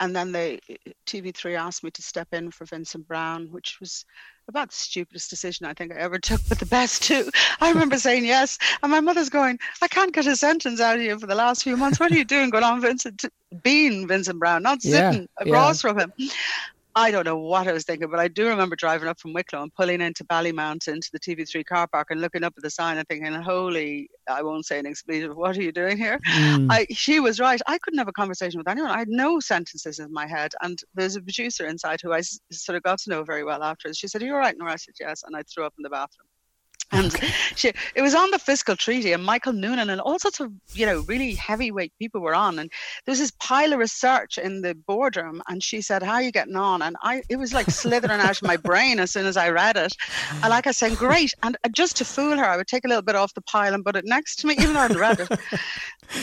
and 0.00 0.16
then 0.16 0.32
they 0.32 0.58
TV3 1.06 1.56
asked 1.56 1.84
me 1.84 1.90
to 1.90 2.02
step 2.02 2.28
in 2.32 2.50
for 2.50 2.64
Vincent 2.64 3.06
Browne, 3.06 3.48
which 3.52 3.78
was 3.80 4.04
about 4.48 4.70
the 4.70 4.76
stupidest 4.76 5.30
decision 5.30 5.66
I 5.66 5.74
think 5.74 5.92
I 5.92 5.96
ever 5.96 6.18
took, 6.28 6.40
but 6.48 6.58
the 6.58 6.66
best 6.66 7.02
too. 7.02 7.30
I 7.60 7.70
remember 7.70 7.98
saying 8.06 8.24
yes, 8.24 8.58
and 8.82 8.90
my 8.90 9.00
mother's 9.00 9.28
going, 9.28 9.58
"I 9.82 9.88
can't 9.88 10.12
get 10.12 10.26
a 10.26 10.36
sentence 10.36 10.80
out 10.80 10.96
of 10.96 11.02
you 11.02 11.18
for 11.18 11.26
the 11.26 11.34
last 11.34 11.62
few 11.62 11.76
months. 11.76 12.00
What 12.00 12.10
are 12.10 12.16
you 12.16 12.24
doing, 12.24 12.50
going 12.50 12.64
on 12.64 12.80
Vincent, 12.80 13.24
being 13.62 14.08
Vincent 14.08 14.38
Browne, 14.38 14.62
not 14.62 14.82
sitting 14.82 15.22
yeah, 15.22 15.46
across 15.46 15.84
yeah. 15.84 15.90
from 15.90 16.00
him?" 16.00 16.12
I 17.00 17.10
don't 17.10 17.24
know 17.24 17.38
what 17.38 17.66
I 17.66 17.72
was 17.72 17.84
thinking, 17.84 18.10
but 18.10 18.20
I 18.20 18.28
do 18.28 18.46
remember 18.46 18.76
driving 18.76 19.08
up 19.08 19.18
from 19.18 19.32
Wicklow 19.32 19.62
and 19.62 19.74
pulling 19.74 20.02
into 20.02 20.22
Ballymount 20.22 20.86
into 20.86 21.08
the 21.14 21.18
TV3 21.18 21.64
car 21.64 21.88
park 21.88 22.08
and 22.10 22.20
looking 22.20 22.44
up 22.44 22.52
at 22.58 22.62
the 22.62 22.68
sign 22.68 22.98
and 22.98 23.08
thinking, 23.08 23.32
"Holy, 23.32 24.10
I 24.28 24.42
won't 24.42 24.66
say 24.66 24.78
an 24.78 24.84
expletive. 24.84 25.34
What 25.34 25.56
are 25.56 25.62
you 25.62 25.72
doing 25.72 25.96
here?" 25.96 26.18
Mm. 26.28 26.66
I, 26.70 26.86
she 26.90 27.18
was 27.18 27.40
right. 27.40 27.60
I 27.66 27.78
couldn't 27.78 28.00
have 28.00 28.08
a 28.08 28.12
conversation 28.12 28.58
with 28.58 28.68
anyone. 28.68 28.90
I 28.90 28.98
had 28.98 29.08
no 29.08 29.40
sentences 29.40 29.98
in 29.98 30.12
my 30.12 30.26
head, 30.26 30.52
and 30.60 30.78
there's 30.94 31.16
a 31.16 31.22
producer 31.22 31.66
inside 31.66 32.00
who 32.02 32.12
I 32.12 32.20
sort 32.52 32.76
of 32.76 32.82
got 32.82 32.98
to 33.00 33.10
know 33.10 33.24
very 33.24 33.44
well 33.44 33.62
afterwards. 33.62 33.96
She 33.96 34.06
said, 34.06 34.22
"Are 34.22 34.26
you 34.26 34.34
all 34.34 34.38
right?" 34.38 34.54
And 34.54 34.68
I 34.68 34.76
said, 34.76 34.94
"Yes," 35.00 35.22
and 35.26 35.34
I 35.34 35.42
threw 35.44 35.64
up 35.64 35.74
in 35.78 35.82
the 35.82 35.90
bathroom. 35.90 36.29
And 36.92 37.12
she, 37.56 37.72
it 37.94 38.02
was 38.02 38.14
on 38.14 38.30
the 38.30 38.38
fiscal 38.38 38.76
treaty, 38.76 39.12
and 39.12 39.24
Michael 39.24 39.52
Noonan 39.52 39.90
and 39.90 40.00
all 40.00 40.18
sorts 40.18 40.40
of, 40.40 40.50
you 40.72 40.86
know, 40.86 41.00
really 41.00 41.34
heavyweight 41.34 41.92
people 41.98 42.20
were 42.20 42.34
on. 42.34 42.58
And 42.58 42.70
there 43.04 43.12
was 43.12 43.20
this 43.20 43.32
pile 43.32 43.72
of 43.72 43.78
research 43.78 44.38
in 44.38 44.62
the 44.62 44.74
boardroom, 44.74 45.42
and 45.48 45.62
she 45.62 45.80
said, 45.82 46.02
"How 46.02 46.14
are 46.14 46.22
you 46.22 46.32
getting 46.32 46.56
on?" 46.56 46.82
And 46.82 46.96
I, 47.02 47.22
it 47.28 47.36
was 47.36 47.52
like 47.52 47.70
slithering 47.70 48.20
out 48.20 48.30
of 48.30 48.42
my 48.42 48.56
brain 48.56 48.98
as 48.98 49.12
soon 49.12 49.26
as 49.26 49.36
I 49.36 49.50
read 49.50 49.76
it. 49.76 49.94
And 50.42 50.50
like 50.50 50.66
I 50.66 50.72
said, 50.72 50.96
great. 50.96 51.32
And 51.42 51.56
uh, 51.64 51.68
just 51.68 51.96
to 51.98 52.04
fool 52.04 52.36
her, 52.36 52.44
I 52.44 52.56
would 52.56 52.66
take 52.66 52.84
a 52.84 52.88
little 52.88 53.02
bit 53.02 53.16
off 53.16 53.34
the 53.34 53.42
pile 53.42 53.74
and 53.74 53.84
put 53.84 53.96
it 53.96 54.04
next 54.04 54.36
to 54.40 54.46
me, 54.46 54.54
even 54.54 54.74
though 54.74 54.80
I 54.80 54.88
hadn't 54.88 54.98
read 54.98 55.20
it. 55.20 55.38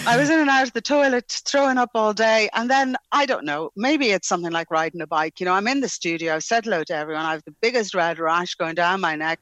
I 0.06 0.18
was 0.18 0.30
in 0.30 0.40
and 0.40 0.50
out 0.50 0.68
of 0.68 0.74
the 0.74 0.82
toilet, 0.82 1.42
throwing 1.46 1.78
up 1.78 1.92
all 1.96 2.14
day, 2.14 2.50
and 2.54 2.70
then 2.70 2.98
I 3.12 3.26
don't 3.26 3.46
know. 3.46 3.70
Maybe 3.76 4.12
it's 4.12 4.28
something 4.28 4.52
like 4.52 4.70
riding 4.70 5.02
a 5.02 5.08
bike. 5.08 5.40
You 5.40 5.46
know, 5.46 5.54
I'm 5.54 5.68
in 5.68 5.80
the 5.80 5.90
studio. 5.90 6.36
I've 6.36 6.44
said 6.44 6.66
hello 6.66 6.84
to 6.84 6.96
everyone. 6.96 7.26
I 7.26 7.32
have 7.32 7.44
the 7.46 7.56
biggest 7.62 7.94
red 7.94 8.20
rash 8.20 8.56
going 8.56 8.76
down 8.76 9.00
my 9.00 9.16
neck. 9.16 9.40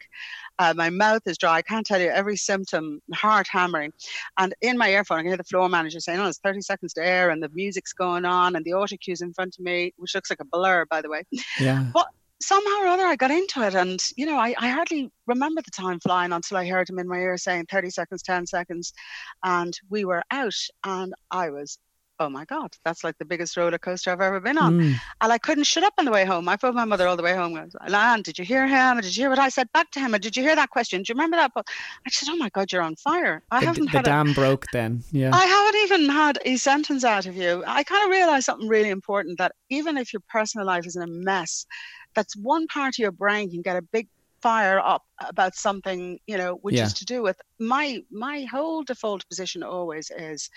Uh, 0.60 0.74
my 0.76 0.90
mouth 0.90 1.22
is 1.26 1.38
dry. 1.38 1.56
I 1.56 1.62
can't 1.62 1.86
tell 1.86 2.00
you 2.00 2.10
every 2.10 2.38
symptom, 2.38 3.02
heart 3.14 3.48
hammering. 3.50 3.92
And 4.38 4.54
in 4.62 4.78
my 4.78 4.90
earphone, 4.90 5.20
I 5.20 5.22
can 5.22 5.30
hear 5.30 5.38
the 5.38 5.44
floor 5.44 5.70
manager 5.70 6.00
saying, 6.00 6.20
oh, 6.20 6.28
it's 6.28 6.40
30 6.40 6.62
seconds 6.62 6.94
to 6.94 7.06
air 7.06 7.30
and 7.30 7.42
the 7.42 7.50
music's 7.50 7.94
going 7.94 8.26
on 8.26 8.56
and 8.56 8.64
the 8.64 8.74
auto 8.74 8.96
cue's 8.98 9.22
in 9.22 9.34
front 9.34 9.56
of 9.58 9.66
me, 9.66 9.94
which 9.98 10.16
looks 10.16 10.30
like 10.30 10.40
a 10.40 10.46
blur, 10.46 10.86
by 10.86 11.02
the 11.02 11.10
way. 11.10 11.24
Yeah. 11.60 11.86
But 11.94 12.08
somehow 12.42 12.82
or 12.82 12.88
other 12.88 13.06
I 13.06 13.16
got 13.16 13.32
into 13.32 13.66
it 13.66 13.76
and 13.76 14.00
you 14.18 14.26
know 14.26 14.38
I, 14.38 14.54
I 14.58 14.68
hardly 14.68 15.10
remember 15.26 15.62
the 15.62 15.72
time 15.72 16.00
flying 16.02 16.34
until 16.34 16.58
I 16.58 16.68
heard 16.68 16.90
him 16.90 17.00
in 17.00 17.08
my 17.08 17.18
ear 17.18 17.38
saying 17.38 17.66
30 17.72 17.90
seconds 17.90 18.22
10 18.24 18.46
seconds 18.46 18.94
and 19.44 19.76
we 19.90 20.04
were 20.04 20.22
out 20.32 20.54
and 20.84 21.14
I 21.32 21.50
was 21.50 21.80
oh 22.20 22.30
my 22.30 22.46
God, 22.46 22.76
that's 22.84 23.04
like 23.04 23.18
the 23.18 23.26
biggest 23.26 23.58
roller 23.58 23.78
coaster 23.78 24.12
I've 24.12 24.22
ever 24.22 24.40
been 24.40 24.58
on. 24.58 24.80
Mm. 24.80 24.96
And 25.22 25.34
I 25.34 25.38
couldn't 25.38 25.66
shut 25.66 25.84
up 25.84 25.94
on 25.98 26.06
the 26.06 26.12
way 26.12 26.26
home. 26.26 26.48
I 26.48 26.58
phoned 26.58 26.76
my 26.76 26.86
mother 26.86 27.08
all 27.08 27.18
the 27.18 27.24
way 27.24 27.34
home. 27.36 27.54
Going, 27.54 27.72
Lan, 27.88 28.22
did 28.22 28.40
you 28.40 28.46
hear 28.46 28.68
him? 28.68 29.00
Did 29.02 29.16
you 29.16 29.24
hear 29.24 29.30
what 29.30 29.40
I 29.40 29.50
said 29.50 29.72
back 29.74 29.92
to 29.92 30.00
him? 30.00 30.12
did 30.14 30.36
you 30.36 30.44
hear 30.44 30.56
that 30.56 30.70
question? 30.70 31.02
Do 31.02 31.12
you 31.12 31.16
remember 31.16 31.38
that? 31.38 31.52
But 31.54 31.68
I 32.06 32.10
said, 32.10 32.30
oh 32.32 32.38
my 32.38 32.50
God, 32.50 32.72
you're 32.72 32.82
on 32.82 32.96
fire. 32.96 33.44
I 33.52 33.60
the, 33.60 33.66
haven't 33.66 33.86
the 33.86 33.98
had 33.98 34.06
dam 34.06 34.30
a, 34.30 34.34
broke 34.34 34.66
then. 34.72 35.04
Yeah. 35.12 35.32
I 35.34 35.46
haven't 35.46 35.82
even 35.82 36.10
had 36.10 36.40
a 36.46 36.56
sentence 36.58 37.04
out 37.04 37.26
of 37.26 37.36
you. 37.36 37.64
I 37.68 37.84
kind 37.84 38.04
of 38.04 38.10
realized 38.10 38.46
something 38.46 38.68
really 38.68 38.90
important 38.90 39.38
that 39.38 39.54
even 39.70 39.98
if 39.98 40.14
your 40.14 40.22
personal 40.30 40.66
life 40.66 40.86
is 40.86 40.96
in 40.96 41.02
a 41.04 41.08
mess, 41.08 41.66
that's 42.16 42.36
one 42.36 42.68
part 42.68 42.96
of 42.96 43.00
your 43.00 43.12
brain 43.12 43.52
can 43.52 43.62
get 43.62 43.76
a 43.76 43.82
big 43.82 44.08
fire 44.46 44.80
up 44.80 45.02
about 45.28 45.56
something 45.56 46.20
you 46.28 46.38
know 46.38 46.60
which 46.62 46.76
yeah. 46.76 46.86
is 46.86 46.94
to 46.94 47.04
do 47.04 47.24
with 47.24 47.42
my 47.60 48.00
my 48.12 48.44
whole 48.52 48.84
default 48.84 49.28
position 49.28 49.64
always 49.64 50.12
is 50.16 50.52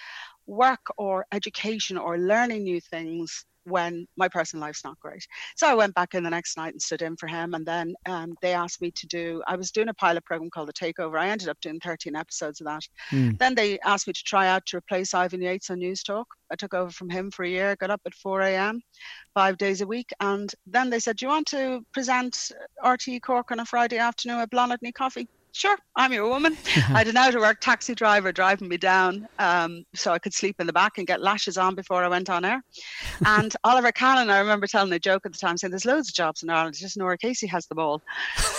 work 0.47 0.85
or 0.99 1.25
education 1.33 1.97
or 1.97 2.19
learning 2.19 2.65
new 2.65 2.81
things 2.83 3.47
when 3.69 4.07
my 4.17 4.29
personal 4.29 4.61
life's 4.61 4.85
not 4.85 4.99
great. 5.01 5.27
So 5.57 5.69
I 5.69 5.75
went 5.75 5.95
back 5.95 6.15
in 6.15 6.23
the 6.23 6.31
next 6.31 6.57
night 6.57 6.73
and 6.73 6.83
stood 6.83 7.03
in 7.03 7.17
for 7.17 7.27
him. 7.27 7.55
And 7.55 7.65
then 7.65 7.95
um, 8.07 8.35
they 8.43 8.53
asked 8.53 8.81
me 8.81 8.91
to 8.93 9.07
do, 9.07 9.43
I 9.47 9.57
was 9.57 9.71
doing 9.71 9.89
a 9.89 9.95
pilot 9.95 10.25
program 10.25 10.51
called 10.51 10.69
The 10.69 10.73
Takeover. 10.73 11.19
I 11.19 11.29
ended 11.29 11.49
up 11.49 11.61
doing 11.61 11.81
13 11.81 12.17
episodes 12.17 12.61
of 12.61 12.67
that. 12.67 12.83
Mm. 13.11 13.39
Then 13.39 13.55
they 13.55 13.79
asked 13.81 14.07
me 14.07 14.13
to 14.13 14.25
try 14.25 14.49
out 14.49 14.67
to 14.67 14.79
replace 14.79 15.15
Ivan 15.15 15.43
Yates 15.43 15.71
on 15.71 15.81
Newstalk. 15.81 16.25
I 16.51 16.57
took 16.57 16.75
over 16.75 16.91
from 16.91 17.11
him 17.11 17.31
for 17.31 17.45
a 17.45 17.49
year, 17.49 17.77
got 17.77 17.91
up 17.91 18.01
at 18.07 18.15
4 18.15 18.41
a.m., 18.43 18.81
five 19.35 19.59
days 19.59 19.81
a 19.81 19.87
week. 19.87 20.11
And 20.21 20.53
then 20.67 20.91
they 20.91 20.99
said, 20.99 21.17
Do 21.17 21.27
you 21.27 21.31
want 21.31 21.47
to 21.49 21.85
present 21.93 22.51
RTE 22.85 23.23
Cork 23.23 23.51
on 23.51 23.61
a 23.61 23.65
Friday 23.65 23.99
afternoon 23.99 24.41
at 24.41 24.51
Blonde 24.51 24.79
Coffee? 24.97 25.29
Sure, 25.59 25.77
I'm 25.97 26.13
your 26.13 26.29
woman. 26.29 26.57
I 26.77 26.99
had 26.99 27.09
an 27.09 27.17
out 27.17 27.35
of 27.35 27.41
work 27.41 27.61
taxi 27.61 27.95
driver 27.95 28.31
driving 28.31 28.69
me 28.69 28.77
down 28.77 29.29
um, 29.41 29.85
so 29.93 30.13
I 30.13 30.19
could 30.21 30.33
sleep 30.33 30.57
in 30.61 30.69
the 30.69 30.73
back 30.73 30.99
and 30.99 31.07
get 31.07 31.21
lashes 31.21 31.59
on 31.59 31.75
before 31.75 32.05
I 32.05 32.09
went 32.09 32.31
on 32.31 32.45
air. 32.45 32.63
And 33.27 33.55
Oliver 33.65 33.91
Callan, 33.91 34.31
I 34.31 34.39
remember 34.39 34.67
telling 34.67 34.93
a 34.93 34.99
joke 34.99 35.27
at 35.27 35.33
the 35.33 35.39
time 35.39 35.57
saying 35.57 35.73
there's 35.73 35.85
loads 35.85 36.09
of 36.09 36.15
jobs 36.15 36.43
in 36.43 36.51
Ireland, 36.51 36.77
just 36.77 36.97
Norah 36.97 37.19
Casey 37.19 37.49
has 37.49 37.67
them 37.67 37.81
all. 37.81 38.01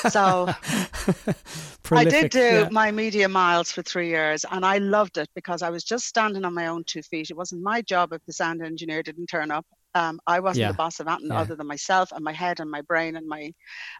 So 0.10 0.50
I 1.92 2.04
did 2.04 2.32
do 2.32 2.40
yeah. 2.40 2.70
my 2.72 2.92
media 2.92 3.30
miles 3.30 3.72
for 3.72 3.82
three 3.82 4.10
years 4.10 4.46
and 4.52 4.66
I 4.66 4.80
loved 4.80 5.18
it 5.18 5.30
because 5.34 5.62
I 5.62 5.70
was 5.70 5.84
just 5.84 6.06
standing 6.06 6.44
on 6.44 6.54
my 6.54 6.68
own 6.68 6.84
two 6.84 7.02
feet. 7.02 7.30
It 7.30 7.38
wasn't 7.38 7.64
my 7.64 7.82
job 7.82 8.12
if 8.12 8.24
the 8.26 8.34
sound 8.34 8.62
engineer 8.62 9.02
didn't 9.02 9.28
turn 9.28 9.50
up. 9.50 9.66
Um, 9.96 10.20
I 10.28 10.40
wasn't 10.40 10.62
yeah. 10.62 10.72
the 10.72 10.78
boss 10.78 11.00
of 11.00 11.08
anything 11.08 11.30
yeah. 11.32 11.40
other 11.40 11.56
than 11.56 11.68
myself 11.68 12.12
and 12.12 12.24
my 12.24 12.34
head 12.34 12.60
and 12.60 12.70
my 12.70 12.82
brain 12.82 13.16
and 13.16 13.28
my 13.28 13.54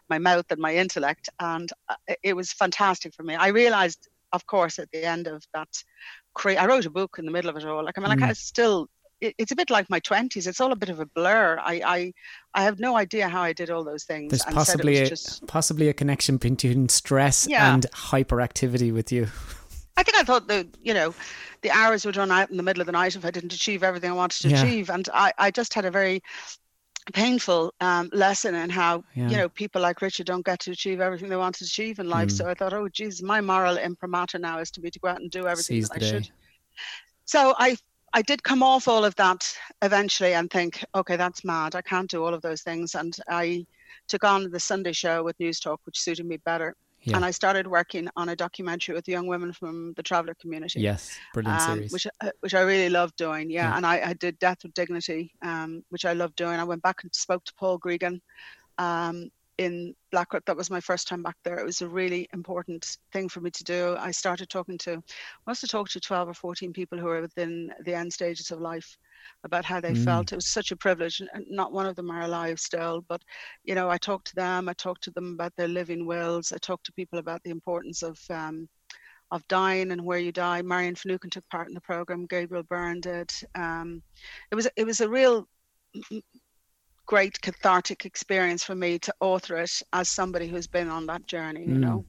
my 0.08 0.18
mouth 0.18 0.46
and 0.50 0.60
my 0.60 0.74
intellect, 0.76 1.28
and 1.38 1.70
uh, 1.88 1.96
it 2.22 2.34
was 2.34 2.52
fantastic 2.52 3.14
for 3.14 3.24
me. 3.24 3.34
I 3.34 3.48
realized, 3.48 4.08
of 4.32 4.46
course, 4.46 4.78
at 4.78 4.90
the 4.92 5.04
end 5.04 5.26
of 5.26 5.42
that, 5.52 5.68
cra- 6.34 6.54
I 6.54 6.66
wrote 6.66 6.86
a 6.86 6.90
book 6.90 7.16
in 7.18 7.24
the 7.24 7.32
middle 7.32 7.50
of 7.50 7.56
it 7.56 7.64
all. 7.64 7.84
Like 7.84 7.98
I 7.98 8.00
mean, 8.00 8.10
mm. 8.10 8.20
like 8.20 8.30
I 8.30 8.32
still. 8.34 8.88
it's 9.20 9.52
a 9.52 9.56
bit 9.56 9.68
like 9.68 9.90
my 9.90 10.00
twenties. 10.00 10.46
It's 10.46 10.60
all 10.60 10.72
a 10.72 10.76
bit 10.76 10.88
of 10.88 11.00
a 11.00 11.06
blur. 11.06 11.58
I, 11.60 11.82
I, 11.84 12.12
I 12.54 12.62
have 12.62 12.78
no 12.80 12.96
idea 12.96 13.28
how 13.28 13.42
I 13.42 13.52
did 13.52 13.68
all 13.68 13.84
those 13.84 14.04
things. 14.04 14.30
There's 14.30 14.44
possibly 14.44 14.98
a, 14.98 15.08
just... 15.08 15.46
possibly 15.46 15.88
a 15.88 15.92
connection 15.92 16.38
between 16.38 16.88
stress 16.88 17.46
yeah. 17.46 17.74
and 17.74 17.84
hyperactivity 17.92 18.92
with 18.94 19.12
you. 19.12 19.28
I 20.00 20.02
think 20.02 20.16
I 20.16 20.22
thought 20.22 20.48
the 20.48 20.66
you 20.82 20.94
know 20.94 21.14
the 21.60 21.70
hours 21.70 22.06
would 22.06 22.16
run 22.16 22.30
out 22.30 22.50
in 22.50 22.56
the 22.56 22.62
middle 22.62 22.80
of 22.80 22.86
the 22.86 22.92
night 22.92 23.16
if 23.16 23.24
I 23.26 23.30
didn't 23.30 23.52
achieve 23.52 23.82
everything 23.82 24.10
I 24.10 24.14
wanted 24.14 24.40
to 24.42 24.48
yeah. 24.48 24.62
achieve, 24.62 24.88
and 24.88 25.06
I 25.12 25.30
I 25.36 25.50
just 25.50 25.74
had 25.74 25.84
a 25.84 25.90
very 25.90 26.22
painful 27.12 27.74
um, 27.80 28.08
lesson 28.12 28.54
in 28.54 28.70
how 28.70 29.04
yeah. 29.14 29.28
you 29.28 29.36
know 29.36 29.48
people 29.50 29.82
like 29.82 30.00
Richard 30.00 30.24
don't 30.24 30.44
get 30.44 30.60
to 30.60 30.70
achieve 30.70 31.02
everything 31.02 31.28
they 31.28 31.36
want 31.36 31.56
to 31.56 31.66
achieve 31.66 31.98
in 31.98 32.08
life. 32.08 32.28
Mm. 32.28 32.38
So 32.38 32.48
I 32.48 32.54
thought, 32.54 32.72
oh 32.72 32.88
geez, 32.88 33.22
my 33.22 33.42
moral 33.42 33.76
imprimatur 33.76 34.38
now 34.38 34.58
is 34.58 34.70
to 34.70 34.80
be 34.80 34.90
to 34.90 34.98
go 35.00 35.08
out 35.08 35.20
and 35.20 35.30
do 35.30 35.46
everything 35.46 35.76
Seize 35.76 35.90
that 35.90 35.96
I 35.96 36.00
day. 36.00 36.10
should. 36.10 36.30
So 37.26 37.54
I 37.58 37.76
I 38.14 38.22
did 38.22 38.42
come 38.42 38.62
off 38.62 38.88
all 38.88 39.04
of 39.04 39.14
that 39.16 39.54
eventually 39.82 40.32
and 40.32 40.50
think, 40.50 40.82
okay, 40.94 41.16
that's 41.16 41.44
mad. 41.44 41.74
I 41.74 41.82
can't 41.82 42.10
do 42.10 42.24
all 42.24 42.32
of 42.32 42.40
those 42.40 42.62
things, 42.62 42.94
and 42.94 43.14
I 43.28 43.66
took 44.08 44.24
on 44.24 44.50
the 44.50 44.60
Sunday 44.60 44.92
show 44.92 45.22
with 45.22 45.36
Newstalk, 45.36 45.78
which 45.84 46.00
suited 46.00 46.24
me 46.24 46.38
better. 46.38 46.74
Yeah. 47.02 47.16
And 47.16 47.24
I 47.24 47.30
started 47.30 47.66
working 47.66 48.08
on 48.16 48.28
a 48.28 48.36
documentary 48.36 48.94
with 48.94 49.08
young 49.08 49.26
women 49.26 49.52
from 49.52 49.94
the 49.94 50.02
traveller 50.02 50.34
community. 50.34 50.80
Yes, 50.80 51.18
brilliant 51.32 51.60
um, 51.60 51.76
series. 51.76 51.92
Which, 51.92 52.06
uh, 52.20 52.30
which 52.40 52.54
I 52.54 52.60
really 52.60 52.90
loved 52.90 53.16
doing. 53.16 53.50
Yeah. 53.50 53.70
yeah. 53.70 53.76
And 53.76 53.86
I, 53.86 54.10
I, 54.10 54.12
did 54.12 54.38
Death 54.38 54.58
with 54.62 54.74
Dignity, 54.74 55.32
um, 55.42 55.82
which 55.88 56.04
I 56.04 56.12
loved 56.12 56.36
doing. 56.36 56.60
I 56.60 56.64
went 56.64 56.82
back 56.82 57.02
and 57.02 57.14
spoke 57.14 57.44
to 57.44 57.54
Paul 57.54 57.78
Gregan 57.78 58.20
um, 58.80 59.30
in 59.60 59.94
Blackrock. 60.10 60.46
That 60.46 60.56
was 60.56 60.70
my 60.70 60.80
first 60.80 61.06
time 61.06 61.22
back 61.22 61.36
there. 61.44 61.58
It 61.58 61.66
was 61.66 61.82
a 61.82 61.88
really 61.88 62.26
important 62.32 62.96
thing 63.12 63.28
for 63.28 63.42
me 63.42 63.50
to 63.50 63.62
do. 63.62 63.94
I 64.00 64.10
started 64.10 64.48
talking 64.48 64.78
to, 64.78 64.94
I 64.94 65.46
must 65.46 65.60
have 65.60 65.68
talked 65.68 65.92
to 65.92 66.00
12 66.00 66.30
or 66.30 66.34
14 66.34 66.72
people 66.72 66.98
who 66.98 67.08
are 67.08 67.20
within 67.20 67.70
the 67.84 67.94
end 67.94 68.10
stages 68.10 68.50
of 68.50 68.62
life 68.62 68.96
about 69.44 69.66
how 69.66 69.78
they 69.78 69.92
mm. 69.92 70.02
felt. 70.02 70.32
It 70.32 70.36
was 70.36 70.46
such 70.46 70.72
a 70.72 70.76
privilege. 70.76 71.20
Not 71.46 71.74
one 71.74 71.84
of 71.84 71.94
them 71.94 72.10
are 72.10 72.22
alive 72.22 72.58
still, 72.58 73.04
but 73.06 73.20
you 73.62 73.74
know, 73.74 73.90
I 73.90 73.98
talked 73.98 74.28
to 74.28 74.34
them. 74.34 74.66
I 74.66 74.72
talked 74.72 75.04
to 75.04 75.10
them 75.10 75.34
about 75.34 75.54
their 75.56 75.68
living 75.68 76.06
wills. 76.06 76.52
I 76.52 76.58
talked 76.58 76.86
to 76.86 76.92
people 76.92 77.18
about 77.18 77.42
the 77.42 77.50
importance 77.50 78.02
of 78.02 78.18
um, 78.30 78.66
of 79.30 79.46
dying 79.46 79.92
and 79.92 80.02
where 80.02 80.18
you 80.18 80.32
die. 80.32 80.62
Marian 80.62 80.94
Finucane 80.94 81.30
took 81.30 81.48
part 81.50 81.68
in 81.68 81.74
the 81.74 81.82
program. 81.82 82.26
Gabriel 82.26 82.64
Byrne 82.64 83.00
did. 83.00 83.30
Um, 83.54 84.02
it 84.50 84.54
was 84.54 84.68
it 84.74 84.84
was 84.84 85.02
a 85.02 85.08
real 85.08 85.46
great 87.10 87.40
cathartic 87.40 88.06
experience 88.06 88.62
for 88.62 88.76
me 88.76 88.96
to 88.96 89.12
author 89.18 89.56
it 89.56 89.82
as 89.92 90.08
somebody 90.08 90.46
who's 90.46 90.68
been 90.68 90.88
on 90.88 91.06
that 91.06 91.26
journey. 91.26 91.62
You 91.62 91.74
mm. 91.74 91.84
know, 91.86 92.04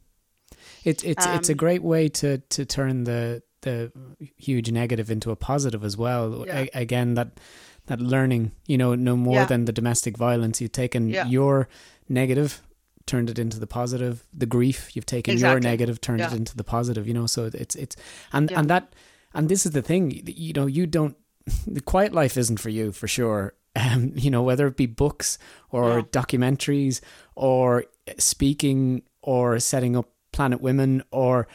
it's 0.83 1.03
it's 1.03 1.25
um, 1.25 1.37
it's 1.37 1.49
a 1.49 1.53
um, 1.53 1.57
great 1.57 1.81
way 1.81 2.07
to 2.09 2.37
to 2.37 2.65
turn 2.65 3.05
the 3.05 3.41
the 3.61 3.91
huge 4.37 4.71
negative 4.71 5.09
into 5.09 5.31
a 5.31 5.35
positive 5.35 5.83
as 5.83 5.97
well. 5.97 6.45
Yeah. 6.45 6.65
A- 6.65 6.81
again, 6.81 7.15
that 7.15 7.39
that 7.87 7.99
learning, 7.99 8.51
you 8.67 8.77
know, 8.77 8.93
no 8.93 9.17
more 9.17 9.41
yeah. 9.41 9.45
than 9.45 9.65
the 9.65 9.73
domestic 9.73 10.17
violence. 10.17 10.61
You've 10.61 10.71
taken 10.71 11.09
yeah. 11.09 11.25
your 11.25 11.67
negative, 12.07 12.61
turned 13.07 13.31
it 13.31 13.39
into 13.39 13.59
the 13.59 13.67
positive. 13.67 14.23
The 14.31 14.45
grief, 14.45 14.95
you've 14.95 15.07
taken 15.07 15.33
exactly. 15.33 15.53
your 15.53 15.71
negative, 15.71 15.99
turned 15.99 16.21
it 16.21 16.31
into 16.31 16.55
the 16.55 16.63
positive. 16.63 17.07
You 17.07 17.15
know, 17.15 17.25
so 17.25 17.49
it's 17.51 17.75
it's 17.75 17.95
and 18.33 18.51
and 18.51 18.69
that 18.69 18.93
and 19.33 19.49
this 19.49 19.65
is 19.65 19.71
the 19.71 19.81
thing. 19.81 20.21
You 20.27 20.53
know, 20.53 20.67
you 20.67 20.85
don't. 20.85 21.17
The 21.65 21.81
quiet 21.81 22.13
life 22.13 22.37
isn't 22.37 22.59
for 22.59 22.69
you 22.69 22.91
for 22.91 23.07
sure. 23.07 23.55
Um, 23.75 24.11
you 24.15 24.29
know, 24.29 24.43
whether 24.43 24.67
it 24.67 24.75
be 24.75 24.85
books 24.85 25.37
or 25.69 26.01
documentaries 26.01 26.99
or 27.35 27.85
speaking 28.17 29.03
or 29.21 29.59
setting 29.59 29.95
up 29.95 30.09
Planet 30.33 30.59
Women 30.61 31.03
or 31.11 31.47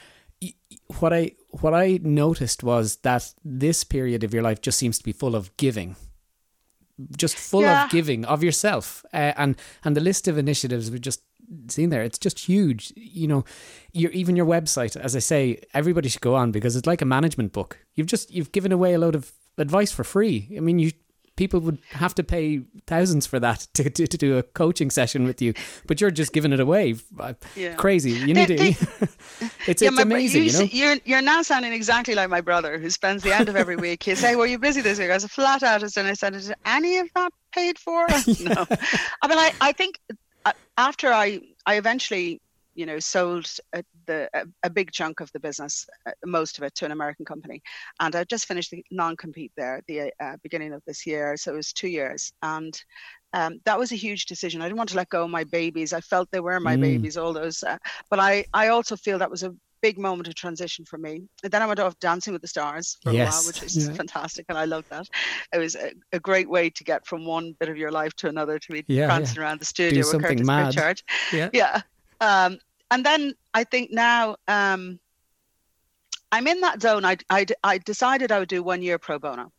what 1.01 1.13
I 1.13 1.33
what 1.51 1.75
I 1.75 1.99
noticed 2.03 2.63
was 2.63 2.97
that 3.03 3.33
this 3.45 3.85
period 3.85 4.25
of 4.25 4.33
your 4.33 4.43
life 4.43 4.61
just 4.61 4.79
seems 4.79 4.99
to 4.99 5.05
be 5.05 5.13
full 5.13 5.35
of 5.35 5.55
giving. 5.57 5.97
just 7.19 7.37
full 7.37 7.61
Yeah. 7.63 7.85
of 7.85 7.91
giving 7.91 8.25
of 8.25 8.43
yourself, 8.43 9.05
uh, 9.13 9.33
and 9.37 9.57
and 9.85 9.95
the 9.95 10.01
list 10.01 10.27
of 10.29 10.39
initiatives 10.39 10.91
we've 10.91 11.01
just 11.03 11.21
seen 11.69 11.91
there, 11.91 12.03
it's 12.03 12.19
just 12.19 12.39
huge. 12.39 12.93
You 12.97 13.29
know, 13.29 13.45
your 13.93 14.11
even 14.13 14.35
your 14.37 14.47
website, 14.47 14.97
as 14.97 15.15
I 15.15 15.19
say, 15.21 15.61
everybody 15.75 16.09
should 16.09 16.23
go 16.23 16.35
on 16.35 16.53
because 16.53 16.75
it's 16.77 16.87
like 16.87 17.03
a 17.03 17.07
management 17.07 17.53
book. 17.53 17.79
You've 17.95 18.07
just 18.07 18.31
you've 18.31 18.53
given 18.53 18.73
away 18.73 18.95
a 18.95 18.99
load 18.99 19.15
of 19.15 19.33
advice 19.59 19.93
for 19.93 20.05
free. 20.05 20.49
I 20.57 20.61
mean, 20.61 20.79
you 20.79 20.93
people 21.37 21.61
would 21.61 21.79
have 21.91 22.15
to 22.17 22.25
pay 22.25 22.63
thousands 22.87 23.27
for 23.27 23.39
that 23.41 23.67
to, 23.75 23.89
to, 23.91 24.07
to 24.07 24.17
do 24.17 24.39
a 24.39 24.43
coaching 24.43 24.91
session 24.91 25.25
with 25.25 25.41
you, 25.43 25.53
but 25.87 26.01
you're 26.01 26.11
just 26.11 26.33
giving 26.33 26.53
it 26.53 26.61
away. 26.61 26.95
Uh, 27.19 27.35
Yeah. 27.55 27.75
Crazy. 27.75 28.13
You 28.13 28.35
They- 28.35 28.47
need 28.47 28.49
to. 28.49 28.57
it's 29.67 29.83
Yeah, 29.83 29.91
it's 29.91 30.01
amazing. 30.01 30.45
You, 30.45 30.51
you 30.51 30.59
know? 30.59 30.69
you're, 30.73 30.97
you're 31.05 31.23
now 31.23 31.43
sounding 31.43 31.73
exactly 31.73 32.15
like 32.15 32.29
my 32.31 32.41
brother, 32.41 32.79
who 32.79 32.91
spends 32.91 33.23
the 33.23 33.35
end 33.35 33.49
of 33.49 33.57
every 33.57 33.77
week. 33.77 34.03
He'll 34.03 34.17
say, 34.17 34.37
"Were 34.37 34.47
you 34.47 34.59
busy 34.59 34.81
this 34.81 34.99
week?" 34.99 35.11
I 35.11 35.15
was 35.15 35.25
a 35.25 35.29
flat 35.29 35.63
out, 35.63 35.83
and 35.83 36.09
I 36.09 36.15
said, 36.15 36.35
"Is 36.35 36.53
any 36.65 36.99
of 36.99 37.09
that 37.15 37.33
paid 37.53 37.79
for?" 37.79 38.07
No. 38.41 38.67
I 39.23 39.29
mean, 39.29 39.39
I, 39.39 39.53
I 39.61 39.73
think 39.73 39.99
uh, 40.45 40.53
after 40.79 41.13
I 41.13 41.41
I 41.67 41.75
eventually 41.77 42.41
you 42.77 42.87
know 42.87 42.99
sold 43.01 43.47
uh, 43.77 43.83
the 44.07 44.29
a, 44.35 44.45
a 44.63 44.71
big 44.71 44.93
chunk 44.93 45.21
of 45.21 45.31
the 45.33 45.41
business, 45.41 45.87
uh, 46.07 46.13
most 46.25 46.59
of 46.59 46.65
it, 46.65 46.75
to 46.77 46.85
an 46.85 46.93
American 46.93 47.25
company, 47.25 47.61
and 48.01 48.15
I 48.15 48.25
just 48.25 48.47
finished 48.47 48.71
the 48.71 48.85
non-compete 48.91 49.53
there 49.57 49.79
at 49.79 49.85
the 49.89 50.13
uh, 50.21 50.37
beginning 50.43 50.73
of 50.73 50.83
this 50.87 51.07
year, 51.07 51.37
so 51.37 51.53
it 51.53 51.57
was 51.57 51.73
two 51.73 51.89
years, 51.89 52.33
and. 52.43 52.75
Um, 53.33 53.59
that 53.67 53.79
was 53.79 53.93
a 53.93 53.97
huge 53.97 54.25
decision. 54.25 54.63
I 54.63 54.65
didn't 54.67 54.79
want 54.79 54.89
to 54.91 54.97
let 54.97 55.11
go 55.11 55.25
of 55.25 55.31
my 55.31 55.45
babies. 55.45 55.93
I 55.93 56.01
felt 56.01 56.31
they 56.31 56.41
were 56.41 56.59
my 56.59 56.77
Mm. 56.77 56.81
babies, 56.81 57.19
all 57.19 57.35
those. 57.35 57.63
Uh, 57.63 57.77
but 58.09 58.19
I, 58.19 58.47
I 58.55 58.69
also 58.69 58.97
feel 58.97 59.19
that 59.19 59.31
was 59.31 59.43
a 59.43 59.53
big 59.83 59.99
moment 59.99 60.27
of 60.29 60.35
transition 60.37 60.87
for 60.87 60.97
me. 60.97 61.23
And 61.43 61.53
then 61.53 61.61
I 61.61 61.67
went 61.67 61.81
off 61.81 61.99
dancing 61.99 62.33
with 62.33 62.41
the 62.41 62.49
stars 62.49 62.97
for 63.03 63.11
a 63.11 63.15
while, 63.15 63.43
which 63.47 63.61
was 63.63 63.77
yeah. 63.77 63.93
fantastic, 63.93 64.47
and 64.49 64.57
I 64.57 64.65
loved 64.65 64.87
that. 64.91 65.07
It 65.53 65.59
was 65.59 65.75
a, 65.75 65.93
a 66.13 66.21
great 66.21 66.49
way 66.49 66.71
to 66.71 66.85
get 66.85 67.07
from 67.07 67.27
one 67.27 67.55
bit 67.61 67.69
of 67.69 67.77
your 67.77 67.91
life 67.91 68.15
to 68.19 68.29
another 68.29 68.59
to 68.59 68.73
be 68.73 68.85
Yeah, 68.89 69.07
prancing 69.07 69.43
around 69.43 69.61
the 69.61 69.67
studio 69.67 69.99
with 69.99 70.07
something 70.07 70.39
Curtis 70.39 70.47
mad. 70.47 70.73
Pritchard. 70.73 71.03
Yeah. 71.33 71.51
Yeah. 71.53 71.81
Um, 72.21 72.59
and 72.91 73.05
then 73.05 73.35
I 73.55 73.65
think 73.65 73.91
now 73.93 74.37
um, 74.49 74.99
I'm 76.33 76.47
in 76.47 76.61
that 76.61 76.83
zone. 76.83 77.05
I, 77.05 77.17
I, 77.31 77.47
I 77.63 77.79
decided 77.79 78.33
I 78.33 78.39
would 78.39 78.49
do 78.49 78.63
one 78.63 78.83
year 78.83 78.99
pro 78.99 79.19
bono. 79.19 79.53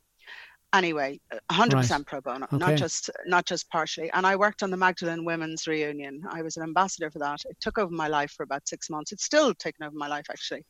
Anyway, 0.73 1.19
100% 1.51 2.05
pro 2.05 2.19
bono, 2.21 2.45
Okay. 2.45 2.57
not 2.57 2.75
just 2.75 3.09
not 3.25 3.45
just 3.45 3.69
partially. 3.69 4.11
And 4.11 4.27
I 4.27 4.35
worked 4.35 4.63
on 4.63 4.69
the 4.69 4.77
Magdalene 4.77 5.23
Women's 5.23 5.65
Reunion. 5.65 6.21
I 6.29 6.41
was 6.41 6.57
an 6.57 6.63
ambassador 6.63 7.09
for 7.09 7.19
that. 7.19 7.39
It 7.45 7.57
took 7.61 7.77
over 7.77 7.91
my 7.91 8.07
life 8.07 8.31
for 8.31 8.43
about 8.43 8.67
six 8.67 8.89
months. 8.89 9.11
It's 9.11 9.23
still 9.23 9.53
taken 9.55 9.85
over 9.85 9.95
my 9.95 10.07
life 10.07 10.25
actually. 10.29 10.65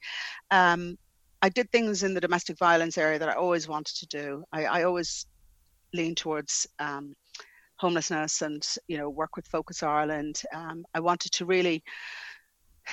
Um, 0.51 0.97
I 1.41 1.49
did 1.49 1.71
things 1.71 2.03
in 2.03 2.13
the 2.13 2.21
domestic 2.21 2.57
violence 2.57 2.97
area 2.97 3.19
that 3.19 3.29
I 3.29 3.33
always 3.33 3.67
wanted 3.67 3.95
to 3.97 4.07
do. 4.07 4.43
I, 4.51 4.65
I 4.65 4.83
always 4.83 5.25
lean 5.93 6.15
towards 6.15 6.67
um, 6.79 7.13
homelessness 7.77 8.41
and 8.43 8.65
you 8.87 8.97
know 8.97 9.09
work 9.09 9.35
with 9.35 9.47
Focus 9.47 9.83
Ireland. 9.83 10.41
Um, 10.53 10.85
I 10.93 10.99
wanted 10.99 11.31
to 11.33 11.45
really 11.45 11.83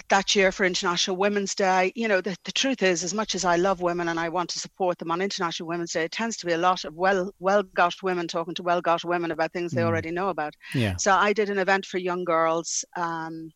that 0.08 0.34
year 0.34 0.52
for 0.52 0.64
International 0.64 1.16
Women's 1.16 1.54
Day. 1.54 1.92
You 1.94 2.08
know, 2.08 2.20
the, 2.20 2.36
the 2.44 2.52
truth 2.52 2.82
is, 2.82 3.04
as 3.04 3.14
much 3.14 3.34
as 3.34 3.44
I 3.44 3.56
love 3.56 3.80
women 3.80 4.08
and 4.08 4.18
I 4.18 4.28
want 4.28 4.50
to 4.50 4.58
support 4.58 4.98
them 4.98 5.10
on 5.10 5.20
International 5.20 5.68
Women's 5.68 5.92
Day, 5.92 6.04
it 6.04 6.12
tends 6.12 6.36
to 6.38 6.46
be 6.46 6.52
a 6.52 6.58
lot 6.58 6.84
of 6.84 6.94
well 6.94 7.32
well 7.38 7.62
got 7.62 7.94
women 8.02 8.26
talking 8.28 8.54
to 8.54 8.62
well 8.62 8.80
got 8.80 9.04
women 9.04 9.30
about 9.30 9.52
things 9.52 9.72
they 9.72 9.82
Mm. 9.82 9.86
already 9.86 10.10
know 10.10 10.28
about. 10.28 10.54
Yeah. 10.74 10.96
So 10.96 11.12
I 11.12 11.32
did 11.32 11.50
an 11.50 11.58
event 11.58 11.86
for 11.86 11.98
young 11.98 12.24
girls, 12.24 12.84
um, 12.96 13.50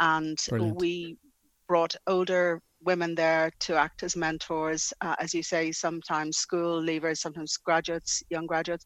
and 0.00 0.38
Brilliant. 0.48 0.78
we 0.78 1.16
brought 1.68 1.94
older 2.06 2.60
women 2.84 3.14
there 3.14 3.50
to 3.60 3.76
act 3.76 4.02
as 4.02 4.16
mentors. 4.16 4.92
Uh, 5.00 5.14
as 5.18 5.32
you 5.34 5.42
say, 5.42 5.72
sometimes 5.72 6.38
school 6.38 6.82
leavers, 6.82 7.18
sometimes 7.18 7.56
graduates, 7.56 8.22
young 8.30 8.46
graduates. 8.46 8.84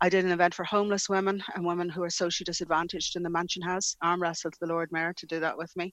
I 0.00 0.08
did 0.08 0.24
an 0.24 0.32
event 0.32 0.54
for 0.54 0.64
homeless 0.64 1.08
women 1.08 1.42
and 1.54 1.64
women 1.64 1.88
who 1.88 2.02
are 2.02 2.10
socially 2.10 2.44
disadvantaged 2.44 3.16
in 3.16 3.22
the 3.22 3.30
Mansion 3.30 3.62
House. 3.62 3.96
Arm 4.02 4.22
wrestled 4.22 4.54
the 4.60 4.66
Lord 4.66 4.90
Mayor 4.92 5.12
to 5.16 5.26
do 5.26 5.40
that 5.40 5.56
with 5.56 5.70
me. 5.76 5.92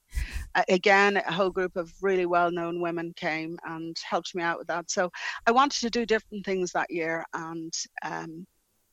Uh, 0.54 0.62
again, 0.68 1.16
a 1.16 1.32
whole 1.32 1.50
group 1.50 1.76
of 1.76 1.92
really 2.00 2.26
well-known 2.26 2.80
women 2.80 3.12
came 3.16 3.58
and 3.64 3.96
helped 4.08 4.34
me 4.34 4.42
out 4.42 4.58
with 4.58 4.66
that. 4.68 4.90
So 4.90 5.10
I 5.46 5.50
wanted 5.52 5.80
to 5.80 5.90
do 5.90 6.06
different 6.06 6.44
things 6.44 6.72
that 6.72 6.90
year, 6.90 7.24
and 7.34 7.72
um, 8.04 8.46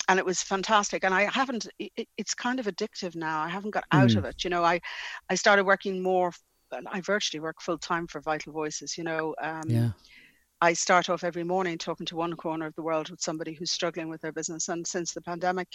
and 0.07 0.19
it 0.19 0.25
was 0.25 0.43
fantastic. 0.43 1.03
And 1.03 1.13
I 1.13 1.23
haven't. 1.31 1.67
It, 1.79 2.07
it's 2.17 2.33
kind 2.33 2.59
of 2.59 2.67
addictive 2.67 3.15
now. 3.15 3.41
I 3.41 3.49
haven't 3.49 3.71
got 3.71 3.85
out 3.91 4.09
Mm. 4.09 4.17
of 4.17 4.25
it. 4.25 4.43
You 4.43 4.49
know, 4.49 4.63
I 4.63 4.79
I 5.29 5.35
started 5.35 5.65
working 5.65 6.01
more. 6.03 6.31
I 6.91 7.01
virtually 7.01 7.41
work 7.41 7.61
full 7.61 7.77
time 7.77 8.07
for 8.07 8.21
Vital 8.21 8.53
Voices. 8.53 8.97
You 8.97 9.03
know, 9.03 9.35
um, 9.41 9.69
Yeah. 9.69 9.89
I 10.61 10.73
start 10.73 11.09
off 11.09 11.23
every 11.23 11.43
morning 11.43 11.77
talking 11.77 12.05
to 12.07 12.15
one 12.15 12.33
corner 12.35 12.65
of 12.65 12.75
the 12.75 12.83
world 12.83 13.09
with 13.09 13.21
somebody 13.21 13.53
who's 13.53 13.71
struggling 13.71 14.09
with 14.09 14.21
their 14.21 14.31
business. 14.31 14.69
And 14.69 14.85
since 14.87 15.13
the 15.13 15.21
pandemic, 15.21 15.67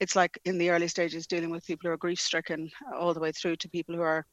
it's 0.00 0.16
like 0.16 0.38
in 0.44 0.58
the 0.58 0.70
early 0.70 0.88
stages 0.88 1.26
dealing 1.26 1.50
with 1.50 1.66
people 1.66 1.88
who 1.88 1.94
are 1.94 1.98
grief 1.98 2.20
stricken, 2.20 2.70
all 2.98 3.14
the 3.14 3.20
way 3.20 3.32
through 3.32 3.56
to 3.56 3.68
people 3.68 3.94
who 3.94 4.02
are 4.02 4.26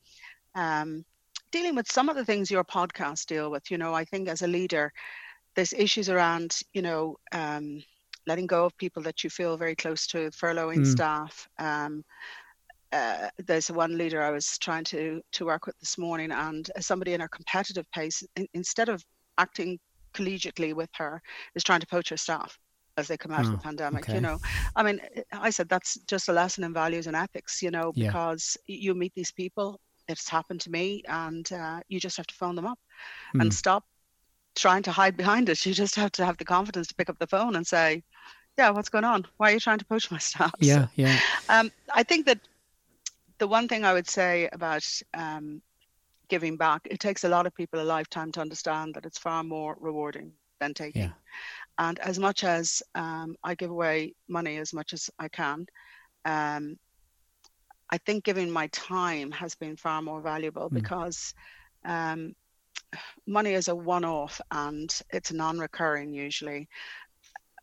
um, 0.56 1.06
dealing 1.51 1.76
with 1.76 1.91
some 1.91 2.10
of 2.10 2.16
the 2.16 2.26
things 2.26 2.49
your 2.49 2.64
podcast 2.64 3.26
deal 3.26 3.51
with. 3.51 3.70
You 3.70 3.78
know, 3.78 3.93
I 3.93 4.06
think 4.06 4.28
as 4.28 4.41
a 4.41 4.47
leader, 4.47 4.91
there's 5.56 5.74
issues 5.74 6.10
around, 6.10 6.60
you 6.74 6.82
know, 6.82 7.18
um, 7.32 7.84
letting 8.26 8.47
go 8.47 8.66
of 8.66 8.78
people 8.78 9.04
that 9.04 9.24
you 9.24 9.30
feel 9.30 9.58
very 9.58 9.76
close 9.76 10.08
to, 10.08 10.32
furloughing 10.32 10.80
Mm. 10.80 10.88
staff. 10.88 11.47
Um, 11.60 12.04
uh, 12.94 13.30
there's 13.48 13.70
one 13.72 13.98
leader 13.98 14.22
I 14.22 14.32
was 14.32 14.58
trying 14.60 14.84
to 14.86 15.22
to 15.32 15.46
work 15.46 15.66
with 15.66 15.78
this 15.80 15.98
morning, 15.98 16.32
and 16.32 16.70
somebody 16.80 17.14
in 17.14 17.22
her 17.22 17.28
competitive 17.28 17.86
pace, 17.91 18.24
in, 18.36 18.48
instead 18.54 18.89
of 18.89 19.04
acting 19.38 19.80
collegiately 20.16 20.74
with 20.74 20.89
her, 20.96 21.22
is 21.56 21.64
trying 21.64 21.80
to 21.82 21.88
poach 21.88 22.10
her 22.10 22.18
staff 22.18 22.58
as 22.98 23.08
they 23.08 23.18
come 23.18 23.32
out 23.32 23.41
of 23.46 23.48
Oh, 23.48 23.52
the 23.54 23.64
pandemic. 23.64 24.04
okay. 24.04 24.16
You 24.16 24.22
know, 24.22 24.38
I 24.76 24.84
mean, 24.84 25.00
I 25.32 25.50
said 25.50 25.68
that's 25.70 25.96
just 26.08 26.30
a 26.30 26.34
lesson 26.34 26.64
in 26.64 26.74
values 26.74 27.08
and 27.08 27.16
ethics. 27.16 27.62
You 27.62 27.72
know, 27.72 27.91
Yeah. 27.96 28.08
because 28.08 28.58
you 28.68 28.94
meet 28.94 29.14
these 29.16 29.32
people. 29.32 29.80
It's 30.08 30.30
happened 30.30 30.62
to 30.62 30.70
me, 30.70 31.02
and 31.08 31.52
uh, 31.52 31.80
you 31.88 32.00
just 32.00 32.18
have 32.18 32.28
to 32.28 32.36
phone 32.36 32.56
them 32.56 32.66
up 32.66 32.80
Mm. 33.36 33.41
and 33.41 33.54
stop 33.54 33.84
trying 34.56 34.84
to 34.84 34.91
hide 34.91 35.18
behind 35.18 35.50
it. 35.50 35.60
You 35.66 35.74
just 35.74 35.96
have 35.96 36.12
to 36.12 36.26
have 36.26 36.38
the 36.38 36.46
confidence 36.46 36.88
to 36.88 36.96
pick 36.96 37.10
up 37.10 37.18
the 37.20 37.28
phone 37.28 37.56
and 37.56 37.66
say, 37.66 38.04
"Yeah, 38.58 38.70
what's 38.72 38.89
going 38.89 39.06
on? 39.06 39.26
Why 39.38 39.50
are 39.50 39.54
you 39.54 39.60
trying 39.60 39.80
to 39.80 39.86
poach 39.86 40.12
my 40.12 40.20
staff?" 40.32 40.54
Yeah. 40.60 40.88
Yeah. 40.96 41.18
um, 41.50 41.72
I 41.96 42.04
think 42.04 42.26
that 42.28 42.39
the 43.39 43.47
one 43.47 43.67
thing 43.67 43.84
I 43.84 43.93
would 43.93 44.07
say 44.07 44.49
about 44.51 44.86
um, 45.13 45.61
giving 46.29 46.57
back, 46.57 46.81
it 46.89 46.99
takes 46.99 47.23
a 47.23 47.29
lot 47.29 47.45
of 47.45 47.55
people 47.55 47.81
a 47.81 47.84
lifetime 47.84 48.31
to 48.34 48.41
understand 48.41 48.93
that 48.95 49.05
it's 49.05 49.17
far 49.17 49.43
more 49.43 49.75
rewarding 49.79 50.31
than 50.59 50.73
taking. 50.73 51.03
Yeah. 51.03 51.11
And 51.77 51.99
as 51.99 52.19
much 52.19 52.43
as 52.43 52.81
um, 52.95 53.36
I 53.43 53.55
give 53.55 53.71
away 53.71 54.13
money 54.27 54.57
as 54.57 54.73
much 54.73 54.93
as 54.93 55.09
I 55.19 55.27
can, 55.27 55.65
um, 56.25 56.77
I 57.89 57.97
think 57.99 58.23
giving 58.23 58.49
my 58.49 58.67
time 58.67 59.31
has 59.31 59.55
been 59.55 59.75
far 59.75 60.01
more 60.01 60.21
valuable 60.21 60.69
Mm. 60.69 60.73
because 60.73 61.34
um, 61.86 62.36
money 63.27 63.53
is 63.53 63.67
a 63.67 63.75
one-off 63.75 64.39
and 64.51 64.93
it's 65.11 65.31
non-recurring 65.31 66.13
usually. 66.13 66.67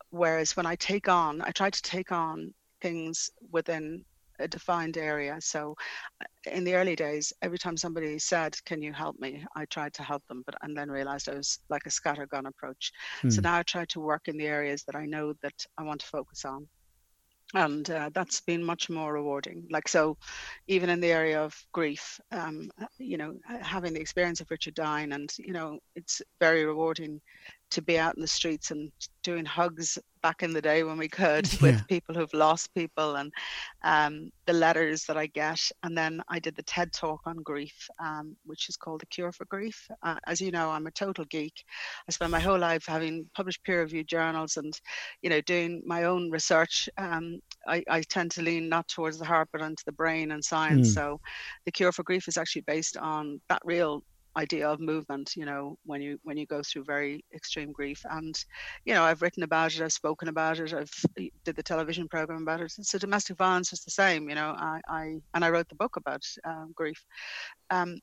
Whereas 0.09 0.55
when 0.55 0.65
I 0.65 0.75
take 0.75 1.07
on, 1.07 1.41
I 1.41 1.51
try 1.51 1.69
to 1.69 1.81
take 1.81 2.11
on 2.11 2.53
things 2.81 3.31
within 3.51 4.05
a 4.41 4.47
defined 4.47 4.97
area. 4.97 5.37
So 5.41 5.75
uh, 6.21 6.25
in 6.51 6.63
the 6.63 6.75
early 6.75 6.95
days, 6.95 7.33
every 7.41 7.57
time 7.59 7.77
somebody 7.77 8.19
said, 8.19 8.55
"Can 8.65 8.81
you 8.81 8.93
help 8.93 9.17
me?" 9.19 9.45
I 9.55 9.65
tried 9.65 9.93
to 9.95 10.03
help 10.03 10.23
them, 10.27 10.43
but 10.45 10.55
and 10.61 10.77
then 10.77 10.89
realized 10.91 11.29
I 11.29 11.35
was 11.35 11.59
like 11.69 11.85
a 11.85 11.89
scattergun 11.89 12.47
approach. 12.47 12.91
So 13.29 13.41
Mm. 13.41 13.43
now 13.43 13.57
I 13.59 13.63
try 13.63 13.85
to 13.85 13.99
work 14.01 14.27
in 14.27 14.37
the 14.37 14.47
areas 14.47 14.83
that 14.85 14.95
I 14.95 15.05
know 15.05 15.33
that 15.43 15.65
I 15.77 15.83
want 15.83 16.01
to 16.01 16.07
focus 16.07 16.45
on. 16.45 16.69
And 17.53 17.89
uh, 17.89 18.09
that's 18.13 18.39
been 18.41 18.63
much 18.63 18.89
more 18.89 19.13
rewarding. 19.13 19.67
Like, 19.69 19.89
so 19.89 20.17
even 20.67 20.89
in 20.89 21.01
the 21.01 21.11
area 21.11 21.41
of 21.43 21.53
grief, 21.73 22.17
um, 22.31 22.69
you 22.97 23.17
know, 23.17 23.37
having 23.61 23.93
the 23.93 23.99
experience 23.99 24.39
of 24.39 24.49
Richard 24.51 24.73
dying, 24.75 25.11
and, 25.11 25.29
you 25.37 25.51
know, 25.51 25.79
it's 25.95 26.21
very 26.39 26.65
rewarding 26.65 27.21
to 27.71 27.81
be 27.81 27.97
out 27.97 28.15
in 28.15 28.21
the 28.21 28.27
streets 28.27 28.71
and 28.71 28.91
doing 29.23 29.45
hugs 29.45 29.97
back 30.21 30.43
in 30.43 30.53
the 30.53 30.61
day 30.61 30.83
when 30.83 30.97
we 30.97 31.07
could 31.07 31.51
Yeah. 31.61 31.61
with 31.61 31.87
people 31.87 32.13
who've 32.13 32.33
lost 32.33 32.73
people 32.75 33.15
and 33.15 33.31
um, 33.83 34.29
the 34.45 34.53
letters 34.53 35.05
that 35.05 35.17
I 35.17 35.27
get. 35.27 35.59
And 35.83 35.97
then 35.97 36.21
I 36.29 36.39
did 36.39 36.55
the 36.55 36.63
TED 36.63 36.93
talk 36.93 37.21
on 37.25 37.37
grief, 37.37 37.87
um, 37.99 38.35
which 38.45 38.69
is 38.69 38.77
called 38.77 39.01
The 39.01 39.05
Cure 39.07 39.31
for 39.31 39.45
Grief. 39.45 39.87
Uh, 40.03 40.15
as 40.27 40.39
you 40.41 40.51
know, 40.51 40.69
I'm 40.69 40.87
a 40.87 40.91
total 40.91 41.25
geek. 41.25 41.63
I 42.07 42.11
spent 42.11 42.31
my 42.31 42.39
whole 42.39 42.59
life 42.59 42.85
having 42.87 43.25
published 43.35 43.63
peer 43.63 43.81
reviewed 43.81 44.07
journals 44.07 44.57
and, 44.57 44.79
you 45.21 45.29
know, 45.29 45.41
doing 45.41 45.81
my 45.85 46.03
own 46.03 46.29
research. 46.29 46.87
Um, 46.97 47.39
I, 47.67 47.83
I 47.89 48.01
tend 48.01 48.31
to 48.31 48.41
lean 48.41 48.69
not 48.69 48.87
towards 48.87 49.17
the 49.17 49.25
heart, 49.25 49.49
but 49.51 49.61
onto 49.61 49.83
the 49.85 49.91
brain 49.91 50.31
and 50.31 50.43
science. 50.43 50.91
Mm. 50.91 50.93
So 50.93 51.19
The 51.65 51.71
Cure 51.71 51.91
for 51.91 52.03
Grief 52.03 52.27
is 52.27 52.37
actually 52.37 52.63
based 52.63 52.97
on 52.97 53.39
that 53.49 53.61
real 53.65 54.03
idea 54.37 54.69
of 54.69 54.79
movement 54.79 55.33
you 55.35 55.45
know 55.45 55.77
when 55.85 56.01
you 56.01 56.17
when 56.23 56.37
you 56.37 56.45
go 56.45 56.61
through 56.63 56.83
very 56.83 57.23
extreme 57.33 57.71
grief 57.71 58.01
and 58.11 58.45
you 58.85 58.93
know 58.93 59.03
i've 59.03 59.21
written 59.21 59.43
about 59.43 59.73
it 59.73 59.81
i've 59.81 59.91
spoken 59.91 60.29
about 60.29 60.59
it 60.59 60.73
i've 60.73 60.91
did 61.43 61.55
the 61.55 61.63
television 61.63 62.07
program 62.07 62.41
about 62.41 62.61
it 62.61 62.71
so 62.71 62.97
domestic 62.97 63.37
violence 63.37 63.73
is 63.73 63.83
the 63.83 63.91
same 63.91 64.29
you 64.29 64.35
know 64.35 64.55
i, 64.57 64.79
I 64.87 65.15
and 65.33 65.43
i 65.43 65.49
wrote 65.49 65.67
the 65.69 65.75
book 65.75 65.97
about 65.97 66.23
um, 66.45 66.71
grief 66.75 67.03
um, 67.69 67.97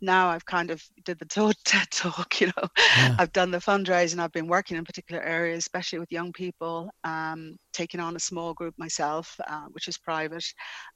now 0.00 0.28
I've 0.28 0.44
kind 0.44 0.70
of 0.70 0.82
did 1.04 1.18
the 1.18 1.24
TED 1.64 1.90
talk, 1.90 2.40
you 2.40 2.48
know, 2.48 2.68
yeah. 2.96 3.16
I've 3.18 3.32
done 3.32 3.50
the 3.50 3.58
fundraising, 3.58 4.18
I've 4.18 4.32
been 4.32 4.46
working 4.46 4.76
in 4.76 4.84
particular 4.84 5.22
areas, 5.22 5.58
especially 5.58 5.98
with 5.98 6.12
young 6.12 6.32
people, 6.32 6.90
um, 7.04 7.56
taking 7.72 8.00
on 8.00 8.16
a 8.16 8.20
small 8.20 8.54
group 8.54 8.74
myself, 8.78 9.38
uh, 9.48 9.66
which 9.72 9.88
is 9.88 9.98
private. 9.98 10.44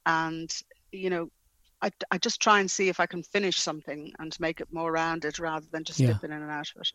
And, 0.06 0.50
you 0.92 1.10
know, 1.10 1.28
I, 1.82 1.90
I 2.10 2.18
just 2.18 2.40
try 2.40 2.60
and 2.60 2.70
see 2.70 2.88
if 2.88 3.00
I 3.00 3.06
can 3.06 3.22
finish 3.22 3.58
something 3.58 4.12
and 4.18 4.38
make 4.40 4.60
it 4.60 4.68
more 4.72 4.90
rounded 4.92 5.38
rather 5.38 5.66
than 5.70 5.84
just 5.84 6.00
yeah. 6.00 6.08
dipping 6.08 6.32
in 6.32 6.42
and 6.42 6.50
out 6.50 6.70
of 6.74 6.80
it 6.80 6.92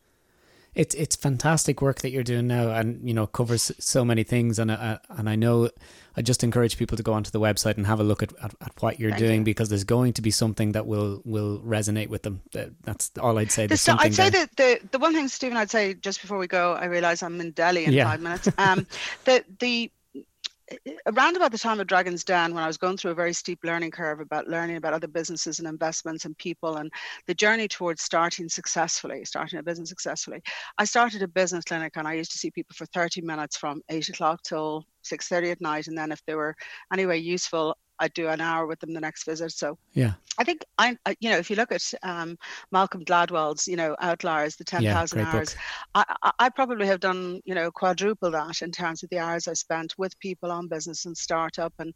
it's 0.75 0.95
it's 0.95 1.15
fantastic 1.15 1.81
work 1.81 2.01
that 2.01 2.09
you're 2.11 2.23
doing 2.23 2.47
now, 2.47 2.71
and 2.71 3.07
you 3.07 3.13
know 3.13 3.27
covers 3.27 3.71
so 3.77 4.03
many 4.03 4.23
things. 4.23 4.57
And 4.57 4.71
uh, 4.71 4.97
and 5.09 5.29
I 5.29 5.36
know 5.36 5.69
I 6.17 6.21
just 6.21 6.43
encourage 6.43 6.77
people 6.77 6.97
to 6.97 7.03
go 7.03 7.13
onto 7.13 7.29
the 7.29 7.39
website 7.39 7.77
and 7.77 7.86
have 7.86 7.99
a 7.99 8.03
look 8.03 8.23
at, 8.23 8.34
at, 8.41 8.55
at 8.59 8.71
what 8.81 8.99
you're 8.99 9.11
Thank 9.11 9.19
doing 9.19 9.39
you. 9.39 9.45
because 9.45 9.69
there's 9.69 9.84
going 9.84 10.13
to 10.13 10.21
be 10.21 10.31
something 10.31 10.71
that 10.71 10.88
will 10.88 11.21
will 11.25 11.59
resonate 11.59 12.07
with 12.07 12.23
them. 12.23 12.41
That's 12.84 13.11
all 13.19 13.38
I'd 13.38 13.51
say. 13.51 13.67
St- 13.67 13.99
I'd 13.99 14.15
say 14.15 14.29
that 14.29 14.55
the 14.55 14.79
the 14.91 14.99
one 14.99 15.13
thing, 15.13 15.27
Stephen, 15.27 15.57
I'd 15.57 15.69
say 15.69 15.93
just 15.93 16.21
before 16.21 16.39
we 16.39 16.47
go, 16.47 16.73
I 16.73 16.86
realize 16.86 17.21
I'm 17.21 17.39
in 17.39 17.51
Delhi 17.51 17.86
in 17.86 17.93
yeah. 17.93 18.05
five 18.05 18.21
minutes. 18.21 18.49
Um, 18.57 18.88
the 19.25 19.45
the 19.59 19.91
around 21.05 21.36
about 21.36 21.51
the 21.51 21.57
time 21.57 21.80
of 21.80 21.88
Dragon's 21.88 22.24
Den, 22.24 22.53
when 22.53 22.63
I 22.63 22.67
was 22.67 22.78
going 22.78 22.97
through 22.97 23.11
a 23.11 23.15
very 23.15 23.34
steep 23.34 23.59
learning 23.63 23.91
curve 23.91 24.19
about 24.19 24.47
learning 24.47 24.78
about 24.78 24.93
other 24.93 25.07
businesses 25.07 25.59
and 25.59 25.67
investments 25.67 26.26
and 26.26 26.38
people 26.38 26.78
and 26.78 26.91
the 27.28 27.34
journey 27.34 27.67
towards 27.67 28.01
starting 28.01 28.49
successfully, 28.49 29.26
starting 29.26 29.59
a 29.59 29.63
business 29.63 29.89
successfully, 29.89 30.41
I 30.78 30.86
started 30.86 31.21
a 31.21 31.28
business 31.28 31.65
clinic 31.65 31.93
and 31.95 32.07
I 32.07 32.13
used 32.13 32.32
to 32.32 32.38
see 32.38 32.51
people 32.51 32.76
for 32.76 32.86
30 32.88 33.21
minutes 33.21 33.57
from 33.57 33.82
8 33.89 34.09
o'clock 34.09 34.41
till 34.43 34.86
6.30 35.05 35.51
at 35.51 35.61
night. 35.61 35.88
And 35.88 35.97
then 35.97 36.11
if 36.11 36.21
they 36.26 36.36
were 36.36 36.55
anyway 36.91 37.19
useful, 37.19 37.76
I 37.99 38.07
do 38.09 38.27
an 38.27 38.41
hour 38.41 38.65
with 38.65 38.79
them 38.79 38.93
the 38.93 38.99
next 38.99 39.25
visit. 39.25 39.51
So 39.51 39.77
yeah, 39.93 40.13
I 40.37 40.43
think 40.43 40.65
I, 40.77 40.97
you 41.19 41.29
know, 41.29 41.37
if 41.37 41.49
you 41.49 41.55
look 41.55 41.71
at 41.71 41.93
um, 42.01 42.37
Malcolm 42.71 43.05
Gladwell's, 43.05 43.67
you 43.67 43.75
know, 43.75 43.95
Outliers, 44.01 44.55
the 44.55 44.63
ten 44.63 44.83
thousand 44.83 45.19
yeah, 45.19 45.31
hours, 45.31 45.55
I, 45.93 46.03
I 46.39 46.49
probably 46.49 46.87
have 46.87 46.99
done, 46.99 47.39
you 47.45 47.53
know, 47.53 47.71
quadruple 47.71 48.31
that 48.31 48.61
in 48.61 48.71
terms 48.71 49.03
of 49.03 49.09
the 49.09 49.19
hours 49.19 49.47
I 49.47 49.53
spent 49.53 49.93
with 49.97 50.17
people 50.19 50.51
on 50.51 50.67
business 50.67 51.05
and 51.05 51.15
startup 51.15 51.73
and 51.79 51.93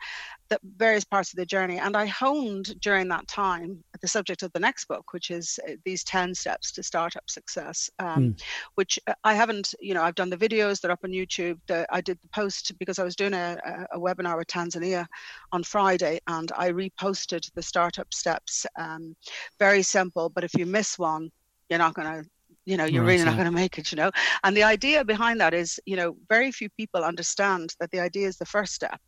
the 0.50 0.60
various 0.78 1.04
parts 1.04 1.34
of 1.34 1.38
the 1.38 1.46
journey. 1.46 1.80
And 1.80 1.98
I 1.98 2.06
honed 2.06 2.80
during 2.80 3.08
that 3.10 3.28
time 3.28 3.84
the 4.00 4.08
subject 4.08 4.44
of 4.44 4.54
the 4.54 4.60
next 4.60 4.88
book, 4.88 5.14
which 5.14 5.32
is 5.32 5.60
uh, 5.68 5.74
these 5.84 6.04
ten 6.04 6.36
steps 6.36 6.72
to 6.74 6.84
startup 6.84 7.30
success, 7.30 7.90
um, 8.00 8.08
mm. 8.08 8.42
which 8.76 9.00
uh, 9.08 9.14
I 9.24 9.34
haven't, 9.34 9.74
you 9.80 9.96
know, 9.96 10.04
I've 10.04 10.16
done 10.16 10.30
the 10.30 10.38
videos; 10.38 10.80
they're 10.80 10.92
up 10.92 11.04
on 11.04 11.12
YouTube. 11.12 11.58
The, 11.68 11.88
I 11.92 12.02
did 12.02 12.20
the 12.22 12.30
post 12.30 12.78
because 12.78 13.00
I 13.00 13.04
was 13.04 13.16
doing 13.16 13.34
a, 13.34 13.58
a 13.92 14.00
webinar 14.00 14.38
with 14.38 14.48
Tanzania 14.48 15.08
on 15.52 15.64
Friday 15.64 15.87
Friday 15.88 16.20
and 16.28 16.52
I 16.58 16.72
reposted 16.72 17.50
the 17.56 17.62
startup 17.62 18.14
steps. 18.14 18.66
Um, 18.78 19.16
very 19.58 19.82
simple, 19.82 20.28
but 20.28 20.44
if 20.44 20.54
you 20.54 20.66
miss 20.66 21.00
one, 21.00 21.30
you're 21.70 21.80
not 21.80 21.94
going 21.94 22.12
to 22.14 22.30
you 22.66 22.76
know 22.76 22.84
you're 22.84 23.04
right, 23.04 23.12
really 23.12 23.24
not 23.24 23.36
going 23.36 23.46
to 23.46 23.62
make 23.64 23.78
it 23.78 23.92
you 23.92 23.96
know 23.96 24.12
and 24.44 24.56
the 24.56 24.64
idea 24.64 25.04
behind 25.04 25.40
that 25.40 25.54
is 25.54 25.80
you 25.86 25.96
know 25.96 26.18
very 26.28 26.52
few 26.52 26.70
people 26.72 27.02
understand 27.04 27.74
that 27.80 27.90
the 27.92 28.00
idea 28.00 28.28
is 28.28 28.38
the 28.38 28.46
first 28.46 28.74
step 28.74 29.00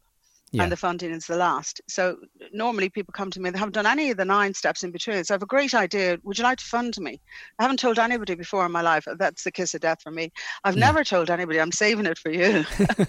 yeah. 0.52 0.64
and 0.64 0.72
the 0.72 0.78
funding 0.78 1.12
is 1.12 1.26
the 1.28 1.36
last. 1.36 1.82
So 1.88 2.18
normally 2.52 2.90
people 2.90 3.12
come 3.12 3.30
to 3.32 3.40
me, 3.40 3.50
they 3.50 3.60
haven't 3.60 3.74
done 3.74 3.86
any 3.86 4.12
of 4.12 4.18
the 4.18 4.26
nine 4.26 4.54
steps 4.54 4.84
in 4.84 4.92
between. 4.92 5.24
So 5.24 5.34
I 5.34 5.36
have 5.36 5.44
a 5.44 5.48
great 5.48 5.74
idea. 5.74 6.18
Would 6.24 6.38
you 6.38 6.44
like 6.44 6.58
to 6.60 6.66
fund 6.66 6.98
me? 7.00 7.22
I 7.60 7.64
haven't 7.64 7.80
told 7.80 8.00
anybody 8.00 8.36
before 8.36 8.66
in 8.66 8.72
my 8.72 8.82
life. 8.82 9.06
That's 9.18 9.44
the 9.44 9.52
kiss 9.52 9.74
of 9.74 9.82
death 9.82 10.02
for 10.02 10.12
me. 10.12 10.32
I've 10.64 10.76
yeah. 10.76 10.86
never 10.86 11.04
told 11.04 11.30
anybody. 11.30 11.60
I'm 11.60 11.72
saving 11.72 12.06
it 12.06 12.18
for 12.18 12.32
you. 12.32 12.64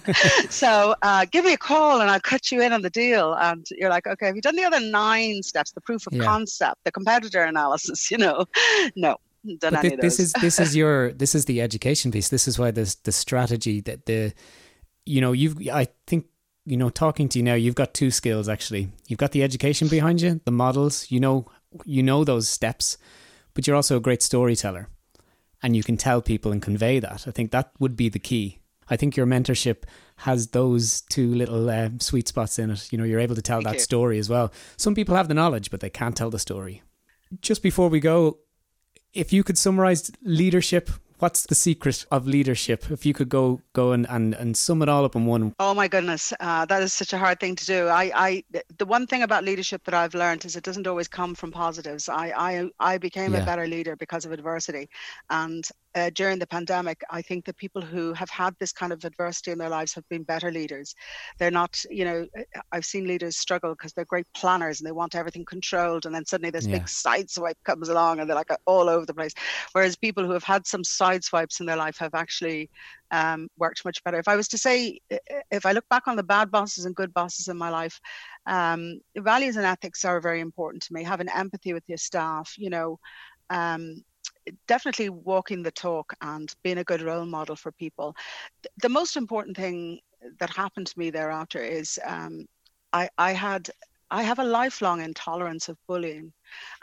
so 0.49 0.95
uh, 1.01 1.25
give 1.31 1.45
me 1.45 1.53
a 1.53 1.57
call 1.57 2.01
and 2.01 2.09
I'll 2.09 2.19
cut 2.19 2.51
you 2.51 2.61
in 2.61 2.73
on 2.73 2.81
the 2.81 2.89
deal. 2.89 3.33
And 3.33 3.65
you're 3.71 3.89
like, 3.89 4.07
okay, 4.07 4.27
have 4.27 4.35
you 4.35 4.41
done 4.41 4.55
the 4.55 4.63
other 4.63 4.79
nine 4.79 5.41
steps? 5.43 5.71
The 5.71 5.81
proof 5.81 6.05
of 6.07 6.13
yeah. 6.13 6.23
concept, 6.23 6.83
the 6.83 6.91
competitor 6.91 7.43
analysis. 7.43 8.09
You 8.11 8.17
know, 8.17 8.45
no. 8.97 9.15
Done 9.59 9.73
this, 9.81 9.93
this 10.01 10.19
is 10.19 10.33
this 10.33 10.59
is 10.59 10.75
your 10.81 11.13
this 11.13 11.33
is 11.33 11.45
the 11.45 11.61
education 11.61 12.11
piece. 12.11 12.27
This 12.27 12.45
is 12.45 12.59
why 12.59 12.71
this 12.71 12.95
the 12.95 13.13
strategy 13.13 13.79
that 13.81 14.05
the 14.05 14.33
you 15.05 15.21
know 15.21 15.31
you've 15.31 15.57
I 15.69 15.87
think 16.07 16.25
you 16.65 16.77
know, 16.77 16.89
talking 16.89 17.27
to 17.29 17.39
you 17.39 17.43
now, 17.43 17.53
you've 17.53 17.75
got 17.75 17.93
two 17.93 18.11
skills 18.11 18.47
actually. 18.47 18.89
You've 19.07 19.19
got 19.19 19.31
the 19.31 19.43
education 19.43 19.87
behind 19.87 20.21
you, 20.21 20.41
the 20.45 20.51
models, 20.51 21.09
you 21.09 21.19
know, 21.19 21.47
you 21.85 22.03
know 22.03 22.23
those 22.23 22.47
steps, 22.47 22.97
but 23.53 23.65
you're 23.65 23.75
also 23.75 23.97
a 23.97 24.01
great 24.01 24.21
storyteller 24.21 24.87
and 25.63 25.75
you 25.75 25.83
can 25.83 25.97
tell 25.97 26.21
people 26.21 26.51
and 26.51 26.61
convey 26.61 26.99
that. 26.99 27.27
I 27.27 27.31
think 27.31 27.51
that 27.51 27.71
would 27.79 27.95
be 27.95 28.09
the 28.09 28.19
key. 28.19 28.59
I 28.89 28.97
think 28.97 29.15
your 29.15 29.25
mentorship 29.25 29.83
has 30.17 30.47
those 30.47 31.01
two 31.01 31.33
little 31.33 31.69
uh, 31.69 31.89
sweet 31.99 32.27
spots 32.27 32.59
in 32.59 32.71
it. 32.71 32.91
You 32.91 32.97
know, 32.97 33.05
you're 33.05 33.19
able 33.19 33.35
to 33.35 33.41
tell 33.41 33.59
Thank 33.59 33.67
that 33.67 33.73
you. 33.75 33.79
story 33.79 34.19
as 34.19 34.29
well. 34.29 34.51
Some 34.77 34.95
people 34.95 35.15
have 35.15 35.27
the 35.27 35.33
knowledge, 35.33 35.71
but 35.71 35.79
they 35.79 35.89
can't 35.89 36.15
tell 36.15 36.29
the 36.29 36.39
story. 36.39 36.81
Just 37.41 37.63
before 37.63 37.87
we 37.89 37.99
go, 37.99 38.39
if 39.13 39.31
you 39.31 39.43
could 39.43 39.57
summarize 39.57 40.11
leadership, 40.23 40.89
what's 41.21 41.45
the 41.45 41.55
secret 41.55 42.05
of 42.11 42.27
leadership? 42.27 42.89
If 42.89 43.05
you 43.05 43.13
could 43.13 43.29
go 43.29 43.61
go 43.73 43.91
and, 43.91 44.07
and, 44.09 44.33
and 44.33 44.57
sum 44.57 44.81
it 44.81 44.89
all 44.89 45.05
up 45.05 45.15
in 45.15 45.25
one. 45.25 45.53
Oh 45.59 45.73
my 45.73 45.87
goodness, 45.87 46.33
uh, 46.39 46.65
that 46.65 46.81
is 46.81 46.93
such 46.93 47.13
a 47.13 47.17
hard 47.17 47.39
thing 47.39 47.55
to 47.55 47.65
do. 47.65 47.87
I, 47.87 48.11
I 48.15 48.43
the 48.77 48.85
one 48.85 49.07
thing 49.07 49.23
about 49.23 49.43
leadership 49.43 49.83
that 49.85 49.93
I've 49.93 50.15
learned 50.15 50.45
is 50.45 50.55
it 50.55 50.63
doesn't 50.63 50.87
always 50.87 51.07
come 51.07 51.35
from 51.35 51.51
positives. 51.51 52.09
I 52.09 52.33
I, 52.35 52.69
I 52.79 52.97
became 52.97 53.33
yeah. 53.33 53.43
a 53.43 53.45
better 53.45 53.67
leader 53.67 53.95
because 53.95 54.25
of 54.25 54.31
adversity, 54.31 54.89
and 55.29 55.67
uh, 55.95 56.09
during 56.11 56.39
the 56.39 56.47
pandemic, 56.47 57.01
I 57.09 57.21
think 57.21 57.45
the 57.45 57.53
people 57.53 57.81
who 57.81 58.13
have 58.13 58.29
had 58.29 58.55
this 58.59 58.71
kind 58.71 58.93
of 58.93 59.03
adversity 59.03 59.51
in 59.51 59.57
their 59.57 59.69
lives 59.69 59.93
have 59.93 60.07
been 60.09 60.23
better 60.23 60.51
leaders. 60.51 60.95
They're 61.37 61.51
not, 61.51 61.83
you 61.89 62.05
know, 62.05 62.27
I've 62.71 62.85
seen 62.85 63.07
leaders 63.07 63.37
struggle 63.37 63.71
because 63.71 63.93
they're 63.93 64.05
great 64.05 64.27
planners 64.33 64.79
and 64.79 64.87
they 64.87 64.93
want 64.93 65.15
everything 65.15 65.45
controlled, 65.45 66.05
and 66.05 66.15
then 66.15 66.25
suddenly 66.25 66.51
this 66.51 66.65
yeah. 66.65 66.77
big 66.77 66.85
sideswipe 66.85 67.55
comes 67.63 67.89
along 67.89 68.19
and 68.19 68.29
they're 68.29 68.35
like 68.35 68.51
all 68.65 68.89
over 68.89 69.05
the 69.05 69.13
place. 69.13 69.33
Whereas 69.73 69.95
people 69.95 70.25
who 70.25 70.31
have 70.31 70.43
had 70.43 70.65
some 70.65 70.83
sideswipes 70.83 71.59
in 71.59 71.65
their 71.65 71.75
life 71.77 71.97
have 71.97 72.13
actually 72.13 72.69
um, 73.11 73.49
worked 73.57 73.83
much 73.83 74.03
better. 74.03 74.17
If 74.17 74.27
I 74.27 74.35
was 74.35 74.47
to 74.49 74.57
say, 74.57 74.99
if 75.51 75.65
I 75.65 75.73
look 75.73 75.87
back 75.89 76.07
on 76.07 76.15
the 76.15 76.23
bad 76.23 76.49
bosses 76.51 76.85
and 76.85 76.95
good 76.95 77.13
bosses 77.13 77.49
in 77.49 77.57
my 77.57 77.69
life, 77.69 77.99
um, 78.45 79.01
values 79.17 79.57
and 79.57 79.65
ethics 79.65 80.05
are 80.05 80.21
very 80.21 80.39
important 80.39 80.83
to 80.83 80.93
me. 80.93 81.03
Having 81.03 81.29
empathy 81.29 81.73
with 81.73 81.83
your 81.87 81.97
staff, 81.97 82.53
you 82.57 82.69
know. 82.69 82.99
Um, 83.49 84.05
definitely 84.67 85.09
walking 85.09 85.63
the 85.63 85.71
talk 85.71 86.13
and 86.21 86.53
being 86.63 86.79
a 86.79 86.83
good 86.83 87.01
role 87.01 87.25
model 87.25 87.55
for 87.55 87.71
people. 87.71 88.15
The 88.81 88.89
most 88.89 89.17
important 89.17 89.57
thing 89.57 89.99
that 90.39 90.49
happened 90.49 90.87
to 90.87 90.99
me 90.99 91.09
thereafter 91.09 91.59
is 91.63 91.99
um, 92.05 92.45
I, 92.93 93.09
I 93.17 93.31
had 93.31 93.69
I 94.13 94.23
have 94.23 94.39
a 94.39 94.43
lifelong 94.43 94.99
intolerance 95.01 95.69
of 95.69 95.77
bullying 95.87 96.33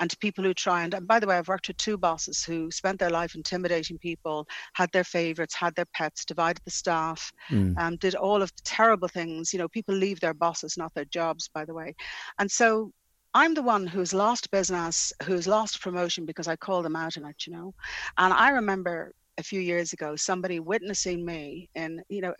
and 0.01 0.19
people 0.19 0.43
who 0.43 0.55
try 0.55 0.85
and, 0.85 0.95
and 0.95 1.07
by 1.07 1.21
the 1.21 1.27
way, 1.27 1.37
I've 1.37 1.49
worked 1.49 1.69
with 1.69 1.77
two 1.77 1.99
bosses 1.99 2.43
who 2.43 2.71
spent 2.71 2.99
their 2.99 3.11
life 3.11 3.35
intimidating 3.35 3.99
people, 3.99 4.49
had 4.73 4.91
their 4.93 5.05
favorites, 5.05 5.55
had 5.55 5.75
their 5.75 5.87
pets, 5.95 6.25
divided 6.25 6.63
the 6.65 6.71
staff, 6.71 7.31
mm. 7.51 7.77
um, 7.77 7.97
did 7.97 8.15
all 8.15 8.41
of 8.41 8.51
the 8.57 8.63
terrible 8.65 9.09
things. 9.09 9.53
You 9.53 9.59
know, 9.59 9.69
people 9.69 9.95
leave 9.95 10.21
their 10.21 10.33
bosses, 10.33 10.79
not 10.79 10.95
their 10.95 11.05
jobs, 11.05 11.51
by 11.53 11.67
the 11.67 11.75
way. 11.75 11.95
And 12.39 12.51
so 12.51 12.93
I'm 13.35 13.55
the 13.55 13.63
one 13.63 13.87
who's 13.87 14.15
lost 14.15 14.51
business, 14.51 15.13
who's 15.25 15.47
lost 15.47 15.81
promotion 15.81 16.25
because 16.25 16.49
I 16.49 16.57
called 16.57 16.85
them 16.85 16.97
out 16.97 17.17
on 17.17 17.25
it, 17.27 17.47
you 17.47 17.53
know. 17.53 17.75
And 18.17 18.33
I 18.33 18.51
remember 18.51 19.13
a 19.39 19.43
few 19.43 19.61
years 19.61 19.93
ago 19.93 20.17
somebody 20.17 20.61
witnessing 20.61 21.25
me 21.25 21.69
in, 21.75 22.03
you 22.09 22.21
know, 22.21 22.35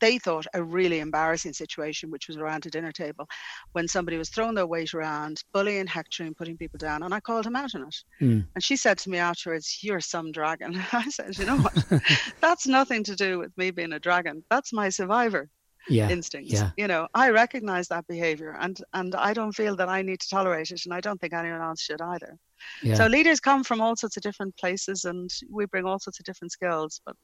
they 0.00 0.18
thought 0.18 0.46
a 0.54 0.62
really 0.62 1.00
embarrassing 1.00 1.52
situation, 1.52 2.10
which 2.10 2.28
was 2.28 2.36
around 2.36 2.66
a 2.66 2.70
dinner 2.70 2.92
table, 2.92 3.26
when 3.72 3.88
somebody 3.88 4.16
was 4.16 4.28
throwing 4.28 4.54
their 4.54 4.66
weight 4.66 4.94
around, 4.94 5.42
bullying, 5.52 5.86
hectoring, 5.86 6.34
putting 6.34 6.56
people 6.56 6.78
down, 6.78 7.02
and 7.02 7.12
I 7.12 7.20
called 7.20 7.46
him 7.46 7.56
out 7.56 7.74
on 7.74 7.82
it. 7.82 7.96
Mm. 8.20 8.46
And 8.54 8.62
she 8.62 8.76
said 8.76 8.98
to 8.98 9.10
me 9.10 9.18
afterwards, 9.18 9.78
"You're 9.82 10.00
some 10.00 10.30
dragon." 10.30 10.80
I 10.92 11.08
said, 11.08 11.36
"You 11.38 11.46
know 11.46 11.58
what? 11.58 12.02
That's 12.40 12.66
nothing 12.66 13.02
to 13.04 13.16
do 13.16 13.38
with 13.38 13.56
me 13.56 13.70
being 13.70 13.92
a 13.92 13.98
dragon. 13.98 14.44
That's 14.50 14.72
my 14.72 14.88
survivor." 14.88 15.48
Yeah, 15.88 16.10
instincts. 16.10 16.52
Yeah. 16.52 16.70
You 16.76 16.86
know, 16.86 17.08
I 17.14 17.30
recognize 17.30 17.88
that 17.88 18.06
behavior 18.06 18.56
and 18.60 18.78
and 18.92 19.14
I 19.14 19.32
don't 19.34 19.52
feel 19.52 19.76
that 19.76 19.88
I 19.88 20.02
need 20.02 20.20
to 20.20 20.28
tolerate 20.28 20.70
it 20.70 20.84
and 20.84 20.94
I 20.94 21.00
don't 21.00 21.20
think 21.20 21.32
anyone 21.32 21.60
else 21.60 21.80
should 21.80 22.00
either. 22.00 22.38
Yeah. 22.82 22.94
So 22.94 23.06
leaders 23.06 23.40
come 23.40 23.64
from 23.64 23.80
all 23.80 23.96
sorts 23.96 24.16
of 24.16 24.22
different 24.22 24.56
places 24.56 25.04
and 25.04 25.30
we 25.50 25.66
bring 25.66 25.84
all 25.84 25.98
sorts 25.98 26.20
of 26.20 26.24
different 26.24 26.52
skills, 26.52 27.00
but 27.04 27.16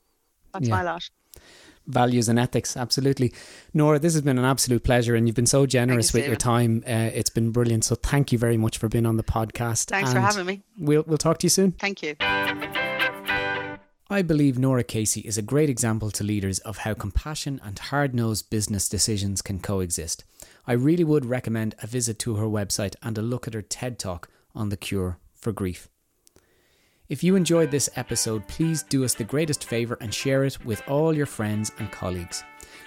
that's 0.52 0.68
yeah. 0.68 0.74
my 0.74 0.82
lot. 0.82 1.02
Values 1.86 2.28
and 2.28 2.38
ethics, 2.38 2.76
absolutely. 2.76 3.32
Norah, 3.72 3.98
this 3.98 4.12
has 4.12 4.20
been 4.20 4.38
an 4.38 4.44
absolute 4.44 4.84
pleasure, 4.84 5.14
and 5.14 5.26
you've 5.26 5.36
been 5.36 5.46
so 5.46 5.64
generous 5.64 6.12
you, 6.12 6.20
with 6.20 6.26
your 6.26 6.36
time. 6.36 6.84
Uh, 6.86 7.10
it's 7.14 7.30
been 7.30 7.50
brilliant. 7.50 7.84
So, 7.84 7.94
thank 7.94 8.30
you 8.30 8.36
very 8.36 8.58
much 8.58 8.76
for 8.76 8.88
being 8.88 9.06
on 9.06 9.16
the 9.16 9.22
podcast. 9.22 9.86
Thanks 9.86 10.12
for 10.12 10.20
having 10.20 10.44
me. 10.44 10.62
We'll 10.78 11.04
we'll 11.06 11.16
talk 11.16 11.38
to 11.38 11.46
you 11.46 11.50
soon. 11.50 11.72
Thank 11.72 12.02
you. 12.02 12.14
I 14.10 14.22
believe 14.22 14.58
Norah 14.58 14.84
Casey 14.84 15.20
is 15.20 15.36
a 15.36 15.42
great 15.42 15.68
example 15.68 16.10
to 16.12 16.24
leaders 16.24 16.60
of 16.60 16.78
how 16.78 16.94
compassion 16.94 17.60
and 17.62 17.78
hard 17.78 18.14
nosed 18.14 18.48
business 18.48 18.88
decisions 18.88 19.42
can 19.42 19.58
coexist. 19.58 20.24
I 20.66 20.72
really 20.72 21.04
would 21.04 21.26
recommend 21.26 21.74
a 21.82 21.86
visit 21.86 22.18
to 22.20 22.36
her 22.36 22.46
website 22.46 22.96
and 23.02 23.18
a 23.18 23.22
look 23.22 23.46
at 23.46 23.52
her 23.52 23.60
TED 23.60 23.98
Talk 23.98 24.30
on 24.54 24.70
the 24.70 24.78
cure 24.78 25.18
for 25.34 25.52
grief. 25.52 25.90
If 27.10 27.22
you 27.22 27.36
enjoyed 27.36 27.70
this 27.70 27.90
episode, 27.96 28.48
please 28.48 28.82
do 28.82 29.04
us 29.04 29.12
the 29.12 29.24
greatest 29.24 29.64
favour 29.64 29.98
and 30.00 30.14
share 30.14 30.44
it 30.44 30.64
with 30.64 30.82
all 30.88 31.14
your 31.14 31.26
friends 31.26 31.70
and 31.78 31.92
colleagues. 31.92 32.42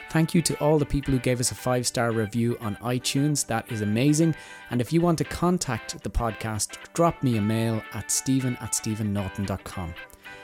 Thank 0.09 0.33
you 0.33 0.41
to 0.41 0.55
all 0.59 0.79
the 0.79 0.87
people 0.87 1.13
who 1.13 1.19
gave 1.19 1.39
us 1.39 1.51
a 1.51 1.55
five 1.55 1.85
star 1.85 2.11
review 2.11 2.57
on 2.59 2.77
iTunes. 2.77 3.45
That 3.45 3.71
is 3.71 3.81
amazing. 3.81 4.33
And 4.71 4.81
if 4.81 4.91
you 4.91 5.01
want 5.01 5.19
to 5.19 5.23
contact 5.23 6.01
the 6.01 6.09
podcast, 6.09 6.77
drop 6.95 7.21
me 7.21 7.37
a 7.37 7.41
mail 7.41 7.83
at 7.93 8.09
stephen 8.09 8.57
at 8.59 8.71
stephennorton.com. 8.71 9.93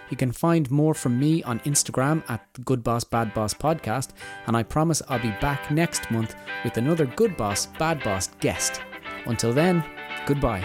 You 0.09 0.17
can 0.17 0.31
find 0.31 0.69
more 0.71 0.93
from 0.93 1.19
me 1.19 1.43
on 1.43 1.59
Instagram 1.61 2.23
at 2.29 2.45
Good 2.65 2.83
Boss 2.83 3.03
Bad 3.03 3.33
Boss 3.33 3.53
Podcast, 3.53 4.09
and 4.45 4.55
I 4.55 4.63
promise 4.63 5.01
I'll 5.09 5.19
be 5.19 5.31
back 5.41 5.69
next 5.71 6.09
month 6.11 6.35
with 6.63 6.77
another 6.77 7.05
Good 7.05 7.35
Boss 7.37 7.67
Bad 7.77 8.03
Boss 8.03 8.29
guest. 8.39 8.81
Until 9.25 9.53
then, 9.53 9.83
goodbye. 10.25 10.63